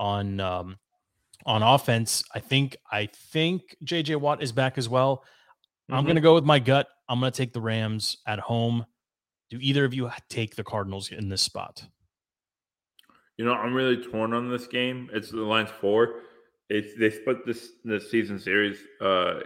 on 0.00 0.40
um, 0.40 0.76
on 1.46 1.62
offense. 1.62 2.24
I 2.34 2.40
think 2.40 2.76
I 2.90 3.06
think 3.06 3.76
JJ 3.84 4.16
Watt 4.16 4.42
is 4.42 4.50
back 4.50 4.78
as 4.78 4.88
well. 4.88 5.22
I'm 5.88 6.02
Mhm. 6.02 6.06
going 6.06 6.16
to 6.16 6.22
go 6.22 6.34
with 6.34 6.44
my 6.44 6.58
gut. 6.58 6.88
I'm 7.08 7.20
going 7.20 7.30
to 7.30 7.36
take 7.36 7.52
the 7.52 7.60
Rams 7.60 8.18
at 8.26 8.38
home. 8.38 8.86
Do 9.50 9.58
either 9.60 9.84
of 9.84 9.92
you 9.94 10.10
take 10.28 10.54
the 10.56 10.64
Cardinals 10.64 11.10
in 11.10 11.28
this 11.28 11.42
spot? 11.42 11.84
You 13.36 13.44
know, 13.44 13.52
I'm 13.54 13.74
really 13.74 13.96
torn 14.02 14.32
on 14.32 14.50
this 14.50 14.66
game. 14.66 15.08
It's 15.12 15.30
the 15.30 15.38
line's 15.38 15.70
four. 15.80 16.22
It's 16.68 16.94
they 16.98 17.10
split 17.10 17.44
this 17.46 17.72
the 17.84 18.00
season 18.00 18.38
series. 18.38 18.78
Uh, 19.00 19.40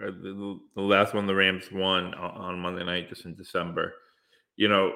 uh, 0.00 0.10
the, 0.10 0.58
the 0.76 0.82
last 0.82 1.14
one 1.14 1.26
the 1.26 1.34
Rams 1.34 1.72
won 1.72 2.14
on, 2.14 2.30
on 2.30 2.58
Monday 2.60 2.84
night, 2.84 3.08
just 3.08 3.24
in 3.24 3.34
December. 3.34 3.94
You 4.56 4.68
know, 4.68 4.92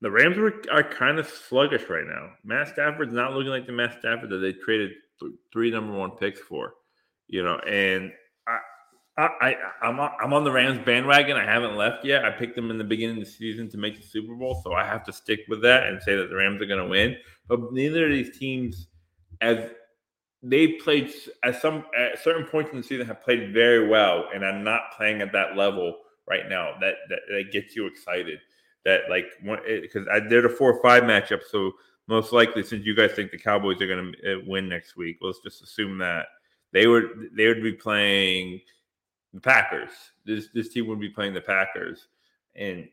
the 0.00 0.10
Rams 0.10 0.38
are 0.70 0.82
kind 0.82 1.18
of 1.18 1.28
sluggish 1.28 1.88
right 1.88 2.06
now. 2.06 2.30
Matt 2.44 2.68
Stafford's 2.68 3.12
not 3.12 3.34
looking 3.34 3.50
like 3.50 3.66
the 3.66 3.72
Matt 3.72 3.98
Stafford 3.98 4.30
that 4.30 4.38
they 4.38 4.52
traded 4.52 4.92
th- 5.20 5.32
three 5.52 5.70
number 5.70 5.92
one 5.92 6.12
picks 6.12 6.40
for. 6.40 6.74
You 7.28 7.44
know, 7.44 7.58
and 7.58 8.10
I, 8.48 8.58
I, 9.16 9.28
I 9.40 9.56
I'm 9.82 10.00
on, 10.00 10.10
I'm 10.20 10.32
on 10.32 10.44
the 10.44 10.50
Rams 10.50 10.80
bandwagon. 10.84 11.36
I 11.36 11.44
haven't 11.44 11.76
left 11.76 12.04
yet. 12.04 12.24
I 12.24 12.30
picked 12.30 12.56
them 12.56 12.70
in 12.70 12.78
the 12.78 12.84
beginning 12.84 13.18
of 13.18 13.24
the 13.24 13.30
season 13.30 13.68
to 13.70 13.78
make 13.78 13.96
the 14.00 14.06
Super 14.06 14.34
Bowl, 14.34 14.60
so 14.64 14.72
I 14.72 14.84
have 14.84 15.04
to 15.04 15.12
stick 15.12 15.40
with 15.48 15.62
that 15.62 15.86
and 15.86 16.02
say 16.02 16.16
that 16.16 16.30
the 16.30 16.36
Rams 16.36 16.62
are 16.62 16.66
going 16.66 16.82
to 16.82 16.88
win. 16.88 17.16
But 17.46 17.72
neither 17.72 18.06
of 18.06 18.12
these 18.12 18.36
teams, 18.36 18.88
as 19.40 19.70
they 20.42 20.68
played 20.68 21.12
at 21.44 21.60
some 21.60 21.84
at 21.96 22.18
certain 22.18 22.46
points 22.46 22.70
in 22.70 22.78
the 22.78 22.82
season, 22.82 23.06
have 23.06 23.22
played 23.22 23.52
very 23.52 23.86
well, 23.86 24.28
and 24.34 24.44
I'm 24.44 24.64
not 24.64 24.92
playing 24.96 25.20
at 25.20 25.32
that 25.32 25.56
level 25.56 25.98
right 26.28 26.48
now. 26.48 26.72
That 26.80 26.94
that, 27.10 27.20
that 27.28 27.52
gets 27.52 27.76
you 27.76 27.86
excited. 27.86 28.38
That 28.84 29.02
like 29.10 29.26
because 29.82 30.06
they're 30.28 30.42
the 30.42 30.48
four 30.48 30.72
or 30.72 30.82
five 30.82 31.02
matchup, 31.02 31.40
so 31.50 31.72
most 32.06 32.32
likely 32.32 32.62
since 32.62 32.84
you 32.86 32.94
guys 32.96 33.12
think 33.12 33.30
the 33.30 33.38
Cowboys 33.38 33.80
are 33.80 33.86
going 33.86 34.12
to 34.12 34.34
uh, 34.34 34.38
win 34.46 34.68
next 34.68 34.96
week, 34.96 35.18
let's 35.20 35.40
just 35.40 35.62
assume 35.62 35.98
that 35.98 36.26
they 36.72 36.86
would 36.86 37.30
they 37.36 37.46
would 37.46 37.62
be 37.62 37.72
playing 37.72 38.60
the 39.34 39.40
Packers. 39.40 39.90
This 40.24 40.48
this 40.54 40.70
team 40.70 40.86
would 40.88 41.00
be 41.00 41.10
playing 41.10 41.34
the 41.34 41.40
Packers, 41.40 42.08
and 42.56 42.88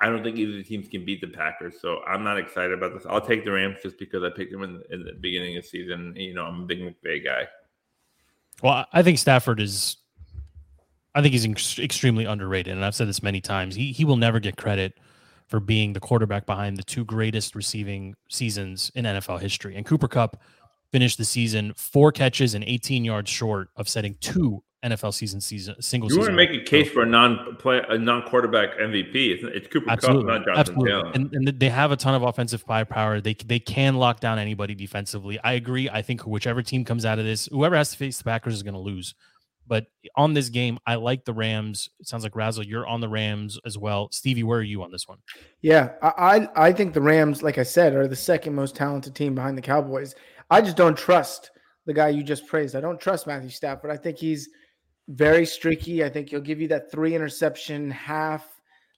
I 0.00 0.06
don't 0.08 0.22
think 0.22 0.36
either 0.38 0.52
of 0.52 0.56
the 0.58 0.64
teams 0.64 0.88
can 0.88 1.04
beat 1.04 1.20
the 1.20 1.28
Packers. 1.28 1.80
So 1.80 2.00
I'm 2.06 2.24
not 2.24 2.38
excited 2.38 2.72
about 2.72 2.94
this. 2.94 3.06
I'll 3.08 3.20
take 3.20 3.44
the 3.44 3.52
Rams 3.52 3.78
just 3.82 3.98
because 3.98 4.22
I 4.22 4.30
picked 4.30 4.52
them 4.52 4.62
in, 4.62 4.82
in 4.90 5.04
the 5.04 5.12
beginning 5.12 5.56
of 5.56 5.62
the 5.62 5.68
season. 5.68 6.14
You 6.16 6.34
know, 6.34 6.44
I'm 6.44 6.62
a 6.62 6.66
big 6.66 6.80
McVay 6.80 7.24
guy. 7.24 7.48
Well, 8.62 8.72
I- 8.74 8.86
I 8.92 9.02
think 9.02 9.18
Stafford 9.18 9.60
is. 9.60 9.96
I 11.14 11.20
think 11.20 11.32
he's 11.32 11.46
ex- 11.46 11.78
extremely 11.78 12.24
underrated, 12.24 12.72
and 12.72 12.84
I've 12.84 12.94
said 12.94 13.06
this 13.06 13.22
many 13.22 13.40
times. 13.40 13.74
He 13.74 13.92
he 13.92 14.04
will 14.04 14.16
never 14.16 14.40
get 14.40 14.56
credit 14.56 14.94
for 15.52 15.60
being 15.60 15.92
the 15.92 16.00
quarterback 16.00 16.46
behind 16.46 16.78
the 16.78 16.82
two 16.82 17.04
greatest 17.04 17.54
receiving 17.54 18.14
seasons 18.30 18.90
in 18.94 19.04
NFL 19.04 19.38
history. 19.38 19.76
And 19.76 19.84
Cooper 19.84 20.08
Kupp 20.08 20.40
finished 20.92 21.18
the 21.18 21.26
season 21.26 21.74
four 21.76 22.10
catches 22.10 22.54
and 22.54 22.64
18 22.64 23.04
yards 23.04 23.28
short 23.28 23.68
of 23.76 23.86
setting 23.86 24.16
two 24.22 24.64
NFL 24.82 25.12
season 25.12 25.42
season 25.42 25.74
single 25.82 26.10
You 26.10 26.16
want 26.16 26.30
to 26.30 26.34
make 26.34 26.52
a 26.52 26.64
case 26.64 26.88
for 26.88 27.02
a 27.02 27.06
non 27.06 27.56
play 27.56 27.82
a 27.86 27.98
non 27.98 28.22
quarterback 28.22 28.78
MVP? 28.78 29.14
It's, 29.14 29.44
it's 29.44 29.68
Cooper 29.68 29.90
Absolutely, 29.90 30.22
Kupp, 30.22 30.46
not 30.46 30.46
Jonathan 30.46 30.58
absolutely, 30.58 30.90
Taylor. 30.90 31.12
and, 31.16 31.34
and 31.34 31.60
they 31.60 31.68
have 31.68 31.92
a 31.92 31.96
ton 31.96 32.14
of 32.14 32.22
offensive 32.22 32.62
firepower. 32.62 33.20
They 33.20 33.34
they 33.34 33.58
can 33.58 33.96
lock 33.96 34.20
down 34.20 34.38
anybody 34.38 34.74
defensively. 34.74 35.38
I 35.44 35.52
agree. 35.52 35.90
I 35.90 36.00
think 36.00 36.22
whichever 36.22 36.62
team 36.62 36.82
comes 36.82 37.04
out 37.04 37.18
of 37.18 37.26
this, 37.26 37.46
whoever 37.52 37.76
has 37.76 37.90
to 37.90 37.98
face 37.98 38.16
the 38.16 38.24
Packers 38.24 38.54
is 38.54 38.62
going 38.62 38.72
to 38.72 38.80
lose. 38.80 39.14
But 39.72 39.86
on 40.16 40.34
this 40.34 40.50
game, 40.50 40.76
I 40.86 40.96
like 40.96 41.24
the 41.24 41.32
Rams. 41.32 41.88
It 41.98 42.06
sounds 42.06 42.24
like 42.24 42.36
Razzle, 42.36 42.62
you're 42.62 42.86
on 42.86 43.00
the 43.00 43.08
Rams 43.08 43.58
as 43.64 43.78
well. 43.78 44.10
Stevie, 44.12 44.42
where 44.42 44.58
are 44.58 44.62
you 44.62 44.82
on 44.82 44.90
this 44.92 45.08
one? 45.08 45.16
Yeah, 45.62 45.92
I, 46.02 46.12
I 46.56 46.66
I 46.66 46.72
think 46.74 46.92
the 46.92 47.00
Rams, 47.00 47.42
like 47.42 47.56
I 47.56 47.62
said, 47.62 47.94
are 47.94 48.06
the 48.06 48.14
second 48.14 48.54
most 48.54 48.76
talented 48.76 49.14
team 49.14 49.34
behind 49.34 49.56
the 49.56 49.62
Cowboys. 49.62 50.14
I 50.50 50.60
just 50.60 50.76
don't 50.76 50.94
trust 50.98 51.52
the 51.86 51.94
guy 51.94 52.10
you 52.10 52.22
just 52.22 52.46
praised. 52.46 52.76
I 52.76 52.82
don't 52.82 53.00
trust 53.00 53.26
Matthew 53.26 53.48
Stafford. 53.48 53.84
But 53.84 53.90
I 53.92 53.96
think 53.96 54.18
he's 54.18 54.50
very 55.08 55.46
streaky. 55.46 56.04
I 56.04 56.10
think 56.10 56.28
he'll 56.28 56.40
give 56.42 56.60
you 56.60 56.68
that 56.68 56.90
three 56.92 57.14
interception 57.14 57.90
half 57.90 58.44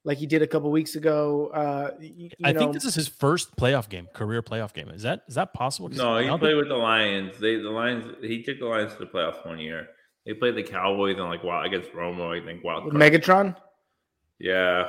like 0.03 0.19
he 0.19 0.27
did 0.27 0.43
a 0.43 0.47
couple 0.49 0.73
weeks 0.73 0.97
ago. 0.97 1.53
Uh, 1.55 1.91
y- 2.01 2.13
you, 2.17 2.31
I 2.43 2.51
know, 2.51 2.59
think 2.59 2.73
this 2.73 2.85
is 2.85 2.97
his 2.97 3.07
first 3.07 3.55
playoff 3.55 3.89
game, 3.89 4.09
career 4.13 4.43
playoff 4.43 4.73
game. 4.75 4.89
Is 4.89 5.03
that 5.03 5.23
is 5.29 5.37
that 5.37 5.55
possible? 5.55 5.89
No, 5.91 6.15
I 6.17 6.23
he 6.23 6.27
don't 6.27 6.41
played 6.41 6.51
think- 6.51 6.59
with 6.63 6.69
the 6.69 6.75
Lions. 6.75 7.39
They 7.39 7.55
the 7.59 7.71
Lions. 7.71 8.05
He 8.23 8.43
took 8.43 8.59
the 8.59 8.67
Lions 8.67 8.93
to 8.95 8.99
the 8.99 9.07
playoffs 9.07 9.47
one 9.47 9.61
year. 9.61 9.87
They 10.27 10.33
played 10.35 10.57
the 10.57 10.63
Cowboys 10.63 11.17
and 11.19 11.25
like 11.29 11.45
wild 11.45 11.67
against 11.67 11.93
Romo. 11.93 12.41
I 12.41 12.45
think 12.45 12.65
wild. 12.65 12.85
card. 12.85 12.95
Megatron. 12.95 13.57
Yeah, 14.39 14.89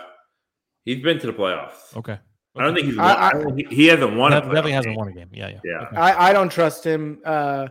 He's 0.86 1.02
been 1.04 1.20
to 1.20 1.28
the 1.28 1.34
playoffs. 1.34 1.96
Okay. 1.96 2.18
I 2.58 2.64
don't 2.64 2.74
think 2.74 2.88
he's. 2.88 2.96
Won, 2.98 3.06
I- 3.06 3.14
I- 3.14 3.28
I 3.28 3.32
don't 3.34 3.56
think 3.56 3.70
he, 3.70 3.76
he 3.76 3.88
hasn't 3.88 4.16
won. 4.16 4.32
a 4.32 4.40
Definitely 4.42 4.72
playoff 4.72 4.76
hasn't 4.76 4.92
game. 4.92 4.96
won 4.98 5.08
a 5.10 5.12
game. 5.14 5.30
Yeah, 5.34 5.48
yeah. 5.50 5.60
Yeah. 5.66 5.88
Okay. 5.88 5.96
I, 5.98 6.30
I 6.30 6.34
don't 6.34 6.50
trust 6.52 6.84
him. 6.86 7.20
Uh, 7.26 7.68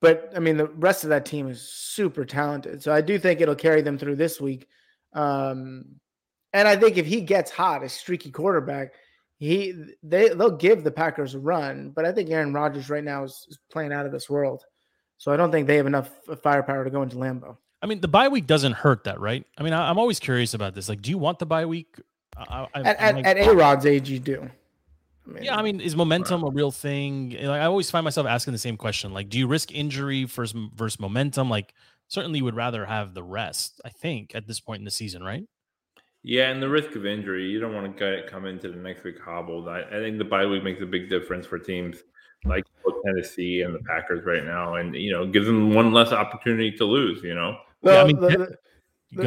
but 0.00 0.32
I 0.36 0.38
mean, 0.38 0.56
the 0.56 0.66
rest 0.66 1.02
of 1.02 1.10
that 1.10 1.24
team 1.26 1.48
is 1.48 1.60
super 1.60 2.24
talented. 2.24 2.82
So 2.82 2.92
I 2.92 3.00
do 3.00 3.18
think 3.18 3.40
it'll 3.40 3.54
carry 3.56 3.82
them 3.82 3.98
through 3.98 4.14
this 4.16 4.40
week. 4.40 4.68
Um, 5.12 5.86
and 6.52 6.68
I 6.68 6.76
think 6.76 6.98
if 6.98 7.06
he 7.06 7.20
gets 7.20 7.50
hot, 7.50 7.82
a 7.82 7.88
streaky 7.88 8.30
quarterback, 8.30 8.92
he 9.38 9.74
they 10.02 10.28
they'll 10.28 10.56
give 10.56 10.84
the 10.84 10.90
Packers 10.92 11.34
a 11.34 11.38
run. 11.40 11.90
But 11.90 12.04
I 12.04 12.12
think 12.12 12.30
Aaron 12.30 12.52
Rodgers 12.52 12.88
right 12.90 13.02
now 13.04 13.24
is, 13.24 13.44
is 13.48 13.58
playing 13.72 13.92
out 13.92 14.06
of 14.06 14.12
this 14.12 14.30
world. 14.30 14.62
So 15.18 15.32
I 15.32 15.36
don't 15.36 15.50
think 15.50 15.66
they 15.66 15.76
have 15.76 15.86
enough 15.86 16.10
firepower 16.42 16.84
to 16.84 16.90
go 16.90 17.02
into 17.02 17.16
Lambeau. 17.16 17.56
I 17.82 17.86
mean, 17.86 18.00
the 18.00 18.08
bye 18.08 18.28
week 18.28 18.46
doesn't 18.46 18.72
hurt 18.72 19.04
that, 19.04 19.20
right? 19.20 19.44
I 19.56 19.62
mean, 19.62 19.72
I, 19.72 19.90
I'm 19.90 19.98
always 19.98 20.18
curious 20.18 20.54
about 20.54 20.74
this. 20.74 20.88
Like, 20.88 21.02
do 21.02 21.10
you 21.10 21.18
want 21.18 21.38
the 21.38 21.46
bye 21.46 21.66
week? 21.66 21.96
I, 22.36 22.66
I, 22.74 22.80
At, 22.82 23.02
I'm 23.02 23.16
like- 23.16 23.26
at 23.26 23.36
A 23.38 23.52
Rod's 23.52 23.84
age, 23.86 24.08
you 24.08 24.18
do. 24.18 24.48
I 25.26 25.30
mean, 25.30 25.42
Yeah, 25.44 25.56
I 25.56 25.62
mean, 25.62 25.80
is 25.80 25.94
momentum 25.94 26.42
a 26.42 26.50
real 26.50 26.70
thing? 26.70 27.30
Like, 27.32 27.60
I 27.60 27.64
always 27.66 27.90
find 27.90 28.02
myself 28.04 28.26
asking 28.26 28.52
the 28.52 28.58
same 28.58 28.76
question. 28.76 29.12
Like, 29.12 29.28
do 29.28 29.38
you 29.38 29.46
risk 29.46 29.72
injury 29.74 30.24
versus 30.24 30.58
versus 30.74 30.98
momentum? 30.98 31.50
Like, 31.50 31.74
certainly 32.08 32.38
you 32.38 32.44
would 32.44 32.56
rather 32.56 32.86
have 32.86 33.12
the 33.12 33.22
rest. 33.22 33.80
I 33.84 33.90
think 33.90 34.34
at 34.34 34.46
this 34.46 34.58
point 34.60 34.78
in 34.78 34.84
the 34.84 34.90
season, 34.90 35.22
right? 35.22 35.44
Yeah, 36.22 36.50
and 36.50 36.62
the 36.62 36.68
risk 36.68 36.94
of 36.96 37.06
injury, 37.06 37.44
you 37.48 37.60
don't 37.60 37.74
want 37.74 37.96
to 37.96 37.98
get 37.98 38.28
come 38.30 38.46
into 38.46 38.68
the 38.70 38.76
next 38.78 39.04
week 39.04 39.20
hobbled. 39.20 39.68
I, 39.68 39.82
I 39.82 40.00
think 40.00 40.18
the 40.18 40.24
bye 40.24 40.46
week 40.46 40.64
makes 40.64 40.80
a 40.82 40.86
big 40.86 41.08
difference 41.10 41.46
for 41.46 41.58
teams 41.58 41.98
like 42.48 42.64
Tennessee 43.04 43.62
and 43.62 43.74
the 43.74 43.78
Packers 43.80 44.24
right 44.24 44.44
now, 44.44 44.74
and 44.74 44.94
you 44.94 45.12
know 45.12 45.26
gives 45.26 45.46
them 45.46 45.72
one 45.74 45.92
less 45.92 46.12
opportunity 46.12 46.70
to 46.72 46.84
lose. 46.84 47.22
You 47.22 47.34
know, 47.34 47.58
Yeah, 47.82 47.90
I 47.90 47.94
Well, 47.94 48.06
mean, 48.06 48.20
the, 48.20 48.28
the- 48.28 48.56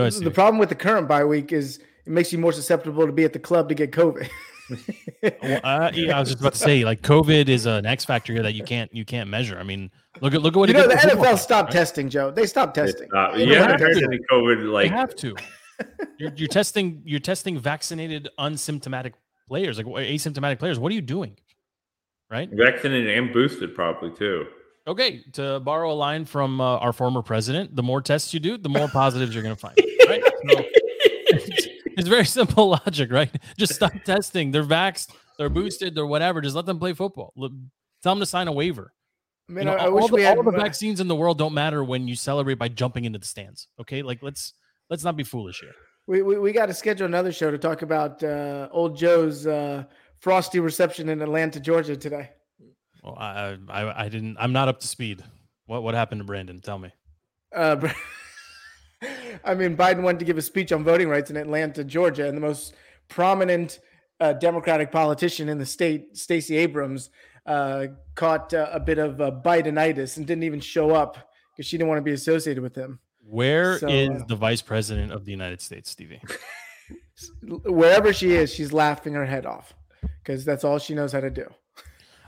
the, 0.10 0.20
the 0.26 0.32
problem 0.32 0.60
with 0.60 0.70
the 0.70 0.76
current 0.76 1.08
bye 1.08 1.26
week 1.26 1.52
is 1.52 1.80
it 2.06 2.12
makes 2.12 2.32
you 2.32 2.38
more 2.38 2.52
susceptible 2.54 3.06
to 3.08 3.12
be 3.12 3.24
at 3.24 3.34
the 3.34 3.40
club 3.40 3.68
to 3.70 3.76
get 3.76 3.92
COVID. 3.92 4.30
Well, 5.44 5.60
uh, 5.66 5.92
yeah, 5.94 6.16
I 6.16 6.20
was 6.22 6.30
just 6.30 6.40
about 6.40 6.54
to 6.54 6.60
say, 6.60 6.86
like, 6.86 7.02
COVID 7.02 7.50
is 7.50 7.66
an 7.66 7.86
X 7.86 8.06
factor 8.06 8.32
here 8.32 8.42
that 8.44 8.54
you 8.54 8.64
can't 8.64 8.94
you 8.94 9.04
can't 9.04 9.30
measure. 9.30 9.60
I 9.60 9.64
mean, 9.64 9.92
look 10.22 10.34
at 10.34 10.42
look 10.42 10.54
at 10.56 10.60
what 10.60 10.70
you 10.70 10.74
know, 10.76 10.88
the 10.88 10.94
NFL 10.96 11.38
stopped 11.38 11.68
right? 11.74 11.80
testing, 11.80 12.10
Joe. 12.10 12.32
They 12.32 12.46
stopped 12.46 12.76
testing. 12.76 13.04
It's 13.04 13.14
not- 13.14 13.34
They 13.36 13.46
you 13.48 13.56
haven't 13.56 13.82
have 13.82 13.92
to. 13.92 14.20
COVID 14.32 14.58
They 14.62 14.64
like 14.68 14.92
have 14.92 15.14
to. 15.18 15.36
You're, 16.20 16.32
you're 16.36 16.48
testing 16.48 17.02
you're 17.06 17.20
testing 17.20 17.58
vaccinated 17.60 18.30
unsymptomatic 18.40 19.14
players, 19.48 19.78
like 19.78 19.88
asymptomatic 19.88 20.60
players. 20.60 20.80
What 20.80 20.92
are 20.92 20.96
you 20.96 21.02
doing? 21.02 21.36
Right? 22.32 22.50
vaccinated 22.50 23.18
and 23.18 23.34
boosted, 23.34 23.76
probably 23.76 24.12
too. 24.12 24.48
Okay, 24.88 25.22
to 25.34 25.60
borrow 25.60 25.92
a 25.92 25.94
line 25.94 26.26
from 26.26 26.62
uh, 26.62 26.78
our 26.78 26.94
former 26.94 27.22
president, 27.22 27.76
the 27.76 27.84
more 27.84 28.02
tests 28.02 28.34
you 28.34 28.40
do, 28.40 28.58
the 28.58 28.70
more 28.70 28.88
positives 28.94 29.34
you're 29.34 29.44
going 29.44 29.56
to 29.56 29.60
find. 29.60 29.76
Right? 30.08 30.24
So, 30.24 30.64
it's, 31.28 31.68
it's 31.98 32.08
very 32.08 32.26
simple 32.26 32.70
logic, 32.86 33.12
right? 33.12 33.30
Just 33.58 33.76
stop 33.76 33.92
testing. 34.06 34.52
They're 34.52 34.64
vaxxed, 34.64 35.10
they're 35.38 35.50
boosted, 35.50 35.94
they're 35.94 36.08
whatever. 36.08 36.42
Just 36.42 36.56
let 36.56 36.66
them 36.66 36.80
play 36.80 36.94
football. 36.94 37.34
Tell 38.02 38.14
them 38.16 38.20
to 38.22 38.26
sign 38.26 38.48
a 38.48 38.52
waiver. 38.52 38.94
I 39.50 39.54
You 39.54 39.66
know, 39.66 39.74
I, 39.74 39.84
I 39.84 39.88
all, 39.88 39.96
wish 39.96 40.08
the, 40.08 40.16
we 40.16 40.24
had. 40.24 40.38
all 40.38 40.44
the 40.44 40.52
vaccines 40.52 41.00
in 41.00 41.08
the 41.08 41.16
world 41.16 41.38
don't 41.38 41.54
matter 41.54 41.84
when 41.84 42.08
you 42.08 42.16
celebrate 42.16 42.56
by 42.56 42.70
jumping 42.70 43.06
into 43.06 43.20
the 43.20 43.26
stands. 43.26 43.68
Okay, 43.80 44.02
like 44.02 44.24
let's 44.24 44.54
let's 44.90 45.04
not 45.04 45.16
be 45.18 45.24
foolish 45.24 45.60
here. 45.60 45.74
We, 46.08 46.22
we, 46.22 46.40
we 46.40 46.52
got 46.52 46.66
to 46.66 46.74
schedule 46.74 47.06
another 47.06 47.32
show 47.32 47.52
to 47.52 47.58
talk 47.58 47.84
about 47.84 48.24
uh, 48.24 48.68
old 48.72 48.98
Joe's 48.98 49.46
uh, 49.46 49.84
frosty 50.22 50.60
reception 50.60 51.10
in 51.10 51.22
Atlanta, 51.22 51.60
Georgia 51.60 51.98
today. 51.98 52.30
Well, 53.04 53.18
I, 53.18 53.58
I 53.68 54.06
I 54.06 54.10
didn't. 54.10 54.38
I'm 54.40 54.54
not 54.54 54.68
up 54.68 54.80
to 54.80 54.88
speed. 54.88 55.24
What 55.66 55.84
what 55.84 55.96
happened 55.96 56.22
to 56.22 56.26
Brandon? 56.26 56.62
Tell 56.62 56.80
me. 56.80 56.92
Uh, 57.54 57.90
I 59.44 59.56
mean, 59.56 59.76
Biden 59.76 60.04
went 60.04 60.20
to 60.20 60.26
give 60.26 60.38
a 60.38 60.42
speech 60.42 60.72
on 60.72 60.84
voting 60.84 61.10
rights 61.10 61.32
in 61.32 61.38
Atlanta, 61.38 61.84
Georgia, 61.84 62.28
and 62.28 62.38
the 62.38 62.42
most 62.42 62.76
prominent 63.08 63.80
uh, 64.20 64.34
Democratic 64.34 64.92
politician 64.92 65.50
in 65.50 65.58
the 65.58 65.66
state, 65.66 66.16
Stacey 66.16 66.56
Abrams, 66.58 67.10
uh, 67.48 67.88
caught 68.14 68.54
uh, 68.54 68.70
a 68.72 68.80
bit 68.80 69.00
of 69.00 69.20
uh, 69.20 69.32
Bidenitis 69.32 70.18
and 70.18 70.28
didn't 70.28 70.44
even 70.44 70.60
show 70.60 70.92
up 70.92 71.32
because 71.52 71.68
she 71.68 71.78
didn't 71.78 71.90
want 71.90 71.98
to 71.98 72.04
be 72.04 72.12
associated 72.12 72.62
with 72.62 72.76
him. 72.76 73.00
Where 73.24 73.74
is 73.74 73.80
So, 73.80 73.88
uh, 73.88 74.26
the 74.28 74.36
vice 74.36 74.62
president 74.62 75.12
of 75.12 75.26
the 75.26 75.32
United 75.32 75.62
States, 75.62 75.90
Stevie? 75.90 76.22
Wherever 77.44 78.14
she 78.14 78.34
is, 78.34 78.54
she's 78.54 78.72
laughing 78.72 79.14
her 79.14 79.26
head 79.26 79.48
off 79.48 79.74
because 80.24 80.46
that's 80.46 80.64
all 80.64 80.80
she 80.80 80.94
knows 80.94 81.12
how 81.12 81.20
to 81.20 81.30
do. 81.30 81.46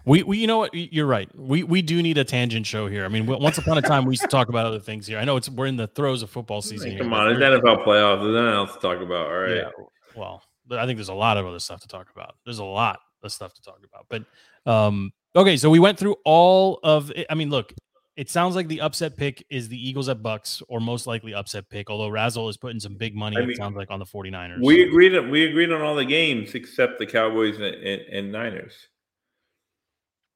We, 0.05 0.21
we, 0.23 0.37
you 0.37 0.47
know 0.47 0.57
what? 0.57 0.73
You're 0.73 1.05
right. 1.05 1.29
We, 1.33 1.63
we 1.63 1.81
do 1.81 2.01
need 2.03 2.17
a 2.17 2.25
tangent 2.25 2.65
show 2.65 2.87
here. 2.87 3.05
I 3.05 3.07
mean, 3.07 3.25
once 3.25 3.57
upon 3.57 3.77
a 3.77 3.81
time, 3.81 4.03
we 4.03 4.11
used 4.11 4.21
to 4.23 4.27
talk 4.27 4.49
about 4.49 4.65
other 4.65 4.79
things 4.79 5.07
here. 5.07 5.17
I 5.17 5.23
know 5.23 5.37
it's 5.37 5.49
we're 5.49 5.67
in 5.67 5.77
the 5.77 5.87
throes 5.87 6.21
of 6.21 6.29
football 6.29 6.61
season. 6.61 6.89
Hey, 6.89 6.95
here, 6.95 7.03
come 7.03 7.11
but 7.11 7.19
on, 7.21 7.31
it's 7.31 7.39
we're- 7.39 7.59
NFL 7.59 7.85
playoffs. 7.85 8.21
There's 8.21 8.35
nothing 8.35 8.53
else 8.53 8.73
to 8.73 8.79
talk 8.79 9.01
about. 9.01 9.27
All 9.27 9.37
right. 9.37 9.55
Yeah. 9.55 9.69
Well, 10.15 10.43
but 10.67 10.79
I 10.79 10.85
think 10.85 10.97
there's 10.97 11.09
a 11.09 11.13
lot 11.13 11.37
of 11.37 11.45
other 11.45 11.59
stuff 11.59 11.81
to 11.81 11.87
talk 11.87 12.07
about. 12.13 12.35
There's 12.43 12.59
a 12.59 12.65
lot 12.65 12.99
of 13.23 13.31
stuff 13.31 13.53
to 13.53 13.61
talk 13.61 13.79
about. 13.85 14.05
But 14.09 14.69
um, 14.69 15.13
okay, 15.35 15.55
so 15.55 15.69
we 15.69 15.79
went 15.79 15.97
through 15.97 16.17
all 16.25 16.79
of. 16.83 17.09
It. 17.11 17.25
I 17.29 17.35
mean, 17.35 17.49
look, 17.49 17.73
it 18.15 18.29
sounds 18.29 18.55
like 18.55 18.67
the 18.67 18.81
upset 18.81 19.17
pick 19.17 19.45
is 19.49 19.69
the 19.69 19.89
Eagles 19.89 20.07
at 20.09 20.21
Bucks, 20.21 20.61
or 20.67 20.79
most 20.79 21.07
likely 21.07 21.33
upset 21.33 21.67
pick. 21.69 21.89
Although 21.89 22.09
Razzle 22.09 22.47
is 22.49 22.57
putting 22.57 22.79
some 22.79 22.95
big 22.95 23.15
money. 23.15 23.37
I 23.37 23.41
it 23.41 23.57
sounds 23.57 23.75
like 23.75 23.89
on 23.89 23.99
the 23.99 24.05
49ers. 24.05 24.61
We 24.63 24.83
agreed. 24.83 25.15
On, 25.15 25.29
we 25.31 25.45
agreed 25.45 25.71
on 25.71 25.81
all 25.81 25.95
the 25.95 26.05
games 26.05 26.53
except 26.53 26.99
the 26.99 27.05
Cowboys 27.07 27.55
and, 27.55 27.65
and, 27.65 28.01
and 28.11 28.31
Niners. 28.31 28.73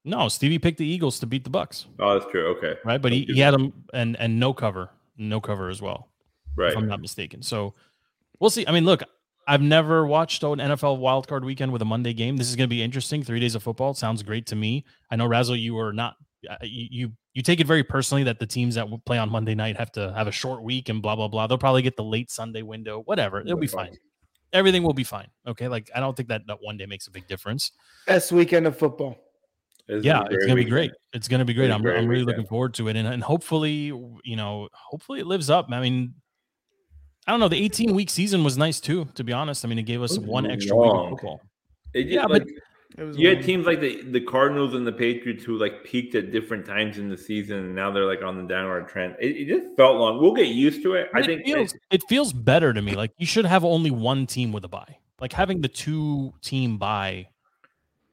no, 0.04 0.28
Stevie 0.30 0.60
picked 0.60 0.78
the 0.78 0.88
Eagles 0.88 1.20
to 1.20 1.26
beat 1.28 1.44
the 1.44 1.50
Bucks, 1.50 1.86
Oh, 2.00 2.18
that's 2.18 2.32
true. 2.32 2.48
Okay. 2.58 2.76
right? 2.86 3.02
But 3.02 3.12
he, 3.12 3.26
he 3.26 3.40
had 3.40 3.54
them 3.54 3.74
and 3.94 4.16
and 4.20 4.40
no 4.40 4.54
cover, 4.54 4.90
no 5.18 5.40
cover 5.42 5.70
as 5.70 5.82
well. 5.82 6.10
Right. 6.56 6.72
if 6.72 6.78
I'm 6.78 6.88
not 6.88 7.02
mistaken. 7.02 7.44
So 7.44 7.76
we'll 8.40 8.50
see. 8.50 8.66
I 8.68 8.72
mean, 8.72 8.86
look, 8.86 9.04
I've 9.48 9.62
never 9.62 10.08
watched 10.08 10.42
an 10.44 10.58
NFL 10.58 11.00
wildcard 11.00 11.44
weekend 11.46 11.72
with 11.72 11.82
a 11.84 11.86
Monday 11.86 12.14
game. 12.14 12.38
This 12.38 12.50
is 12.50 12.56
going 12.56 12.68
to 12.68 12.76
be 12.76 12.82
interesting. 12.82 13.24
Three 13.24 13.40
days 13.40 13.54
of 13.54 13.62
football 13.62 13.94
sounds 13.94 14.24
great 14.24 14.48
to 14.48 14.56
me. 14.56 14.84
I 15.12 15.16
know 15.18 15.28
Razzle, 15.28 15.56
you 15.56 15.78
are 15.78 15.94
not. 15.94 16.16
You, 16.62 16.88
you 16.92 17.12
you 17.34 17.42
take 17.42 17.60
it 17.60 17.68
very 17.68 17.84
personally 17.84 18.24
that 18.24 18.40
the 18.40 18.46
teams 18.48 18.76
that 18.76 18.88
play 19.06 19.18
on 19.18 19.30
Monday 19.30 19.56
night 19.56 19.78
have 19.78 19.92
to 19.94 20.14
have 20.14 20.28
a 20.28 20.32
short 20.32 20.64
week 20.64 20.90
and 20.90 21.02
blah 21.02 21.16
blah 21.16 21.28
blah. 21.28 21.48
They'll 21.48 21.58
probably 21.58 21.82
get 21.82 21.96
the 21.98 22.04
late 22.04 22.32
Sunday 22.32 22.62
window. 22.62 23.02
Whatever, 23.04 23.42
it'll 23.42 23.58
be 23.58 23.68
fine. 23.68 23.96
Everything 24.54 24.84
will 24.84 24.94
be 24.94 25.04
fine. 25.04 25.28
Okay, 25.46 25.68
like 25.68 25.90
I 25.96 26.00
don't 26.00 26.16
think 26.16 26.30
that 26.30 26.42
that 26.48 26.58
one 26.62 26.78
day 26.78 26.86
makes 26.86 27.08
a 27.08 27.12
big 27.12 27.28
difference. 27.28 27.72
Best 28.06 28.32
weekend 28.32 28.66
of 28.68 28.78
football. 28.78 29.16
This 29.88 30.00
is 30.00 30.06
Yeah, 30.06 30.22
a 30.22 30.26
it's 30.32 30.46
gonna 30.46 30.56
be 30.56 30.66
great. 30.66 30.92
It's 31.14 31.28
gonna 31.28 31.46
be 31.46 31.54
great. 31.54 31.66
It's 31.66 31.72
a 31.74 31.76
I'm, 31.76 31.82
great 31.82 31.98
I'm 31.98 32.08
really 32.08 32.22
weekend. 32.24 32.38
looking 32.38 32.50
forward 32.50 32.74
to 32.76 32.88
it, 32.88 32.96
and 32.96 33.08
and 33.08 33.24
hopefully, 33.24 33.72
you 34.24 34.36
know, 34.36 34.70
hopefully 34.74 35.20
it 35.20 35.28
lives 35.28 35.50
up. 35.50 35.68
I 35.72 35.80
mean, 35.82 36.14
I 37.28 37.32
don't 37.32 37.40
know. 37.42 37.50
The 37.50 37.62
18 37.64 37.94
week 37.94 38.10
season 38.10 38.44
was 38.44 38.58
nice 38.58 38.80
too. 38.80 39.06
To 39.16 39.24
be 39.24 39.34
honest, 39.34 39.66
I 39.66 39.68
mean, 39.68 39.80
it 39.80 39.84
gave 39.84 40.02
us 40.02 40.18
one 40.18 40.50
extra 40.50 40.76
week 40.78 40.92
of 40.92 41.10
football. 41.10 41.42
It 41.94 42.08
Yeah, 42.08 42.26
like, 42.26 42.44
but- 42.44 42.48
It 42.48 42.54
was 42.54 42.62
you 42.98 43.28
had 43.28 43.38
long. 43.38 43.46
teams 43.46 43.66
like 43.68 43.80
the, 43.80 44.02
the 44.04 44.22
Cardinals 44.22 44.74
and 44.74 44.86
the 44.86 44.92
Patriots 44.92 45.44
who 45.44 45.58
like 45.58 45.84
peaked 45.84 46.16
at 46.16 46.32
different 46.32 46.66
times 46.66 46.98
in 46.98 47.10
the 47.10 47.18
season, 47.18 47.58
and 47.58 47.76
now 47.76 47.92
they're 47.92 48.06
like 48.06 48.24
on 48.24 48.38
the 48.38 48.48
downward 48.48 48.88
trend. 48.88 49.16
It, 49.20 49.36
it 49.36 49.48
just 49.48 49.76
felt 49.78 49.98
long. 49.98 50.20
We'll 50.20 50.34
get 50.34 50.48
used 50.48 50.82
to 50.84 50.94
it. 50.94 51.10
I 51.14 51.20
But 51.20 51.26
think 51.28 51.42
it 51.42 51.54
feels 51.54 51.76
it 51.92 52.04
feels 52.10 52.34
better 52.34 52.74
to 52.74 52.82
me. 52.82 52.96
Like 52.96 53.12
you 53.18 53.28
should 53.28 53.46
have 53.46 53.64
only 53.64 53.92
one 53.92 54.26
team 54.26 54.52
with 54.52 54.66
a 54.66 54.68
bye. 54.68 54.98
Like 55.20 55.34
having 55.34 55.62
the 55.62 55.68
two 55.68 56.34
team 56.42 56.78
bye. 56.78 57.28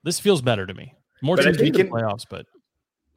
This 0.03 0.21
feels 0.21 0.43
better 0.43 0.67
to 0.67 0.75
me. 0.75 0.95
More 1.23 1.37
teams 1.37 1.57
think 1.57 1.77
make 1.77 1.87
the 1.87 1.91
playoffs, 1.91 2.27
but 2.29 2.45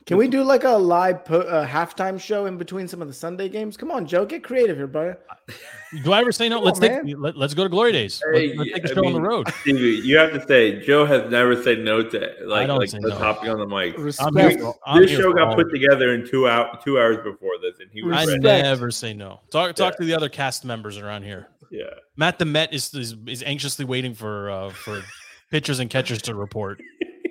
Can 0.07 0.15
we 0.15 0.29
do 0.29 0.41
like 0.41 0.63
a 0.63 0.69
live 0.69 1.25
po- 1.25 1.41
uh, 1.41 1.67
halftime 1.67 2.17
show 2.17 2.45
in 2.45 2.57
between 2.57 2.87
some 2.87 3.01
of 3.01 3.09
the 3.09 3.13
Sunday 3.13 3.49
games? 3.49 3.75
Come 3.75 3.91
on, 3.91 4.05
Joe, 4.05 4.25
get 4.25 4.41
creative 4.41 4.77
here, 4.77 4.87
brother. 4.87 5.19
do 6.03 6.13
I 6.13 6.21
ever 6.21 6.31
say 6.31 6.47
no? 6.47 6.55
Come 6.55 6.63
Let's 6.63 6.79
on, 6.79 6.81
take 6.87 7.03
man. 7.03 7.21
let, 7.21 7.35
us 7.35 7.53
go 7.53 7.63
to 7.63 7.69
Glory 7.69 7.91
Days. 7.91 8.21
Let's, 8.25 8.39
Hey, 8.39 8.55
let's 8.55 8.71
take 8.71 8.85
a 8.85 8.91
I 8.91 8.93
show 8.93 9.05
on 9.05 9.11
the 9.11 9.21
road. 9.21 9.51
Stevie, 9.61 10.07
you 10.07 10.17
have 10.17 10.31
to 10.31 10.47
say 10.47 10.79
Joe 10.79 11.05
has 11.05 11.29
never 11.29 11.61
said 11.61 11.79
no 11.79 12.03
to 12.03 12.19
like 12.45 12.67
don't 12.67 12.79
like 12.79 12.89
the 12.89 12.99
no. 13.01 13.17
topic 13.17 13.49
on 13.49 13.59
the 13.59 13.65
mic. 13.67 13.95
I'm 13.95 14.33
here 14.33 14.47
Respect. 14.47 14.63
I'm 14.85 15.01
this 15.01 15.11
show 15.11 15.33
got 15.33 15.57
put 15.57 15.65
of 15.65 15.73
together 15.73 16.13
in 16.13 16.25
two 16.25 16.47
hour 16.47 16.79
two 16.85 16.97
hours 16.97 17.17
before 17.17 17.57
this, 17.61 17.79
and 17.81 17.89
he 17.91 18.01
was 18.01 18.15
I 18.15 18.25
ready. 18.27 18.39
Never 18.39 18.91
say 18.91 19.13
no. 19.13 19.41
Talk 19.51 19.75
talk 19.75 19.97
to 19.97 20.05
the 20.05 20.13
other 20.13 20.29
cast 20.29 20.63
members 20.63 20.97
around 20.97 21.23
here. 21.23 21.49
Yeah. 21.69 21.83
Matt 22.15 22.39
the 22.39 22.45
Met 22.45 22.73
is 22.73 22.93
is, 22.93 23.13
is 23.27 23.43
anxiously 23.43 23.83
waiting 23.83 24.13
for 24.13 24.49
uh, 24.49 24.69
for 24.69 25.03
pitchers 25.51 25.79
and 25.79 25.89
catchers 25.89 26.21
to 26.23 26.33
report. 26.33 26.81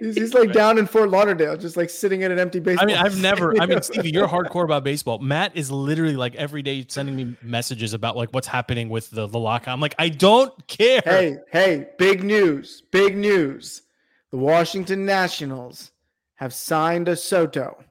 He's, 0.01 0.15
he's 0.15 0.35
like 0.35 0.53
down 0.53 0.79
in 0.79 0.87
Fort 0.87 1.11
Lauderdale, 1.11 1.57
just 1.57 1.77
like 1.77 1.91
sitting 1.91 2.23
in 2.23 2.33
an 2.33 2.39
empty 2.39 2.61
baseball. 2.61 2.85
I 2.85 2.87
mean, 2.87 2.97
I've 2.97 3.21
never. 3.21 3.61
I 3.61 3.67
mean, 3.67 3.83
Stevie, 3.83 4.11
you're 4.11 4.29
hardcore 4.29 4.65
about 4.65 4.85
baseball. 4.85 5.19
Matt 5.19 5.57
is 5.57 5.71
literally 5.71 6.17
like 6.17 6.35
every 6.37 6.63
day 6.63 6.85
sending 6.89 7.17
me 7.17 7.37
messages 7.43 7.95
about 7.95 8.17
like 8.17 8.31
what's 8.33 8.47
happening 8.47 8.89
with 8.89 9.11
the 9.11 9.27
the 9.27 9.39
lockout. 9.39 9.73
I'm 9.73 9.81
like, 9.81 9.95
I 9.99 10.09
don't 10.09 10.67
care. 10.67 11.03
hey, 11.05 11.39
hey, 11.51 11.89
big 11.99 12.25
news, 12.25 12.83
big 12.91 13.17
news. 13.17 13.83
The 14.31 14.39
Washington 14.39 15.07
Nationals 15.07 15.93
have 16.35 16.53
signed 16.53 17.09
a 17.09 17.17
Soto. 17.17 17.83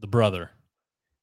the 0.00 0.06
brother. 0.06 0.50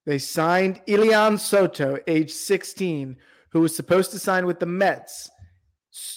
They 0.05 0.17
signed 0.17 0.81
Elian 0.87 1.37
Soto, 1.37 1.99
age 2.07 2.31
16, 2.31 3.15
who 3.49 3.61
was 3.61 3.75
supposed 3.75 4.11
to 4.11 4.19
sign 4.19 4.45
with 4.45 4.59
the 4.59 4.65
Mets. 4.65 5.29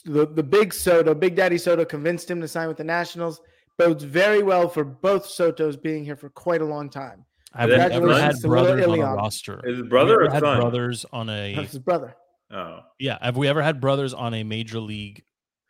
The, 0.05 0.27
the 0.27 0.43
big 0.43 0.73
Soto, 0.73 1.15
Big 1.15 1.35
Daddy 1.35 1.59
Soto, 1.59 1.85
convinced 1.85 2.31
him 2.31 2.41
to 2.41 2.49
sign 2.49 2.69
with 2.69 2.77
the 2.77 2.85
Nationals. 2.85 3.41
Bodes 3.79 4.05
very 4.05 4.43
well 4.43 4.69
for 4.69 4.85
both 4.85 5.27
Sotos 5.27 5.81
being 5.81 6.05
here 6.05 6.17
for 6.17 6.29
quite 6.31 6.61
a 6.61 6.65
long 6.65 6.91
time. 6.91 7.25
I've 7.55 7.71
Is 7.71 7.77
we 7.77 7.83
ever 7.83 7.91
had 7.91 7.93
Congratulations 8.33 8.41
to 8.43 8.49
little 8.49 8.65
brothers 8.65 8.87
on 8.87 8.99
a 9.01 9.15
roster? 9.15 9.61
Is 9.69 9.79
his 9.79 9.87
brother 9.89 10.23
or 10.23 10.31
had 10.31 10.41
son? 10.41 10.61
brothers 10.61 11.07
on 11.13 11.29
a 11.29 11.55
That's 11.55 11.73
his 11.73 11.81
brother. 11.81 12.17
Oh. 12.51 12.81
yeah? 12.99 13.19
Have 13.21 13.37
we 13.37 13.49
ever 13.49 13.63
had 13.63 13.81
brothers 13.81 14.15
on 14.15 14.35
a 14.35 14.43
major 14.43 14.79
league 14.81 15.23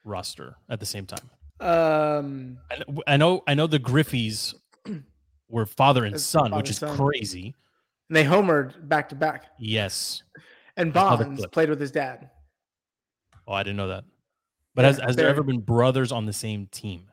roster 0.05 0.57
at 0.69 0.81
the 0.81 0.87
same 0.87 1.07
time? 1.07 1.31
Um, 1.61 2.59
I 2.71 2.77
know, 2.79 3.03
I 3.07 3.17
know, 3.17 3.43
I 3.47 3.55
know 3.55 3.67
the 3.69 3.79
Griffeys 3.79 4.55
were 5.49 5.67
father 5.67 6.05
and 6.05 6.21
son, 6.21 6.51
father 6.51 6.57
which 6.57 6.71
is 6.71 6.79
son. 6.79 6.97
crazy. 6.97 7.55
and 8.09 8.17
they 8.17 8.25
homered 8.25 8.89
back 8.89 9.09
to 9.11 9.15
back. 9.15 9.47
Yes. 9.59 10.23
And 10.77 10.91
I 10.91 10.93
Bonds 11.17 11.47
played 11.47 11.69
with 11.71 11.81
his 11.81 11.93
dad. 11.93 12.31
Oh, 13.47 13.53
I 13.53 13.63
didn't 13.63 13.77
know 13.77 13.89
that. 13.89 14.05
But 14.75 14.83
Yeah, 14.83 14.89
has, 14.89 14.99
has 14.99 15.17
there 15.17 15.29
ever 15.29 15.43
been 15.43 15.61
brothers 15.61 16.11
on 16.13 16.27
the 16.27 16.33
same 16.33 16.67
team? 16.67 17.05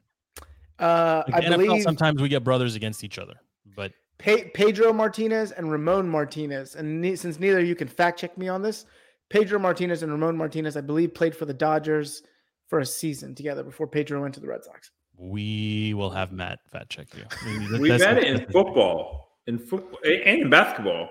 Uh, 0.79 1.23
Like 1.27 1.43
I 1.43 1.47
NFL, 1.47 1.57
believe 1.57 1.83
sometimes 1.83 2.21
we 2.21 2.29
get 2.29 2.43
brothers 2.43 2.75
against 2.75 3.03
each 3.03 3.17
other, 3.19 3.33
but 3.75 3.91
Pe- 4.17 4.49
Pedro 4.51 4.91
Martinez 4.93 5.51
and 5.51 5.71
Ramon 5.71 6.07
Martinez. 6.09 6.75
And 6.75 7.01
ne- 7.01 7.15
since 7.15 7.39
neither 7.39 7.59
of 7.59 7.65
you 7.67 7.75
can 7.75 7.87
fact 7.87 8.19
check 8.19 8.37
me 8.37 8.47
on 8.47 8.61
this, 8.61 8.85
Pedro 9.29 9.59
Martinez 9.59 10.03
and 10.03 10.11
Ramon 10.11 10.35
Martinez, 10.37 10.75
I 10.77 10.81
believe, 10.81 11.13
played 11.13 11.35
for 11.35 11.45
the 11.45 11.53
Dodgers 11.53 12.23
for 12.67 12.79
a 12.79 12.85
season 12.85 13.35
together 13.35 13.63
before 13.63 13.87
Pedro 13.87 14.21
went 14.21 14.33
to 14.35 14.39
the 14.39 14.47
Red 14.47 14.63
Sox. 14.63 14.91
we 15.17 15.93
will 15.93 16.09
have 16.11 16.31
Matt 16.31 16.59
fact 16.71 16.89
check 16.89 17.07
you. 17.15 17.23
I 17.29 17.45
mean, 17.45 17.81
We've 17.81 17.99
that's- 17.99 18.23
it 18.23 18.41
in 18.41 18.45
football, 18.51 19.37
in 19.47 19.59
football, 19.59 19.99
and 20.03 20.41
in 20.43 20.49
basketball. 20.49 21.09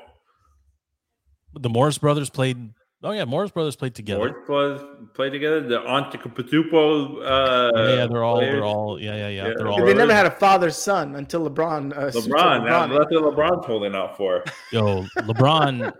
The 1.54 1.68
Morris 1.68 1.98
brothers 1.98 2.30
played. 2.30 2.70
Oh 3.02 3.12
yeah, 3.12 3.24
Morris 3.24 3.52
brothers 3.52 3.76
played 3.76 3.94
together. 3.94 4.18
Morris 4.18 4.46
brothers 4.46 4.80
play 5.14 5.30
together. 5.30 5.60
The 5.60 5.78
Antetokounmpo. 5.78 7.22
Uh, 7.24 7.70
yeah, 7.76 7.94
yeah, 7.94 8.06
they're 8.08 8.24
all, 8.24 8.40
they're 8.40 8.64
all, 8.64 9.00
yeah, 9.00 9.14
yeah, 9.14 9.28
yeah, 9.28 9.46
Yeah. 9.48 9.54
they're 9.56 9.68
all. 9.68 9.78
And 9.78 9.86
they 9.88 9.94
never 9.94 10.12
had 10.12 10.26
a 10.26 10.30
father 10.32 10.70
son 10.70 11.14
until 11.14 11.48
LeBron. 11.48 11.96
Uh, 11.96 12.10
switched 12.10 12.28
LeBron. 12.28 12.64
Now, 12.66 12.86
LeBron. 12.86 12.98
that's 12.98 13.10
what 13.22 13.34
LeBron's 13.36 13.66
holding 13.66 13.94
out 13.94 14.16
for. 14.16 14.42
Yo, 14.72 15.04
LeBron. 15.18 15.92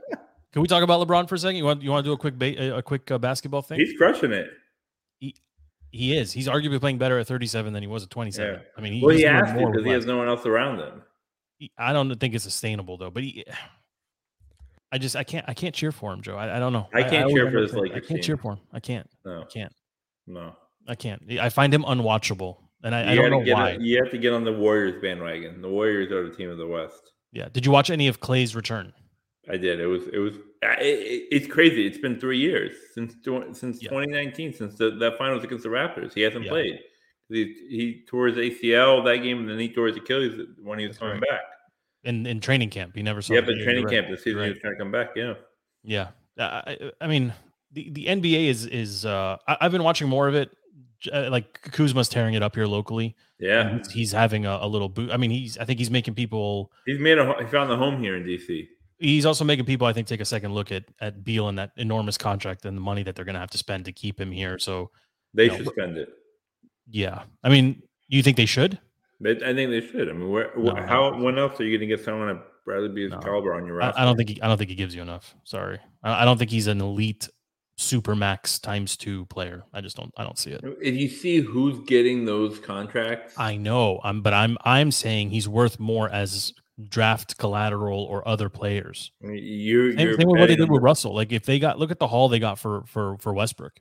Can 0.52 0.62
we 0.62 0.66
talk 0.66 0.82
about 0.82 1.06
LeBron 1.06 1.28
for 1.28 1.36
a 1.36 1.38
second? 1.38 1.56
You 1.56 1.64
want 1.64 1.82
you 1.82 1.90
want 1.90 2.04
to 2.04 2.08
do 2.08 2.12
a 2.14 2.16
quick 2.18 2.36
ba- 2.38 2.76
a 2.78 2.82
quick 2.82 3.08
uh, 3.10 3.18
basketball 3.18 3.62
thing? 3.62 3.78
He's 3.78 3.96
crushing 3.96 4.32
it. 4.32 4.48
he 5.90 6.16
is. 6.16 6.32
He's 6.32 6.48
arguably 6.48 6.80
playing 6.80 6.98
better 6.98 7.18
at 7.18 7.26
37 7.28 7.72
than 7.72 7.82
he 7.82 7.86
was 7.86 8.02
at 8.02 8.10
27. 8.10 8.54
Yeah. 8.54 8.60
I 8.76 8.80
mean, 8.80 8.92
he, 8.94 9.00
Well, 9.04 9.14
he 9.14 9.22
doing 9.22 9.34
has 9.34 9.52
to 9.52 9.54
more 9.54 9.70
because 9.70 9.86
he 9.86 9.92
has 9.92 10.04
no 10.04 10.16
one 10.18 10.28
else 10.28 10.44
around 10.46 10.80
him. 10.80 11.02
He- 11.58 11.70
I 11.78 11.92
don't 11.92 12.12
think 12.18 12.34
it's 12.34 12.44
sustainable 12.44 12.96
though. 12.96 13.10
But 13.10 13.22
he, 13.22 13.44
I 14.90 14.98
just 14.98 15.16
I 15.16 15.22
can't 15.24 15.44
I 15.48 15.54
can't 15.54 15.74
cheer 15.74 15.92
for 15.92 16.12
him, 16.12 16.22
Joe. 16.22 16.36
I, 16.36 16.56
I 16.56 16.58
don't 16.58 16.72
know. 16.72 16.88
I 16.94 17.02
can't 17.02 17.24
always 17.24 17.34
cheer 17.34 17.50
for 17.50 17.60
this 17.60 17.72
saying- 17.72 17.84
I 17.86 17.88
can't 18.00 18.06
team. 18.06 18.22
cheer 18.22 18.36
for 18.36 18.52
him. 18.54 18.60
I 18.72 18.80
can't. 18.80 19.08
No, 19.24 19.42
I 19.42 19.44
can't. 19.44 19.72
no. 20.26 20.56
I 20.86 20.94
can't. 20.94 21.22
I 21.38 21.50
find 21.50 21.72
him 21.74 21.82
unwatchable, 21.82 22.56
and 22.82 22.94
I, 22.94 23.12
I 23.12 23.14
don't 23.14 23.30
know 23.30 23.44
get 23.44 23.54
why. 23.54 23.74
on- 23.74 23.82
you 23.84 24.02
have 24.02 24.10
to 24.12 24.18
get 24.18 24.32
on 24.32 24.44
the 24.44 24.52
Warriors 24.52 25.00
bandwagon. 25.02 25.60
The 25.60 25.68
Warriors 25.68 26.10
are 26.12 26.28
the 26.28 26.34
team 26.34 26.48
of 26.50 26.56
the 26.56 26.66
West. 26.66 27.12
Yeah. 27.32 27.48
Did 27.52 27.66
you 27.66 27.72
watch 27.72 27.90
any 27.90 28.08
of 28.08 28.20
Clay's 28.20 28.56
return? 28.56 28.94
I 29.50 29.58
did. 29.58 29.80
It 29.80 29.86
was. 29.86 30.04
It 30.12 30.18
was. 30.18 30.36
It, 30.62 31.28
it's 31.30 31.46
crazy. 31.46 31.86
It's 31.86 31.98
been 31.98 32.18
three 32.18 32.38
years 32.38 32.74
since 32.94 33.14
since 33.52 33.82
Yeah. 33.82 33.90
2019, 33.90 34.54
since 34.54 34.76
the, 34.76 34.90
that 34.92 35.18
finals 35.18 35.44
against 35.44 35.64
the 35.64 35.68
Raptors. 35.70 36.14
He 36.14 36.22
hasn't 36.22 36.44
Yeah. 36.46 36.50
played. 36.50 36.78
He, 37.30 37.44
he 37.68 38.04
tore 38.08 38.28
his 38.28 38.38
ACL 38.38 39.04
that 39.04 39.18
game, 39.18 39.40
and 39.40 39.48
then 39.50 39.58
he 39.58 39.68
tore 39.70 39.88
his 39.88 39.96
Achilles 39.98 40.40
when 40.62 40.78
he 40.78 40.86
was 40.86 40.94
That's 40.96 41.00
coming 41.00 41.20
right. 41.20 41.28
back. 41.30 41.40
In 42.08 42.26
in 42.26 42.40
training 42.40 42.70
camp, 42.70 42.94
he 42.96 43.02
never 43.02 43.20
saw. 43.22 43.34
Yeah, 43.34 43.40
but 43.42 43.54
training 43.62 43.86
camp 43.88 44.06
right. 44.06 44.10
this 44.12 44.20
season 44.24 44.38
You're 44.38 44.44
he 44.46 44.50
right. 44.50 44.54
was 44.56 44.60
trying 44.62 44.74
to 44.74 44.78
come 44.78 44.90
back. 44.92 45.10
Yeah. 45.14 45.34
Yeah, 45.84 46.08
Uh, 46.38 46.62
I, 46.66 46.90
I 47.00 47.06
mean, 47.06 47.32
the, 47.72 47.90
the 47.90 48.06
NBA 48.06 48.46
is 48.48 48.66
is 48.66 49.04
uh, 49.04 49.36
I, 49.46 49.56
I've 49.60 49.72
been 49.72 49.84
watching 49.84 50.08
more 50.08 50.26
of 50.28 50.34
it. 50.34 50.50
Uh, 51.12 51.28
Like 51.30 51.60
Kuzma's 51.62 52.08
tearing 52.08 52.34
it 52.34 52.42
up 52.42 52.54
here 52.56 52.66
locally. 52.66 53.14
Yeah. 53.38 53.78
he's, 53.78 53.90
he's 53.92 54.12
having 54.12 54.46
a, 54.46 54.58
a 54.62 54.66
little 54.66 54.88
boot. 54.88 55.10
I 55.12 55.16
mean, 55.16 55.30
he's 55.30 55.56
I 55.58 55.64
think 55.64 55.78
he's 55.78 55.90
making 55.90 56.14
people. 56.14 56.72
He's 56.86 56.98
made 56.98 57.18
a. 57.18 57.34
He 57.38 57.46
found 57.46 57.70
the 57.70 57.76
home 57.76 58.02
here 58.02 58.16
in 58.16 58.24
DC. 58.24 58.66
He's 59.00 59.24
also 59.26 59.44
making 59.44 59.64
people, 59.66 59.86
I 59.86 59.92
think, 59.92 60.08
take 60.08 60.20
a 60.20 60.24
second 60.24 60.54
look 60.54 60.72
at 60.72 60.84
at 61.00 61.22
Beal 61.22 61.48
and 61.48 61.58
that 61.58 61.70
enormous 61.76 62.18
contract 62.18 62.64
and 62.64 62.76
the 62.76 62.80
money 62.80 63.02
that 63.04 63.14
they're 63.14 63.24
going 63.24 63.34
to 63.34 63.40
have 63.40 63.50
to 63.50 63.58
spend 63.58 63.84
to 63.84 63.92
keep 63.92 64.20
him 64.20 64.32
here. 64.32 64.58
So 64.58 64.90
They 65.34 65.48
should 65.50 65.64
but- 65.66 65.74
spend 65.74 65.96
it. 65.98 66.08
yeah, 66.90 67.22
I 67.44 67.48
mean, 67.50 67.82
you 68.08 68.22
think 68.22 68.36
they 68.36 68.46
should? 68.46 68.80
But 69.20 69.42
I 69.42 69.54
think 69.54 69.70
they 69.70 69.80
should. 69.80 70.08
I 70.08 70.12
mean, 70.12 70.30
where, 70.30 70.52
No, 70.56 70.74
how? 70.74 71.10
don't. 71.10 71.22
When 71.22 71.38
else 71.38 71.60
are 71.60 71.64
you 71.64 71.76
going 71.76 71.88
to 71.88 71.96
get 71.96 72.04
someone 72.04 72.28
at 72.28 72.36
Bradley 72.64 72.88
Beal's 72.88 73.12
No. 73.12 73.18
caliber 73.18 73.54
on 73.54 73.66
your 73.66 73.82
I, 73.82 73.86
roster? 73.86 74.00
I 74.00 74.04
don't 74.04 74.16
think 74.16 74.28
he, 74.28 74.42
I 74.42 74.46
don't 74.46 74.58
think 74.58 74.70
he 74.70 74.76
gives 74.76 74.94
you 74.94 75.02
enough. 75.02 75.34
Sorry, 75.44 75.78
I, 76.02 76.22
I 76.22 76.24
don't 76.24 76.38
think 76.38 76.50
he's 76.50 76.66
an 76.68 76.80
elite 76.80 77.28
super 77.76 78.14
max 78.14 78.58
times 78.58 78.96
two 78.96 79.24
player. 79.26 79.64
I 79.72 79.80
just 79.80 79.96
don't 79.96 80.12
I 80.16 80.24
don't 80.24 80.38
see 80.38 80.50
it. 80.50 80.60
If 80.82 80.94
you 80.94 81.08
see 81.08 81.40
who's 81.40 81.78
getting 81.86 82.24
those 82.24 82.58
contracts, 82.58 83.34
I 83.36 83.56
know, 83.56 84.00
I'm, 84.04 84.22
but 84.22 84.34
I'm 84.34 84.56
I'm 84.64 84.90
saying 84.90 85.30
he's 85.30 85.48
worth 85.48 85.80
more 85.80 86.08
as 86.10 86.52
draft 86.88 87.38
collateral 87.38 88.04
or 88.04 88.26
other 88.26 88.48
players. 88.48 89.10
I 89.22 89.26
mean, 89.26 89.42
you, 89.42 89.96
Same, 89.96 90.16
same 90.16 90.28
with 90.28 90.38
what 90.38 90.48
they 90.48 90.56
did 90.56 90.70
with 90.70 90.82
Russell. 90.82 91.14
Like 91.14 91.32
if 91.32 91.44
they 91.44 91.58
got 91.58 91.78
look 91.78 91.90
at 91.90 91.98
the 91.98 92.06
haul 92.06 92.28
they 92.28 92.38
got 92.38 92.58
for 92.58 92.84
for 92.86 93.16
for 93.18 93.32
Westbrook. 93.32 93.80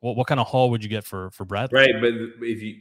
What 0.00 0.16
what 0.16 0.26
kind 0.26 0.40
of 0.40 0.46
haul 0.46 0.70
would 0.70 0.82
you 0.82 0.88
get 0.88 1.04
for 1.04 1.30
for 1.30 1.44
Bradley? 1.44 1.78
Right, 1.78 1.94
but 2.00 2.14
if 2.46 2.62
you 2.62 2.76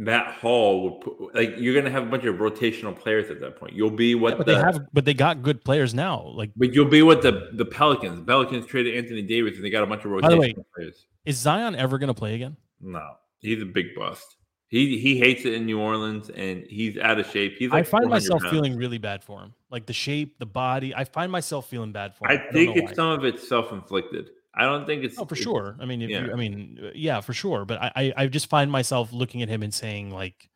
that 0.00 0.26
haul 0.26 0.82
would 0.82 1.00
put 1.02 1.34
like 1.34 1.54
you're 1.56 1.74
gonna 1.74 1.90
have 1.90 2.02
a 2.02 2.10
bunch 2.10 2.24
of 2.24 2.36
rotational 2.36 2.98
players 2.98 3.30
at 3.30 3.40
that 3.40 3.56
point. 3.56 3.74
You'll 3.74 3.90
be 3.90 4.08
Yeah, 4.08 4.14
what 4.16 4.38
but 4.38 4.46
the 4.46 4.54
they 4.54 4.58
have 4.60 4.80
but 4.92 5.04
they 5.04 5.14
got 5.14 5.42
good 5.42 5.64
players 5.64 5.94
now. 5.94 6.32
Like 6.34 6.50
but 6.56 6.74
you'll 6.74 6.88
be 6.88 7.02
what 7.02 7.22
the 7.22 7.50
the 7.52 7.64
Pelicans. 7.64 8.18
The 8.18 8.24
Pelicans 8.24 8.66
traded 8.66 8.96
Anthony 8.96 9.22
Davis 9.22 9.54
and 9.56 9.64
they 9.64 9.70
got 9.70 9.84
a 9.84 9.86
bunch 9.86 10.04
of 10.04 10.10
rotational 10.10 10.22
By 10.22 10.30
the 10.30 10.38
way, 10.38 10.54
players. 10.74 11.06
is 11.24 11.36
Zion 11.38 11.76
ever 11.76 11.98
going 11.98 12.08
to 12.08 12.14
play 12.14 12.34
again? 12.34 12.56
No, 12.80 13.08
he's 13.38 13.62
a 13.62 13.66
big 13.66 13.94
bust. 13.94 14.36
He 14.66 14.98
he 14.98 15.16
hates 15.16 15.44
it 15.44 15.52
in 15.52 15.66
New 15.66 15.78
Orleans 15.78 16.28
and 16.30 16.64
he's 16.68 16.98
out 16.98 17.20
of 17.20 17.26
shape. 17.30 17.54
He's 17.58 17.70
I 17.70 17.84
find 17.84 18.10
myself 18.10 18.40
pounds. 18.42 18.52
feeling 18.52 18.76
really 18.76 18.98
bad 18.98 19.22
for 19.22 19.40
him. 19.40 19.54
Like 19.70 19.86
the 19.86 19.92
shape, 19.92 20.38
the 20.40 20.46
body. 20.46 20.92
I 20.92 21.04
find 21.04 21.30
myself 21.30 21.68
feeling 21.68 21.92
bad 21.92 22.16
for 22.16 22.26
him. 22.28 22.32
I 22.32 22.42
don't 22.42 22.52
think 22.52 22.76
it's 22.76 22.88
why. 22.90 22.94
some 22.94 23.10
of 23.10 23.24
it's 23.24 23.48
self 23.48 23.70
inflicted. 23.70 24.30
I 24.56 24.64
don't 24.64 24.86
think 24.86 25.04
it's 25.04 25.18
Oh, 25.18 25.24
for 25.24 25.34
it's- 25.34 25.42
sure. 25.42 25.76
I 25.80 25.84
mean, 25.84 26.00
if 26.02 26.10
yeah. 26.10 26.26
you, 26.26 26.32
I 26.32 26.36
mean, 26.36 26.78
uh, 26.82 26.90
yeah, 26.94 27.20
for 27.20 27.32
sure. 27.32 27.64
But 27.64 27.82
I, 27.82 27.92
I, 27.96 28.12
I 28.16 28.26
just 28.28 28.48
find 28.48 28.70
myself 28.70 29.12
looking 29.12 29.42
at 29.42 29.48
him 29.48 29.62
and 29.62 29.72
saying 29.74 30.10
like, 30.10 30.48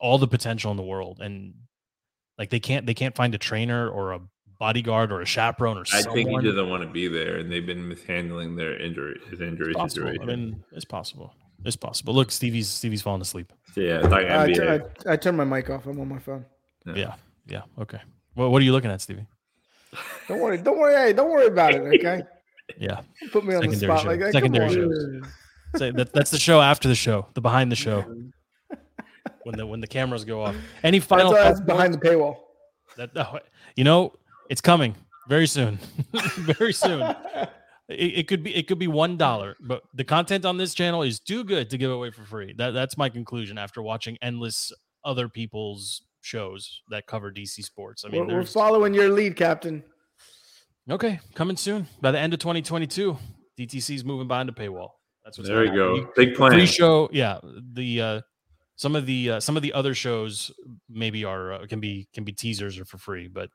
all 0.00 0.18
the 0.18 0.28
potential 0.28 0.70
in 0.70 0.76
the 0.76 0.82
world, 0.82 1.20
and 1.20 1.54
like 2.38 2.50
they 2.50 2.60
can't, 2.60 2.84
they 2.86 2.92
can't 2.94 3.14
find 3.16 3.34
a 3.34 3.38
trainer 3.38 3.88
or 3.88 4.12
a 4.12 4.20
bodyguard 4.60 5.10
or 5.10 5.22
a 5.22 5.26
chaperone 5.26 5.78
or 5.78 5.84
something 5.86 5.98
I 5.98 6.02
someone. 6.22 6.24
think 6.26 6.42
he 6.42 6.48
doesn't 6.50 6.68
want 6.68 6.82
to 6.82 6.88
be 6.88 7.08
there, 7.08 7.38
and 7.38 7.50
they've 7.50 7.64
been 7.64 7.88
mishandling 7.88 8.56
their 8.56 8.78
injury, 8.78 9.18
his 9.30 9.40
injury 9.40 9.68
It's 9.70 9.76
possible. 9.78 10.06
situation. 10.08 10.22
I 10.22 10.36
mean, 10.36 10.64
it's 10.72 10.84
possible. 10.84 11.34
It's 11.64 11.76
possible. 11.76 12.12
Look, 12.14 12.30
Stevie's 12.30 12.68
Stevie's 12.68 13.00
falling 13.00 13.22
asleep. 13.22 13.52
Yeah, 13.74 14.00
like 14.00 14.26
I, 14.26 14.48
NBA. 14.48 15.06
I, 15.06 15.12
I 15.14 15.16
turned 15.16 15.38
my 15.38 15.44
mic 15.44 15.70
off. 15.70 15.86
I'm 15.86 15.98
on 15.98 16.08
my 16.08 16.18
phone. 16.18 16.44
Yeah, 16.94 17.14
yeah. 17.48 17.62
Okay. 17.78 17.98
Well, 18.34 18.50
what 18.50 18.60
are 18.60 18.64
you 18.66 18.72
looking 18.72 18.90
at, 18.90 19.00
Stevie? 19.00 19.26
Don't 20.28 20.40
worry. 20.40 20.58
Don't 20.58 20.78
worry. 20.78 20.94
Hey, 20.94 21.12
don't 21.14 21.30
worry 21.30 21.46
about 21.46 21.72
it. 21.74 21.80
Okay. 21.80 22.22
Yeah, 22.78 23.00
Put 23.32 23.44
me 23.44 23.54
on 23.54 23.62
the 23.66 23.76
Secondary 23.76 23.98
spot 23.98 24.02
show. 24.02 24.24
like. 24.24 24.32
Secondary 24.32 24.74
shows. 24.74 25.22
so 25.76 25.92
that, 25.92 26.12
that's 26.12 26.30
the 26.30 26.38
show 26.38 26.60
after 26.60 26.88
the 26.88 26.94
show, 26.94 27.26
the 27.34 27.40
behind 27.40 27.70
the 27.70 27.76
show, 27.76 28.04
when 29.44 29.56
the 29.56 29.66
when 29.66 29.80
the 29.80 29.86
cameras 29.86 30.24
go 30.24 30.42
off. 30.42 30.56
Any 30.82 30.98
That's, 30.98 31.08
final 31.08 31.32
that's 31.32 31.58
thoughts, 31.58 31.66
behind 31.66 31.94
the 31.94 31.98
paywall. 31.98 32.36
That 32.96 33.10
oh, 33.16 33.38
you 33.76 33.84
know, 33.84 34.14
it's 34.50 34.60
coming 34.60 34.94
very 35.28 35.46
soon, 35.46 35.78
very 36.36 36.72
soon. 36.72 37.02
It, 37.88 38.18
it 38.18 38.28
could 38.28 38.42
be 38.42 38.54
it 38.54 38.66
could 38.66 38.78
be 38.78 38.88
one 38.88 39.16
dollar, 39.16 39.56
but 39.60 39.82
the 39.94 40.04
content 40.04 40.44
on 40.44 40.56
this 40.56 40.74
channel 40.74 41.02
is 41.02 41.20
too 41.20 41.44
good 41.44 41.70
to 41.70 41.78
give 41.78 41.90
away 41.90 42.10
for 42.10 42.24
free. 42.24 42.54
That 42.56 42.72
that's 42.72 42.96
my 42.96 43.08
conclusion 43.08 43.58
after 43.58 43.82
watching 43.82 44.18
endless 44.22 44.72
other 45.04 45.28
people's 45.28 46.02
shows 46.22 46.82
that 46.90 47.06
cover 47.06 47.30
DC 47.30 47.62
sports. 47.64 48.04
I 48.04 48.08
mean, 48.08 48.26
we're, 48.26 48.38
we're 48.38 48.44
following 48.44 48.92
your 48.92 49.08
lead, 49.10 49.36
Captain. 49.36 49.84
Okay 50.90 51.20
coming 51.34 51.56
soon 51.56 51.86
by 52.00 52.10
the 52.10 52.18
end 52.18 52.32
of 52.32 52.40
2022. 52.40 53.16
DTC's 53.58 54.04
moving 54.04 54.28
behind 54.28 54.48
the 54.48 54.52
paywall. 54.52 54.90
That's 55.24 55.38
what's 55.38 55.48
There 55.48 55.64
you 55.64 55.74
go. 55.74 56.10
Big 56.14 56.34
plan. 56.34 56.52
Free 56.52 56.66
show, 56.66 57.08
yeah. 57.12 57.38
The 57.72 58.00
uh, 58.00 58.20
some 58.76 58.94
of 58.94 59.06
the 59.06 59.32
uh, 59.32 59.40
some 59.40 59.56
of 59.56 59.62
the 59.62 59.72
other 59.72 59.94
shows 59.94 60.52
maybe 60.88 61.24
are 61.24 61.54
uh, 61.54 61.66
can 61.66 61.80
be 61.80 62.08
can 62.12 62.24
be 62.24 62.32
teasers 62.32 62.78
or 62.78 62.84
for 62.84 62.98
free, 62.98 63.26
but 63.26 63.50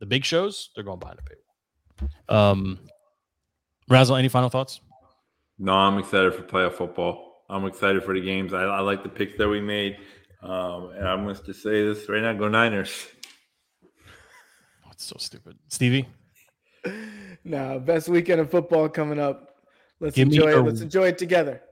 the 0.00 0.06
big 0.06 0.24
shows 0.24 0.70
they're 0.74 0.84
going 0.84 0.98
behind 0.98 1.18
the 1.18 1.22
paywall. 1.22 2.34
Um, 2.34 2.80
Razzle, 3.88 4.16
any 4.16 4.28
final 4.28 4.50
thoughts? 4.50 4.80
No, 5.58 5.72
I'm 5.72 5.98
excited 5.98 6.34
for 6.34 6.42
playoff 6.42 6.74
football. 6.74 7.44
I'm 7.48 7.64
excited 7.64 8.02
for 8.02 8.12
the 8.12 8.20
games. 8.20 8.52
I, 8.52 8.64
I 8.64 8.80
like 8.80 9.02
the 9.02 9.08
picks 9.08 9.38
that 9.38 9.48
we 9.48 9.60
made. 9.60 9.96
Um, 10.42 10.90
and 10.96 11.08
I'm 11.08 11.24
going 11.24 11.36
to 11.36 11.54
say 11.54 11.86
this 11.86 12.08
right 12.08 12.20
now 12.20 12.32
go 12.34 12.48
Niners. 12.48 13.06
Oh, 14.84 14.90
it's 14.92 15.06
so 15.06 15.16
stupid, 15.18 15.56
Stevie. 15.68 16.06
No, 17.46 17.78
best 17.78 18.08
weekend 18.08 18.40
of 18.40 18.50
football 18.50 18.88
coming 18.88 19.20
up. 19.20 19.54
Let's 20.00 20.16
Give 20.16 20.26
me 20.28 20.36
enjoy 20.36 20.50
it. 20.58 20.62
Let's 20.62 20.80
enjoy 20.80 21.08
it 21.08 21.18
together. 21.18 21.62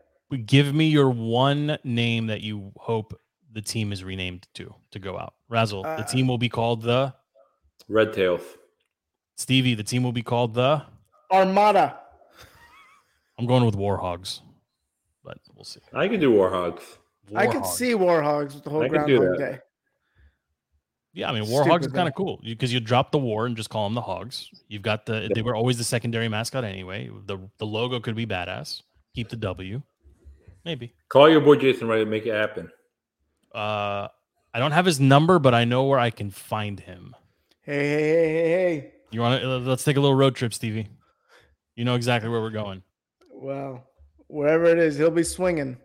Give 0.47 0.73
me 0.73 0.87
your 0.87 1.11
one 1.11 1.79
name 1.83 2.29
that 2.29 2.41
you 2.43 2.71
hope 2.77 3.21
the 3.53 3.61
team 3.61 3.93
is 3.93 4.05
renamed 4.05 4.47
to 4.55 4.73
to 4.93 4.99
go 5.01 5.19
out. 5.19 5.35
Razzle, 5.49 5.83
the 5.83 5.89
Uh, 5.89 6.03
team 6.05 6.29
will 6.29 6.39
be 6.39 6.49
called 6.49 6.83
the 6.83 7.13
Red 7.89 8.13
Tails. 8.13 8.43
Stevie. 9.37 9.75
The 9.75 9.83
team 9.83 10.05
will 10.05 10.13
be 10.13 10.23
called 10.23 10.55
the. 10.55 10.83
Armada. 11.33 11.99
I'm 13.37 13.47
going 13.47 13.65
with 13.67 13.75
Warhogs, 13.75 14.41
but 15.25 15.39
we'll 15.57 15.65
see. 15.65 15.81
I 15.93 16.07
can 16.07 16.21
do 16.21 16.33
Warhogs. 16.33 16.83
I 17.35 17.49
could 17.49 17.63
Warhogs. 17.63 17.67
see 17.67 17.93
Warhogs 17.95 18.55
with 18.55 18.63
the 18.65 18.71
whole 18.71 18.83
I 18.85 18.89
could 18.89 19.07
do 19.07 19.19
Groundhog 19.19 19.39
that. 19.41 19.53
Day. 19.55 19.59
Yeah, 21.15 21.31
I 21.31 21.33
mean, 21.33 21.47
Stupid 21.47 21.69
Warhogs 21.69 21.87
is 21.87 21.93
kind 21.93 22.09
of 22.09 22.15
cool 22.15 22.41
because 22.43 22.73
you 22.73 22.81
drop 22.81 23.13
the 23.13 23.19
war 23.19 23.47
and 23.47 23.57
just 23.57 23.71
call 23.71 23.87
them 23.87 23.95
the 23.95 24.01
Hogs. 24.01 24.51
You've 24.67 24.83
got 24.83 25.07
the 25.07 25.31
they 25.33 25.43
were 25.43 25.55
always 25.55 25.79
the 25.79 25.85
secondary 25.85 26.29
mascot 26.29 26.65
anyway. 26.65 27.09
The 27.27 27.39
the 27.59 27.67
logo 27.67 28.01
could 28.01 28.17
be 28.17 28.27
badass. 28.27 28.83
Keep 29.15 29.29
the 29.29 29.37
W. 29.37 29.81
Maybe. 30.65 30.93
Call 31.09 31.31
your 31.31 31.41
boy 31.41 31.55
Jason 31.55 31.87
Wright 31.87 32.01
and 32.01 32.11
make 32.11 32.27
it 32.27 32.35
happen. 32.35 32.69
Uh, 33.55 34.09
I 34.53 34.59
don't 34.59 34.73
have 34.73 34.87
his 34.87 34.99
number, 34.99 35.39
but 35.39 35.55
I 35.55 35.65
know 35.65 35.85
where 35.85 36.01
I 36.01 36.11
can 36.11 36.31
find 36.31 36.81
him. 36.81 37.15
Hey, 37.63 37.89
hey, 37.89 38.03
hey, 38.03 38.33
hey, 38.33 38.51
hey. 38.51 38.93
You 39.13 39.21
want 39.21 39.41
to? 39.41 39.59
Let's 39.59 39.85
take 39.85 39.97
a 39.97 40.01
little 40.01 40.17
road 40.17 40.35
trip, 40.35 40.53
Stevie. 40.53 40.89
You 41.77 41.85
know 41.85 41.95
exactly 41.95 42.29
where 42.29 42.41
we're 42.41 42.51
going. 42.51 42.83
Well, 43.31 43.85
wherever 44.27 44.65
it 44.65 44.79
is, 44.79 44.97
he'll 44.97 45.13
be 45.13 45.23
swinging. 45.23 45.77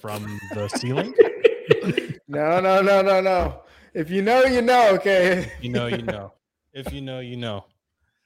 From 0.00 0.40
the 0.54 0.68
ceiling. 0.68 1.14
No, 2.26 2.58
no, 2.58 2.80
no, 2.80 3.02
no, 3.02 3.20
no. 3.20 3.62
If 3.94 4.10
you 4.10 4.22
know, 4.22 4.44
you 4.44 4.60
know. 4.60 4.90
Okay. 4.94 5.52
You 5.60 5.70
know, 5.70 5.86
you 5.86 6.02
know. 6.02 6.32
If 6.72 6.92
you 6.92 7.00
know, 7.00 7.20
you 7.20 7.36
know. 7.36 7.64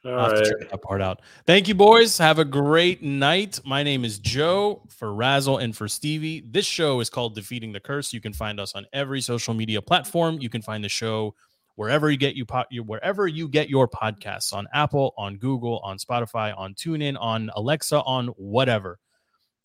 All 0.05 0.15
I'll 0.15 0.31
have 0.31 0.35
to 0.35 0.39
right. 0.39 0.61
check 0.61 0.71
that 0.71 0.81
part 0.81 1.03
out. 1.03 1.21
Thank 1.47 1.69
you, 1.69 1.75
boys. 1.75 2.17
Have 2.17 2.39
a 2.39 2.45
great 2.45 3.03
night. 3.03 3.61
My 3.67 3.83
name 3.83 4.05
is 4.05 4.19
Joe 4.19 4.83
for 4.89 5.13
Razzle 5.13 5.59
and 5.59 5.77
for 5.77 5.87
Stevie. 5.87 6.43
This 6.49 6.65
show 6.65 7.01
is 7.01 7.11
called 7.11 7.35
Defeating 7.35 7.73
the 7.73 7.81
Curse. 7.81 8.15
You 8.15 8.21
can 8.23 8.33
find 8.33 8.59
us 8.59 8.75
on 8.75 8.87
every 8.95 9.21
social 9.21 9.53
media 9.53 9.83
platform. 9.83 10.39
You 10.41 10.49
can 10.49 10.63
find 10.63 10.83
the 10.83 10.89
show 10.89 11.35
wherever 11.75 12.11
you 12.11 12.17
get 12.17 12.35
you, 12.35 12.47
po- 12.47 12.65
you 12.71 12.83
wherever 12.83 13.27
you 13.29 13.49
get 13.49 13.69
your 13.69 13.87
podcasts 13.87 14.55
on 14.55 14.67
Apple, 14.73 15.13
on 15.19 15.37
Google, 15.37 15.81
on 15.81 15.99
Spotify, 15.99 16.57
on 16.57 16.73
TuneIn, 16.73 17.19
on 17.21 17.51
Alexa, 17.55 18.01
on 18.05 18.29
whatever. 18.29 18.99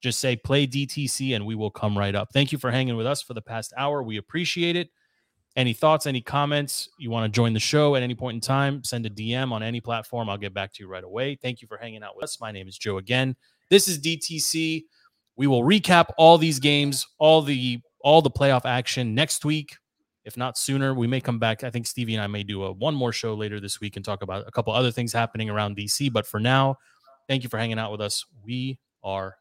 Just 0.01 0.19
say 0.19 0.35
play 0.35 0.67
DTC 0.67 1.33
and 1.35 1.45
we 1.45 1.55
will 1.55 1.71
come 1.71 1.97
right 1.97 2.13
up. 2.13 2.29
Thank 2.33 2.51
you 2.51 2.57
for 2.57 2.71
hanging 2.71 2.97
with 2.97 3.05
us 3.05 3.21
for 3.21 3.33
the 3.33 3.41
past 3.41 3.71
hour. 3.77 4.03
We 4.03 4.17
appreciate 4.17 4.75
it. 4.75 4.89
Any 5.55 5.73
thoughts, 5.73 6.07
any 6.07 6.21
comments, 6.21 6.89
you 6.97 7.11
want 7.11 7.31
to 7.31 7.35
join 7.35 7.53
the 7.53 7.59
show 7.59 7.95
at 7.95 8.01
any 8.01 8.15
point 8.15 8.35
in 8.35 8.41
time, 8.41 8.83
send 8.83 9.05
a 9.05 9.09
DM 9.09 9.51
on 9.51 9.61
any 9.61 9.79
platform. 9.79 10.27
I'll 10.27 10.37
get 10.37 10.53
back 10.53 10.73
to 10.73 10.83
you 10.83 10.89
right 10.89 11.03
away. 11.03 11.35
Thank 11.35 11.61
you 11.61 11.67
for 11.67 11.77
hanging 11.77 12.01
out 12.01 12.15
with 12.15 12.23
us. 12.23 12.41
My 12.41 12.51
name 12.51 12.67
is 12.67 12.75
Joe 12.75 12.97
again. 12.97 13.35
This 13.69 13.87
is 13.87 13.99
DTC. 13.99 14.83
We 15.35 15.47
will 15.47 15.61
recap 15.61 16.07
all 16.17 16.39
these 16.39 16.59
games, 16.59 17.05
all 17.19 17.41
the 17.41 17.79
all 18.03 18.21
the 18.21 18.31
playoff 18.31 18.65
action 18.65 19.13
next 19.13 19.45
week, 19.45 19.77
if 20.25 20.37
not 20.37 20.57
sooner. 20.57 20.93
We 20.93 21.07
may 21.07 21.21
come 21.21 21.37
back. 21.37 21.63
I 21.63 21.69
think 21.69 21.85
Stevie 21.85 22.15
and 22.15 22.23
I 22.23 22.27
may 22.27 22.43
do 22.43 22.63
a 22.63 22.71
one 22.71 22.95
more 22.95 23.11
show 23.11 23.35
later 23.35 23.59
this 23.59 23.79
week 23.79 23.95
and 23.95 24.03
talk 24.03 24.23
about 24.23 24.47
a 24.47 24.51
couple 24.51 24.73
other 24.73 24.91
things 24.91 25.13
happening 25.13 25.51
around 25.51 25.77
DC. 25.77 26.11
But 26.11 26.25
for 26.25 26.39
now, 26.39 26.77
thank 27.27 27.43
you 27.43 27.49
for 27.49 27.57
hanging 27.59 27.79
out 27.79 27.91
with 27.91 28.01
us. 28.01 28.25
We 28.43 28.79
are 29.03 29.35